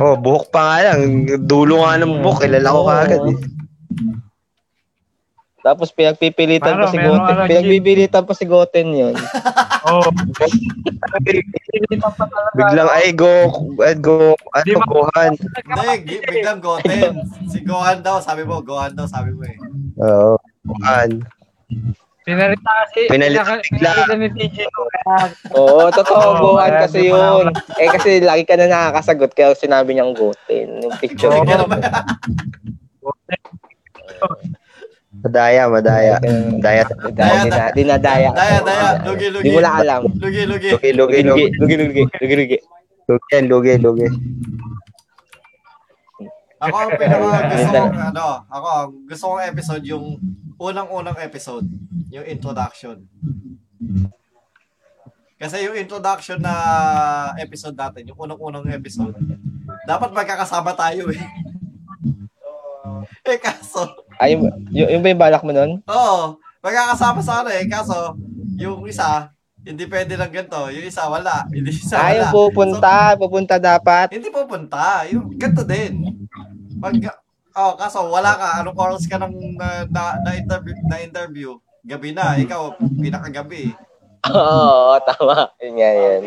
Oh, 0.00 0.14
buhok 0.16 0.44
pa 0.48 0.60
nga 0.64 0.78
lang. 0.88 1.00
Dulo 1.44 1.82
nga 1.82 2.00
ng 2.00 2.22
buhok, 2.22 2.38
kilala 2.42 2.68
ko 2.68 2.80
Oo. 2.80 2.88
kaagad 2.88 3.22
eh. 3.22 3.36
Tapos 5.66 5.90
pinagpipilitan 5.90 6.78
pa 6.78 6.86
Paano? 6.86 6.92
si 6.94 6.96
Meron 7.02 7.18
Goten. 7.18 7.26
ka 7.26 7.32
na, 7.34 7.50
Pinagpipilitan 7.50 8.22
pa 8.22 8.32
si 8.38 8.44
Goten 8.46 8.88
yun. 8.94 9.14
Oo. 9.90 10.08
Biglang, 12.54 12.86
ay, 12.94 13.10
go, 13.10 13.34
ay, 13.82 13.98
go, 13.98 14.38
ano, 14.54 14.78
Gohan. 14.86 15.34
Hindi, 15.34 16.22
biglang 16.22 16.62
Goten. 16.62 17.18
Si 17.50 17.66
Gohan 17.66 17.98
daw, 18.06 18.22
sabi 18.22 18.46
mo, 18.46 18.62
Gohan 18.62 18.94
daw, 18.94 19.10
sabi 19.10 19.34
mo 19.34 19.42
eh. 19.42 19.58
Oo, 19.98 20.38
Gohan. 20.70 21.26
Pinalita 22.22 22.70
kasi. 22.86 23.10
Pinalita 23.10 23.42
bigla. 23.42 23.66
Pinalita 23.66 24.14
ni 24.14 24.30
TJ 24.34 24.70
Oo, 25.50 25.90
totoo, 25.90 26.14
Oo, 26.14 26.38
Gohan 26.54 26.78
kasi 26.78 27.10
pa 27.10 27.42
yun. 27.42 27.50
Eh 27.78 27.88
kasi 27.90 28.22
lagi 28.22 28.46
ka 28.46 28.54
na 28.54 28.70
nakakasagot 28.70 29.34
kaya 29.34 29.50
sinabi 29.58 29.98
niyang 29.98 30.14
Goten. 30.14 30.86
Yung 30.86 30.94
picture. 31.02 31.34
Niya. 31.42 31.66
Madaya, 35.24 35.62
madaya. 35.68 36.14
Madaya. 36.20 36.84
Daya, 37.12 37.40
dina- 37.44 37.72
dinadaya. 37.72 38.30
Daya, 38.32 38.58
daya, 38.62 38.88
lugi, 39.06 39.26
lugi. 39.32 39.44
Di 39.44 39.50
mo 39.54 39.60
lang 39.64 39.74
alam. 39.80 40.02
Lugi, 40.16 40.42
lugi. 40.44 40.70
Lugi, 40.74 40.90
lugi, 40.92 41.20
Lugi, 41.20 41.22
lugi. 41.22 41.44
lugi, 41.56 41.74
lugi, 41.76 41.96
lugi, 42.20 42.36
lugi. 42.36 42.58
Lugi, 43.46 43.72
lugi. 43.78 44.08
Ako 46.56 46.72
ang 46.72 46.92
pinaka 46.96 47.38
gusto 47.52 47.68
kong, 47.68 47.96
ano, 48.00 48.26
ako, 48.48 48.68
ang 48.72 48.90
gusto 49.04 49.24
kong 49.28 49.44
episode 49.44 49.84
yung 49.84 50.06
unang-unang 50.56 51.18
episode, 51.20 51.68
yung 52.08 52.24
introduction. 52.24 52.96
Kasi 55.36 55.68
yung 55.68 55.76
introduction 55.76 56.40
na 56.40 56.54
episode 57.36 57.76
natin, 57.76 58.08
yung 58.08 58.16
unang-unang 58.16 58.64
episode, 58.72 59.12
dapat 59.84 60.16
magkakasama 60.16 60.72
tayo 60.72 61.12
eh. 61.12 61.20
eh 63.28 63.36
kaso, 63.36 63.84
Ay, 64.16 64.36
yung, 64.36 64.48
yung, 64.72 64.88
yung 64.96 65.02
ba 65.02 65.08
yung 65.12 65.22
balak 65.22 65.42
mo 65.44 65.52
nun? 65.52 65.80
oo, 65.84 66.40
magkakasama 66.64 67.20
sana 67.20 67.52
eh, 67.52 67.68
kaso, 67.68 68.16
yung 68.56 68.82
isa, 68.88 69.30
hindi 69.66 69.82
pwede 69.90 70.14
lang 70.14 70.30
ganito, 70.30 70.70
yung 70.70 70.86
isa 70.86 71.10
wala, 71.10 71.42
hindi 71.50 71.74
isa 71.74 71.98
Ay, 71.98 72.16
wala. 72.16 72.30
yung 72.30 72.32
pupunta, 72.32 72.92
pupunta 73.18 73.54
dapat. 73.58 74.14
Hindi 74.14 74.30
pupunta. 74.30 75.02
Yung 75.10 75.34
ganito 75.34 75.66
din. 75.66 76.06
Pag 76.78 76.94
oh, 77.56 77.74
kaso 77.74 78.06
wala 78.06 78.38
ka, 78.38 78.48
anong 78.62 78.78
oras 78.78 79.10
ka 79.10 79.18
nang 79.18 79.34
na, 79.58 79.82
na, 79.90 80.22
na 80.22 80.30
interview 80.38 80.74
na 80.86 81.02
interview? 81.02 81.50
Gabi 81.82 82.14
na, 82.14 82.38
ikaw 82.38 82.78
pinakagabi. 82.78 83.74
Oo, 84.34 84.98
tama. 85.06 85.50
Yun 85.62 85.74
nga 85.78 85.90
yan. 85.90 86.22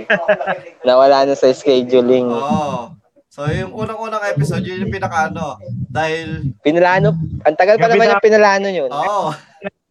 Nawala 0.88 1.28
na 1.28 1.36
sa 1.36 1.52
scheduling. 1.52 2.28
Oo. 2.28 2.96
So 3.30 3.46
yung 3.46 3.78
unang-unang 3.78 4.26
episode, 4.26 4.66
yun 4.66 4.90
yung 4.90 4.94
pinaka 4.94 5.30
ano, 5.30 5.62
dahil 5.86 6.50
Pinalano, 6.66 7.14
ang 7.46 7.54
tagal 7.54 7.78
pa 7.78 7.86
naman 7.86 8.10
na- 8.10 8.14
yung 8.18 8.26
pinalano 8.26 8.68
yun. 8.68 8.90
oo. 8.90 9.30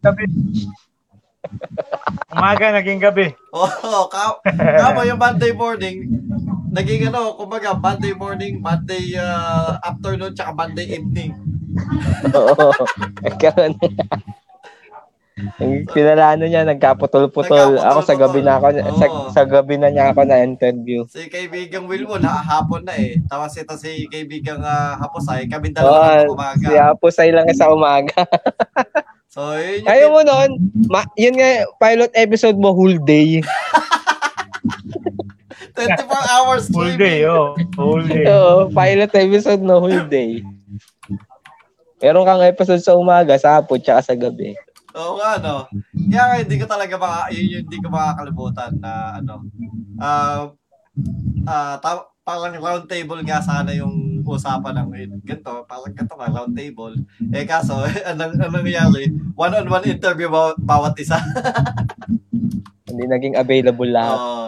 gabi. 0.03 0.23
Umaga, 2.29 2.75
naging 2.75 2.99
gabi. 2.99 3.31
Oo, 3.55 4.11
ka, 4.11 4.43
kamo 4.43 5.07
yung 5.07 5.15
Monday 5.15 5.55
morning, 5.55 5.97
naging 6.69 7.07
ano, 7.07 7.39
kumbaga 7.39 7.71
Monday 7.73 8.11
morning, 8.11 8.59
Monday 8.59 9.15
uh, 9.15 9.79
afternoon, 9.81 10.35
tsaka 10.35 10.51
Monday 10.51 10.99
evening. 10.99 11.31
Oo. 12.35 12.75
Nagkaroon 13.23 13.79
Yung 15.59 15.87
pinalano 15.89 16.43
niya, 16.45 16.67
nagkaputol-putol. 16.67 17.79
Ako 17.79 17.99
sa 18.03 18.15
gabi 18.15 18.39
na 18.43 18.59
ako, 18.59 18.65
sa, 18.75 19.07
Oo. 19.07 19.29
sa 19.31 19.43
gabi 19.47 19.75
na 19.79 19.89
niya 19.91 20.11
ako 20.11 20.27
na 20.27 20.43
interview. 20.43 21.03
Si 21.07 21.27
kaibigang 21.27 21.87
Wilwon, 21.87 22.23
ha, 22.23 22.39
hapon 22.39 22.83
na 22.83 22.95
eh. 22.95 23.19
Tapos 23.27 23.55
ito 23.55 23.73
si 23.79 24.07
kaibigang 24.07 24.61
uh, 24.61 24.99
Haposay, 24.99 25.47
kami 25.47 25.71
Oo, 25.71 25.75
dalawa 25.75 26.27
ng 26.27 26.33
umaga. 26.35 26.65
si 26.67 26.73
Apo 26.75 27.07
say 27.11 27.29
lang 27.31 27.47
sa 27.55 27.71
umaga. 27.71 28.15
So, 29.29 29.53
yun 29.61 29.85
yung... 29.85 29.93
Ayaw 29.93 30.07
mo 30.09 30.21
nun, 30.25 30.49
ma- 30.89 31.13
yun 31.13 31.37
nga, 31.37 31.69
pilot 31.77 32.09
episode 32.17 32.57
mo, 32.57 32.73
whole 32.73 32.97
day. 32.97 33.37
24 35.79 36.33
hours 36.33 36.63
streaming. 36.67 36.99
day, 36.99 37.19
oh. 37.25 37.55
Full 37.75 38.03
day. 38.07 38.25
Oo, 38.33 38.67
pilot 38.67 39.11
episode 39.15 39.61
no, 39.63 39.79
whole 39.79 40.05
day. 40.07 40.43
Meron 41.99 42.27
kang 42.27 42.43
episode 42.43 42.79
sa 42.83 42.95
umaga, 42.95 43.35
sa 43.35 43.59
hapon, 43.59 43.79
tsaka 43.79 44.01
sa 44.03 44.15
gabi. 44.15 44.55
Oo 44.95 45.21
nga, 45.21 45.37
no? 45.37 45.69
Kaya 46.09 46.23
nga, 46.25 46.35
hindi 46.41 46.55
ko 46.57 46.65
talaga 46.65 46.95
maka, 46.97 47.29
yun 47.29 47.45
yung 47.53 47.63
hindi 47.69 47.77
ko 47.77 47.87
makakalimutan 47.89 48.71
na 48.81 48.91
ano. 49.21 49.33
Ah, 50.01 50.49
ah, 51.45 51.75
ta- 51.77 52.09
parang 52.25 52.53
round 52.57 52.85
table 52.85 53.21
nga 53.25 53.41
sana 53.41 53.73
yung 53.73 54.21
usapan 54.21 54.85
ng 54.85 54.89
ganito, 55.25 55.65
parang 55.65 55.93
ganito 55.93 56.13
nga, 56.13 56.29
round 56.29 56.53
table. 56.53 56.93
Eh 57.29 57.45
kaso, 57.45 57.81
anong, 58.05 58.37
anong 58.45 58.61
nangyari? 58.61 59.09
One-on-one 59.33 59.89
interview 59.89 60.29
baw- 60.29 60.57
bawat 60.57 60.97
isa. 60.97 61.17
Hindi 62.89 63.05
naging 63.05 63.37
available 63.37 63.89
lahat. 63.89 64.17
Oo. 64.17 64.45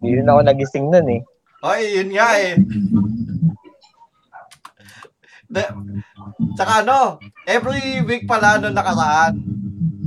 Hindi 0.00 0.20
rin 0.20 0.28
ako 0.28 0.40
nagising 0.42 0.86
nun 0.88 1.08
eh. 1.08 1.20
Oy, 1.62 1.80
yun 1.94 2.10
nga 2.10 2.28
eh. 2.34 2.58
De, 5.46 5.62
tsaka 6.56 6.80
ano, 6.82 7.20
every 7.44 8.00
week 8.02 8.24
pala 8.24 8.56
nung 8.56 8.72
nakaraan, 8.72 9.36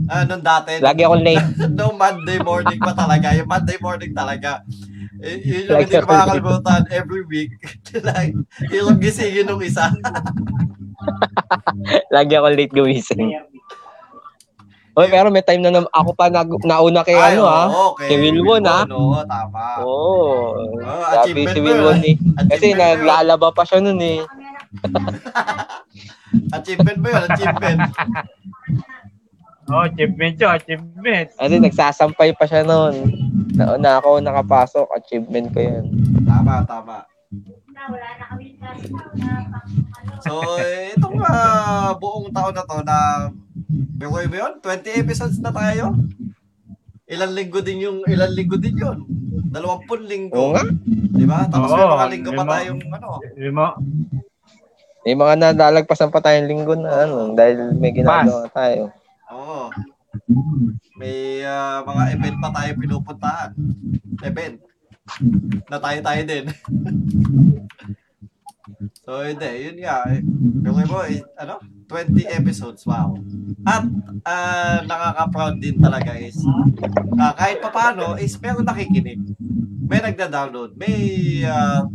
ah, 0.07 0.23
nung 0.23 0.41
dati, 0.41 0.79
Lagi 0.79 1.01
ako 1.03 1.15
late. 1.17 1.47
no 1.77 1.91
Monday 1.93 2.37
morning 2.39 2.77
pa 2.77 2.91
talaga. 2.91 3.33
Yung 3.33 3.47
Monday 3.47 3.77
morning 3.79 4.11
talaga. 4.11 4.61
Eh, 5.23 5.39
yun 5.41 5.65
yung 5.65 5.71
Like 5.71 5.87
hindi 5.87 5.95
ko 5.95 5.97
every 5.97 6.11
makakalimutan 6.11 6.81
every 6.91 7.23
week. 7.25 7.51
like, 8.07 8.33
yung 8.69 8.97
gisingin 8.97 9.45
nung 9.45 9.59
isa. 9.59 9.89
Lagi 12.15 12.33
ako 12.35 12.47
late 12.51 12.73
gumising. 12.73 13.31
Oy, 14.95 15.11
pero 15.11 15.27
may 15.27 15.43
time 15.43 15.59
na, 15.59 15.69
nam- 15.69 15.91
ako 15.91 16.15
pa 16.15 16.31
nag, 16.31 16.47
nauna 16.63 17.03
kay 17.03 17.13
Ay, 17.13 17.35
ano 17.35 17.43
ah. 17.43 17.67
oo, 17.67 17.91
okay. 17.91 18.15
Kay 18.15 18.17
Wilwon, 18.17 18.63
ah. 18.63 18.87
Oo, 18.87 19.19
tama. 19.27 19.83
Oo. 19.83 20.55
Oh, 20.79 21.03
sabi 21.03 21.43
achievement 21.43 21.51
si 21.51 21.59
Wilwon 21.59 21.99
yun. 21.99 22.07
eh. 22.07 22.15
Kasi 22.47 22.65
yun. 22.71 22.79
naglalaba 22.79 23.51
pa 23.51 23.67
siya 23.67 23.83
nun 23.83 23.99
eh. 23.99 24.23
Achievement 26.55 26.95
mo 26.95 27.07
yun, 27.11 27.23
achievement. 27.27 27.79
Oh, 29.65 29.81
achievement 29.81 30.37
yun, 30.37 30.51
achievement. 30.53 31.27
Kasi 31.33 31.55
nagsasampay 31.57 32.37
pa 32.37 32.45
siya 32.45 32.61
nun. 32.61 32.93
Nauna 33.57 33.97
ako 33.97 34.21
nakapasok, 34.21 34.87
achievement 34.93 35.49
ko 35.49 35.59
yun. 35.61 35.85
Tama, 36.21 36.61
tama. 36.69 37.01
So, 40.21 40.41
itong 40.93 41.17
ah, 41.25 41.97
buong 41.97 42.29
taon 42.29 42.53
na 42.53 42.63
to 42.63 42.77
na 42.85 42.97
Bigoy 43.95 44.27
mo 44.29 44.35
yun? 44.37 44.53
20 44.61 45.01
episodes 45.01 45.39
na 45.41 45.49
tayo? 45.49 45.97
Ilan 47.05 47.31
linggo 47.33 47.59
din 47.61 47.85
yung, 47.85 47.97
ilan 48.05 48.31
linggo 48.33 48.57
din 48.57 48.77
yun? 48.77 49.01
20 49.49 50.09
linggo. 50.09 50.35
Oo 50.35 50.51
nga. 50.53 50.65
Di 51.15 51.25
ba? 51.25 51.47
Tapos 51.49 51.69
may 51.71 51.85
Oo, 51.85 51.93
mga 51.95 52.07
linggo 52.11 52.31
pa 52.33 52.45
tayong 52.45 52.81
ano. 52.91 53.07
Lima. 53.37 53.67
May 55.05 55.15
mga 55.15 55.33
nadalagpasan 55.37 56.09
pa 56.09 56.19
tayong 56.21 56.49
linggo 56.49 56.73
na 56.73 57.05
ano, 57.05 57.31
dahil 57.37 57.77
may 57.77 57.93
ginagawa 57.93 58.49
tayo. 58.51 58.89
Oo. 59.33 59.69
May 60.95 61.43
ah, 61.43 61.83
mga 61.83 62.03
event 62.15 62.37
pa 62.39 62.49
tayo 62.53 62.71
pinupuntahan. 62.77 63.51
Event. 64.21 64.57
Na 65.69 65.77
tayo-tayo 65.77 66.21
din. 66.25 66.45
so, 69.05 69.21
hindi. 69.21 69.49
Yun 69.69 69.77
nga. 69.81 69.97
eh. 70.09 70.21
Bigoy 70.65 70.85
mo, 70.87 71.05
eh, 71.05 71.21
ano? 71.37 71.61
20 71.85 72.25
episodes. 72.25 72.81
Wow. 72.87 73.17
At 73.65 73.85
ah, 74.25 74.81
nakaka-proud 74.85 75.61
din 75.61 75.77
talaga 75.77 76.17
is 76.17 76.37
ah, 77.21 77.33
kahit 77.37 77.61
pa 77.61 77.69
paano 77.69 78.17
is 78.17 78.33
meron 78.41 78.65
nakikinig. 78.65 79.21
May 79.85 80.01
nagda-download. 80.01 80.73
May 80.77 80.97
ah, 81.45 81.85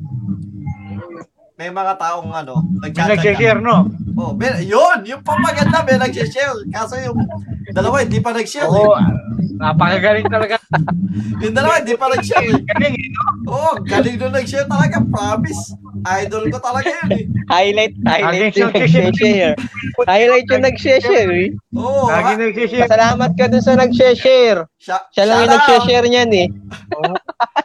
may 1.60 1.68
mga 1.68 1.92
taong 2.00 2.32
ano, 2.32 2.64
May 2.80 2.88
nagchat 2.88 3.20
nag-share, 3.20 3.60
no? 3.60 3.84
Oh, 4.20 4.36
may, 4.36 4.52
yun, 4.68 5.00
yung 5.08 5.24
pamaganda 5.24 5.80
may 5.80 5.96
nag-share. 5.96 6.60
Kaso 6.68 7.00
yung 7.00 7.24
dalawa 7.72 8.04
hindi 8.04 8.20
pa 8.20 8.36
nag-share. 8.36 8.68
Oo, 8.68 8.92
eh. 9.00 9.08
napakagaling 9.56 10.28
talaga. 10.28 10.60
Yung 11.42 11.56
dalawa 11.56 11.80
hindi 11.80 11.96
pa 11.96 12.06
nag-share. 12.12 12.52
Galing 12.52 12.94
eh, 12.94 13.08
no? 13.10 13.24
Oo, 13.48 13.70
galing 13.82 14.20
nung 14.20 14.36
nag-share 14.36 14.68
talaga, 14.68 15.00
promise. 15.08 15.72
Idol 16.20 16.52
ko 16.52 16.60
talaga 16.60 16.88
yun 16.88 17.10
eh. 17.16 17.24
Highlight, 17.48 17.94
highlight 18.04 18.54
Lagi 18.54 18.60
yung 18.60 18.72
nag-share. 18.76 19.56
Highlight 20.04 20.46
yung 20.48 20.64
nag-share 20.64 21.32
eh. 21.32 21.48
Oo, 21.76 22.08
Lagi 22.08 22.32
ha- 22.36 22.40
nag-share. 22.44 22.88
Salamat 22.88 23.30
ka 23.34 23.44
dun 23.48 23.64
sa 23.64 23.74
nag-share. 23.74 24.60
siya, 24.76 24.96
Siya 25.16 25.24
lang 25.24 25.38
yung 25.44 25.52
nag-share 25.56 26.06
niyan 26.08 26.30
eh. 26.36 26.48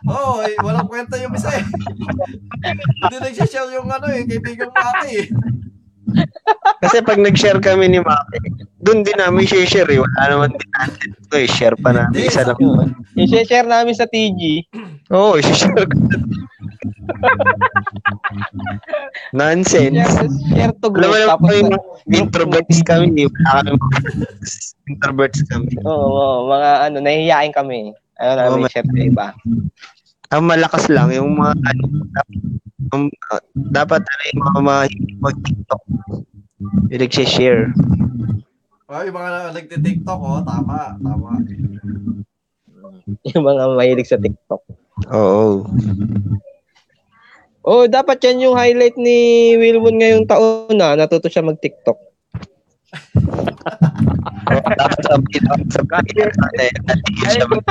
Oo, 0.08 0.40
eh, 0.42 0.56
walang 0.64 0.88
kwenta 0.88 1.20
yung 1.20 1.36
isa 1.36 1.52
eh. 1.52 1.64
hindi 3.04 3.18
nag-share 3.20 3.72
yung 3.76 3.88
ano 3.92 4.08
eh, 4.08 4.24
kaibigang 4.24 4.72
mati 4.72 5.10
eh. 5.20 5.28
Kasi 6.82 7.02
pag 7.02 7.18
nag-share 7.18 7.58
kami 7.60 7.90
ni 7.90 8.00
Maki, 8.02 8.38
doon 8.86 9.02
din 9.02 9.18
namin 9.18 9.46
share 9.48 9.90
eh. 9.90 10.00
Wala 10.00 10.22
naman 10.30 10.50
din 10.54 10.70
natin. 10.78 11.10
Ito 11.26 11.36
eh, 11.42 11.50
share 11.50 11.78
pa 11.80 11.90
namin. 11.94 12.30
Isa 12.30 12.46
lang. 12.46 12.58
Yung 13.18 13.30
share 13.30 13.66
namin 13.66 13.96
sa 13.98 14.06
TG. 14.06 14.70
Oo, 15.10 15.34
oh, 15.34 15.42
share 15.42 15.86
ko. 15.86 15.98
Nonsense. 19.34 19.96
Share, 19.98 20.30
share 20.54 20.74
to 20.80 20.88
Alam 20.90 20.94
group. 20.94 21.10
mo 21.10 21.16
naman 21.16 21.30
Tapos, 21.30 21.50
kami, 21.50 22.14
introverts 22.14 22.80
kami. 22.86 23.26
Wala 23.26 23.50
kami 23.66 23.78
introverts 24.86 25.42
kami. 25.50 25.70
oo, 25.82 25.90
oo, 25.90 26.38
mga 26.50 26.70
ano, 26.90 26.98
nahihiyain 27.02 27.54
kami. 27.54 27.94
Ano 28.22 28.32
namin 28.38 28.60
Oo, 28.64 28.70
share 28.72 28.86
sa 28.86 29.02
iba. 29.02 29.28
Ang 30.36 30.52
malakas 30.52 30.92
lang, 30.92 31.16
yung 31.16 31.40
mga 31.40 31.56
ano, 31.56 31.84
um, 32.92 33.08
uh, 33.32 33.42
dapat 33.72 34.04
ano, 34.04 34.24
yung 34.28 34.42
mga, 34.44 34.60
mga 34.60 34.84
hindi 34.92 35.14
mag-tiktok. 35.24 35.82
Yung 36.92 37.00
nagsishare. 37.00 37.64
Oh, 38.92 39.02
yung 39.02 39.16
mga 39.16 39.56
nagtitiktok, 39.56 40.20
oh, 40.20 40.44
tama, 40.44 41.00
tama. 41.00 41.40
Yung 43.32 43.44
mga 43.48 43.64
mahilig 43.80 44.12
sa 44.12 44.20
TikTok. 44.20 44.62
Oo. 45.16 45.64
Oh, 47.66 47.88
dapat 47.88 48.22
yan 48.22 48.46
yung 48.46 48.60
highlight 48.60 48.94
ni 49.00 49.56
Wilwon 49.58 49.98
ngayong 49.98 50.28
taon 50.30 50.76
na 50.76 51.00
natuto 51.00 51.32
siya 51.32 51.48
mag-TikTok. 51.48 51.98
Dapat 54.46 55.00
sabihin 55.02 55.44
ako 55.50 55.64
sa 55.74 55.82
pagkakita 55.82 56.32
natin. 56.38 56.72
Natigil 56.86 57.28
siya 57.34 57.46
mag 57.50 57.62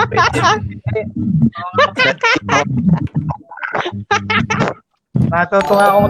Natutuwa 5.14 5.84
ako. 5.94 6.00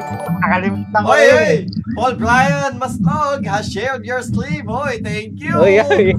Nakalimutan 0.40 1.00
ko 1.04 1.08
Oy, 1.12 1.26
oy! 1.28 1.54
Paul 1.94 2.14
Brian 2.16 2.74
Masnog 2.80 3.44
has 3.44 3.68
shared 3.68 4.02
your 4.02 4.24
stream. 4.24 4.64
Oy, 4.66 4.98
thank 5.04 5.36
you! 5.38 5.54
Oy, 5.60 5.78
oy. 5.84 6.16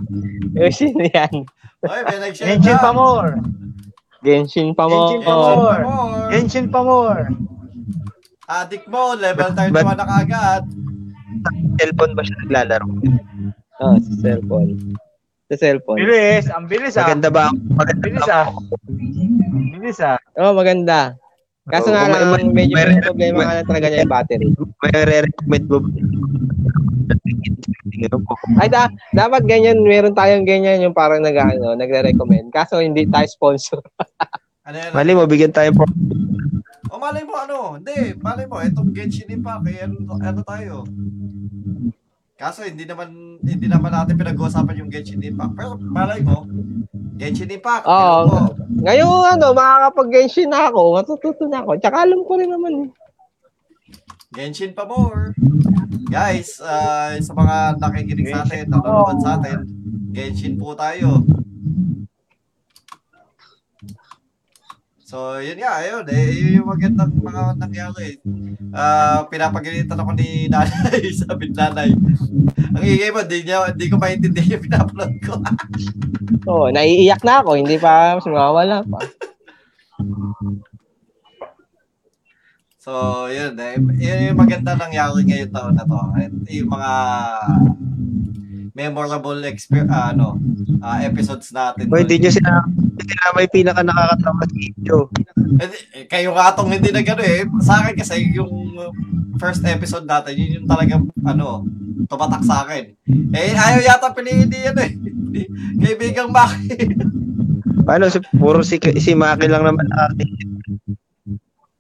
Oy, 0.56 0.72
sino 0.72 1.04
yan? 1.10 1.50
Oy, 1.86 2.00
may 2.06 2.18
nag-share 2.22 2.48
Genshin 2.56 2.78
pa 2.78 2.92
more. 2.94 3.34
Genshin 4.26 4.70
pa 4.78 4.86
mo. 4.90 5.02
Genshin 5.12 5.22
pa 5.26 5.34
more. 5.36 5.82
More. 5.84 6.30
Genshin 6.32 6.68
pa 6.70 6.80
more. 6.82 7.24
Adik 8.46 8.86
mo, 8.86 9.18
level 9.18 9.50
31 9.58 9.74
But- 9.74 9.98
na 9.98 10.06
kagad. 10.06 10.64
Cellphone 11.76 12.14
ba 12.14 12.22
siya 12.22 12.38
naglalaro? 12.42 12.88
Oh, 13.78 13.96
sa 13.98 14.14
cellphone. 14.20 14.70
Sa 15.46 15.56
cellphone. 15.56 16.00
Bilis. 16.00 16.46
Ang 16.50 16.66
bilis 16.66 16.96
ah. 16.96 17.06
Maganda 17.06 17.30
ba? 17.30 17.44
ang- 17.48 17.60
Maganda 17.72 18.02
Bilis 18.02 18.24
ba? 18.24 18.36
ah. 18.36 18.48
Bilis 19.72 20.00
ah. 20.00 20.18
Oh, 20.36 20.54
maganda. 20.54 21.14
Kaso 21.66 21.90
Oo, 21.90 21.94
nga 21.94 22.04
may- 22.04 22.14
lang, 22.14 22.30
may- 22.32 22.50
medyo 22.64 22.76
may- 22.76 22.88
may 22.88 23.02
problema 23.02 23.38
nga 23.42 23.56
lang 23.58 23.68
talaga 23.68 23.86
niya 23.90 24.02
yung 24.02 24.14
battery. 24.14 24.48
May 24.82 24.92
re-recommend 25.04 25.66
mo? 25.66 25.78
Ano? 27.96 28.18
Ay, 28.58 28.68
da, 28.68 28.86
dapat 29.12 29.46
ganyan, 29.46 29.82
meron 29.82 30.14
tayong 30.14 30.44
ganyan 30.44 30.78
yung 30.80 30.94
parang 30.94 31.22
nag, 31.22 31.34
ano, 31.34 31.74
nagre-recommend. 31.74 32.50
Kaso 32.50 32.80
hindi 32.80 33.06
tayo 33.06 33.26
sponsor. 33.26 33.82
Ano 34.64 34.76
yan? 34.76 34.92
Mali 34.94 35.12
mo, 35.14 35.26
bigyan 35.26 35.50
tayo 35.52 35.74
po. 35.74 35.86
O 36.96 37.00
malay 37.00 37.28
mo 37.28 37.36
ano? 37.36 37.76
Hindi, 37.76 38.16
malay 38.24 38.48
mo 38.48 38.64
itong 38.64 38.96
Genshin 38.96 39.28
Impact 39.28 39.68
eh, 39.68 39.84
ano, 39.84 40.16
ano 40.16 40.40
tayo? 40.48 40.88
Kaso 42.40 42.64
hindi 42.64 42.88
naman 42.88 43.36
hindi 43.44 43.68
naman 43.68 43.92
natin 43.92 44.16
pinag-uusapan 44.16 44.80
yung 44.80 44.88
Genshin 44.88 45.20
Impact. 45.20 45.60
Pero 45.60 45.76
malay 45.76 46.24
mo, 46.24 46.48
Genshin 47.20 47.52
Impact. 47.52 47.84
Oo. 47.84 48.24
po. 48.32 48.40
Ngayon, 48.80 49.12
ano, 49.28 49.52
makakapag-genshin 49.52 50.48
na 50.48 50.72
ako, 50.72 50.96
matututo 50.96 51.44
na 51.52 51.68
ako. 51.68 51.84
Tsaka 51.84 52.08
alam 52.08 52.24
ko 52.24 52.32
rin 52.40 52.48
naman. 52.48 52.74
eh. 52.88 52.90
Genshin 54.32 54.72
pa 54.72 54.88
more. 54.88 55.36
Guys, 56.08 56.64
ah, 56.64 57.12
sa 57.20 57.36
mga 57.36 57.56
nakikinig 57.76 58.32
sa 58.32 58.48
atin, 58.48 58.72
nanonood 58.72 59.20
sa 59.20 59.36
atin, 59.36 59.68
Genshin 60.16 60.56
po 60.56 60.72
tayo. 60.80 61.28
So, 65.16 65.40
yun 65.40 65.64
nga, 65.64 65.80
ayun, 65.80 66.04
eh, 66.12 66.28
yun 66.28 66.60
yung 66.60 66.68
magandang 66.76 67.16
mga 67.16 67.56
nangyari. 67.56 68.20
Ah, 68.76 69.24
pinapagalitan 69.32 69.96
ako 69.96 70.12
ni 70.12 70.52
nanay, 70.52 71.08
sabi 71.24 71.48
ni 71.48 71.56
nanay. 71.56 71.90
Ang 72.76 72.84
ingay 72.84 73.16
mo, 73.16 73.24
di, 73.24 73.48
niya, 73.48 73.72
di 73.72 73.88
ko 73.88 73.96
maintindihan 73.96 74.60
yung 74.60 74.66
pinapanood 74.68 75.16
ko. 75.24 75.40
Oo, 76.52 76.68
naiiyak 76.68 77.24
na 77.24 77.40
ako, 77.40 77.56
hindi 77.56 77.80
pa 77.80 78.20
sumawala 78.20 78.84
pa. 78.84 79.00
So, 82.84 82.92
yun. 83.32 83.56
Eh, 83.56 83.80
yun 83.80 84.36
yung 84.36 84.42
maganda 84.44 84.76
nangyari 84.76 85.24
ngayong 85.24 85.56
taon 85.56 85.80
na 85.80 85.88
to. 85.88 85.96
At 86.12 86.36
yung 86.52 86.68
mga 86.76 86.92
memorable 88.76 89.40
exper 89.48 89.88
ah, 89.88 90.12
ano, 90.12 90.36
ah, 90.84 91.00
episodes 91.00 91.50
natin. 91.56 91.88
Boy, 91.88 92.04
hindi 92.04 92.20
nyo 92.20 92.32
sila, 92.36 92.60
hindi 92.68 93.04
sila 93.08 93.32
may 93.32 93.48
pinaka 93.48 93.82
nakakatawa 93.88 94.44
sa 94.44 94.48
video. 94.52 94.96
Eh, 95.64 95.70
eh, 95.96 96.06
kayo 96.12 96.36
nga 96.36 96.52
tong 96.52 96.68
hindi 96.68 96.92
na 96.92 97.00
gano'n 97.00 97.24
eh. 97.24 97.48
Sa 97.64 97.80
akin 97.80 97.96
kasi 97.96 98.36
yung 98.36 98.76
first 99.40 99.64
episode 99.64 100.04
natin, 100.04 100.36
yun 100.36 100.56
yung 100.62 100.68
talagang 100.68 101.08
ano, 101.24 101.64
tumatak 102.12 102.44
sa 102.44 102.68
akin. 102.68 102.92
Eh, 103.32 103.56
ayaw 103.56 103.80
yata 103.80 104.12
piliin 104.12 104.52
ni 104.52 104.60
yan 104.60 104.78
eh. 104.84 104.92
Kaibigang 105.80 106.36
Maki. 106.36 106.76
Paano? 107.88 108.12
Si, 108.12 108.20
puro 108.36 108.60
si, 108.60 108.76
si 109.00 109.16
Maki 109.16 109.48
lang 109.48 109.64
naman 109.64 109.88
nakakita. 109.88 110.36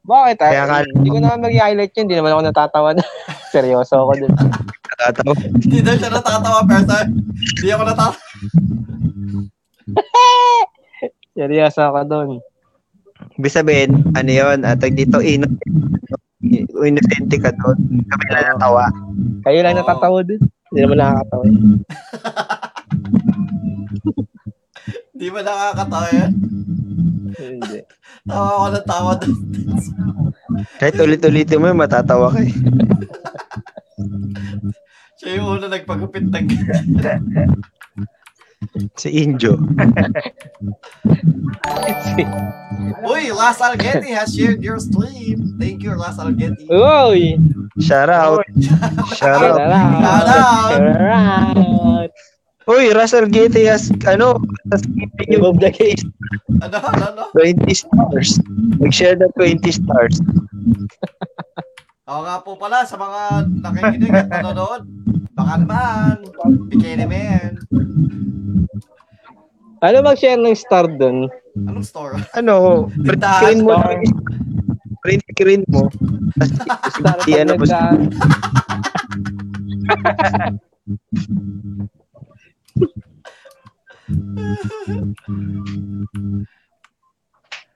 Bakit? 0.05 0.37
ah? 0.39 0.49
Kaya 0.53 0.63
nga- 0.65 0.85
Hindi 0.85 1.09
ko 1.09 1.19
naman 1.19 1.41
mag-highlight 1.41 1.93
yun. 1.93 2.03
Hindi 2.05 2.15
naman 2.15 2.31
ako 2.31 2.41
natatawa 2.45 2.89
na. 2.93 3.03
Seryoso 3.53 3.95
ako 3.97 4.11
dun. 4.21 4.31
Nakakatawa. 4.31 5.33
Hindi 5.57 5.79
daw 5.81 5.93
siya 5.97 6.09
natatawa 6.11 6.59
pero 6.63 6.83
hindi 7.33 7.69
ako 7.69 7.83
natatawa. 7.83 8.17
Seryoso 11.35 11.81
ako 11.81 11.99
dun. 12.05 12.29
Ibig 13.35 13.51
sabihin, 13.51 13.91
ano 14.13 14.31
yun, 14.31 14.63
atag 14.63 14.95
dito, 14.95 15.19
innocent, 15.19 15.59
innocente 16.77 17.35
ka 17.35 17.51
doon. 17.53 17.75
Kami 18.05 18.23
na 18.29 18.53
natawa. 18.53 18.87
Kayo 19.43 19.59
lang 19.59 19.75
Oo. 19.75 19.79
natatawa 19.81 20.19
dun. 20.21 20.39
Hindi 20.71 20.79
naman 20.79 20.97
nakakatawa. 20.99 21.43
Di 25.15 25.31
ba 25.31 25.39
nakakatawa 25.41 26.07
yan? 26.11 26.31
Hindi. 27.39 27.79
Tawa 28.29 28.49
ako 28.49 28.67
ng 28.71 28.85
tawa 28.87 29.11
doon. 29.19 29.39
Kahit 30.79 30.95
ulit-ulitin 30.97 31.59
mo, 31.59 31.67
yun, 31.69 31.77
matatawa 31.77 32.31
ka 32.31 32.39
eh. 32.41 32.53
Siya 35.19 35.39
yung 35.39 35.47
una 35.59 35.67
nagpagupit 35.71 36.27
ng 36.27 36.45
Si 38.99 39.07
Injo. 39.23 39.55
Uy, 43.05 43.31
Las 43.31 43.61
Algeti 43.63 44.11
has 44.11 44.35
shared 44.35 44.59
your 44.59 44.81
stream. 44.81 45.55
Thank 45.55 45.85
you, 45.85 45.95
Las 45.95 46.19
Algeti. 46.19 46.67
Uy! 46.67 47.39
Shout 47.79 48.09
out. 48.09 48.43
Shout 48.59 48.83
out. 48.83 49.15
Shout 49.15 49.39
out! 49.39 49.59
Shout 49.59 50.27
out! 50.27 50.71
Shout 50.75 50.99
out! 51.07 52.11
Uy, 52.65 52.89
Russell 52.97 53.29
Gate 53.29 53.61
has, 53.69 53.93
ano, 54.09 54.41
has 54.73 54.81
given 54.89 55.25
you 55.29 55.37
Remove 55.37 55.61
the 55.61 55.69
case. 55.69 56.01
Ano, 56.65 56.81
ano, 56.81 57.05
ano? 57.13 57.23
20 57.37 57.61
stars. 57.77 58.41
Mag-share 58.81 59.21
na 59.21 59.29
20 59.37 59.61
stars. 59.69 60.17
Oo 62.09 62.21
nga 62.25 62.41
po 62.41 62.57
pala 62.57 62.85
sa 62.85 62.97
mga 62.97 63.49
nakikinig 63.61 64.13
at 64.13 64.29
nanonood. 64.29 64.81
Baka 65.37 65.53
naman, 65.61 66.25
Bikini 66.69 67.05
Man. 67.05 67.61
Ano 69.85 69.95
mag-share 70.01 70.41
ng 70.41 70.57
star 70.57 70.89
dun? 70.89 71.29
Anong 71.69 71.85
store? 71.85 72.17
Ano, 72.33 72.89
print 72.97 73.21
screen 73.21 73.61
mo. 73.61 73.77
store. 73.77 74.01
Print 75.05 75.23
screen 75.37 75.61
mo. 75.69 75.81
Star 76.97 77.17
Si 77.21 77.31
ano 77.37 77.53
ba? 77.61 77.93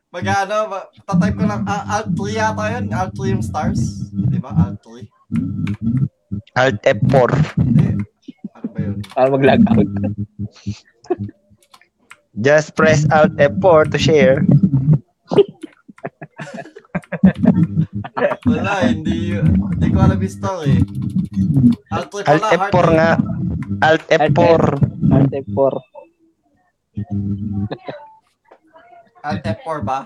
Mag-ano, 0.09 0.55
ba- 0.67 0.89
tatype 1.05 1.37
ko 1.37 1.45
lang, 1.45 1.61
ah, 1.63 1.85
Alt 1.95 2.17
3 2.17 2.33
yata 2.33 2.65
yun, 2.71 2.89
Alt 2.89 3.13
3 3.13 3.29
yung 3.29 3.45
stars. 3.45 4.09
Di 4.09 4.41
ba, 4.41 4.49
Alt 4.51 4.81
3? 4.81 5.05
Alt 6.55 6.81
F4. 6.81 7.29
Hindi. 7.55 7.87
Ano 8.49 8.67
ba 8.67 8.79
yun? 8.81 8.97
Para 9.05 9.27
mag-log 9.29 9.61
out. 9.69 9.85
Just 12.39 12.73
press 12.73 13.05
Alt 13.09 13.37
F4 13.37 13.91
to 13.91 13.99
share. 13.99 14.41
Wala, 18.43 18.73
hindi, 18.83 19.37
hindi 19.37 19.87
ko 19.89 19.97
alam 19.99 20.17
yung 20.17 20.33
story. 20.33 20.75
Alt 21.91 22.09
3 22.11 22.25
Alt 22.25 22.41
pala, 22.41 22.53
F4 22.57 22.73
hard- 22.81 22.95
nga. 22.95 23.11
Alt 23.79 24.03
F4. 24.11 24.61
Alt 25.07 25.31
F4. 25.31 25.73
Alt 29.23 29.43
F4 29.47 29.77
ba? 29.87 30.03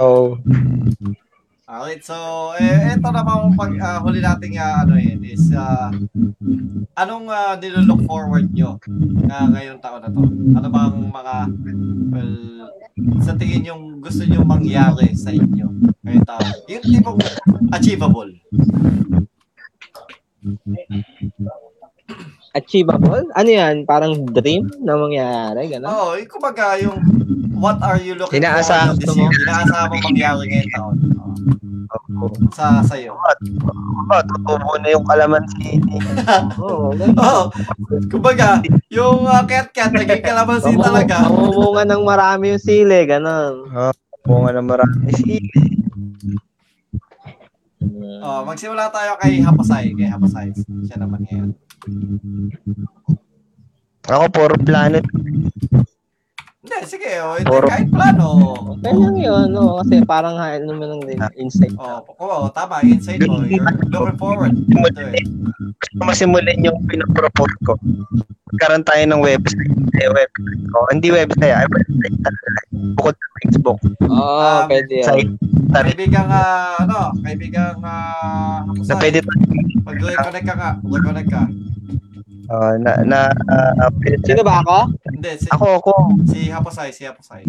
Oh. 0.00 0.40
Alright, 1.64 2.04
so, 2.04 2.16
eh, 2.60 2.92
eto 2.92 3.08
naman 3.08 3.56
pag 3.56 3.72
ah, 3.80 3.98
huli 4.00 4.20
nating 4.20 4.60
ah, 4.60 4.84
ano 4.84 5.00
yun 5.00 5.20
is, 5.24 5.48
ah, 5.56 5.88
anong 6.96 7.28
uh, 7.28 7.56
nilook 7.56 8.04
forward 8.04 8.52
nyo 8.52 8.76
na 9.28 9.48
ngayong 9.48 9.80
taon 9.80 10.00
na 10.04 10.12
to? 10.12 10.24
Ano 10.56 10.68
bang 10.68 10.96
mga, 11.08 11.34
well, 12.12 12.34
sa 13.24 13.32
tingin 13.36 13.68
yung 13.68 14.00
gusto 14.00 14.24
nyo 14.24 14.44
mangyari 14.44 15.12
sa 15.16 15.32
inyo 15.32 15.68
ngayong 16.04 16.28
taon? 16.28 16.52
Yung 16.68 16.84
tipong 16.84 17.20
achievable. 17.72 18.32
Achievable? 22.54 23.26
Ano 23.34 23.50
yan? 23.50 23.82
Parang 23.82 24.14
dream 24.30 24.70
na 24.78 24.94
mangyayari? 24.94 25.74
Gano'n? 25.74 25.90
Oo, 25.90 26.14
yung 26.14 26.30
kumbaga 26.30 26.78
yung 26.78 27.02
what 27.58 27.82
are 27.82 27.98
you 27.98 28.14
looking 28.14 28.38
Inaasahan 28.38 28.94
forward 28.94 29.02
this 29.02 29.10
mo. 29.18 29.26
year? 29.26 29.34
Inaasahan 29.42 29.86
mo 29.90 29.96
mangyari 29.98 30.42
ngayong 30.46 30.70
taon. 30.70 30.96
Oo. 32.14 32.30
Sa 32.54 32.78
sa'yo. 32.86 33.18
Oh, 33.18 34.22
tutubo 34.22 34.78
na 34.78 34.94
yung 34.94 35.02
kalamansi. 35.02 35.82
Oo. 36.62 36.94
Oo. 36.94 37.42
Kumbaga, 38.06 38.62
yung 38.86 39.26
uh, 39.26 39.42
cat-cat, 39.42 39.90
naging 39.90 40.22
kalamansi 40.22 40.78
talaga. 40.78 41.26
Mamumunga 41.26 41.82
ng 41.90 42.02
marami 42.06 42.54
yung 42.54 42.62
sili, 42.62 43.02
gano'n. 43.02 43.66
Bunga 44.22 44.54
na 44.54 44.62
marami. 44.62 45.10
Sige. 45.10 45.73
Oh, 48.24 48.40
magsimula 48.48 48.88
tayo 48.88 49.20
kay 49.20 49.40
Hapasay. 49.44 49.92
Kay 49.92 50.08
Hapasay. 50.08 50.48
Siya 50.88 50.96
naman 50.96 51.24
ngayon. 51.28 51.50
Ako, 54.04 54.24
puro 54.32 54.56
plano. 54.60 55.00
Hindi, 56.64 56.76
sige. 56.88 57.10
Oh, 57.20 57.36
hindi, 57.36 57.44
Puro- 57.46 57.68
kahit 57.68 57.88
plano. 57.88 58.28
Okay 58.74 58.88
lang 58.90 59.16
yun, 59.18 59.46
no? 59.52 59.76
Kasi 59.78 60.00
parang 60.02 60.34
hain 60.34 60.64
naman 60.64 60.96
ng 60.96 61.02
din- 61.04 61.36
insight. 61.36 61.76
Oh, 61.76 62.00
oh, 62.16 62.48
tama. 62.48 62.80
Insight 62.80 63.20
mo. 63.22 63.44
You're 63.44 63.60
looking 63.84 64.16
forward 64.16 64.56
to 64.56 65.04
it. 65.12 65.28
Gusto 65.76 66.00
masimulan 66.00 66.56
yung 66.58 66.80
pinapropose 66.88 67.52
ko. 67.62 67.76
Magkaroon 68.48 68.80
tayo 68.82 69.02
ng 69.04 69.20
website. 69.20 69.72
Eh, 69.94 70.08
website 70.08 70.64
ko. 70.66 70.78
Hindi 70.88 71.08
website, 71.10 71.52
ay 71.52 71.68
website 71.68 72.16
talaga. 72.18 72.48
Bukod 72.96 73.14
sa 73.14 73.28
Facebook. 73.38 73.78
Oo, 74.02 74.24
Um, 74.40 74.64
pwede 74.66 74.92
yan. 74.94 75.06
Site. 75.06 75.32
Kaibigang, 75.68 76.28
ah, 76.28 76.80
ano, 76.80 77.12
kaibigang 77.20 77.78
uh, 77.78 78.62
na 78.64 78.94
pwede 78.96 79.20
Mag-reconnect 79.84 80.46
ka 80.46 80.54
nga. 80.54 80.70
Reconnect 80.80 81.28
ka. 81.28 81.42
Uh, 82.50 82.74
na, 82.80 82.92
na, 83.04 83.20
uh, 83.48 83.90
Sino 84.24 84.42
ba 84.44 84.60
ako? 84.64 84.76
Hindi, 85.08 85.30
si, 85.40 85.46
Ako, 85.52 85.66
ako. 85.80 85.92
si 86.28 86.40
Hapasay, 86.48 86.90
si 86.92 87.02
Hapasay. 87.08 87.42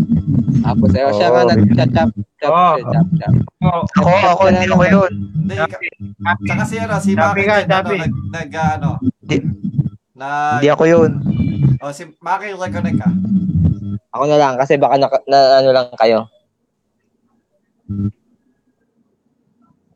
Tapos, 0.65 0.89
eh, 0.95 1.05
siya 1.13 1.27
nga 1.29 1.41
chat, 1.49 1.89
chat, 1.93 2.09
chat. 2.41 3.33
Oh, 3.61 3.81
Ako, 4.01 4.09
ako, 4.35 4.41
hindi 4.51 4.67
ako 4.69 4.83
yun. 4.85 5.11
Hindi, 5.45 5.55
ka, 5.57 5.77
tsaka 6.45 6.63
si, 6.65 6.75
ano, 6.81 6.95
si 7.01 7.11
Maki, 7.13 7.43
ano, 7.45 7.89
nag, 7.95 8.13
nag, 8.33 8.49
ah, 8.55 8.71
ano, 8.77 8.89
Hindi, 9.23 9.37
na, 10.15 10.27
hindi 10.57 10.69
ako 10.71 10.83
yun. 10.87 11.11
oh, 11.81 11.93
si 11.93 12.03
Maki, 12.21 12.55
reconnect 12.55 12.97
ka. 12.99 13.09
Ako 14.15 14.23
na 14.31 14.37
lang, 14.39 14.53
kasi 14.55 14.79
baka 14.79 14.95
na, 14.95 15.07
na 15.27 15.39
ano 15.59 15.69
lang 15.75 15.87
kayo. 15.99 16.19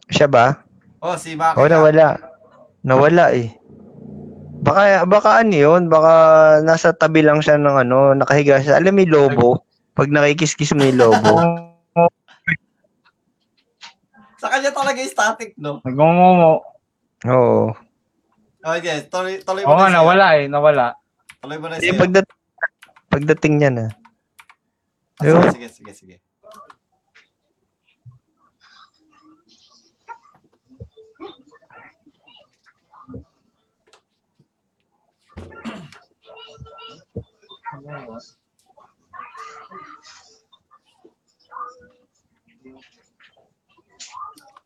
Siya 0.09 0.27
ba? 0.27 0.65
Oh, 0.99 1.15
si 1.15 1.37
Maki. 1.37 1.55
Ka. 1.55 1.69
nawala. 1.69 2.07
Nawala 2.83 3.25
eh. 3.35 3.58
Baka, 4.59 5.07
baka 5.07 5.29
ano 5.39 5.55
yun? 5.55 5.87
Baka 5.87 6.13
nasa 6.61 6.91
tabi 6.91 7.23
lang 7.23 7.39
siya 7.39 7.55
ng 7.55 7.87
ano, 7.87 8.11
nakahiga 8.13 8.59
siya. 8.59 8.77
Alam 8.79 8.99
mo 8.99 9.01
yung 9.03 9.13
lobo? 9.15 9.49
Pag 9.95 10.11
nakikis-kiss 10.11 10.75
mo 10.75 10.83
yung 10.83 10.99
lobo. 10.99 11.33
Sa 14.39 14.47
kanya 14.47 14.71
talaga 14.71 14.99
yung 14.99 15.11
static, 15.11 15.49
no? 15.59 15.83
Nagungungo. 15.83 16.63
Oo. 17.27 17.75
Okay, 18.59 19.07
tuloy, 19.07 19.39
tuloy 19.43 19.63
Oo 19.63 19.71
mo 19.71 19.79
nga, 19.79 19.87
na 19.87 19.91
siya. 19.91 19.97
nawala 19.99 20.27
eh, 20.35 20.45
nawala. 20.51 20.85
Tuloy 21.39 21.57
mo 21.59 21.67
na 21.71 21.75
Hindi, 21.79 21.87
siya. 21.91 21.99
pagdat 21.99 22.27
pagdating 23.09 23.53
niya 23.59 23.71
na. 23.71 23.85
Ah, 25.19 25.51
sige, 25.51 25.67
sige, 25.67 25.91
sige. 25.91 26.15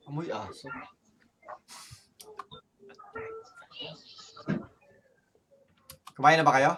Amoy 0.03 0.27
aso. 0.27 0.67
Kumain 6.19 6.35
na 6.35 6.43
ba 6.43 6.53
kayo? 6.59 6.71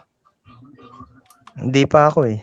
Hindi 1.57 1.89
pa 1.89 2.13
ako 2.13 2.29
eh. 2.29 2.39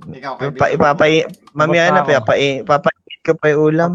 Ikaw, 0.00 0.38
Pa, 0.38 0.46
kaibigan. 0.46 0.70
ipapai, 0.78 1.12
mamaya 1.52 1.90
na, 1.90 2.06
papainit 2.06 3.20
ko 3.26 3.34
pa 3.36 3.50
yung 3.50 3.62
ulam. 3.74 3.92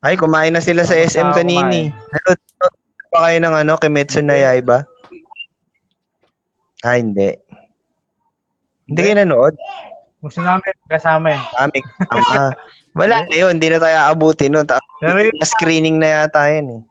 Ay, 0.00 0.16
kumain 0.16 0.56
na 0.56 0.64
sila 0.64 0.88
sa 0.88 0.96
SM 0.96 1.36
kanini. 1.36 1.92
Nanood 1.92 2.40
pa 3.12 3.18
kayo 3.28 3.38
ng 3.38 3.54
ano, 3.54 3.72
Kimetsu 3.76 4.24
na 4.24 4.34
Yaiba? 4.34 4.88
Ah, 6.84 7.00
hindi. 7.00 7.32
Hindi 8.84 9.00
kayo 9.00 9.16
nanood? 9.16 9.56
Gusto 10.20 10.40
namin 10.40 10.68
kasama 10.86 11.32
eh. 11.32 11.40
Kami. 11.56 11.78
Ah, 12.12 12.52
wala 13.00 13.24
na 13.24 13.34
yun, 13.34 13.56
hindi 13.56 13.72
na 13.72 13.80
tayo 13.80 13.96
aabuti 13.98 14.46
nun. 14.46 14.68
Ta- 14.68 14.80
yun, 15.00 15.32
screening 15.40 15.96
na 15.96 16.22
yata 16.22 16.44
yan 16.46 16.66
eh. 16.70 16.82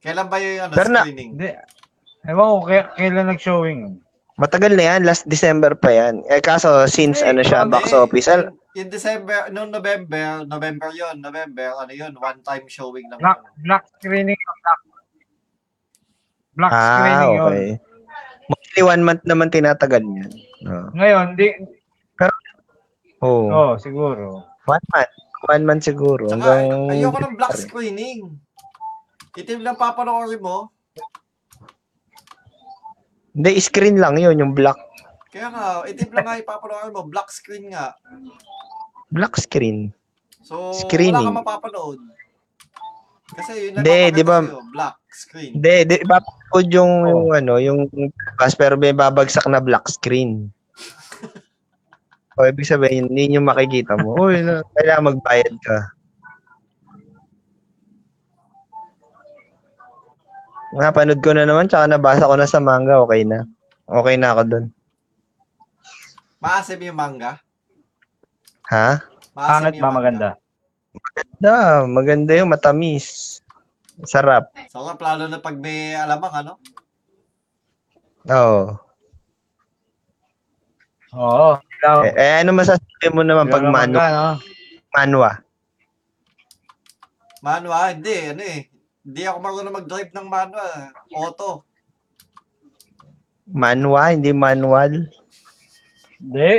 Kailan 0.00 0.26
ba 0.26 0.36
yung 0.38 0.62
ano, 0.62 0.72
Pero 0.72 0.88
na- 0.88 1.04
screening? 1.04 1.30
hindi. 1.36 1.50
Ewan 2.24 2.46
ko, 2.46 2.58
kaya- 2.64 2.90
kailan 2.94 3.28
nag-showing? 3.28 3.80
Matagal 4.38 4.72
na 4.72 4.84
yan, 4.86 5.00
last 5.02 5.26
December 5.26 5.74
pa 5.74 5.90
yan. 5.90 6.22
Eh 6.26 6.38
kaso, 6.38 6.86
since 6.86 7.20
ano 7.20 7.42
siya, 7.42 7.66
Hindi. 7.66 7.72
box 7.74 7.90
office, 7.90 8.28
al- 8.30 8.54
In 8.72 8.86
December, 8.86 9.50
noong 9.50 9.74
November, 9.74 10.46
November 10.46 10.94
yon 10.94 11.18
November, 11.18 11.74
ano 11.74 11.90
yun, 11.90 12.14
one-time 12.14 12.62
showing 12.66 13.10
ng 13.10 13.18
Black, 13.18 13.42
black 13.58 13.84
screening 13.98 14.38
yun. 14.38 14.56
Black, 14.62 14.80
black 16.58 16.72
ah, 16.74 16.82
screening 16.82 17.30
yun. 17.30 17.46
okay. 17.46 17.68
Mostly 18.48 18.82
one 18.82 19.02
month 19.06 19.22
naman 19.22 19.48
tinatagal 19.48 20.02
yan. 20.02 20.30
Oh. 20.66 20.88
Ngayon, 20.92 21.26
di, 21.38 21.48
Oh. 23.18 23.50
oh, 23.50 23.72
siguro. 23.74 24.46
One 24.66 24.84
month. 24.94 25.12
One 25.50 25.64
month 25.66 25.82
siguro. 25.82 26.30
Saka, 26.30 26.38
Hanggang... 26.38 26.86
ayoko 26.86 27.18
ng 27.18 27.34
black 27.34 27.54
screening. 27.58 28.38
Itim 29.34 29.66
lang 29.66 29.74
papanoorin 29.74 30.38
mo. 30.38 30.70
Hindi, 33.34 33.58
screen 33.58 33.98
lang 33.98 34.18
yun, 34.18 34.38
yung 34.38 34.54
black. 34.54 34.78
Kaya 35.30 35.50
nga, 35.50 35.64
itim 35.86 36.10
lang 36.10 36.26
nga 36.26 36.38
ipapanoorin 36.38 36.94
mo. 36.94 37.06
Black 37.06 37.30
screen 37.30 37.70
nga. 37.70 37.94
Black 39.10 39.34
screen. 39.38 39.94
So, 40.42 40.74
Screening. 40.74 41.14
wala 41.14 41.28
kang 41.28 41.40
mapapanood. 41.42 42.00
Kasi 43.28 43.68
yun 43.68 43.78
lang 43.78 43.84
papakita 43.84 44.16
di 44.16 44.22
ba- 44.24 44.62
Black 44.72 44.96
screen. 45.12 45.58
Hindi, 45.58 45.74
di, 45.88 45.94
ipapapod 46.04 46.66
yung, 46.72 46.92
yung 47.08 47.26
ano, 47.32 47.54
yung 47.60 47.88
bus, 48.38 48.54
pero 48.54 48.76
may 48.76 48.92
babagsak 48.92 49.44
na 49.48 49.60
black 49.60 49.88
screen. 49.88 50.52
o, 52.38 52.46
ibig 52.46 52.68
sabihin, 52.68 53.10
hindi 53.10 53.34
yung 53.36 53.48
makikita 53.48 53.98
mo. 53.98 54.14
Uy, 54.16 54.40
na, 54.44 54.62
kailangan 54.76 55.08
magbayad 55.14 55.54
ka. 55.64 55.78
Napanood 60.76 61.24
ko 61.24 61.32
na 61.32 61.48
naman, 61.48 61.64
tsaka 61.64 61.88
nabasa 61.88 62.28
ko 62.28 62.36
na 62.36 62.44
sa 62.44 62.60
manga, 62.60 63.00
okay 63.00 63.24
na. 63.24 63.48
Okay 63.88 64.20
na 64.20 64.36
ako 64.36 64.42
dun. 64.44 64.64
Maasim 66.38 66.78
yung 66.84 66.98
manga. 66.98 67.40
Ha? 68.68 69.00
Maasim 69.32 69.48
Pangit 69.48 69.74
yung 69.74 69.82
ba 69.82 69.88
manga. 69.88 69.98
maganda? 69.98 70.28
Da, 71.40 71.82
maganda 71.88 72.32
yung 72.36 72.52
matamis. 72.52 73.37
Sarap. 74.06 74.54
So, 74.70 74.86
nga, 74.86 74.94
plano 74.94 75.26
na 75.26 75.42
pag 75.42 75.58
may 75.58 75.96
alamang, 75.98 76.34
ano? 76.44 76.52
Oo. 78.28 78.78
Oo. 81.16 81.50
Eh, 82.04 82.12
eh, 82.14 82.34
ano 82.42 82.52
masasabi 82.52 83.08
mo 83.14 83.22
naman 83.24 83.48
pag 83.48 83.64
manu 83.64 83.96
ka, 83.96 84.08
no? 84.10 84.28
manwa? 84.92 85.32
Manwa, 87.40 87.94
hindi, 87.94 88.34
ano 88.34 88.42
eh. 88.42 88.60
Hindi 89.06 89.22
ako 89.24 89.38
marunong 89.40 89.76
mag-drive 89.78 90.12
ng 90.12 90.28
manwa. 90.28 90.66
Auto. 91.16 91.64
Manwa, 93.48 94.12
hindi 94.12 94.34
manual. 94.34 95.08
Hindi. 96.20 96.52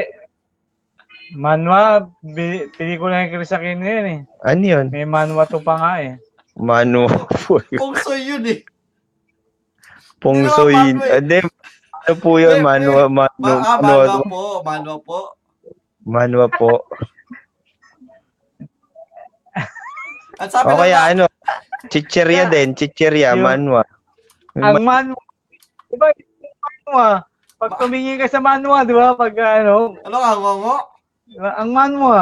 Manwa, 1.37 2.09
bi- 2.25 2.71
pelikula 2.73 3.21
ng 3.21 3.31
Chris 3.37 3.53
Aquino 3.53 3.85
yun 3.85 4.07
eh. 4.07 4.19
Ano 4.41 4.63
yun? 4.65 4.85
May 4.89 5.05
manwa 5.05 5.45
to 5.45 5.61
pa 5.61 5.77
nga 5.77 5.93
eh. 6.01 6.17
Manu. 6.60 7.07
Kung 7.80 7.95
so 7.95 8.14
yun 8.19 8.44
eh. 8.44 8.60
Naman 10.19 10.44
manwa 10.52 10.68
eh. 10.68 10.91
Hindi. 11.23 11.40
Ano 12.03 12.15
po 12.19 12.36
yun? 12.36 12.60
Manwa, 12.60 13.07
manu, 13.07 13.31
Ma 13.40 13.52
ah, 13.64 13.80
manu, 13.80 13.95
manwa 14.03 14.23
po. 14.27 14.41
Manwa 14.64 14.95
po. 14.99 15.19
manwa 16.03 16.45
po. 16.52 16.72
At 20.40 20.52
sabi 20.52 20.72
O 20.72 20.76
lang 20.76 20.80
kaya 20.84 20.99
na- 20.99 21.07
ano? 21.11 21.23
Chicheria 21.91 22.48
din. 22.48 22.76
Chicheria, 22.76 23.36
manwa. 23.36 23.84
Ang 24.56 24.84
manwa, 24.84 25.19
di 25.88 25.95
ba 25.95 26.07
yung 26.15 26.60
manwa, 26.60 27.07
pag 27.60 27.72
tumingin 27.80 28.19
ka 28.19 28.27
sa 28.27 28.40
manwa, 28.44 28.84
di 28.84 28.95
ba, 28.95 29.15
pag 29.15 29.36
ano, 29.36 29.95
ano 30.03 30.15
nga, 30.15 30.31
ngongo? 30.36 30.76
ang 31.40 31.69
manwa, 31.72 32.19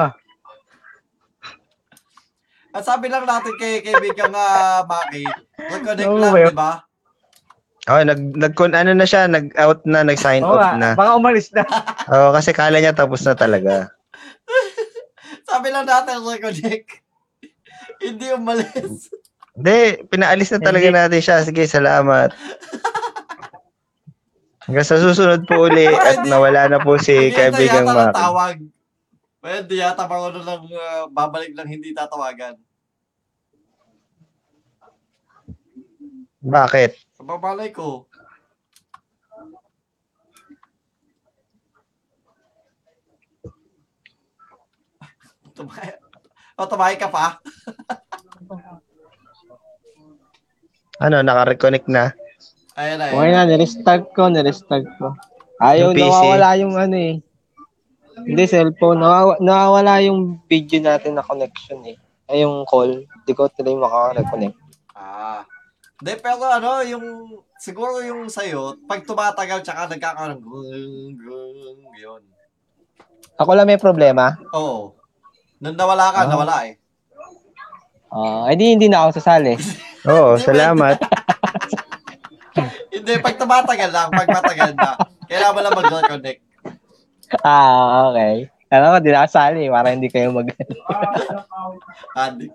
At 2.75 2.83
sabi 2.83 3.07
lang 3.07 3.23
natin 3.23 3.53
kay 3.55 3.79
kaibigan 3.79 4.31
nga 4.31 4.47
Maki, 4.83 5.23
reconnect 5.57 6.07
Oo, 6.07 6.19
lang, 6.19 6.33
well. 6.35 6.51
di 6.51 6.57
ba? 6.57 6.71
Oh, 7.87 8.03
nag, 8.03 8.19
nag, 8.35 8.51
ano 8.51 8.91
na 8.91 9.07
siya, 9.07 9.31
nag-out 9.31 9.87
na, 9.87 10.03
nag-sign 10.03 10.43
Oo 10.43 10.59
off 10.59 10.75
na. 10.75 10.91
baka 10.91 11.15
umalis 11.15 11.47
na. 11.55 11.63
Oo, 12.11 12.35
kasi 12.35 12.51
kala 12.51 12.83
niya 12.83 12.91
tapos 12.91 13.23
na 13.23 13.31
talaga. 13.31 13.87
Sabi 15.49 15.71
lang 15.71 15.87
natin 15.87 16.19
reconnect. 16.19 16.99
Hindi 18.03 18.25
umalis. 18.35 19.07
Hindi, 19.55 20.03
pinaalis 20.11 20.51
na 20.51 20.59
talaga 20.59 20.85
Hindi. 20.91 20.99
natin 20.99 21.21
siya. 21.23 21.37
Sige, 21.47 21.63
salamat. 21.63 22.35
Hanggang 24.67 24.83
sa 24.83 24.99
susunod 24.99 25.47
po 25.47 25.71
uli 25.71 25.87
at 25.87 26.27
nawala 26.27 26.67
na 26.67 26.83
po 26.83 26.99
si 26.99 27.31
kaibigang 27.31 27.87
yata 27.87 28.11
Maki. 28.11 28.67
Pwede 29.47 29.79
yata 29.79 30.03
marunong 30.11 30.43
lang 30.43 30.67
uh, 30.67 31.07
babalik 31.07 31.55
lang 31.55 31.71
hindi 31.71 31.95
tatawagan. 31.95 32.59
Bakit? 36.43 37.15
Sa 37.15 37.23
babalay 37.23 37.71
ko. 37.71 38.11
Tumay. 45.55 45.95
O, 46.59 46.67
tumay 46.67 46.99
ka 46.99 47.07
pa? 47.07 47.39
Ano, 50.97 51.21
naka-reconnect 51.21 51.85
na? 51.93 52.09
Ayan 52.73 52.97
na. 52.97 53.13
Okay 53.13 53.29
na, 53.29 53.45
nirestart 53.45 54.17
ko, 54.17 54.33
nirestart 54.33 54.89
ko. 54.97 55.13
Ayaw, 55.61 55.93
Yung 55.93 56.01
PC. 56.01 56.09
nawawala 56.09 56.57
yung 56.57 56.73
ano 56.73 56.97
eh. 56.97 57.21
Hindi, 58.27 58.43
cellphone. 58.43 58.99
Nawawa, 58.99 59.39
nawawala 59.39 60.03
yung 60.03 60.43
video 60.45 60.83
natin 60.83 61.15
na 61.15 61.23
connection 61.23 61.79
eh. 61.87 61.95
Ay, 62.27 62.43
yung 62.43 62.67
call. 62.67 63.07
Hindi 63.07 63.31
ko 63.31 63.47
tuloy 63.47 63.79
makaka-reconnect. 63.79 64.55
Ah. 64.91 65.47
Hindi, 65.97 66.13
pero 66.19 66.43
ano, 66.43 66.83
yung, 66.83 67.05
siguro 67.55 68.03
yung 68.03 68.27
sa'yo, 68.27 68.75
pag 68.83 69.07
tumatagal, 69.07 69.63
tsaka 69.63 69.87
nagkakaroon, 69.87 70.43
gung, 70.43 71.15
gung, 71.15 71.81
yun. 71.95 72.21
Ako 73.39 73.55
lang 73.55 73.65
may 73.65 73.79
problema. 73.79 74.35
Oo. 74.51 74.91
Nung 75.57 75.79
nawala 75.79 76.11
ka, 76.11 76.19
Ah. 76.25 76.29
nawala 76.29 76.55
eh. 76.67 76.75
Ah, 78.07 78.47
edi 78.47 78.75
hindi 78.75 78.87
na 78.87 79.07
ako 79.07 79.19
sasali. 79.19 79.55
Oo, 80.11 80.35
salamat. 80.37 80.95
Hindi, 82.87 83.13
pag 83.21 83.37
tumatagal 83.37 83.89
lang, 83.93 84.09
pag 84.09 84.25
matagal 84.25 84.71
na, 84.73 84.97
kailangan 85.29 85.53
mo 85.53 85.59
lang 85.61 85.75
mag-reconnect. 85.77 86.39
Ah, 87.43 88.11
okay. 88.11 88.47
Alam 88.67 88.93
ko, 88.93 88.97
di 88.99 89.11
na 89.15 89.23
ako 89.23 89.29
sasali 89.31 89.63
para 89.71 89.87
hindi 89.95 90.07
kayo 90.11 90.35
mag... 90.35 90.51
Andy. 92.19 92.51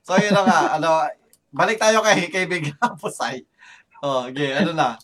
So, 0.00 0.16
yun 0.16 0.32
na 0.32 0.42
nga, 0.48 0.60
ano, 0.80 1.04
balik 1.52 1.76
tayo 1.76 2.00
kay 2.00 2.32
kaibigan 2.32 2.76
Pusay. 2.96 3.44
Oh, 4.00 4.24
okay, 4.32 4.56
ano 4.56 4.72
na. 4.72 4.96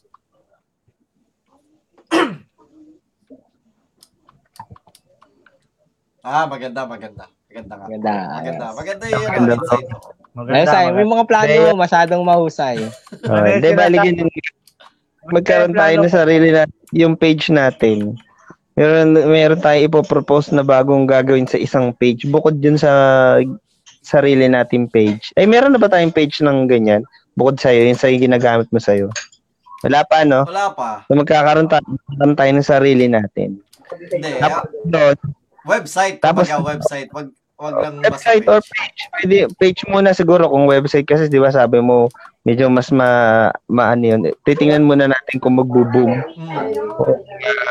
ah, 6.25 6.49
maganda, 6.49 6.89
maganda. 6.89 7.25
Maganda 7.47 7.75
nga. 7.77 7.85
Maganda. 7.87 8.13
Maganda. 8.33 8.67
Maganda 8.73 9.05
yung 9.13 9.23
Maganda 9.23 9.41
ano, 9.41 9.55
insight. 9.61 9.87
Ay, 9.87 10.35
Maganda, 10.37 10.69
say, 10.69 10.85
may 10.85 10.93
maganda. 10.93 11.13
mga 11.13 11.25
plano 11.29 11.53
mo, 11.57 11.73
masyadong 11.81 12.23
mahusay. 12.25 12.77
Oh, 13.29 13.45
Hindi, 13.45 13.69
baligin 13.73 14.17
din. 14.21 14.29
Magkaroon 15.27 15.75
tayo 15.75 15.95
ng 16.01 16.13
sarili 16.13 16.49
na 16.53 16.65
yung 16.93 17.17
page 17.19 17.51
natin. 17.51 18.15
Meron, 18.77 19.17
meron 19.33 19.61
tayo 19.65 19.79
ipopropose 19.81 20.53
na 20.53 20.61
bagong 20.61 21.09
gagawin 21.09 21.49
sa 21.49 21.57
isang 21.57 21.97
page. 21.97 22.29
Bukod 22.29 22.61
dun 22.61 22.77
sa 22.77 22.93
sarili 24.05 24.45
nating 24.47 24.93
page. 24.93 25.33
Ay, 25.35 25.49
meron 25.49 25.73
na 25.73 25.81
ba 25.81 25.89
tayong 25.89 26.13
page 26.13 26.45
ng 26.45 26.69
ganyan? 26.69 27.03
Bukod 27.35 27.57
sa'yo, 27.57 27.89
yung 27.89 27.97
sa 27.97 28.13
ginagamit 28.13 28.69
mo 28.69 28.77
sa'yo. 28.77 29.09
Wala 29.81 30.05
pa, 30.05 30.25
no? 30.29 30.45
Wala 30.45 30.73
pa. 30.77 31.05
So, 31.09 31.17
magkakaroon 31.17 31.69
tayo, 31.69 31.85
tayo 32.37 32.51
ng 32.53 32.65
sarili 32.65 33.09
natin. 33.09 33.61
Hindi. 34.13 34.41
Tapos 34.41 34.69
doon, 34.85 35.17
Website, 35.67 36.23
Tapos- 36.23 36.47
Tapos, 36.47 36.79
website. 36.79 37.11
Wag, 37.11 37.35
wag 37.57 37.75
lang 37.81 37.95
basta 38.05 38.37
website 38.37 38.47
or 38.49 38.61
page. 38.61 39.01
Pwede, 39.17 39.37
page 39.57 39.81
muna 39.89 40.13
siguro 40.13 40.49
kung 40.49 40.69
website 40.69 41.09
kasi 41.09 41.29
'di 41.29 41.41
ba 41.41 41.49
sabi 41.49 41.81
mo 41.81 42.13
medyo 42.45 42.69
mas 42.71 42.93
ma 42.95 43.51
maano 43.67 44.05
yun. 44.05 44.21
Titingnan 44.47 44.87
muna 44.87 45.11
natin 45.11 45.43
kung 45.43 45.59
magbo-boom. 45.59 46.15
Hmm. 46.37 46.71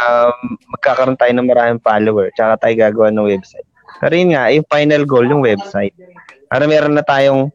Um, 0.06 0.36
magkakaroon 0.76 1.18
tayo 1.18 1.32
ng 1.32 1.48
maraming 1.48 1.82
follower 1.82 2.30
tsaka 2.36 2.68
tayo 2.68 2.74
gagawa 2.76 3.08
ng 3.14 3.30
website. 3.30 3.66
Pero 4.04 4.14
yun 4.14 4.36
nga, 4.36 4.52
yung 4.52 4.68
final 4.68 5.04
goal 5.08 5.26
yung 5.26 5.46
website. 5.46 5.96
Para 6.52 6.68
meron 6.68 6.98
na 6.98 7.06
tayong 7.06 7.48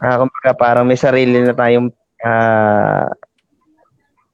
ah, 0.00 0.16
kumbaga 0.24 0.50
parang 0.56 0.86
may 0.88 0.96
sarili 0.96 1.44
na 1.44 1.52
tayong 1.52 1.92
ah, 2.24 3.12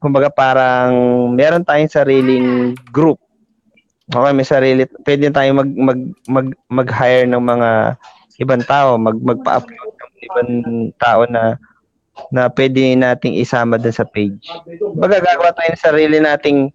kumbaga 0.00 0.30
parang 0.30 0.92
meron 1.34 1.66
tayong 1.66 1.90
sariling 1.90 2.78
group. 2.94 3.18
Okay, 4.10 4.32
may 4.34 4.46
sarili, 4.46 4.82
pwede 5.06 5.30
tayong 5.30 5.58
mag, 5.62 5.70
mag, 5.70 6.00
mag, 6.26 6.48
mag-hire 6.66 7.30
ng 7.30 7.38
mga 7.38 7.94
ibang 8.42 8.62
tao, 8.66 8.98
mag, 8.98 9.14
magpa-upload 9.22 9.94
ng 9.94 10.12
ibang 10.26 10.52
tao 10.98 11.22
na 11.30 11.54
na 12.28 12.52
pwede 12.52 12.92
nating 12.98 13.38
isama 13.40 13.80
dun 13.80 13.96
sa 13.96 14.04
page. 14.04 14.44
Baga 14.98 15.24
gagawa 15.24 15.56
tayo 15.56 15.72
ng 15.72 15.80
sarili 15.80 16.16
nating 16.20 16.68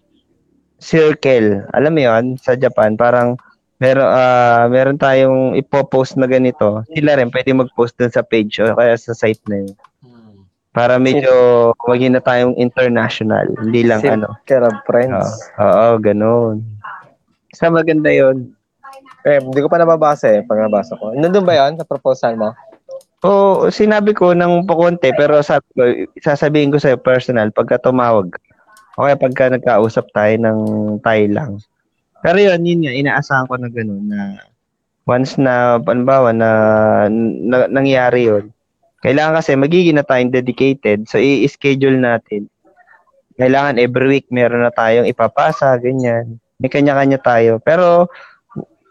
circle. 0.82 1.62
Alam 1.70 1.92
mo 1.94 2.00
'yon 2.02 2.24
sa 2.40 2.58
Japan, 2.58 2.98
parang 2.98 3.38
meron 3.78 4.08
ah 4.10 4.66
meron 4.66 4.98
tayong 4.98 5.54
ipo-post 5.54 6.18
na 6.18 6.26
ganito. 6.26 6.82
Sila 6.90 7.14
rin 7.14 7.30
pwede 7.30 7.54
mag-post 7.54 7.94
dun 7.94 8.10
sa 8.10 8.26
page 8.26 8.58
o 8.58 8.74
kaya 8.74 8.98
sa 8.98 9.14
site 9.14 9.44
na 9.46 9.62
yun. 9.64 9.74
Hmm. 10.02 10.44
Para 10.74 10.98
medyo 10.98 11.32
maging 11.88 12.18
na 12.18 12.22
tayong 12.24 12.56
international, 12.58 13.46
hindi 13.62 13.86
lang 13.86 14.02
Sim- 14.02 14.20
ano. 14.20 14.34
Care 14.44 14.66
of 14.66 14.76
friends. 14.84 15.24
Oo, 15.56 15.72
oo, 15.72 15.88
ganun. 16.02 16.60
Sa 17.56 17.72
maganda 17.72 18.12
'yon. 18.12 18.52
Eh, 19.26 19.42
hindi 19.42 19.58
ko 19.58 19.66
pa 19.66 19.80
nababasa 19.80 20.30
eh, 20.30 20.46
pag 20.46 20.62
nabasa 20.62 20.94
ko. 20.94 21.10
Nandun 21.16 21.42
ba 21.42 21.56
yun 21.56 21.74
sa 21.74 21.88
proposal 21.88 22.38
mo? 22.38 22.54
Oo, 23.26 23.72
sinabi 23.72 24.14
ko 24.14 24.36
ng 24.36 24.68
pakonti 24.68 25.10
pero 25.16 25.42
sabi 25.42 25.66
ko, 25.74 25.82
sasabihin 26.22 26.70
ko 26.70 26.78
sa'yo 26.78 27.00
personal 27.00 27.50
pagka 27.50 27.82
tumawag. 27.82 28.30
O 28.94 29.02
kaya 29.02 29.18
pagka 29.18 29.50
nagkausap 29.50 30.06
tayo 30.14 30.34
ng 30.38 30.58
tayo 31.02 31.24
lang. 31.34 31.52
Pero 32.22 32.38
yun, 32.38 32.62
yun 32.62 32.86
nga, 32.86 32.94
inaasahan 32.94 33.50
ko 33.50 33.58
na 33.58 33.68
gano'n 33.68 34.04
na 34.06 34.20
once 35.06 35.38
na, 35.38 35.78
panbawa 35.78 36.34
na, 36.34 36.50
na 37.10 37.66
nangyari 37.70 38.26
yun, 38.26 38.50
kailangan 39.02 39.38
kasi 39.38 39.54
magiging 39.54 39.98
na 39.98 40.06
tayong 40.06 40.34
dedicated. 40.34 41.06
So, 41.06 41.22
i-schedule 41.22 41.98
natin. 42.02 42.50
Kailangan 43.38 43.78
every 43.78 44.18
week 44.18 44.26
meron 44.34 44.66
na 44.66 44.74
tayong 44.74 45.06
ipapasa, 45.06 45.78
ganyan. 45.78 46.42
May 46.56 46.68
kanya-kanya 46.68 47.18
tayo. 47.18 47.60
Pero, 47.60 48.08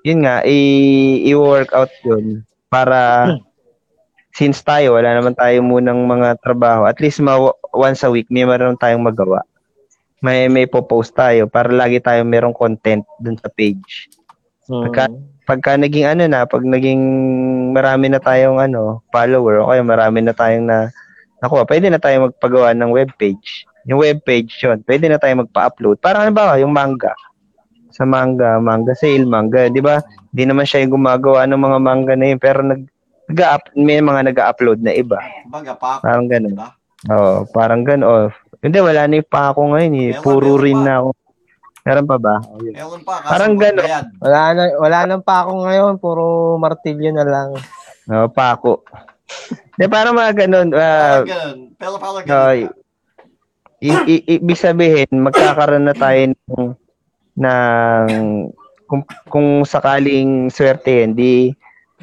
yun 0.02 0.22
nga, 0.22 0.46
i- 0.46 1.26
i-work 1.26 1.74
out 1.74 1.90
yun 2.02 2.46
para 2.68 3.26
since 4.32 4.60
tayo, 4.60 4.94
wala 4.94 5.16
naman 5.16 5.32
tayo 5.32 5.64
munang 5.64 6.04
mga 6.04 6.36
trabaho, 6.38 6.84
at 6.84 7.00
least 7.00 7.20
ma- 7.20 7.40
once 7.72 8.04
a 8.04 8.12
week, 8.12 8.28
may 8.28 8.44
meron 8.44 8.76
tayong 8.76 9.00
magawa. 9.02 9.42
May 10.20 10.46
may 10.46 10.66
post 10.66 11.14
tayo 11.14 11.46
para 11.46 11.70
lagi 11.70 11.98
tayong 11.98 12.28
merong 12.28 12.52
content 12.52 13.06
dun 13.18 13.38
sa 13.38 13.48
page. 13.48 14.10
Pagka, 14.84 15.06
pagka 15.46 15.72
naging 15.76 16.04
ano 16.06 16.26
na, 16.26 16.44
pag 16.44 16.62
naging 16.62 17.00
marami 17.72 18.10
na 18.10 18.18
tayong 18.18 18.58
ano, 18.58 19.06
follower, 19.08 19.62
o 19.62 19.70
kaya 19.70 19.82
marami 19.82 20.20
na 20.20 20.34
tayong 20.34 20.66
na 20.66 20.90
nakuha, 21.38 21.64
pwede 21.64 21.88
na 21.88 22.02
tayong 22.02 22.28
magpagawa 22.28 22.74
ng 22.74 22.90
webpage. 22.90 23.64
Yung 23.86 24.02
webpage 24.02 24.52
yun, 24.60 24.82
pwede 24.82 25.06
na 25.06 25.16
tayong 25.16 25.46
magpa-upload. 25.46 26.02
Parang 26.02 26.26
ano 26.26 26.34
ba, 26.34 26.58
yung 26.58 26.74
manga. 26.74 27.14
Sa 27.96 28.04
manga, 28.04 28.60
manga 28.60 28.92
sale, 28.92 29.24
manga, 29.24 29.72
di 29.72 29.80
ba? 29.80 30.04
Hindi 30.30 30.44
naman 30.46 30.68
siya 30.68 30.84
yung 30.84 31.00
gumagawa 31.00 31.48
ng 31.48 31.56
mga 31.58 31.80
manga 31.80 32.14
na 32.14 32.26
yun, 32.28 32.38
pero 32.38 32.60
nag, 32.60 32.84
nag 33.26 33.40
may 33.74 34.04
mga 34.04 34.22
nag-upload 34.28 34.84
na 34.84 34.92
iba. 34.92 35.16
Baga 35.48 35.74
pa. 35.74 36.04
Parang 36.04 36.28
ganun. 36.28 36.52
Diba? 36.52 36.76
Oo, 37.08 37.48
parang 37.50 37.82
ganun. 37.82 38.04
Oh. 38.04 38.28
Hindi, 38.60 38.78
wala 38.78 39.06
na 39.06 39.16
yung 39.16 39.30
pa 39.30 39.50
ako 39.50 39.62
ngayon 39.72 39.94
eh. 39.94 40.10
Meron, 40.12 40.22
Puro 40.22 40.50
meron 40.52 40.60
rin 40.60 40.76
pa. 40.76 40.84
na 40.84 40.94
ako. 40.98 41.10
Meron 41.86 42.06
pa 42.06 42.18
ba? 42.18 42.36
Ewan 42.74 43.02
pa. 43.02 43.14
Kaso 43.16 43.30
Parang 43.32 43.54
ganun. 43.56 43.86
bayad. 43.86 44.06
Wala 44.18 44.40
na, 44.52 44.62
wala 44.76 44.98
nang 45.06 45.24
pa 45.24 45.36
ako 45.40 45.52
ngayon, 45.64 45.94
puro 45.96 46.26
martilyo 46.58 47.12
na 47.14 47.24
lang. 47.24 47.50
Oo, 48.08 48.28
pa 48.28 48.46
ako. 48.54 48.84
Hindi, 49.72 49.86
parang 49.88 50.14
mga 50.14 50.34
ganun. 50.36 50.68
ah, 50.74 50.82
Parang 51.22 51.30
ganun. 51.30 51.58
Pero 51.76 51.94
parang 51.96 52.16
ganun. 52.20 52.36
Ay, 52.44 52.60
i- 53.80 54.06
i- 54.10 54.26
ibig 54.36 54.58
sabihin, 54.58 55.08
magkakaroon 55.14 55.86
na 55.86 55.94
tayo 55.94 56.20
ng, 56.28 56.74
ng 57.40 58.08
kung, 58.86 59.02
kung 59.30 59.48
sakaling 59.66 60.48
swerte, 60.54 61.04
hindi 61.04 61.54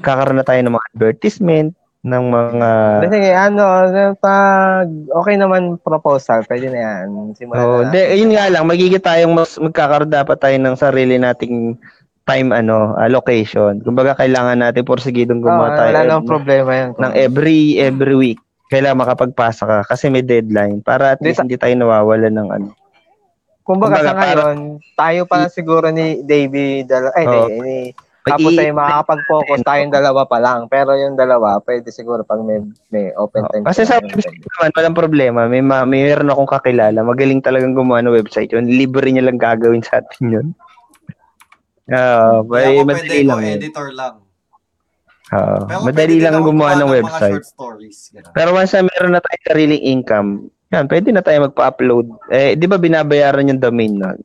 kakaroon 0.03 0.43
na 0.43 0.47
tayo 0.47 0.61
ng 0.63 0.75
mga 0.75 0.89
advertisement, 0.95 1.71
ng 2.03 2.25
mga... 2.35 2.71
Kasi 3.07 3.19
ano, 3.31 3.65
pag 4.19 4.91
okay 4.91 5.39
naman 5.39 5.79
proposal, 5.79 6.43
pwede 6.51 6.67
na 6.75 6.79
yan. 6.83 7.35
Simulan 7.39 7.63
Oh, 7.63 7.83
na 7.87 7.95
de, 7.95 8.19
yun 8.19 8.35
nga 8.35 8.51
lang, 8.51 8.67
magiging 8.67 8.99
tayong 8.99 9.35
mas 9.35 9.55
magkakaroon 9.63 10.11
dapat 10.11 10.37
tayo 10.43 10.57
ng 10.59 10.75
sarili 10.75 11.17
nating 11.23 11.79
time 12.27 12.51
ano, 12.51 12.99
allocation. 12.99 13.83
Kumbaga 13.83 14.19
kailangan 14.19 14.59
natin 14.59 14.87
porsigidong 14.87 15.43
gumawa 15.43 15.79
tayo 15.79 15.91
wala 15.95 16.03
nang 16.07 16.27
problema 16.27 16.71
yan. 16.71 16.91
ng 16.99 17.13
every 17.19 17.79
every 17.83 18.15
week. 18.15 18.41
Kailangan 18.71 19.05
makapagpasa 19.05 19.63
ka 19.69 19.79
kasi 19.85 20.09
may 20.09 20.25
deadline 20.25 20.81
para 20.81 21.15
at 21.15 21.21
Di 21.21 21.31
least 21.31 21.43
hindi 21.43 21.59
tayo 21.59 21.75
nawawala 21.77 22.31
ng 22.31 22.49
ano. 22.51 22.69
Kumbaga, 23.63 24.03
kumbaga, 24.03 24.11
sa 24.11 24.15
ngayon, 24.19 24.57
tayo 24.95 25.21
pa 25.25 25.35
lang 25.39 25.53
siguro 25.55 25.87
ni 25.89 26.21
Davey, 26.23 26.83
dala, 26.83 27.15
ay, 27.15 27.25
Oo. 27.25 27.47
ni, 27.47 27.55
ni, 27.59 27.77
tapos 28.23 28.55
Mag-i- 28.55 28.61
ay 28.61 28.71
makakapag-focus 28.71 29.59
tayong 29.67 29.91
dalawa 29.91 30.23
pa 30.23 30.39
lang. 30.39 30.71
Pero 30.71 30.95
yung 30.95 31.19
dalawa, 31.19 31.59
pwede 31.59 31.91
siguro 31.91 32.23
pag 32.23 32.39
may, 32.39 32.63
may 32.91 33.11
open 33.15 33.43
Oo, 33.43 33.51
time. 33.51 33.65
kasi 33.67 33.83
sa 33.83 33.99
website 33.99 34.39
naman, 34.39 34.71
walang 34.75 34.95
problema. 34.95 35.41
May, 35.51 35.59
ma- 35.59 35.83
may 35.83 36.07
meron 36.07 36.31
akong 36.31 36.47
kakilala. 36.49 37.03
Magaling 37.03 37.43
talagang 37.43 37.75
gumawa 37.75 37.99
ng 37.99 38.15
website 38.15 38.55
yun. 38.55 38.71
Libre 38.71 39.11
niya 39.11 39.27
lang 39.27 39.43
gagawin 39.43 39.83
sa 39.83 39.99
atin 39.99 40.39
yun. 40.39 40.47
Oo, 41.91 42.47
Kaya 42.51 42.67
may 42.71 42.79
ako 42.79 42.83
madali 42.87 43.09
pwede 43.11 43.27
lang 43.27 43.39
ko 43.39 43.47
editor 43.59 43.89
lang. 43.91 44.15
Oo, 45.33 45.59
Pero 45.67 45.81
madali 45.83 46.15
pwede 46.15 46.23
din 46.23 46.31
lang 46.31 46.47
gumawa 46.47 46.71
ng 46.79 46.91
website. 46.95 47.43
stories. 47.43 47.99
Pero 48.31 48.55
once 48.55 48.71
na 48.71 48.87
meron 48.87 49.13
na 49.15 49.23
tayong 49.23 49.47
sariling 49.51 49.83
income, 49.83 50.29
yan, 50.73 50.89
pwede 50.89 51.09
na 51.13 51.21
tayo 51.21 51.45
magpa-upload. 51.47 52.33
Eh, 52.33 52.57
di 52.57 52.65
ba 52.65 52.81
binabayaran 52.81 53.53
yung 53.53 53.61
domain 53.61 53.93
nun? 53.93 54.19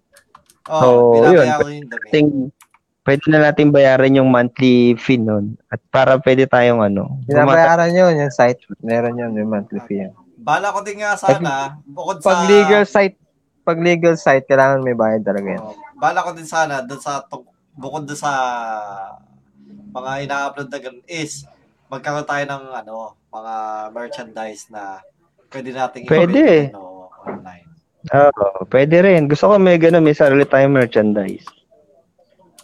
Oh, 0.71 0.79
So, 0.79 0.87
binabayaran 1.19 1.59
ko 1.59 1.67
yung 1.67 1.89
dami. 1.91 2.07
Ting, 2.09 2.29
pwede 3.03 3.23
na 3.27 3.39
natin 3.51 3.71
bayaran 3.71 4.15
yung 4.15 4.31
monthly 4.31 4.95
fee 4.95 5.19
nun. 5.19 5.59
At 5.67 5.83
para 5.91 6.15
pwede 6.23 6.47
tayong 6.47 6.79
ano. 6.79 7.19
Binabayaran 7.27 7.91
yun, 7.91 8.15
yung 8.15 8.33
site. 8.33 8.63
Meron 8.79 9.19
yun, 9.19 9.35
yung 9.35 9.51
monthly 9.51 9.83
fee. 9.87 10.07
yan. 10.07 10.13
Bala 10.39 10.71
ko 10.71 10.79
din 10.79 11.03
nga 11.03 11.19
sana, 11.19 11.75
bukod 11.83 12.23
sa... 12.23 12.31
Pag 12.31 12.47
legal 12.47 12.83
site, 12.87 13.19
pag 13.67 13.79
legal 13.83 14.15
site, 14.15 14.47
kailangan 14.47 14.79
may 14.79 14.95
bayad 14.95 15.27
talaga 15.27 15.59
yan. 15.59 15.59
Oh, 15.59 15.75
bala 15.99 16.23
ko 16.23 16.31
din 16.31 16.47
sana, 16.47 16.79
dun 16.79 17.03
sa, 17.03 17.19
bukod 17.75 18.07
dun 18.07 18.15
sa 18.15 18.31
mga 19.91 20.23
ina-upload 20.23 20.71
na 20.71 20.79
ganun 20.79 21.03
is, 21.03 21.43
magkaroon 21.91 22.23
tayo 22.23 22.43
ng 22.47 22.63
ano, 22.71 22.95
mga 23.27 23.55
merchandise 23.91 24.71
na 24.71 25.03
pwede 25.57 25.73
nating 25.73 26.03
Pwede. 26.05 26.45
ibenta, 26.69 26.77
ano, 26.77 27.09
online. 27.25 27.65
Oo, 28.13 28.45
pwede 28.69 28.95
rin. 29.01 29.25
Gusto 29.25 29.49
ko 29.49 29.53
may 29.57 29.81
gano'n, 29.81 30.05
may 30.05 30.13
sarili 30.13 30.45
tayong 30.45 30.77
merchandise. 30.77 31.49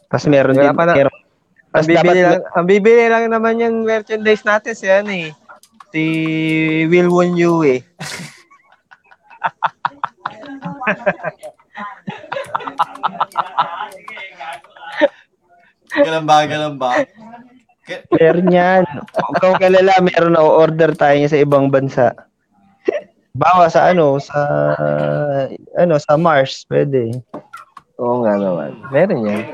Tapos 0.06 0.30
meron 0.30 0.53
Wala 0.53 0.70
din. 0.70 0.78
pa 0.78 0.86
na- 0.86 0.95
meron, 0.95 1.15
Ang 1.18 1.26
tapos 1.74 1.88
dapat, 1.90 2.06
bibili, 2.06 2.22
lang, 2.22 2.41
ang 2.53 2.65
bibili 2.70 3.03
lang 3.10 3.24
naman 3.34 3.57
yung 3.57 3.76
merchandise 3.82 4.45
natin 4.45 4.74
si 4.78 4.86
ano 4.86 5.10
eh. 5.10 5.34
Si 5.90 6.03
Will 6.86 7.10
Won 7.10 7.34
Yu 7.34 7.53
eh. 7.65 7.82
Ganun 15.94 16.26
ba, 16.26 16.38
ganun 16.49 16.76
ba? 16.82 17.06
Meron 18.10 18.49
yan. 18.49 18.84
Kung 19.38 19.60
kalala, 19.60 19.94
meron 20.02 20.34
na 20.34 20.41
order 20.41 20.95
tayo 20.95 21.14
niya 21.14 21.30
sa 21.30 21.41
ibang 21.41 21.70
bansa. 21.70 22.15
Bawa 23.34 23.65
sa 23.65 23.89
ano, 23.89 24.22
sa 24.22 24.38
ano, 25.73 25.97
sa 25.97 26.14
Mars, 26.22 26.69
pwede. 26.69 27.18
Oo 27.97 28.22
nga 28.22 28.38
naman. 28.38 28.77
Meron 28.93 29.26
yan. 29.26 29.49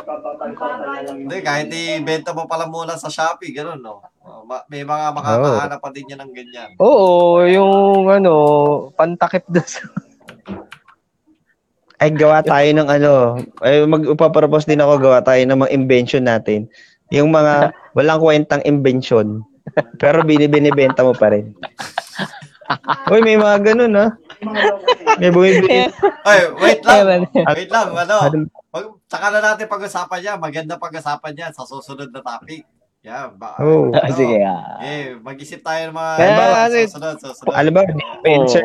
Hindi, 1.07 1.38
kahit 1.39 1.72
ibenta 1.72 2.35
mo 2.35 2.43
pala 2.43 2.68
muna 2.68 2.99
sa 2.99 3.07
Shopee, 3.07 3.56
ganun, 3.56 3.80
no? 3.80 4.03
Oh, 4.19 4.43
ma- 4.43 4.68
may 4.68 4.84
mga 4.84 5.15
makakahanap 5.15 5.80
pa 5.80 5.89
din 5.95 6.11
yan 6.11 6.19
ng 6.27 6.34
ganyan. 6.35 6.69
Oo, 6.76 7.39
yung 7.47 8.11
ano, 8.11 8.34
pantakip 8.99 9.47
doon 9.47 9.64
sa... 9.64 9.80
Ay, 12.03 12.11
gawa 12.15 12.43
tayo 12.43 12.68
ng 12.72 12.88
ano, 12.88 13.11
ay 13.60 13.84
magpapropose 13.84 14.68
din 14.68 14.80
ako 14.80 15.03
gawa 15.03 15.19
tayo 15.19 15.43
ng 15.43 15.68
mga 15.68 15.73
invention 15.76 16.23
natin. 16.23 16.68
Yung 17.11 17.31
mga 17.31 17.76
walang 17.99 18.23
kwentang 18.23 18.64
invention. 18.64 19.43
Pero 19.99 20.23
binibenta 20.23 21.03
mo 21.03 21.15
pa 21.15 21.31
rin. 21.31 21.51
Uy, 23.10 23.20
may 23.22 23.36
mga 23.36 23.58
ganun, 23.66 23.94
ha? 23.96 24.08
May 25.18 25.30
bumibili. 25.30 25.90
Ay, 26.24 26.40
wait 26.56 26.82
lang. 26.82 27.26
Wait 27.34 27.70
lang, 27.70 27.90
ano? 27.91 28.16
Ano- 28.22 28.50
Pag, 28.70 28.86
tsaka 29.10 29.26
na 29.34 29.40
natin 29.41 29.66
pag-usapan 29.66 30.22
yan. 30.22 30.38
Maganda 30.38 30.78
pag-usapan 30.78 31.34
yan 31.34 31.52
sa 31.52 31.66
susunod 31.66 32.14
na 32.14 32.22
topic. 32.22 32.62
Yeah, 33.00 33.32
ba, 33.32 33.56
Oh. 33.58 33.90
Ah, 33.91 34.12
sige, 34.12 34.38
ah. 34.44 34.78
Eh, 34.84 35.16
mag-isip 35.16 35.64
tayo 35.64 35.88
ng 35.88 35.96
mga 35.96 36.12
Kaya, 36.16 36.30
iba, 36.30 36.46
ano, 36.60 36.76
susunod, 36.84 37.16
susunod. 37.18 37.54
Alam 37.56 37.72
mo, 37.72 37.82
dispenser, 37.88 38.64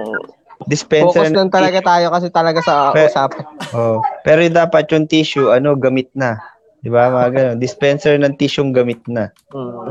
Oh, 0.54 0.66
dispenser 0.66 1.22
focus 1.22 1.32
lang 1.32 1.50
talaga 1.50 1.78
tayo 1.80 2.06
kasi 2.10 2.26
talaga 2.28 2.58
sa 2.60 2.90
Pe- 2.90 3.08
usapan. 3.08 3.44
Oh. 3.72 4.02
Pero 4.20 4.42
yung 4.42 4.58
dapat 4.58 4.84
yung 4.90 5.06
tissue, 5.06 5.48
ano, 5.48 5.72
gamit 5.74 6.10
na. 6.12 6.36
Di 6.78 6.92
ba? 6.92 7.08
Mga 7.08 7.28
ganun. 7.30 7.56
Dispenser 7.56 8.18
ng 8.18 8.36
tissue 8.36 8.66
gamit 8.68 9.00
na. 9.08 9.32
Mm. 9.48 9.88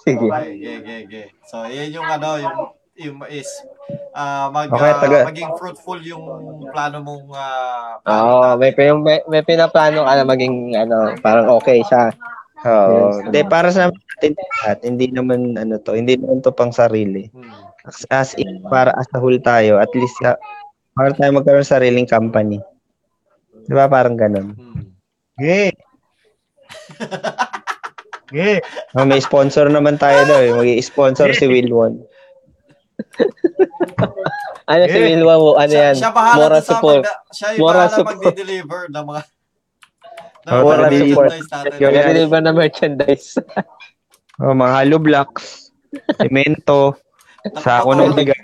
Sige. 0.00 0.26
Okay, 0.26 0.54
okay, 0.76 0.98
okay. 1.04 1.26
So, 1.46 1.64
yan 1.64 1.92
yung 1.92 2.04
ano, 2.04 2.36
yung 2.36 2.56
yung 3.00 3.24
is 3.32 3.48
ah 4.12 4.52
mag 4.52 4.68
Okay, 4.68 4.92
ah, 4.92 4.98
taga- 5.00 5.26
maging 5.26 5.52
fruitful 5.56 5.98
yung 6.04 6.24
plano 6.70 7.00
mong 7.00 7.26
ah, 7.32 7.98
Oo, 7.98 8.04
plano 8.04 8.22
oh, 8.28 8.40
natin. 8.54 8.58
may, 8.60 8.70
may, 8.76 8.88
may, 8.92 9.18
may 9.26 9.42
pinaplano 9.42 10.04
ka 10.04 10.12
na 10.14 10.24
maging, 10.26 10.76
ano, 10.76 11.16
parang 11.24 11.48
okay 11.48 11.80
siya. 11.86 12.12
Oo. 12.66 12.92
Yes. 12.92 13.16
Hindi, 13.28 13.40
para 13.48 13.68
sa 13.72 13.88
atin 13.88 14.32
lahat, 14.36 14.78
hindi 14.84 15.06
naman, 15.08 15.56
ano 15.56 15.80
to, 15.80 15.96
hindi 15.96 16.20
naman 16.20 16.44
to 16.44 16.52
pang 16.52 16.72
sarili. 16.72 17.32
Hmm. 17.32 17.48
As, 17.88 18.04
as 18.12 18.30
in, 18.36 18.60
para 18.68 18.92
as 19.00 19.08
a 19.16 19.18
whole 19.18 19.40
tayo, 19.40 19.80
at 19.80 19.88
least, 19.96 20.20
uh, 20.20 20.36
para 20.92 21.16
tayo 21.16 21.32
magkaroon 21.32 21.64
ng 21.64 21.72
sariling 21.72 22.08
company. 22.08 22.60
Di 23.64 23.72
ba? 23.72 23.88
Parang 23.88 24.20
ganun. 24.20 24.52
Hmm. 24.52 24.84
Okay. 25.40 25.72
Okay. 28.28 28.60
Oh, 28.94 29.06
may 29.06 29.18
sponsor 29.18 29.66
naman 29.66 29.98
tayo 29.98 30.22
daw 30.26 30.38
eh. 30.38 30.54
Mag-sponsor 30.54 31.34
si 31.34 31.50
Wilwon. 31.50 31.98
Ano 34.70 34.82
si 34.86 34.94
Eh, 34.94 35.02
Wilwa 35.10 35.34
mo, 35.34 35.48
ano 35.54 35.66
siya, 35.68 35.90
yan? 35.90 35.94
siya 35.98 36.10
bahala 36.10 36.38
Moral 36.38 36.60
sa 36.60 36.68
support. 36.70 37.02
siya 37.30 37.48
yung 37.50 37.60
Moral 37.60 37.78
bahala 37.82 37.96
support. 37.96 38.16
magde-deliver 38.16 38.80
ng 38.86 39.04
mga 39.04 39.20
ng 40.40 40.50
Oh, 40.50 40.54
mga 40.54 40.62
moral 40.62 40.90
support. 40.92 41.30
merchandise 41.30 41.50
natin. 41.50 41.70
Yun. 41.76 41.90
Nag-deliver 41.90 42.40
na 42.40 42.52
merchandise. 42.52 43.28
Oh, 44.40 44.56
mga 44.56 44.72
hollow 44.72 44.96
blocks, 44.96 45.68
semento, 46.16 46.96
sako 47.60 47.92
ng 47.92 48.16
bigas, 48.16 48.40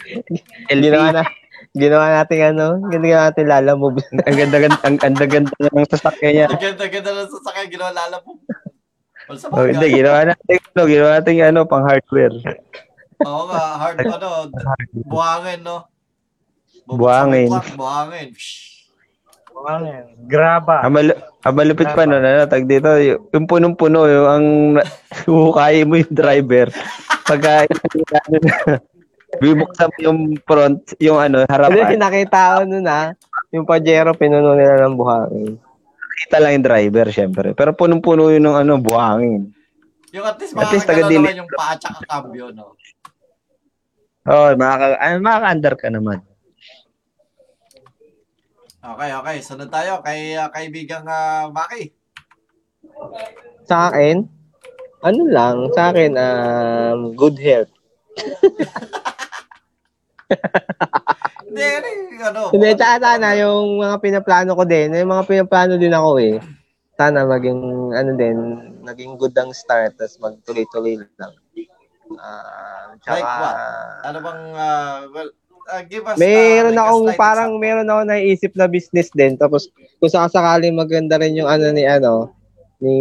LP. 0.68 0.84
ginawa 0.84 1.08
na, 1.08 1.22
ginawa 1.72 2.06
natin 2.12 2.52
ano, 2.52 2.66
ginawa 2.92 3.32
natin 3.32 3.44
lalamove. 3.48 4.04
Ang 4.28 4.36
ganda-ganda, 4.36 4.76
ang 4.84 5.00
ganda-ganda 5.00 5.56
ng 5.56 5.88
sasakyan 5.88 6.32
niya. 6.36 6.46
Ang 6.52 6.60
ganda-ganda 6.60 7.10
lang 7.16 7.28
sa 7.32 7.40
sakay, 7.48 7.72
ginawa 7.72 7.96
lala 7.96 8.20
sa 9.40 9.48
Oh, 9.50 9.64
hindi, 9.64 9.88
ginawa 9.88 10.28
natin, 10.28 10.60
ano, 10.68 10.82
ginawa 10.84 11.10
natin 11.16 11.32
ano, 11.40 11.60
pang 11.64 11.88
hardware. 11.88 12.36
Oo 13.22 13.42
nga, 13.48 13.62
hard, 13.78 13.96
ano, 14.02 14.28
buhangin, 15.04 15.60
no? 15.62 15.88
Buhangin. 16.86 17.48
Buhangin. 17.72 18.28
Shhh. 18.36 18.76
Graba. 20.28 20.84
Ang, 20.84 20.92
mal- 20.92 21.18
ang 21.40 21.54
malupit 21.56 21.88
pa 21.88 22.04
nun, 22.04 22.20
ano, 22.20 22.44
tag 22.44 22.68
dito, 22.68 22.92
yung 23.32 23.48
punong-puno, 23.48 24.04
yung 24.04 24.26
ang 24.28 24.46
hukay 25.26 25.88
mo 25.88 25.96
yung 25.96 26.12
driver. 26.12 26.68
Pagka, 27.24 27.64
ano 28.28 28.36
bibuksan 29.36 29.90
mo 29.90 29.98
yung 30.00 30.20
front, 30.44 30.80
yung 30.96 31.18
ano, 31.18 31.42
Kasi 31.42 31.52
harapan, 31.52 31.98
nakita 31.98 32.40
ko 32.52 32.60
nun 32.64 32.86
ah, 32.86 33.10
yung 33.50 33.66
Pajero 33.66 34.14
pinuno 34.14 34.54
nila 34.54 34.86
ng 34.86 34.96
buhangin. 34.96 35.52
kita 36.16 36.36
lang 36.40 36.56
yung 36.56 36.66
driver, 36.66 37.06
syempre. 37.10 37.48
Pero 37.52 37.72
punong-puno 37.72 38.32
yun 38.32 38.44
ng 38.44 38.56
ano, 38.56 38.72
buhangin. 38.78 39.52
Yung 40.14 40.24
at 40.24 40.36
least 40.38 40.52
At 40.54 40.72
least 40.72 40.86
taga-deli- 40.86 41.20
naman 41.20 41.42
yung 41.44 41.50
paa 41.50 41.76
tsaka 41.76 42.00
cambio, 42.06 42.48
no? 42.52 42.76
Oh, 44.26 44.50
makaka, 44.58 44.98
ah, 44.98 45.22
makaka-under 45.22 45.74
ka 45.78 45.86
naman. 45.86 46.18
Okay, 48.82 49.10
okay. 49.14 49.36
Sunod 49.38 49.70
tayo 49.70 50.02
kay 50.02 50.34
ah, 50.34 50.50
kaibigang 50.50 51.06
ah, 51.06 51.46
Maki. 51.54 51.94
Sa 53.70 53.86
akin, 53.90 54.26
ano 55.06 55.22
lang, 55.30 55.70
sa 55.70 55.94
akin, 55.94 56.18
um, 56.18 57.14
good 57.14 57.38
health. 57.38 57.70
Hindi, 61.46 61.66
ano? 62.18 62.50
Hindi, 62.50 62.74
sana 62.74 63.30
yung 63.38 63.78
mga 63.78 63.96
pinaplano 64.02 64.58
ko 64.58 64.66
din, 64.66 64.90
yung 64.90 65.14
mga 65.14 65.26
pinaplano 65.30 65.78
din 65.78 65.94
ako 65.94 66.18
eh. 66.18 66.42
Sana 66.98 67.22
maging, 67.22 67.62
ano 67.94 68.10
din, 68.18 68.36
naging 68.82 69.14
good 69.14 69.38
ang 69.38 69.54
start, 69.54 69.94
tapos 69.94 70.18
magtuloy-tuloy 70.18 70.98
lang. 71.14 71.45
Ah, 72.18 72.92
tsaka, 73.00 73.14
Like 73.16 73.26
what? 73.26 73.56
Ano 74.06 74.18
bang, 74.24 74.40
ah, 74.54 74.96
well, 75.12 75.30
ah, 75.68 75.82
give 75.84 76.04
us 76.06 76.16
Meron 76.16 76.74
ah, 76.74 76.84
like 76.84 76.88
akong 76.88 77.06
parang 77.14 77.50
example. 77.54 77.62
meron 77.62 77.90
ako 77.90 78.00
naisip 78.06 78.52
na 78.54 78.66
business 78.70 79.08
din 79.12 79.34
tapos 79.34 79.68
kung 79.98 80.10
sakasakali 80.10 80.70
maganda 80.70 81.18
rin 81.18 81.36
yung 81.36 81.50
ano 81.50 81.70
ni 81.74 81.84
ano 81.84 82.30
ni 82.78 82.94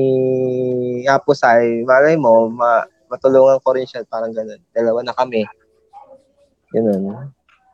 Apusay, 1.06 1.84
malay 1.84 2.16
mo 2.16 2.48
ma, 2.48 2.88
matulungan 3.12 3.60
ko 3.62 3.76
rin 3.76 3.84
siya 3.84 4.08
parang 4.08 4.32
ganun. 4.32 4.60
Dalawa 4.72 5.04
na 5.04 5.14
kami. 5.14 5.44
Ganun. 6.72 7.32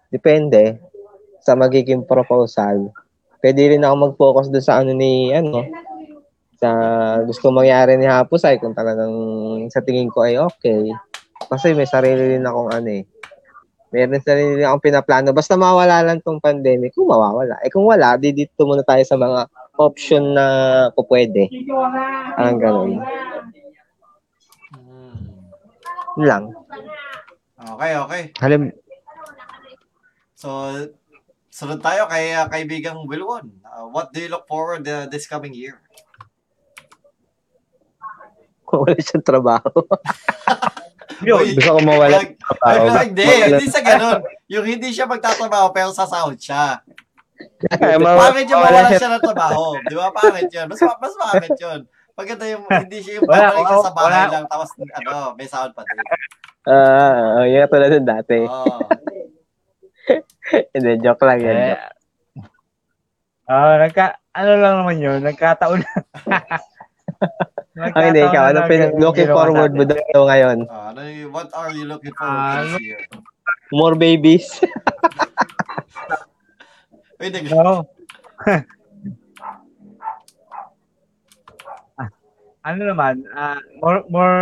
Depende 0.10 0.82
sa 1.42 1.54
magiging 1.56 2.04
proposal. 2.04 2.92
Pwede 3.42 3.74
rin 3.74 3.82
ako 3.82 3.96
mag-focus 4.12 4.54
doon 4.54 4.66
sa 4.66 4.82
ano 4.82 4.94
ni 4.94 5.34
ano 5.34 5.66
sa 6.62 6.70
gusto 7.26 7.50
mangyari 7.50 7.98
ni 7.98 8.06
Hapusay 8.06 8.62
kung 8.62 8.78
talagang 8.78 9.14
sa 9.74 9.82
tingin 9.82 10.14
ko 10.14 10.22
ay 10.22 10.38
okay. 10.38 10.94
Kasi 11.52 11.76
may 11.76 11.84
sarili 11.84 12.40
rin 12.40 12.48
akong 12.48 12.72
ano 12.72 12.88
eh 12.88 13.04
meron 13.92 14.24
sarili 14.24 14.64
rin 14.64 14.66
akong 14.66 14.88
pinaplano. 14.88 15.36
Basta 15.36 15.60
mawala 15.60 16.00
lang 16.02 16.24
tong 16.24 16.40
pandemic, 16.40 16.96
kung 16.96 17.12
mawawala. 17.12 17.60
Eh 17.62 17.70
kung 17.70 17.84
wala, 17.84 18.16
di 18.16 18.32
dito 18.32 18.64
muna 18.64 18.82
tayo 18.88 19.04
sa 19.04 19.20
mga 19.20 19.52
option 19.76 20.32
na 20.32 20.46
po 20.96 21.04
pwede. 21.12 21.52
Parang 22.40 22.58
ganun. 22.58 22.92
Hmm. 24.72 26.24
Lang. 26.24 26.44
Okay, 27.62 27.92
okay. 28.00 28.24
Alam, 28.42 28.72
So, 30.42 30.50
sunod 31.54 31.86
tayo 31.86 32.10
kay 32.10 32.34
ah, 32.34 32.50
kaibigang 32.50 33.06
Wilwon. 33.06 33.62
Ah, 33.62 33.86
what 33.86 34.10
do 34.10 34.18
you 34.18 34.32
look 34.32 34.50
forward 34.50 34.82
uh, 34.90 35.06
this 35.06 35.30
coming 35.30 35.54
year? 35.54 35.78
Kung 38.66 38.82
wala 38.90 38.98
siyang 38.98 39.22
trabaho. 39.22 39.70
Uy, 41.22 41.54
gusto 41.54 41.72
ko 41.72 41.82
mawala 41.82 42.18
trabaho. 42.18 42.84
wag- 42.88 43.08
hindi, 43.08 43.24
hindi 43.24 43.66
sa 43.68 43.82
ganun. 43.82 44.20
Yung 44.48 44.66
hindi 44.66 44.90
siya 44.90 45.06
magtatrabaho 45.06 45.70
pero 45.70 45.90
sasahod 45.90 46.36
siya. 46.36 46.82
Ay, 47.72 47.98
mawa- 47.98 48.30
Pangit 48.30 48.46
yung 48.48 48.62
mawala 48.62 48.90
siya. 48.90 49.10
ng 49.12 49.24
trabaho. 49.24 49.78
Di 49.82 49.94
ba? 49.94 50.10
Pangit 50.10 50.50
yun. 50.50 50.66
Mas, 50.66 50.82
mas 50.82 51.14
pangit 51.16 51.56
yun. 51.56 51.80
Pagkita 52.12 52.46
yung 52.46 52.64
hindi 52.68 52.98
siya 53.00 53.14
yung 53.18 53.26
Wala, 53.26 53.50
babalik 53.50 53.66
siya 53.66 53.78
sa 53.80 53.94
bahay 53.94 54.12
wala. 54.12 54.30
lang 54.30 54.46
tapos 54.46 54.70
ano, 54.76 55.12
may 55.34 55.48
sahod 55.48 55.72
pa 55.72 55.82
din. 55.82 55.98
Ah, 56.62 57.42
uh, 57.42 57.46
yun 57.46 57.66
tulad 57.66 57.90
ng 57.92 58.06
dati. 58.06 58.40
Oo. 58.46 58.78
Hindi, 60.76 60.92
joke 61.00 61.24
lang 61.24 61.40
yan. 61.40 61.56
Eh, 61.56 61.74
joke. 61.74 61.90
Ah, 63.48 63.80
nagka, 63.80 64.06
ano 64.32 64.52
lang 64.56 64.74
naman 64.80 64.98
yun, 64.98 65.20
nagkataon. 65.20 65.82
Ang 67.72 68.06
hindi, 68.06 68.20
ikaw, 68.20 68.52
ano 68.52 68.68
pin- 68.68 68.96
looking 68.96 69.28
forward 69.28 69.72
mo 69.72 69.84
daw 69.86 70.28
ngayon? 70.28 70.68
Ah, 70.68 70.92
ano 70.92 71.02
yung- 71.02 71.32
what 71.32 71.50
are 71.54 71.72
you 71.72 71.86
looking 71.86 72.12
forward 72.12 72.36
Ah, 72.36 72.68
to 72.68 72.70
this 72.70 72.82
year? 72.84 73.00
More 73.72 73.96
babies? 73.96 74.52
Wait, 77.16 77.32
nag- 77.32 77.48
No. 77.48 77.88
Ah, 81.96 82.10
ano 82.68 82.82
naman, 82.84 83.24
ah, 83.32 83.60
more, 83.80 84.04
more 84.08 84.40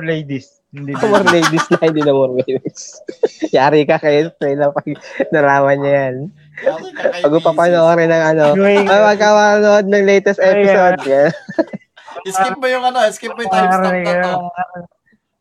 ladies. 0.00 0.56
Hindi 0.70 0.94
more 1.02 1.26
ladies 1.26 1.66
na, 1.68 1.82
hindi 1.82 2.00
na 2.00 2.14
more 2.14 2.32
babies. 2.32 3.02
Yari 3.50 3.84
ka 3.84 3.98
kayo, 3.98 4.30
Trey, 4.32 4.54
na 4.54 4.70
pag 4.70 4.86
naraman 5.28 5.78
niya 5.78 5.92
yan. 6.00 6.16
Ano 6.62 6.86
ka 6.94 7.10
kay 7.10 7.20
Pag 7.20 7.42
papanoorin 7.42 8.08
ng 8.08 8.24
ano, 8.26 8.44
Going- 8.54 8.86
ay 8.86 9.00
magkakanood 9.04 9.84
ng 9.84 10.04
latest 10.06 10.40
episode. 10.40 11.00
Yan. 11.04 11.30
Skip 12.26 12.56
mo 12.58 12.66
yung 12.66 12.84
ano, 12.84 12.98
skip 13.12 13.32
mo 13.34 13.40
yung 13.42 13.52
timestamp 13.52 13.98
na 14.02 14.14
to. 14.22 14.32
ah, 14.38 14.82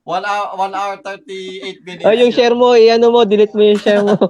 1 0.09 0.25
hour, 0.25 0.47
1 0.57 0.73
hour 0.73 0.93
38 1.05 1.85
minutes. 1.85 2.05
Oh, 2.07 2.15
yung 2.15 2.33
share 2.33 2.57
mo, 2.57 2.73
i-ano 2.73 3.13
mo, 3.13 3.21
delete 3.29 3.53
mo 3.53 3.61
yung 3.61 3.81
share 3.81 4.01
mo. 4.01 4.17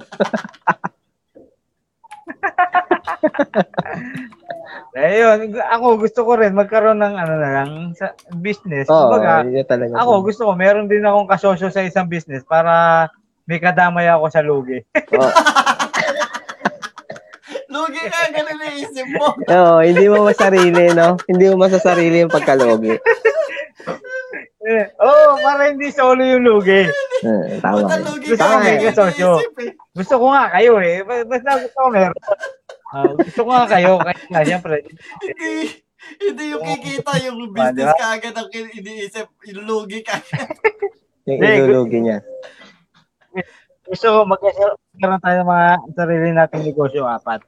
Eh, 4.90 5.22
yun, 5.22 5.54
ako 5.70 6.02
gusto 6.02 6.20
ko 6.26 6.34
rin 6.34 6.50
magkaroon 6.50 6.98
ng 6.98 7.14
ano 7.14 7.34
na 7.38 7.50
lang 7.62 7.70
sa 7.94 8.10
business. 8.42 8.90
Oo, 8.90 9.06
Kumbaga, 9.06 9.46
talaga. 9.66 9.94
ako 10.02 10.26
gusto 10.26 10.42
ko 10.50 10.52
meron 10.58 10.90
din 10.90 11.06
akong 11.06 11.30
kasosyo 11.30 11.70
sa 11.70 11.86
isang 11.86 12.10
business 12.10 12.42
para 12.42 13.06
may 13.46 13.62
kadamay 13.62 14.10
ako 14.10 14.26
sa 14.30 14.42
lugi. 14.42 14.82
Oo. 15.14 15.30
Lugi 17.70 18.02
ka, 18.02 18.20
ganun 18.34 18.58
na 18.58 18.68
isip 18.74 19.06
mo. 19.14 19.30
Oo, 19.54 19.78
hindi 19.78 20.04
mo 20.10 20.26
masarili, 20.26 20.90
no? 20.90 21.14
Hindi 21.24 21.44
mo 21.48 21.62
masasarili 21.62 22.26
yung 22.26 22.34
pagkalogi. 22.34 22.98
Eh, 24.60 24.84
Oo, 25.06 25.22
oh, 25.30 25.38
para 25.38 25.70
hindi 25.70 25.88
solo 25.94 26.20
yung 26.20 26.42
lugi. 26.42 26.82
Eh, 27.22 27.62
tama. 27.62 27.86
Lugi 28.02 28.34
Gusto 28.34 28.42
ka, 28.42 28.50
ko 28.50 28.56
may 28.58 28.76
kasosyo. 28.82 29.30
eh. 29.38 29.70
Gusto 29.94 30.14
ko 30.18 30.24
nga 30.34 30.44
kayo 30.50 30.72
eh. 30.82 31.06
Ba- 31.06 31.24
Basta 31.24 31.50
gusto 31.62 31.78
ko 31.78 31.88
meron. 31.88 32.18
Ah, 32.90 33.06
gusto 33.14 33.40
ko 33.46 33.50
nga 33.54 33.66
kayo, 33.70 33.92
kaya 34.02 34.42
siyempre. 34.42 34.76
Hindi, 35.22 35.50
hindi 36.18 36.44
yung 36.50 36.64
kikita, 36.66 37.12
yung 37.22 37.38
business 37.54 37.86
diba? 37.86 37.94
kaagad 37.94 38.34
ang 38.34 38.50
iniisip, 38.50 39.30
ilulugi 39.46 40.02
ka. 40.02 40.18
Yung 41.28 41.38
ilulugi 41.38 42.00
niya. 42.02 42.18
Gusto 43.86 44.06
ko 44.10 44.18
magkaroon 44.26 45.20
tayo 45.22 45.36
ng 45.38 45.50
mga 45.52 45.68
sarili 45.94 46.28
nating 46.32 46.64
negosyo, 46.66 47.06
apat. 47.06 47.38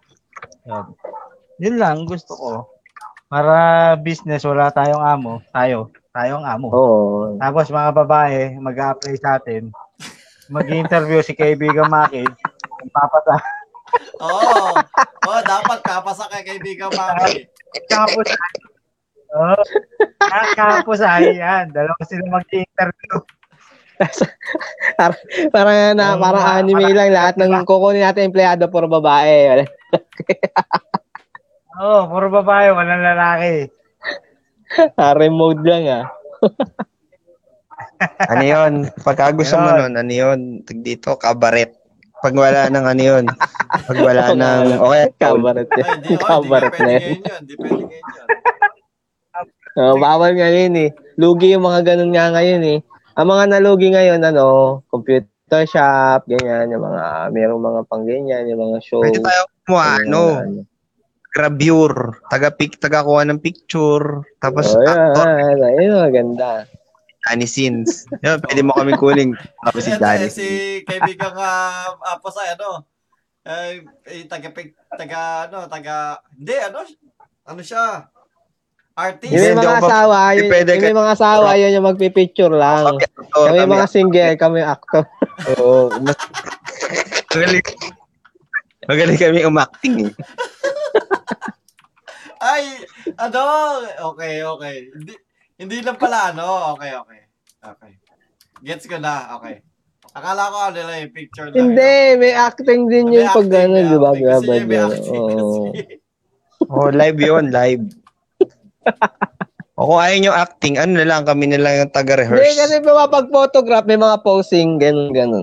Yun. 0.66 0.86
Yun 1.62 1.76
lang, 1.78 1.96
gusto 2.06 2.32
ko. 2.34 2.52
Para 3.32 3.96
business, 3.96 4.44
wala 4.44 4.68
tayong 4.68 5.00
amo. 5.00 5.40
Tayo. 5.54 5.88
Tayong 6.12 6.44
amo. 6.44 6.68
Oo. 6.68 7.40
Tapos 7.40 7.72
mga 7.72 7.90
babae, 8.04 8.60
mag-a-apply 8.60 9.14
sa 9.16 9.40
atin. 9.40 9.72
Mag-interview 10.52 11.24
si 11.24 11.32
kaibigan 11.32 11.88
Maki. 11.88 12.28
Papasa. 12.92 13.36
Oo. 14.20 14.76
Oh, 15.24 15.40
dapat 15.40 15.78
kapasa 15.80 16.28
kay 16.28 16.44
kaibigan 16.44 16.92
Maki. 16.92 17.48
Tapos, 17.88 18.26
oh, 19.32 19.62
tapos 20.52 20.98
ay, 21.00 21.40
yan. 21.40 21.72
Dalawa 21.72 22.02
sila 22.04 22.28
mag-interview. 22.28 23.16
Parang 25.54 25.94
na, 25.96 26.14
Oo, 26.14 26.20
parang 26.20 26.44
mga- 26.44 26.56
anime 26.62 26.86
lang 26.92 27.10
lahat 27.14 27.34
ng 27.38 27.64
kukunin 27.66 28.02
natin 28.04 28.28
empleyado 28.28 28.66
puro 28.68 28.86
babae. 28.90 29.62
Oo, 31.80 31.86
oh, 31.86 32.02
puro 32.10 32.28
babae, 32.28 32.70
walang 32.74 33.02
lalaki. 33.02 33.70
Harem 34.96 35.34
mode 35.36 35.62
lang 35.64 35.84
ah. 35.88 36.06
Ano 38.02 38.42
yun? 38.42 38.72
Pagka 39.06 39.30
gusto 39.30 39.54
mo 39.58 39.70
nun, 39.78 39.94
ano 39.94 40.10
yun? 40.12 40.66
Tag 40.66 40.82
dito, 40.82 41.14
kabaret. 41.14 41.70
Pag 42.22 42.34
wala 42.34 42.70
ng 42.70 42.86
ano 42.86 43.02
yun. 43.02 43.24
Pag 43.86 43.98
wala 43.98 44.34
ng, 44.34 44.78
okay, 44.78 45.06
Kabaret 45.18 45.66
Ay, 45.74 45.82
oh, 45.82 45.98
di 46.02 46.14
Kabaret 46.18 46.72
pwede 46.78 46.82
na 46.82 46.94
yun. 46.98 47.42
Di 47.46 47.54
pwede 47.58 47.82
ngayon 47.86 48.06
yun. 48.10 48.28
Oh, 49.72 49.96
bawal 49.96 50.36
ngayon 50.36 50.76
eh. 50.76 50.90
Lugi 51.16 51.56
yung 51.56 51.64
mga 51.64 51.80
ganun 51.96 52.12
nga 52.12 52.28
ngayon 52.28 52.60
eh. 52.60 52.78
Ang 53.12 53.26
mga 53.28 53.44
nalugi 53.52 53.92
ngayon, 53.92 54.24
ano, 54.24 54.80
computer 54.88 55.68
shop, 55.68 56.24
ganyan, 56.24 56.72
yung 56.72 56.80
mga, 56.80 57.28
mayroong 57.28 57.60
mga 57.60 57.80
pang 57.84 58.04
ganyan, 58.08 58.48
yung 58.48 58.72
mga 58.72 58.78
show. 58.80 59.04
Pwede 59.04 59.20
tayo 59.20 59.44
kumuha, 59.68 59.88
ano, 60.00 60.22
mga 60.40 60.64
gravure, 61.32 62.20
taga-pic, 62.28 62.76
taga-kuha 62.76 63.24
ng 63.28 63.40
picture, 63.40 64.24
tapos 64.36 64.72
Oh, 64.76 64.84
actor, 64.84 65.28
yan, 65.28 65.56
yan, 65.60 65.72
yun, 65.80 66.00
maganda. 66.00 66.68
Danny 67.22 67.46
Sins. 67.48 68.04
Yun, 68.20 68.38
pwede 68.42 68.60
mo 68.66 68.72
kami 68.74 68.92
kuling. 68.98 69.32
Tapos 69.62 69.80
si 69.86 69.92
Ito, 69.94 70.02
Danny 70.02 70.26
eh, 70.26 70.32
si 70.32 70.48
kaibigan 70.82 71.32
ka 71.32 71.50
uh, 71.94 72.30
sa 72.32 72.42
ano, 72.52 72.84
eh, 73.44 73.84
eh, 74.08 74.24
taga, 74.28 74.48
taga, 74.96 75.20
ano, 75.48 75.58
taga, 75.68 76.20
hindi, 76.36 76.56
ano, 76.58 76.84
ano 77.48 77.60
siya, 77.60 78.08
artist. 78.96 79.32
Yung 79.32 79.42
may 79.42 79.56
mga 79.56 79.76
asawa, 79.80 80.16
yun, 80.36 80.44
yung 80.48 80.84
may 80.84 80.96
mga 80.96 81.12
asawa, 81.16 81.48
yun 81.56 81.74
yung 81.74 81.86
magpipicture 81.88 82.52
lang. 82.52 82.96
Kami, 82.96 83.04
actor, 83.04 83.46
Kami 83.48 83.58
kami, 83.58 83.72
mga 83.72 83.86
single, 83.88 84.34
kami 84.36 84.58
actor. 84.60 85.04
Oo. 85.56 85.88
mas- 86.04 86.30
Magaling. 87.32 87.66
Magaling 88.84 89.20
kami 89.20 89.40
umacting 89.46 89.94
eh. 90.10 90.12
Ay, 92.42 92.64
ano, 93.22 93.40
okay, 94.12 94.42
okay. 94.42 94.76
Hindi, 94.90 95.14
hindi 95.62 95.76
lang 95.80 95.94
pala, 95.94 96.34
ano, 96.34 96.74
okay, 96.74 96.90
okay. 96.98 97.20
Okay. 97.62 97.92
Gets 98.66 98.90
ko 98.90 98.98
na, 98.98 99.38
okay. 99.38 99.62
Akala 100.12 100.52
ko 100.52 100.56
ano 100.68 100.78
lang 100.82 100.98
yung 101.08 101.14
picture 101.14 101.48
lang. 101.48 101.72
Hindi, 101.72 101.94
may 102.20 102.34
acting 102.36 102.90
din 102.90 103.08
May 103.08 103.24
yung 103.24 103.32
pag 103.32 103.48
ano, 103.48 103.76
di 103.80 103.96
ba? 103.96 104.10
acting. 104.12 104.28
Kasi 104.28 104.44
yun, 104.44 104.66
may 104.68 104.76
yun. 104.76 104.90
acting 104.92 105.22
kasi. 105.24 105.60
Oh, 106.68 106.90
live 106.92 107.18
yun, 107.18 107.44
live. 107.48 107.84
O 109.82 109.88
kung 109.88 110.00
ayaw 110.04 110.18
nyo 110.20 110.32
acting, 110.36 110.76
ano 110.76 111.00
na 111.00 111.08
lang, 111.08 111.24
kami 111.24 111.48
na 111.48 111.58
lang 111.58 111.74
yung 111.80 111.90
Hindi, 111.90 111.96
taga-rehearse. 111.96 112.54
kasi 112.60 112.74
pag 112.84 113.26
photograph, 113.32 113.88
may 113.88 113.96
mga 113.96 114.20
posing, 114.22 114.78
ganun, 114.78 115.10
ganun. 115.10 115.42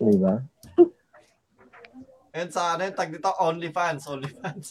Di 0.00 0.16
ba? 0.16 0.40
And 2.36 2.50
sa 2.52 2.76
ano 2.76 2.84
yung 2.84 2.96
tag 2.96 3.12
dito, 3.12 3.32
OnlyFans, 3.32 4.02
OnlyFans. 4.10 4.66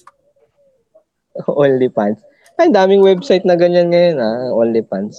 OnlyFans. 1.64 2.20
Ay, 2.56 2.70
daming 2.70 3.02
website 3.02 3.48
na 3.48 3.58
ganyan 3.58 3.90
ngayon, 3.90 4.18
ah. 4.22 4.52
OnlyFans. 4.54 5.16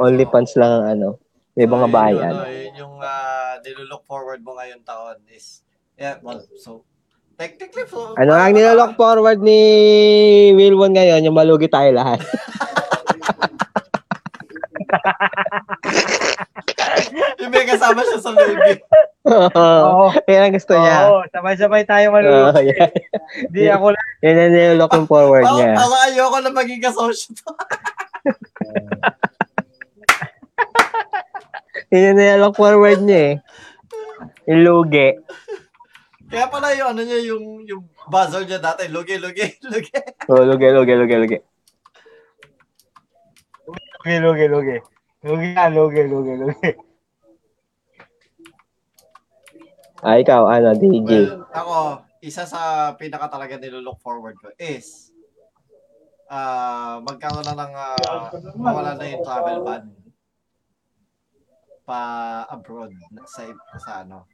OnlyFans 0.00 0.56
lang 0.56 0.72
ang 0.72 0.86
ano. 0.96 1.08
May 1.54 1.68
mga 1.68 1.86
So, 1.86 1.90
yun 1.90 1.96
bayan. 2.00 2.34
Yung, 2.34 2.40
ano, 2.40 2.50
yun 2.50 2.74
yung 2.80 2.96
uh, 2.98 3.54
nilulook 3.60 4.02
forward 4.08 4.40
mo 4.40 4.56
ngayon 4.56 4.80
taon 4.86 5.20
is, 5.28 5.62
yeah, 6.00 6.16
well, 6.24 6.40
so, 6.56 6.88
technically, 7.40 7.88
so, 7.88 8.12
Ano 8.20 8.36
ang 8.36 8.52
nilalook 8.52 9.00
forward 9.00 9.40
ni 9.40 9.56
Wilwon 10.52 10.92
ngayon, 10.92 11.24
yung 11.24 11.32
malugi 11.32 11.72
tayo 11.72 11.88
lahat. 11.96 12.20
yung 17.40 17.48
may 17.48 17.64
kasama 17.64 18.04
siya 18.04 18.20
sa 18.20 18.36
lugi. 18.36 18.84
Oo. 19.24 20.12
Yan 20.28 20.44
ang 20.44 20.52
gusto 20.52 20.76
niya. 20.76 21.08
Oo, 21.08 21.24
sabay-sabay 21.32 21.88
tayo 21.88 22.12
Oo, 22.12 22.20
malulog. 22.20 22.60
yan. 22.60 22.92
Hindi 23.48 23.72
ako 23.72 23.96
lang. 23.96 24.04
Yan 24.20 24.36
ang 24.36 24.52
nilalook 24.52 24.92
yung 24.92 25.08
forward 25.08 25.48
niya. 25.56 25.80
ako 25.80 25.96
ayoko 26.12 26.44
na 26.44 26.52
maging 26.52 26.84
kasosyo 26.84 27.32
to. 27.40 27.56
Yan 31.88 32.12
ang 32.12 32.20
nilalook 32.20 32.60
forward 32.60 33.00
niya 33.00 33.32
eh. 33.32 33.40
Yung 34.50 34.66
lugi. 34.66 35.14
Kaya 36.30 36.46
pala 36.46 36.70
yung 36.78 36.94
ano 36.94 37.02
niya, 37.02 37.18
yung, 37.26 37.66
yung 37.66 37.82
buzzer 38.06 38.46
niya 38.46 38.62
dati, 38.62 38.86
lugi, 38.86 39.18
lugi, 39.18 39.42
lugi. 39.70 39.90
Oh, 40.30 40.46
lugi, 40.46 40.70
lugi, 40.70 40.94
lugi, 40.94 41.16
lugi. 41.18 41.38
Lugi, 44.06 44.16
lugi, 44.22 44.46
lugi. 44.46 44.76
Lugi 45.26 45.46
nga, 45.52 45.66
lugi, 45.68 46.02
lugi, 46.06 46.34
lugi. 46.38 46.70
Ah, 50.00 50.16
ikaw, 50.16 50.46
ano, 50.48 50.72
DJ. 50.78 51.10
Well, 51.10 51.44
ako, 51.50 51.76
isa 52.22 52.46
sa 52.46 52.94
pinaka 52.94 53.26
talaga 53.28 53.56
nilulook 53.58 53.98
forward 54.00 54.36
ko 54.38 54.52
is 54.60 55.08
ah 56.30 57.02
magkaroon 57.02 57.42
na 57.42 57.58
ng 57.58 57.72
ah, 57.74 58.30
mawala 58.54 58.94
na 58.94 59.08
yung 59.08 59.24
travel 59.26 59.66
ban 59.66 59.82
pa 61.82 62.00
abroad 62.46 62.94
na- 63.10 63.26
sa 63.26 63.42
sa 63.82 64.06
ano. 64.06 64.30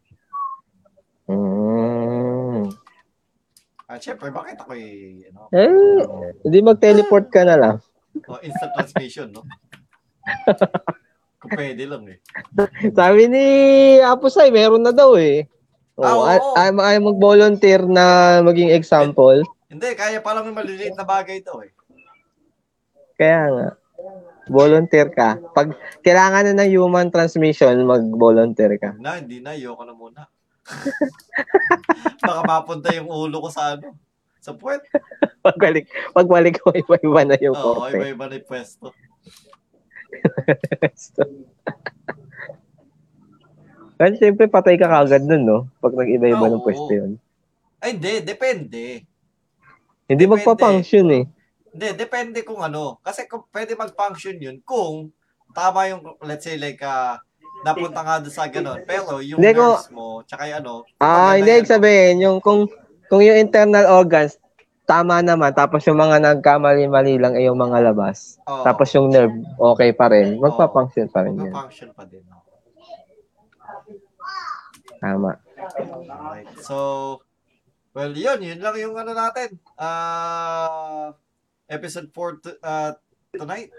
Mm. 1.26 1.65
At 3.86 4.02
syempre, 4.02 4.34
bakit 4.34 4.58
ako 4.58 4.74
eh, 4.74 5.30
ano, 5.30 5.46
Eh, 5.54 6.02
hindi 6.42 6.58
mag-teleport 6.58 7.30
ka 7.30 7.46
na 7.46 7.54
lang. 7.54 7.76
oh, 8.26 8.40
instant 8.42 8.74
transmission, 8.74 9.30
no? 9.30 9.46
Kung 11.40 11.52
pwede 11.54 11.86
lang 11.86 12.02
eh. 12.10 12.18
Sabi 12.90 13.30
ni 13.30 13.44
Apusay, 14.02 14.50
meron 14.50 14.82
na 14.82 14.90
daw 14.90 15.14
eh. 15.14 15.46
Ah, 15.96 16.12
Oh, 16.12 16.26
oo. 16.26 16.58
ay, 16.58 16.74
ay, 16.74 16.96
mag-volunteer 16.98 17.86
na 17.86 18.04
maging 18.42 18.74
example. 18.74 19.40
Hindi, 19.70 19.94
kaya 19.94 20.18
pa 20.18 20.34
lang 20.34 20.50
maliliit 20.50 20.98
na 20.98 21.06
bagay 21.06 21.40
to 21.40 21.62
eh. 21.62 21.70
Kaya 23.16 23.48
nga, 23.48 23.68
volunteer 24.46 25.08
ka. 25.08 25.38
Pag 25.54 25.72
kailangan 26.02 26.52
na 26.52 26.66
ng 26.66 26.74
human 26.74 27.08
transmission, 27.08 27.86
mag-volunteer 27.86 28.76
ka. 28.76 28.92
Na, 28.98 29.16
hindi 29.16 29.40
na, 29.40 29.54
ayoko 29.54 29.86
na 29.86 29.94
muna. 29.94 30.20
Baka 32.26 32.40
mapunta 32.42 32.90
yung 32.94 33.06
ulo 33.10 33.38
ko 33.42 33.48
sa 33.50 33.76
ano, 33.78 33.94
sa 34.42 34.54
puwet. 34.54 34.82
Pagbalik, 35.42 35.86
pagbalik 36.14 36.54
ko, 36.58 36.70
iba-iba 36.74 37.22
na 37.22 37.36
yung 37.38 37.54
Oo, 37.54 37.82
korte. 37.82 37.98
iba-iba 37.98 38.24
na 38.26 38.34
yung 38.38 38.48
pwesto. 38.48 38.90
Kasi 43.96 44.14
siyempre 44.20 44.46
patay 44.46 44.76
ka 44.76 44.86
kagad 44.90 45.24
nun, 45.24 45.42
no? 45.46 45.58
Pag 45.80 45.96
nag-iba-iba 45.96 46.46
ng 46.52 46.60
Oo. 46.60 46.66
pwesto 46.66 46.90
yun. 46.92 47.16
Ay, 47.80 47.96
hindi, 47.96 48.20
depende. 48.20 48.84
Hindi 50.06 50.24
Depende. 50.24 50.32
magpa-function 50.38 51.06
eh. 51.10 51.24
Hindi, 51.72 51.88
depende 51.98 52.38
kung 52.46 52.62
ano. 52.62 53.02
Kasi 53.02 53.26
kung 53.26 53.44
pwede 53.50 53.74
mag-function 53.74 54.36
yun 54.38 54.56
kung 54.62 55.10
tama 55.50 55.90
yung, 55.90 56.02
let's 56.22 56.46
say 56.46 56.54
like, 56.60 56.78
ah, 56.84 57.18
napunta 57.62 58.00
nga 58.00 58.18
doon 58.18 58.32
sa 58.32 58.44
ganun. 58.46 58.80
Pero 58.82 59.18
yung 59.18 59.38
Hindi 59.38 59.52
ko- 59.52 59.76
nurse 59.76 59.90
mo, 59.90 60.06
tsaka 60.22 60.42
yung 60.46 60.58
ano, 60.60 60.72
Ah, 60.98 61.34
hindi, 61.34 61.52
ibig 61.54 61.66
sabihin, 61.66 62.20
yung 62.20 62.38
kung, 62.38 62.68
kung 63.06 63.20
yung 63.20 63.36
internal 63.36 63.86
organs, 63.88 64.36
tama 64.82 65.18
naman, 65.18 65.50
tapos 65.52 65.82
yung 65.82 65.96
mga 65.96 66.20
nagkamali-mali 66.20 67.16
lang 67.16 67.34
ay 67.34 67.46
yung 67.46 67.58
mga 67.58 67.82
labas. 67.84 68.38
Oo, 68.44 68.62
Tapos 68.62 68.86
yung 68.92 69.08
nerve, 69.08 69.34
okay 69.56 69.90
pa 69.90 70.06
rin. 70.06 70.38
Magpa-function 70.38 71.08
pa 71.08 71.22
rin 71.22 71.34
yan. 71.36 71.50
mag-function 71.50 71.90
pa 71.90 72.04
din. 72.04 72.22
oh. 72.26 72.42
Tama. 74.96 75.36
Alright. 76.06 76.48
So, 76.60 76.76
well, 77.92 78.12
yun. 78.12 78.40
Yun 78.40 78.60
lang 78.60 78.76
yung 78.76 78.94
ano 78.94 79.12
natin. 79.12 79.58
Ah, 79.76 81.12
episode 81.66 82.08
4 82.08 82.40
to, 82.40 82.50
ah, 82.62 82.94
tonight. 83.28 83.74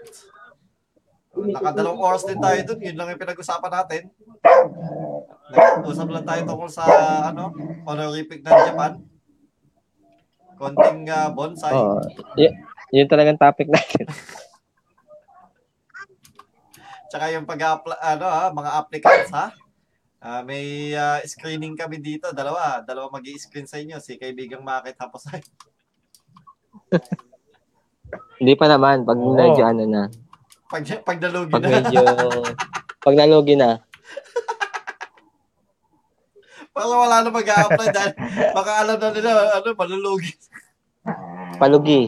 Nakadalawang 1.46 2.02
oras 2.02 2.26
din 2.26 2.40
tayo 2.42 2.58
dun. 2.66 2.80
Yun 2.82 2.96
lang 2.98 3.08
yung 3.14 3.22
pinag-usapan 3.22 3.72
natin. 3.72 4.02
Nag-usap 5.54 6.08
lang 6.10 6.26
tayo 6.26 6.40
tungkol 6.44 6.70
sa, 6.70 6.84
ano, 7.30 7.54
honorific 7.86 8.42
ng 8.42 8.58
Japan. 8.66 8.92
Konting 10.58 11.06
ah, 11.08 11.30
bonsai. 11.30 11.70
Oo. 11.70 12.02
Y- 12.34 12.56
yun 12.90 13.06
talagang 13.06 13.38
topic 13.38 13.70
natin. 13.70 14.08
Tsaka 17.08 17.32
yung 17.32 17.48
pag 17.48 17.80
ano 18.04 18.26
ha, 18.26 18.52
mga 18.52 18.70
applicants 18.74 19.32
ha. 19.32 19.54
Ah, 20.18 20.42
may 20.42 20.92
ah, 20.98 21.22
screening 21.22 21.78
kami 21.78 22.02
dito, 22.02 22.34
dalawa, 22.34 22.82
dalawa 22.82 23.06
magi-screen 23.14 23.70
sa 23.70 23.78
inyo, 23.78 24.02
si 24.02 24.18
kaibigang 24.18 24.66
Makit 24.66 24.98
tapos 24.98 25.22
ay 25.30 25.40
Hindi 28.40 28.54
pa 28.56 28.66
naman. 28.70 29.04
Pag 29.04 29.18
Oo. 29.18 29.34
medyo 29.34 29.62
ano 29.66 29.84
na. 29.84 30.02
Pag 30.68 30.84
pag 31.02 31.18
nalugi 31.18 31.52
Pag 31.52 31.64
na. 31.64 31.70
medyo... 31.80 32.02
pag 33.00 33.16
nalugi 33.16 33.54
na. 33.56 33.80
Para 36.76 36.94
wala 36.94 37.26
na 37.26 37.30
mag-a-apply 37.34 37.88
dahil 37.90 38.12
baka 38.54 38.70
alam 38.84 38.96
na 39.02 39.08
nila 39.10 39.30
ano, 39.58 39.74
malulugi. 39.74 40.30
Palugi. 41.58 42.06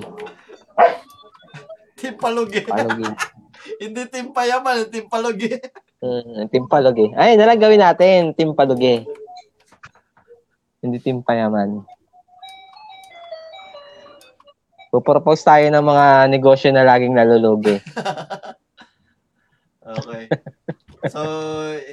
Team 1.99 2.15
palugi. 2.15 2.63
Palugi. 2.63 3.11
Hindi 3.83 4.09
team 4.09 4.33
payaman, 4.33 4.89
team 4.89 5.09
palugi. 5.09 5.53
Mm, 6.01 6.49
team 6.49 6.65
palugi. 6.69 7.13
Ay, 7.17 7.37
nalang 7.37 7.61
gawin 7.61 7.81
natin. 7.81 8.33
Team 8.37 8.57
palugi. 8.57 9.05
Hindi 10.81 10.97
team 11.01 11.21
payaman. 11.21 11.85
Pupropose 14.91 15.47
tayo 15.47 15.67
ng 15.71 15.85
mga 15.87 16.07
negosyo 16.29 16.69
na 16.75 16.83
laging 16.83 17.15
nalulugi. 17.15 17.79
Okay. 19.91 20.31
So, 21.11 21.21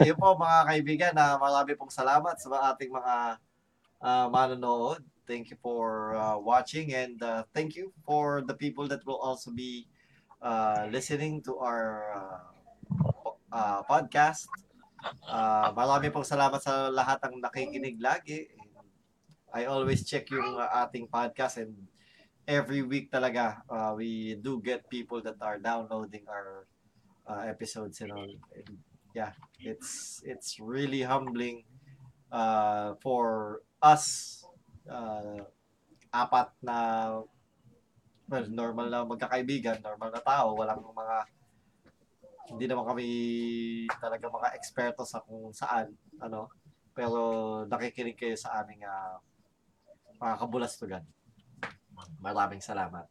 yun 0.03 0.19
po 0.19 0.37
mga 0.37 0.59
kaibigan, 0.69 1.13
na 1.17 1.39
marami 1.39 1.73
pong 1.73 1.89
salamat 1.89 2.37
sa 2.37 2.75
ating 2.75 2.93
mga 2.93 3.41
uh, 4.03 4.27
manonood. 4.29 5.01
Thank 5.25 5.51
you 5.51 5.57
for 5.59 6.15
uh, 6.15 6.37
watching 6.39 6.93
and 6.95 7.19
uh, 7.19 7.43
thank 7.51 7.75
you 7.75 7.91
for 8.05 8.45
the 8.45 8.55
people 8.55 8.87
that 8.87 9.03
will 9.03 9.19
also 9.19 9.51
be 9.51 9.89
uh, 10.39 10.87
listening 10.87 11.43
to 11.43 11.59
our 11.59 12.15
uh, 12.15 12.39
uh, 13.51 13.79
podcast. 13.83 14.47
Uh, 15.27 15.71
marami 15.75 16.11
pong 16.11 16.27
salamat 16.27 16.63
sa 16.63 16.87
lahat 16.87 17.19
ng 17.27 17.43
nakikinig 17.43 17.99
lagi. 17.99 18.47
I 19.51 19.67
always 19.67 20.03
check 20.07 20.31
yung 20.31 20.59
uh, 20.59 20.67
ating 20.87 21.11
podcast 21.11 21.59
and 21.59 21.75
every 22.47 22.81
week 22.81 23.11
talaga 23.11 23.59
uh, 23.67 23.91
we 23.91 24.39
do 24.39 24.63
get 24.63 24.87
people 24.87 25.19
that 25.21 25.35
are 25.43 25.59
downloading 25.59 26.23
our 26.31 26.65
uh, 27.27 27.43
episodes 27.43 27.99
and 27.99 28.15
all. 28.15 28.31
And 28.55 28.79
yeah, 29.11 29.35
it's 29.59 30.23
it's 30.23 30.57
really 30.63 31.03
humbling 31.03 31.67
uh, 32.31 32.95
for 33.03 33.59
us 33.83 34.41
uh, 34.87 35.43
apat 36.15 36.55
na 36.63 36.77
well, 38.31 38.47
normal 38.47 38.87
na 38.87 39.03
magkakaibigan, 39.03 39.83
normal 39.83 40.11
na 40.11 40.23
tao, 40.23 40.55
walang 40.55 40.83
mga 40.83 41.17
hindi 42.47 42.63
naman 42.63 42.87
kami 42.87 43.07
talaga 43.99 44.31
mga 44.31 44.55
eksperto 44.55 45.03
sa 45.03 45.19
kung 45.19 45.51
saan, 45.51 45.91
ano, 46.23 46.47
pero 46.95 47.19
nakikinig 47.67 48.15
kayo 48.15 48.39
sa 48.39 48.63
aming 48.63 48.87
uh, 48.87 49.19
mga 50.15 50.35
kabulastugan. 50.39 51.03
Maraming 52.19 52.63
salamat. 52.63 53.05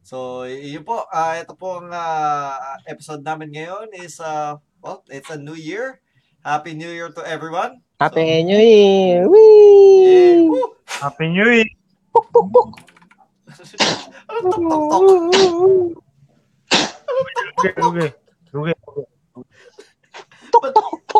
So, 0.00 0.48
yun 0.48 0.82
po, 0.82 1.04
ah, 1.12 1.36
ito 1.36 1.52
po 1.54 1.78
ang 1.78 1.92
ah, 1.92 2.76
episode 2.88 3.20
namin 3.20 3.52
ngayon 3.52 3.92
is, 4.00 4.18
uh, 4.18 4.56
well, 4.80 5.04
it's 5.12 5.30
a 5.30 5.38
new 5.38 5.54
year. 5.54 6.00
Happy 6.40 6.72
New 6.72 6.88
Year 6.88 7.12
to 7.12 7.20
everyone. 7.20 7.84
Happy 8.00 8.40
New 8.40 8.56
Year! 8.56 9.20
Yeah. 9.20 9.28
Whee! 9.28 10.48
Woo! 10.48 10.72
Happy 10.88 11.28
New 11.28 11.44
Year! 11.44 11.68
ano 14.24 14.38
tok 14.40 14.56
tok 14.64 14.84
tok? 14.88 15.02
Lugi, 17.60 17.70
lugi. 17.76 18.06
Lugi, 18.56 18.72
lugi. 18.72 19.04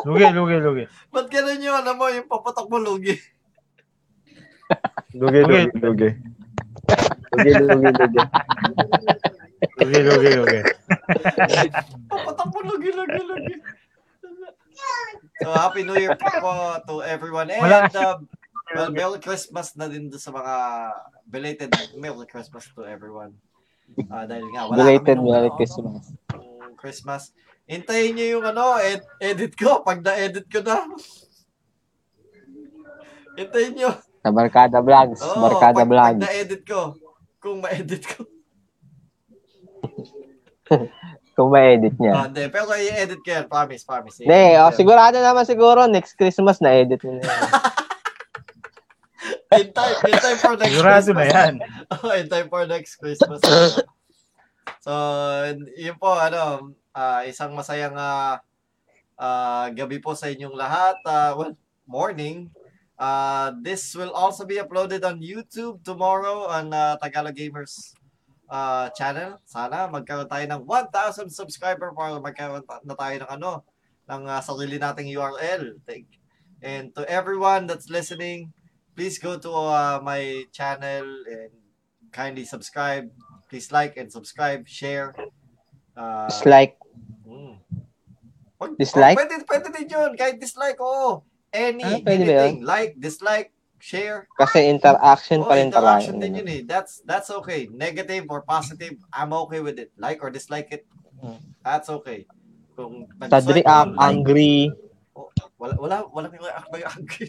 Lugi, 0.08 0.26
lugi, 0.32 0.56
lugi. 0.56 0.84
Ba't 1.12 1.28
ganun 1.28 1.60
yung 1.60 1.76
ano 1.84 1.92
mo, 2.00 2.08
yung 2.08 2.24
papatok 2.24 2.72
mo 2.72 2.80
lugi? 2.80 3.12
Lugi, 5.12 5.40
lugi, 5.44 5.68
lugi. 5.84 6.10
Lugi, 7.30 7.52
lugi, 7.56 7.88
lugi. 7.90 8.20
Lugi, 9.80 10.00
lugi, 10.02 10.30
lugi. 10.34 10.60
Papatok 12.10 12.46
mo 12.50 12.58
lugi, 12.66 12.90
lugi, 12.90 13.20
lugi. 13.22 13.54
So, 15.40 15.48
Happy 15.52 15.82
New 15.84 15.96
Year 15.96 16.16
po 16.16 16.30
to 16.84 17.00
everyone. 17.02 17.48
And, 17.48 17.64
uh, 17.96 18.18
well, 18.74 18.90
Merry 18.92 19.18
Christmas 19.18 19.72
na 19.72 19.88
din 19.88 20.12
sa 20.12 20.30
mga 20.30 20.54
belated 21.24 21.70
Merry 21.96 22.26
Christmas 22.26 22.68
to 22.74 22.84
everyone. 22.84 23.32
Ah, 24.06 24.28
dahil 24.28 24.46
nga, 24.52 24.68
wala 24.68 24.76
Belated 24.76 25.16
kami 25.16 25.26
Merry 25.26 25.48
ano, 25.48 25.56
Christmas. 25.56 26.02
nung 26.34 26.76
Christmas. 26.76 27.22
Hintayin 27.64 28.18
nyo 28.18 28.26
yung 28.38 28.44
ano, 28.44 28.76
ed- 28.76 29.06
edit 29.18 29.54
ko. 29.54 29.80
Pag 29.80 30.02
na-edit 30.02 30.46
ko 30.50 30.60
na. 30.60 30.90
Hintayin 33.38 33.74
nyo. 33.78 33.90
Sa 34.20 34.30
Barkada 34.34 34.78
Vlogs. 34.82 35.20
Oo, 35.22 35.40
Barkada 35.40 35.82
pag, 35.82 35.88
pag 35.88 36.18
na-edit 36.20 36.62
ko. 36.66 36.98
Kung 37.40 37.64
ma-edit 37.64 38.04
ko. 38.04 38.28
Kung 41.36 41.48
ma-edit 41.50 41.96
niya. 41.96 42.12
Ah, 42.12 42.26
hindi. 42.28 42.44
Pero 42.52 42.68
i-edit 42.76 43.20
ko 43.24 43.28
yan. 43.32 43.46
Promise, 43.48 43.82
promise. 43.88 44.16
Hindi, 44.20 44.44
oh, 44.60 44.68
yan. 44.68 44.76
sigurado 44.76 45.16
naman 45.18 45.48
siguro 45.48 45.88
next 45.88 46.14
Christmas 46.20 46.60
na 46.60 46.76
edit 46.76 47.00
mo 47.00 47.16
na 47.16 47.24
yan. 47.24 47.42
In 49.50 49.74
time, 49.74 49.98
in 50.06 50.14
time 50.14 50.38
for 50.38 50.54
next 50.54 50.70
Sigurado 50.70 51.10
na 51.10 51.26
Christmas. 51.26 51.34
yan. 51.34 51.54
Oh, 51.90 52.14
in 52.14 52.26
time 52.30 52.46
for 52.46 52.62
next 52.70 53.02
Christmas. 53.02 53.42
so, 54.78 54.92
yun 55.74 55.98
po, 55.98 56.14
ano, 56.14 56.70
ah, 56.94 57.26
isang 57.26 57.50
masayang 57.58 57.98
ah, 57.98 58.38
ah, 59.18 59.66
gabi 59.74 59.98
po 59.98 60.14
sa 60.14 60.30
inyong 60.30 60.54
lahat. 60.54 60.94
Ah, 61.02 61.34
well, 61.34 61.58
morning. 61.82 62.46
Uh, 63.00 63.56
this 63.64 63.96
will 63.96 64.12
also 64.12 64.44
be 64.44 64.60
uploaded 64.60 65.00
on 65.08 65.24
YouTube 65.24 65.80
tomorrow 65.80 66.44
on 66.44 66.68
uh, 66.68 67.00
Tagalog 67.00 67.32
Gamers 67.32 67.96
uh, 68.52 68.92
channel. 68.92 69.40
Sana 69.48 69.88
magkaroon 69.88 70.28
tayo 70.28 70.44
ng 70.44 70.62
1,000 70.68 71.32
subscriber 71.32 71.96
para 71.96 72.20
magkaroon 72.20 72.60
na 72.84 72.92
tayo 72.92 73.24
ng 73.24 73.30
ano, 73.40 73.64
ng 74.04 74.22
uh, 74.28 74.40
sarili 74.44 74.76
nating 74.76 75.08
URL. 75.08 75.80
Thank- 75.88 76.20
And 76.60 76.92
to 76.92 77.08
everyone 77.08 77.64
that's 77.64 77.88
listening, 77.88 78.52
please 78.92 79.16
go 79.16 79.40
to 79.40 79.48
uh, 79.48 79.96
my 80.04 80.44
channel 80.52 81.08
and 81.24 81.48
kindly 82.12 82.44
subscribe. 82.44 83.08
Please 83.48 83.72
like 83.72 83.96
and 83.96 84.12
subscribe, 84.12 84.68
share. 84.68 85.16
Uh, 85.96 86.28
Dislike. 86.28 86.76
mm. 87.24 87.56
Wag- 88.60 88.76
Dislike? 88.76 89.16
Oh, 89.16 89.24
pwede, 89.24 89.34
pwede 89.48 89.68
din 89.72 89.88
yun. 89.88 90.10
Kahit 90.20 90.36
dislike, 90.36 90.76
oo. 90.84 91.24
Any, 91.50 91.82
Ah, 91.82 91.98
pwede 92.00 92.22
ba 92.24 92.46
anything. 92.46 92.56
Like, 92.62 92.94
dislike, 92.96 93.50
share. 93.76 94.30
Kasi 94.36 94.70
interaction 94.70 95.42
Oh, 95.42 95.48
pa 95.48 95.56
rin 95.56 95.66
tayo. 95.66 95.82
interaction 95.82 96.14
din 96.16 96.38
yun 96.38 96.48
eh. 96.48 96.62
That's, 96.62 97.02
that's 97.02 97.30
okay. 97.32 97.66
Negative 97.68 98.22
or 98.28 98.42
positive, 98.42 98.94
I'm 99.10 99.34
okay 99.46 99.58
with 99.58 99.76
it. 99.76 99.90
Like 99.96 100.20
or 100.20 100.30
dislike 100.30 100.70
it, 100.70 100.86
that's 101.60 101.90
okay. 101.90 102.28
Kung 102.72 103.10
Sad 103.20 103.44
nag-dislike 103.44 103.60
react, 103.60 103.88
mo, 103.88 103.96
like, 103.96 104.06
angry. 104.06 104.56
wala, 105.58 105.74
wala, 105.76 105.96
wala 106.08 106.26
may 106.30 106.40
angry. 106.86 107.28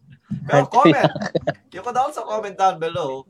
Pero 0.46 0.64
comment. 0.66 1.12
You 1.70 1.80
can 1.80 1.96
also 1.96 2.22
comment 2.22 2.54
down 2.54 2.76
below 2.76 3.24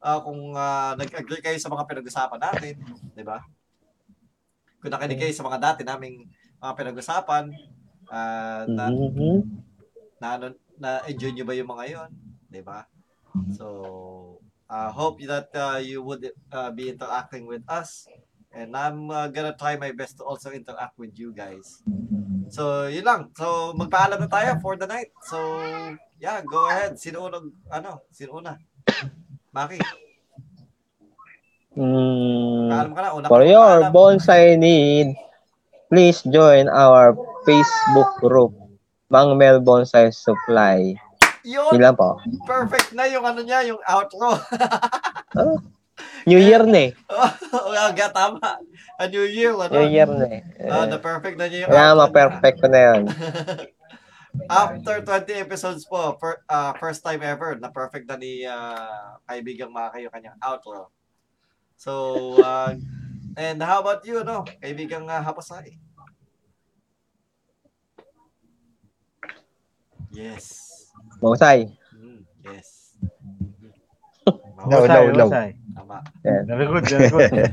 ah, 0.00 0.18
kung 0.20 0.52
ah, 0.52 0.92
nag-agree 0.94 1.40
kayo 1.40 1.56
sa 1.56 1.68
mga 1.68 1.86
pinag-usapan 1.86 2.40
natin. 2.40 2.74
Di 3.12 3.22
ba? 3.22 3.40
Kung 4.78 4.90
nakinig 4.90 5.16
kayo 5.18 5.32
sa 5.32 5.46
mga 5.46 5.58
dati 5.62 5.80
naming 5.80 6.26
mga 6.58 6.72
pinag-usapan, 6.74 7.48
ah, 8.08 8.66
na, 8.66 8.90
Mhm. 8.90 9.63
Na, 10.24 10.40
ano, 10.40 10.46
na 10.80 11.04
enjoy 11.04 11.36
nyo 11.36 11.44
ba 11.44 11.52
yung 11.52 11.68
mga 11.68 11.84
yon, 11.92 12.10
'di 12.48 12.64
ba? 12.64 12.88
So, 13.52 14.40
I 14.72 14.88
hope 14.88 15.20
that 15.28 15.52
uh, 15.52 15.76
you 15.84 16.00
would 16.00 16.32
uh, 16.48 16.72
be 16.72 16.88
interacting 16.88 17.44
with 17.44 17.60
us 17.68 18.08
and 18.56 18.72
I'm 18.72 19.12
uh, 19.12 19.28
gonna 19.28 19.52
try 19.52 19.76
my 19.76 19.92
best 19.92 20.16
to 20.18 20.24
also 20.24 20.48
interact 20.48 20.96
with 20.96 21.12
you 21.20 21.36
guys. 21.36 21.84
So, 22.48 22.88
yun 22.88 23.04
lang. 23.04 23.34
So, 23.36 23.76
magpaalam 23.76 24.24
na 24.24 24.30
tayo 24.30 24.56
for 24.64 24.80
the 24.80 24.88
night. 24.88 25.12
So, 25.28 25.36
yeah, 26.16 26.40
go 26.46 26.70
ahead. 26.70 26.96
Sino 26.96 27.28
unang, 27.28 27.50
ano, 27.68 28.06
sino 28.08 28.40
una? 28.40 28.56
Maki, 29.52 29.82
Mm, 31.74 32.70
paalam 32.70 32.92
ka 32.94 33.00
na. 33.02 33.10
Una 33.18 33.26
for 33.26 33.42
your 33.42 33.90
bonsai 33.90 34.54
need, 34.54 35.18
please 35.90 36.22
join 36.22 36.70
our 36.70 37.18
Facebook 37.42 38.14
group, 38.22 38.54
Mang 39.14 39.38
Mel 39.38 39.62
Bonsai 39.62 40.10
Supply. 40.10 40.98
Yun, 41.46 41.78
lang 41.78 41.94
po. 41.94 42.18
perfect 42.50 42.90
na 42.98 43.06
yung 43.06 43.22
ano 43.22 43.46
niya, 43.46 43.62
yung 43.62 43.78
outro. 43.86 44.34
New 46.26 46.42
Year 46.42 46.66
na 46.66 46.90
eh. 46.90 46.90
Oo, 47.54 47.70
nga, 47.94 48.10
tama. 48.10 48.58
A 48.98 49.06
new 49.06 49.22
year, 49.22 49.54
ano? 49.54 49.70
New 49.70 49.86
Year 49.86 50.10
na 50.10 50.26
eh. 50.26 50.42
Ah, 50.66 50.88
na 50.90 50.98
perfect 50.98 51.38
na 51.38 51.46
niya 51.46 51.68
yung 51.68 51.70
Kaya 51.70 51.94
ma-perfect 51.94 52.58
ko 52.58 52.66
na 52.66 52.80
yun. 52.80 53.02
after 54.50 54.98
20 55.04 55.30
episodes 55.46 55.86
po, 55.86 56.18
per, 56.18 56.42
ah, 56.50 56.74
first 56.82 57.06
time 57.06 57.22
ever 57.22 57.54
na 57.54 57.70
perfect 57.70 58.10
na 58.10 58.18
ni 58.18 58.42
ah, 58.42 59.20
kaibigang 59.30 59.70
Maki 59.70 60.08
yung 60.08 60.14
kanyang 60.16 60.40
outro. 60.42 60.90
So, 61.78 62.34
uh, 62.40 62.72
and 63.36 63.60
how 63.62 63.84
about 63.84 64.02
you, 64.08 64.24
no? 64.24 64.42
Kaibigang 64.58 65.06
uh, 65.06 65.20
Hapasay? 65.20 65.83
Yes. 70.14 70.64
Mahusay. 71.18 71.74
Mm, 71.98 72.22
yes. 72.46 72.96
No, 74.64 74.86
no. 74.88 75.28
Husay. 75.28 75.52
Tama. 75.74 76.00
Very 76.24 76.66
good, 76.70 76.86
very 76.88 77.10
good. 77.10 77.52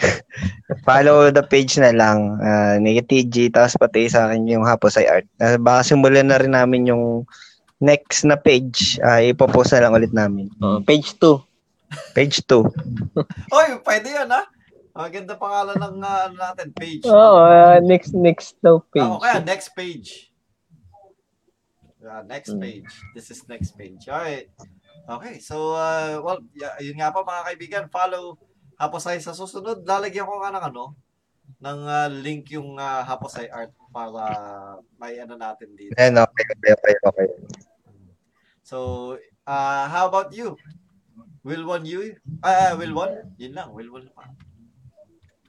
Follow 0.86 1.32
the 1.34 1.42
page 1.42 1.74
na 1.80 1.90
lang, 1.90 2.38
uh, 2.38 2.78
ni 2.78 3.00
TG, 3.00 3.50
tapos 3.50 3.74
pati 3.80 4.06
sa 4.06 4.30
akin 4.30 4.46
yung 4.46 4.62
Haposay 4.62 5.08
Art. 5.08 5.26
Uh, 5.42 5.58
baka 5.58 5.82
simulan 5.82 6.30
na 6.30 6.38
rin 6.38 6.54
namin 6.54 6.86
yung 6.86 7.26
next 7.82 8.22
na 8.22 8.38
page. 8.38 9.00
Uh, 9.02 9.32
ipopost 9.32 9.74
na 9.74 9.88
lang 9.88 9.96
ulit 9.96 10.12
namin. 10.14 10.52
Oh, 10.62 10.78
page 10.84 11.16
2. 11.18 11.40
Page 12.14 12.46
2. 12.46 12.62
Oy, 13.56 13.68
pwede 13.82 14.08
yan, 14.14 14.30
ha? 14.30 14.46
Maganda 14.94 15.34
pangalan 15.34 15.74
ng 15.74 15.96
ah, 16.06 16.30
ano 16.30 16.36
natin, 16.38 16.70
page. 16.70 17.02
Oo, 17.10 17.42
uh, 17.42 17.82
next 17.82 18.14
next 18.14 18.54
daw 18.62 18.78
page. 18.94 19.02
Ah, 19.02 19.18
okay, 19.18 19.42
next 19.42 19.74
page. 19.74 20.30
Yeah, 22.04 22.20
next 22.28 22.52
Hmm. 22.52 22.60
page. 22.60 22.92
This 23.16 23.32
is 23.32 23.40
next 23.48 23.80
page. 23.80 24.04
Alright. 24.12 24.52
Okay, 25.08 25.40
so, 25.40 25.72
uh, 25.72 26.20
well, 26.20 26.40
yun 26.84 27.00
nga 27.00 27.08
pa 27.08 27.24
mga 27.24 27.44
kaibigan, 27.48 27.84
follow 27.88 28.36
Haposay 28.76 29.16
sa 29.24 29.32
susunod. 29.32 29.88
Lalagyan 29.88 30.28
ko 30.28 30.36
nga 30.44 30.52
ng 30.52 30.64
ano, 30.68 30.92
ng 31.64 31.78
ah, 31.88 32.08
link 32.12 32.52
yung 32.52 32.76
uh, 32.76 33.00
Haposay 33.08 33.48
art 33.48 33.72
para 33.88 34.20
may 35.00 35.16
ano 35.16 35.40
natin 35.40 35.72
dito. 35.72 35.96
Ayan, 35.96 36.20
okay, 36.20 36.44
okay, 36.44 36.70
okay, 36.76 36.94
okay. 37.08 37.28
So, 38.60 39.16
uh, 39.48 39.84
how 39.88 40.08
about 40.08 40.28
you? 40.36 40.60
Will 41.40 41.64
one 41.64 41.88
you? 41.88 42.16
Ah, 42.44 42.72
uh, 42.72 42.80
will 42.80 42.92
one? 42.92 43.32
Yun 43.40 43.56
lang, 43.56 43.72
will 43.72 43.88
one 43.92 44.08
pa. 44.12 44.28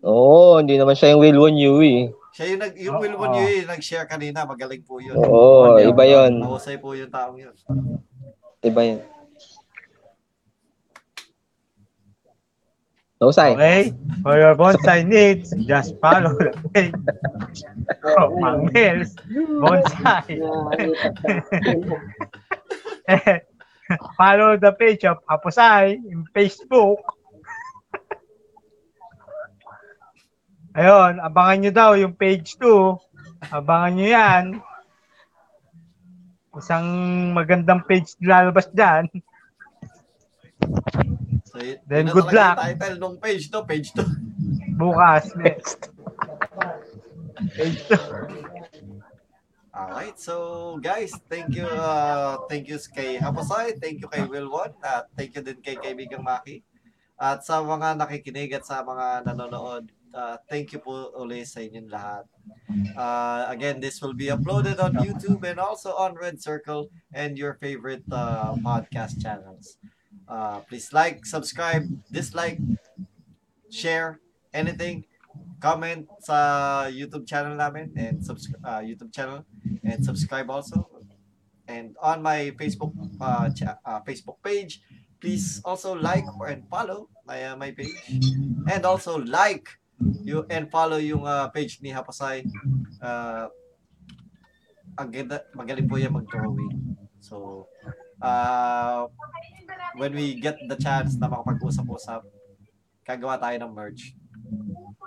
Oo, 0.05 0.61
hindi 0.61 0.79
naman 0.79 0.93
siya 0.93 1.15
yung 1.15 1.23
Wilwon 1.23 1.57
Yui. 1.57 2.13
Siya 2.35 2.51
yung, 2.51 2.59
nag, 2.59 2.73
yung 2.75 2.95
Oo. 2.99 3.01
will 3.01 3.15
one 3.15 3.33
you 3.39 3.63
yung 3.63 3.71
nag-share 3.71 4.03
kanina, 4.11 4.43
magaling 4.43 4.83
po 4.83 4.99
yun. 4.99 5.15
Oo, 5.15 5.79
iba 5.79 6.03
yon. 6.03 6.43
Mahusay 6.43 6.75
po 6.75 6.91
yung 6.91 7.07
taong 7.07 7.39
yun. 7.39 7.55
Iba 8.59 8.81
yun. 8.83 8.99
Mahusay. 13.23 13.55
Okay? 13.55 13.81
For 14.19 14.35
your 14.35 14.51
bonsai 14.59 15.07
needs, 15.07 15.55
just 15.63 15.95
follow 16.03 16.35
the 16.35 16.51
page. 16.75 16.91
Oh, 18.05 18.29
Mang 18.37 18.69
Nels, 18.69 19.15
Bonsai. 19.63 20.35
follow 24.17 24.57
the 24.57 24.73
page 24.77 25.05
of 25.05 25.17
Haposay 25.29 25.95
in 25.95 26.27
Facebook. 26.35 26.99
Ayun, 30.75 31.23
abangan 31.23 31.57
nyo 31.63 31.71
daw 31.71 31.91
yung 31.95 32.11
page 32.11 32.59
2. 32.59 33.47
Abangan 33.47 33.91
nyo 33.95 34.07
yan. 34.11 34.45
Isang 36.51 36.87
magandang 37.31 37.87
page 37.87 38.19
lalabas 38.19 38.67
dyan. 38.75 39.07
So, 41.47 41.63
Then 41.87 42.11
good 42.11 42.27
luck. 42.35 42.59
yung 42.59 42.75
title 42.75 42.95
nung 42.99 43.17
page 43.23 43.47
to, 43.47 43.63
page 43.63 43.95
to. 43.95 44.03
Bukas. 44.75 45.31
Next. 45.39 45.87
Page 47.55 47.79
2. 47.87 47.95
Alright, 49.75 50.15
so 50.15 50.35
guys, 50.79 51.11
thank 51.27 51.51
you, 51.51 51.67
uh, 51.67 52.39
thank 52.47 52.63
you 52.71 52.79
kay 52.95 53.19
Haposay, 53.19 53.75
thank 53.75 53.99
you 53.99 54.07
kay 54.07 54.23
Wilwon, 54.23 54.71
at 54.79 55.11
thank 55.19 55.35
you 55.35 55.43
din 55.43 55.59
kay 55.59 55.75
Kaibigang 55.75 56.23
Maki. 56.23 56.63
At 57.19 57.43
sa 57.43 57.59
mga 57.59 57.99
nakikinig 57.99 58.55
at 58.55 58.63
sa 58.63 58.83
mga 58.87 59.27
nanonood, 59.27 59.91
uh, 60.13 60.37
thank 60.49 60.73
you 60.73 60.79
po 60.79 61.11
ulit 61.17 61.47
sa 61.49 61.63
inyong 61.63 61.89
lahat. 61.89 62.25
Uh, 62.93 63.49
again, 63.49 63.79
this 63.79 64.01
will 64.01 64.13
be 64.13 64.27
uploaded 64.27 64.77
on 64.79 64.93
YouTube 65.01 65.43
and 65.43 65.59
also 65.59 65.95
on 65.95 66.13
Red 66.15 66.41
Circle 66.41 66.91
and 67.13 67.37
your 67.37 67.57
favorite 67.57 68.03
uh, 68.11 68.53
podcast 68.61 69.21
channels. 69.21 69.77
Uh, 70.27 70.59
please 70.65 70.93
like, 70.93 71.25
subscribe, 71.25 71.85
dislike, 72.11 72.59
share, 73.69 74.19
anything, 74.53 75.05
comment 75.59 76.07
sa 76.21 76.85
YouTube 76.87 77.27
channel 77.27 77.55
namin 77.55 77.91
and 77.95 78.23
subscribe 78.23 78.61
uh, 78.63 78.81
YouTube 78.81 79.11
channel 79.11 79.41
and 79.83 80.03
subscribe 80.03 80.49
also. 80.49 80.87
And 81.67 81.97
on 81.97 82.21
my 82.21 82.53
Facebook 82.53 82.93
uh, 83.17 83.49
cha- 83.49 83.81
uh, 83.81 83.99
Facebook 84.05 84.37
page, 84.45 84.81
please 85.19 85.61
also 85.65 85.97
like 85.97 86.25
and 86.45 86.61
follow 86.69 87.09
my 87.25 87.41
uh, 87.41 87.57
my 87.57 87.73
page 87.73 88.21
and 88.69 88.85
also 88.85 89.17
like 89.25 89.65
you 89.99 90.43
and 90.51 90.67
follow 90.67 90.97
yung 90.97 91.23
uh, 91.23 91.47
page 91.51 91.79
ni 91.79 91.91
Hapasay. 91.91 92.43
Uh, 92.99 93.47
ang 94.95 95.09
ganda, 95.11 95.43
magaling 95.51 95.87
po 95.87 95.99
yan 95.99 96.15
mag-drawing. 96.15 96.95
So, 97.19 97.67
uh, 98.21 99.07
when 99.97 100.15
we 100.15 100.39
get 100.39 100.55
the 100.67 100.77
chance 100.77 101.15
na 101.19 101.27
makapag-usap-usap, 101.27 102.23
kagawa 103.03 103.37
tayo 103.39 103.55
ng 103.59 103.71
merch. 103.75 104.15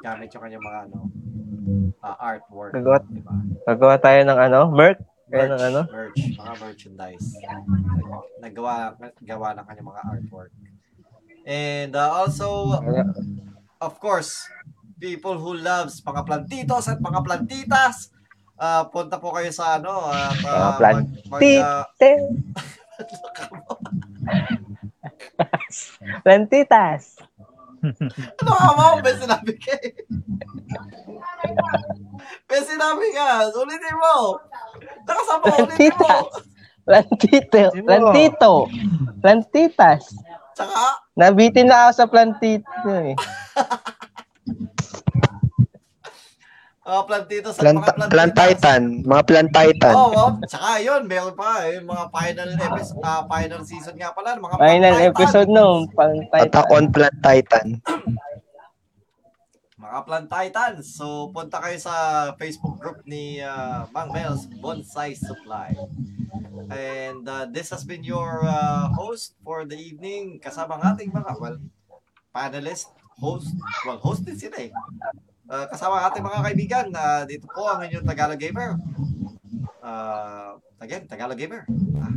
Gamit 0.05 0.31
yung 0.35 0.43
kanyang 0.45 0.65
mga 0.65 0.81
ano, 0.91 0.99
uh, 2.05 2.17
artwork. 2.21 2.73
Gagawa- 2.75 3.07
Diba? 3.09 3.33
Gagawa 3.67 3.95
tayo 3.99 4.21
ng 4.25 4.39
ano, 4.39 4.61
Merc. 4.73 4.99
Kaya 5.29 5.45
Merch, 5.45 5.53
ng 5.53 5.63
ano? 5.69 5.81
merch, 5.93 6.21
mga 6.41 6.55
merchandise. 6.57 7.27
Nagawa, 8.41 8.97
gawa 9.21 9.49
ng 9.53 9.65
kanyang 9.69 9.89
mga 9.93 10.03
artwork. 10.09 10.53
And 11.45 11.93
uh, 11.93 12.13
also, 12.13 12.81
of 13.81 13.95
course, 14.01 14.49
people 14.99 15.39
who 15.39 15.55
loves 15.55 16.03
mga 16.03 16.27
plantitos 16.27 16.91
at 16.91 16.99
mga 16.99 17.23
plantitas, 17.23 18.11
uh, 18.59 18.83
punta 18.91 19.17
po 19.17 19.31
kayo 19.31 19.49
sa 19.51 19.79
ano, 19.79 20.07
at 20.07 20.39
uh, 20.43 20.45
Mga 20.45 20.71
plan- 20.77 21.07
mag, 21.31 21.41
mag, 21.41 21.41
uh, 21.41 21.85
Plantitas. 26.25 27.17
ano 27.79 28.51
ka 28.51 28.71
mo? 28.75 28.99
May 28.99 29.15
sinabi 29.15 29.55
ka 29.55 29.71
eh. 29.79 29.95
May 32.51 32.61
sinabi 32.67 33.07
ka. 33.15 33.47
Ulitin 33.55 33.95
mo. 33.95 34.43
Nakasama 35.07 35.47
ulitin 35.63 35.95
mo. 35.95 36.27
Plantito. 36.83 37.71
Plantito. 37.87 38.53
Plantitas. 39.23 40.11
Tsaka, 40.59 41.07
Nabitin 41.15 41.71
na 41.71 41.87
ako 41.87 41.91
sa 41.95 42.11
plantito 42.11 42.91
eh. 42.91 43.15
uh, 46.89 47.03
plantitos 47.05 47.55
at 47.61 47.63
Plant, 47.63 47.79
mga 47.79 47.85
plantitas. 47.85 48.13
plantaitan. 48.17 48.83
Mga 49.05 49.23
plantaitan. 49.29 49.95
Oo, 49.95 50.13
oh, 50.17 50.31
tsaka 50.49 50.81
yun, 50.81 51.03
meron 51.05 51.37
pa 51.37 51.69
eh, 51.69 51.77
yung 51.77 51.89
mga 51.93 52.05
final 52.09 52.51
episode, 52.57 53.01
ah, 53.05 53.23
final 53.29 53.63
season 53.63 53.95
nga 54.01 54.11
pala, 54.17 54.41
mga 54.41 54.57
Final 54.57 54.97
episode 55.05 55.51
no. 55.53 55.85
Plantito. 55.93 56.33
Attack 56.33 56.69
on 56.73 56.87
plantaitan. 56.89 57.69
Mga 59.79 60.05
Plant 60.05 60.29
Titans. 60.29 60.85
So, 60.91 61.31
punta 61.31 61.63
kayo 61.63 61.79
sa 61.79 61.95
Facebook 62.35 62.83
group 62.83 63.07
ni 63.07 63.39
ah, 63.39 63.87
Mang 63.95 64.11
Mel's 64.11 64.45
Bonsai 64.59 65.15
Supply. 65.15 65.71
And 66.69 67.23
uh, 67.25 67.47
this 67.47 67.71
has 67.71 67.87
been 67.87 68.03
your 68.03 68.43
uh, 68.43 68.91
host 68.93 69.39
for 69.41 69.63
the 69.65 69.79
evening. 69.79 70.43
Kasama 70.43 70.77
ang 70.77 70.93
ating 70.93 71.15
mga, 71.15 71.31
well, 71.39 71.57
panelist, 72.35 72.91
host, 73.19 73.51
well, 73.85 73.99
host 73.99 74.23
din 74.25 74.39
sila 74.39 74.57
eh. 74.59 74.71
Uh, 75.49 75.67
kasama 75.69 76.07
ating 76.07 76.25
mga 76.25 76.41
kaibigan. 76.45 76.87
Uh, 76.95 77.23
dito 77.27 77.47
po 77.51 77.67
ang 77.67 77.83
inyong 77.83 78.07
Tagalog 78.07 78.41
Gamer. 78.41 78.79
Uh, 79.83 80.61
again, 80.79 81.05
Tagalog 81.09 81.39
Gamer. 81.39 81.63
Ah, 81.99 82.13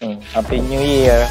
Hmm, 0.00 0.16
Happy 0.32 0.64
New 0.64 0.80
Year. 0.80 1.28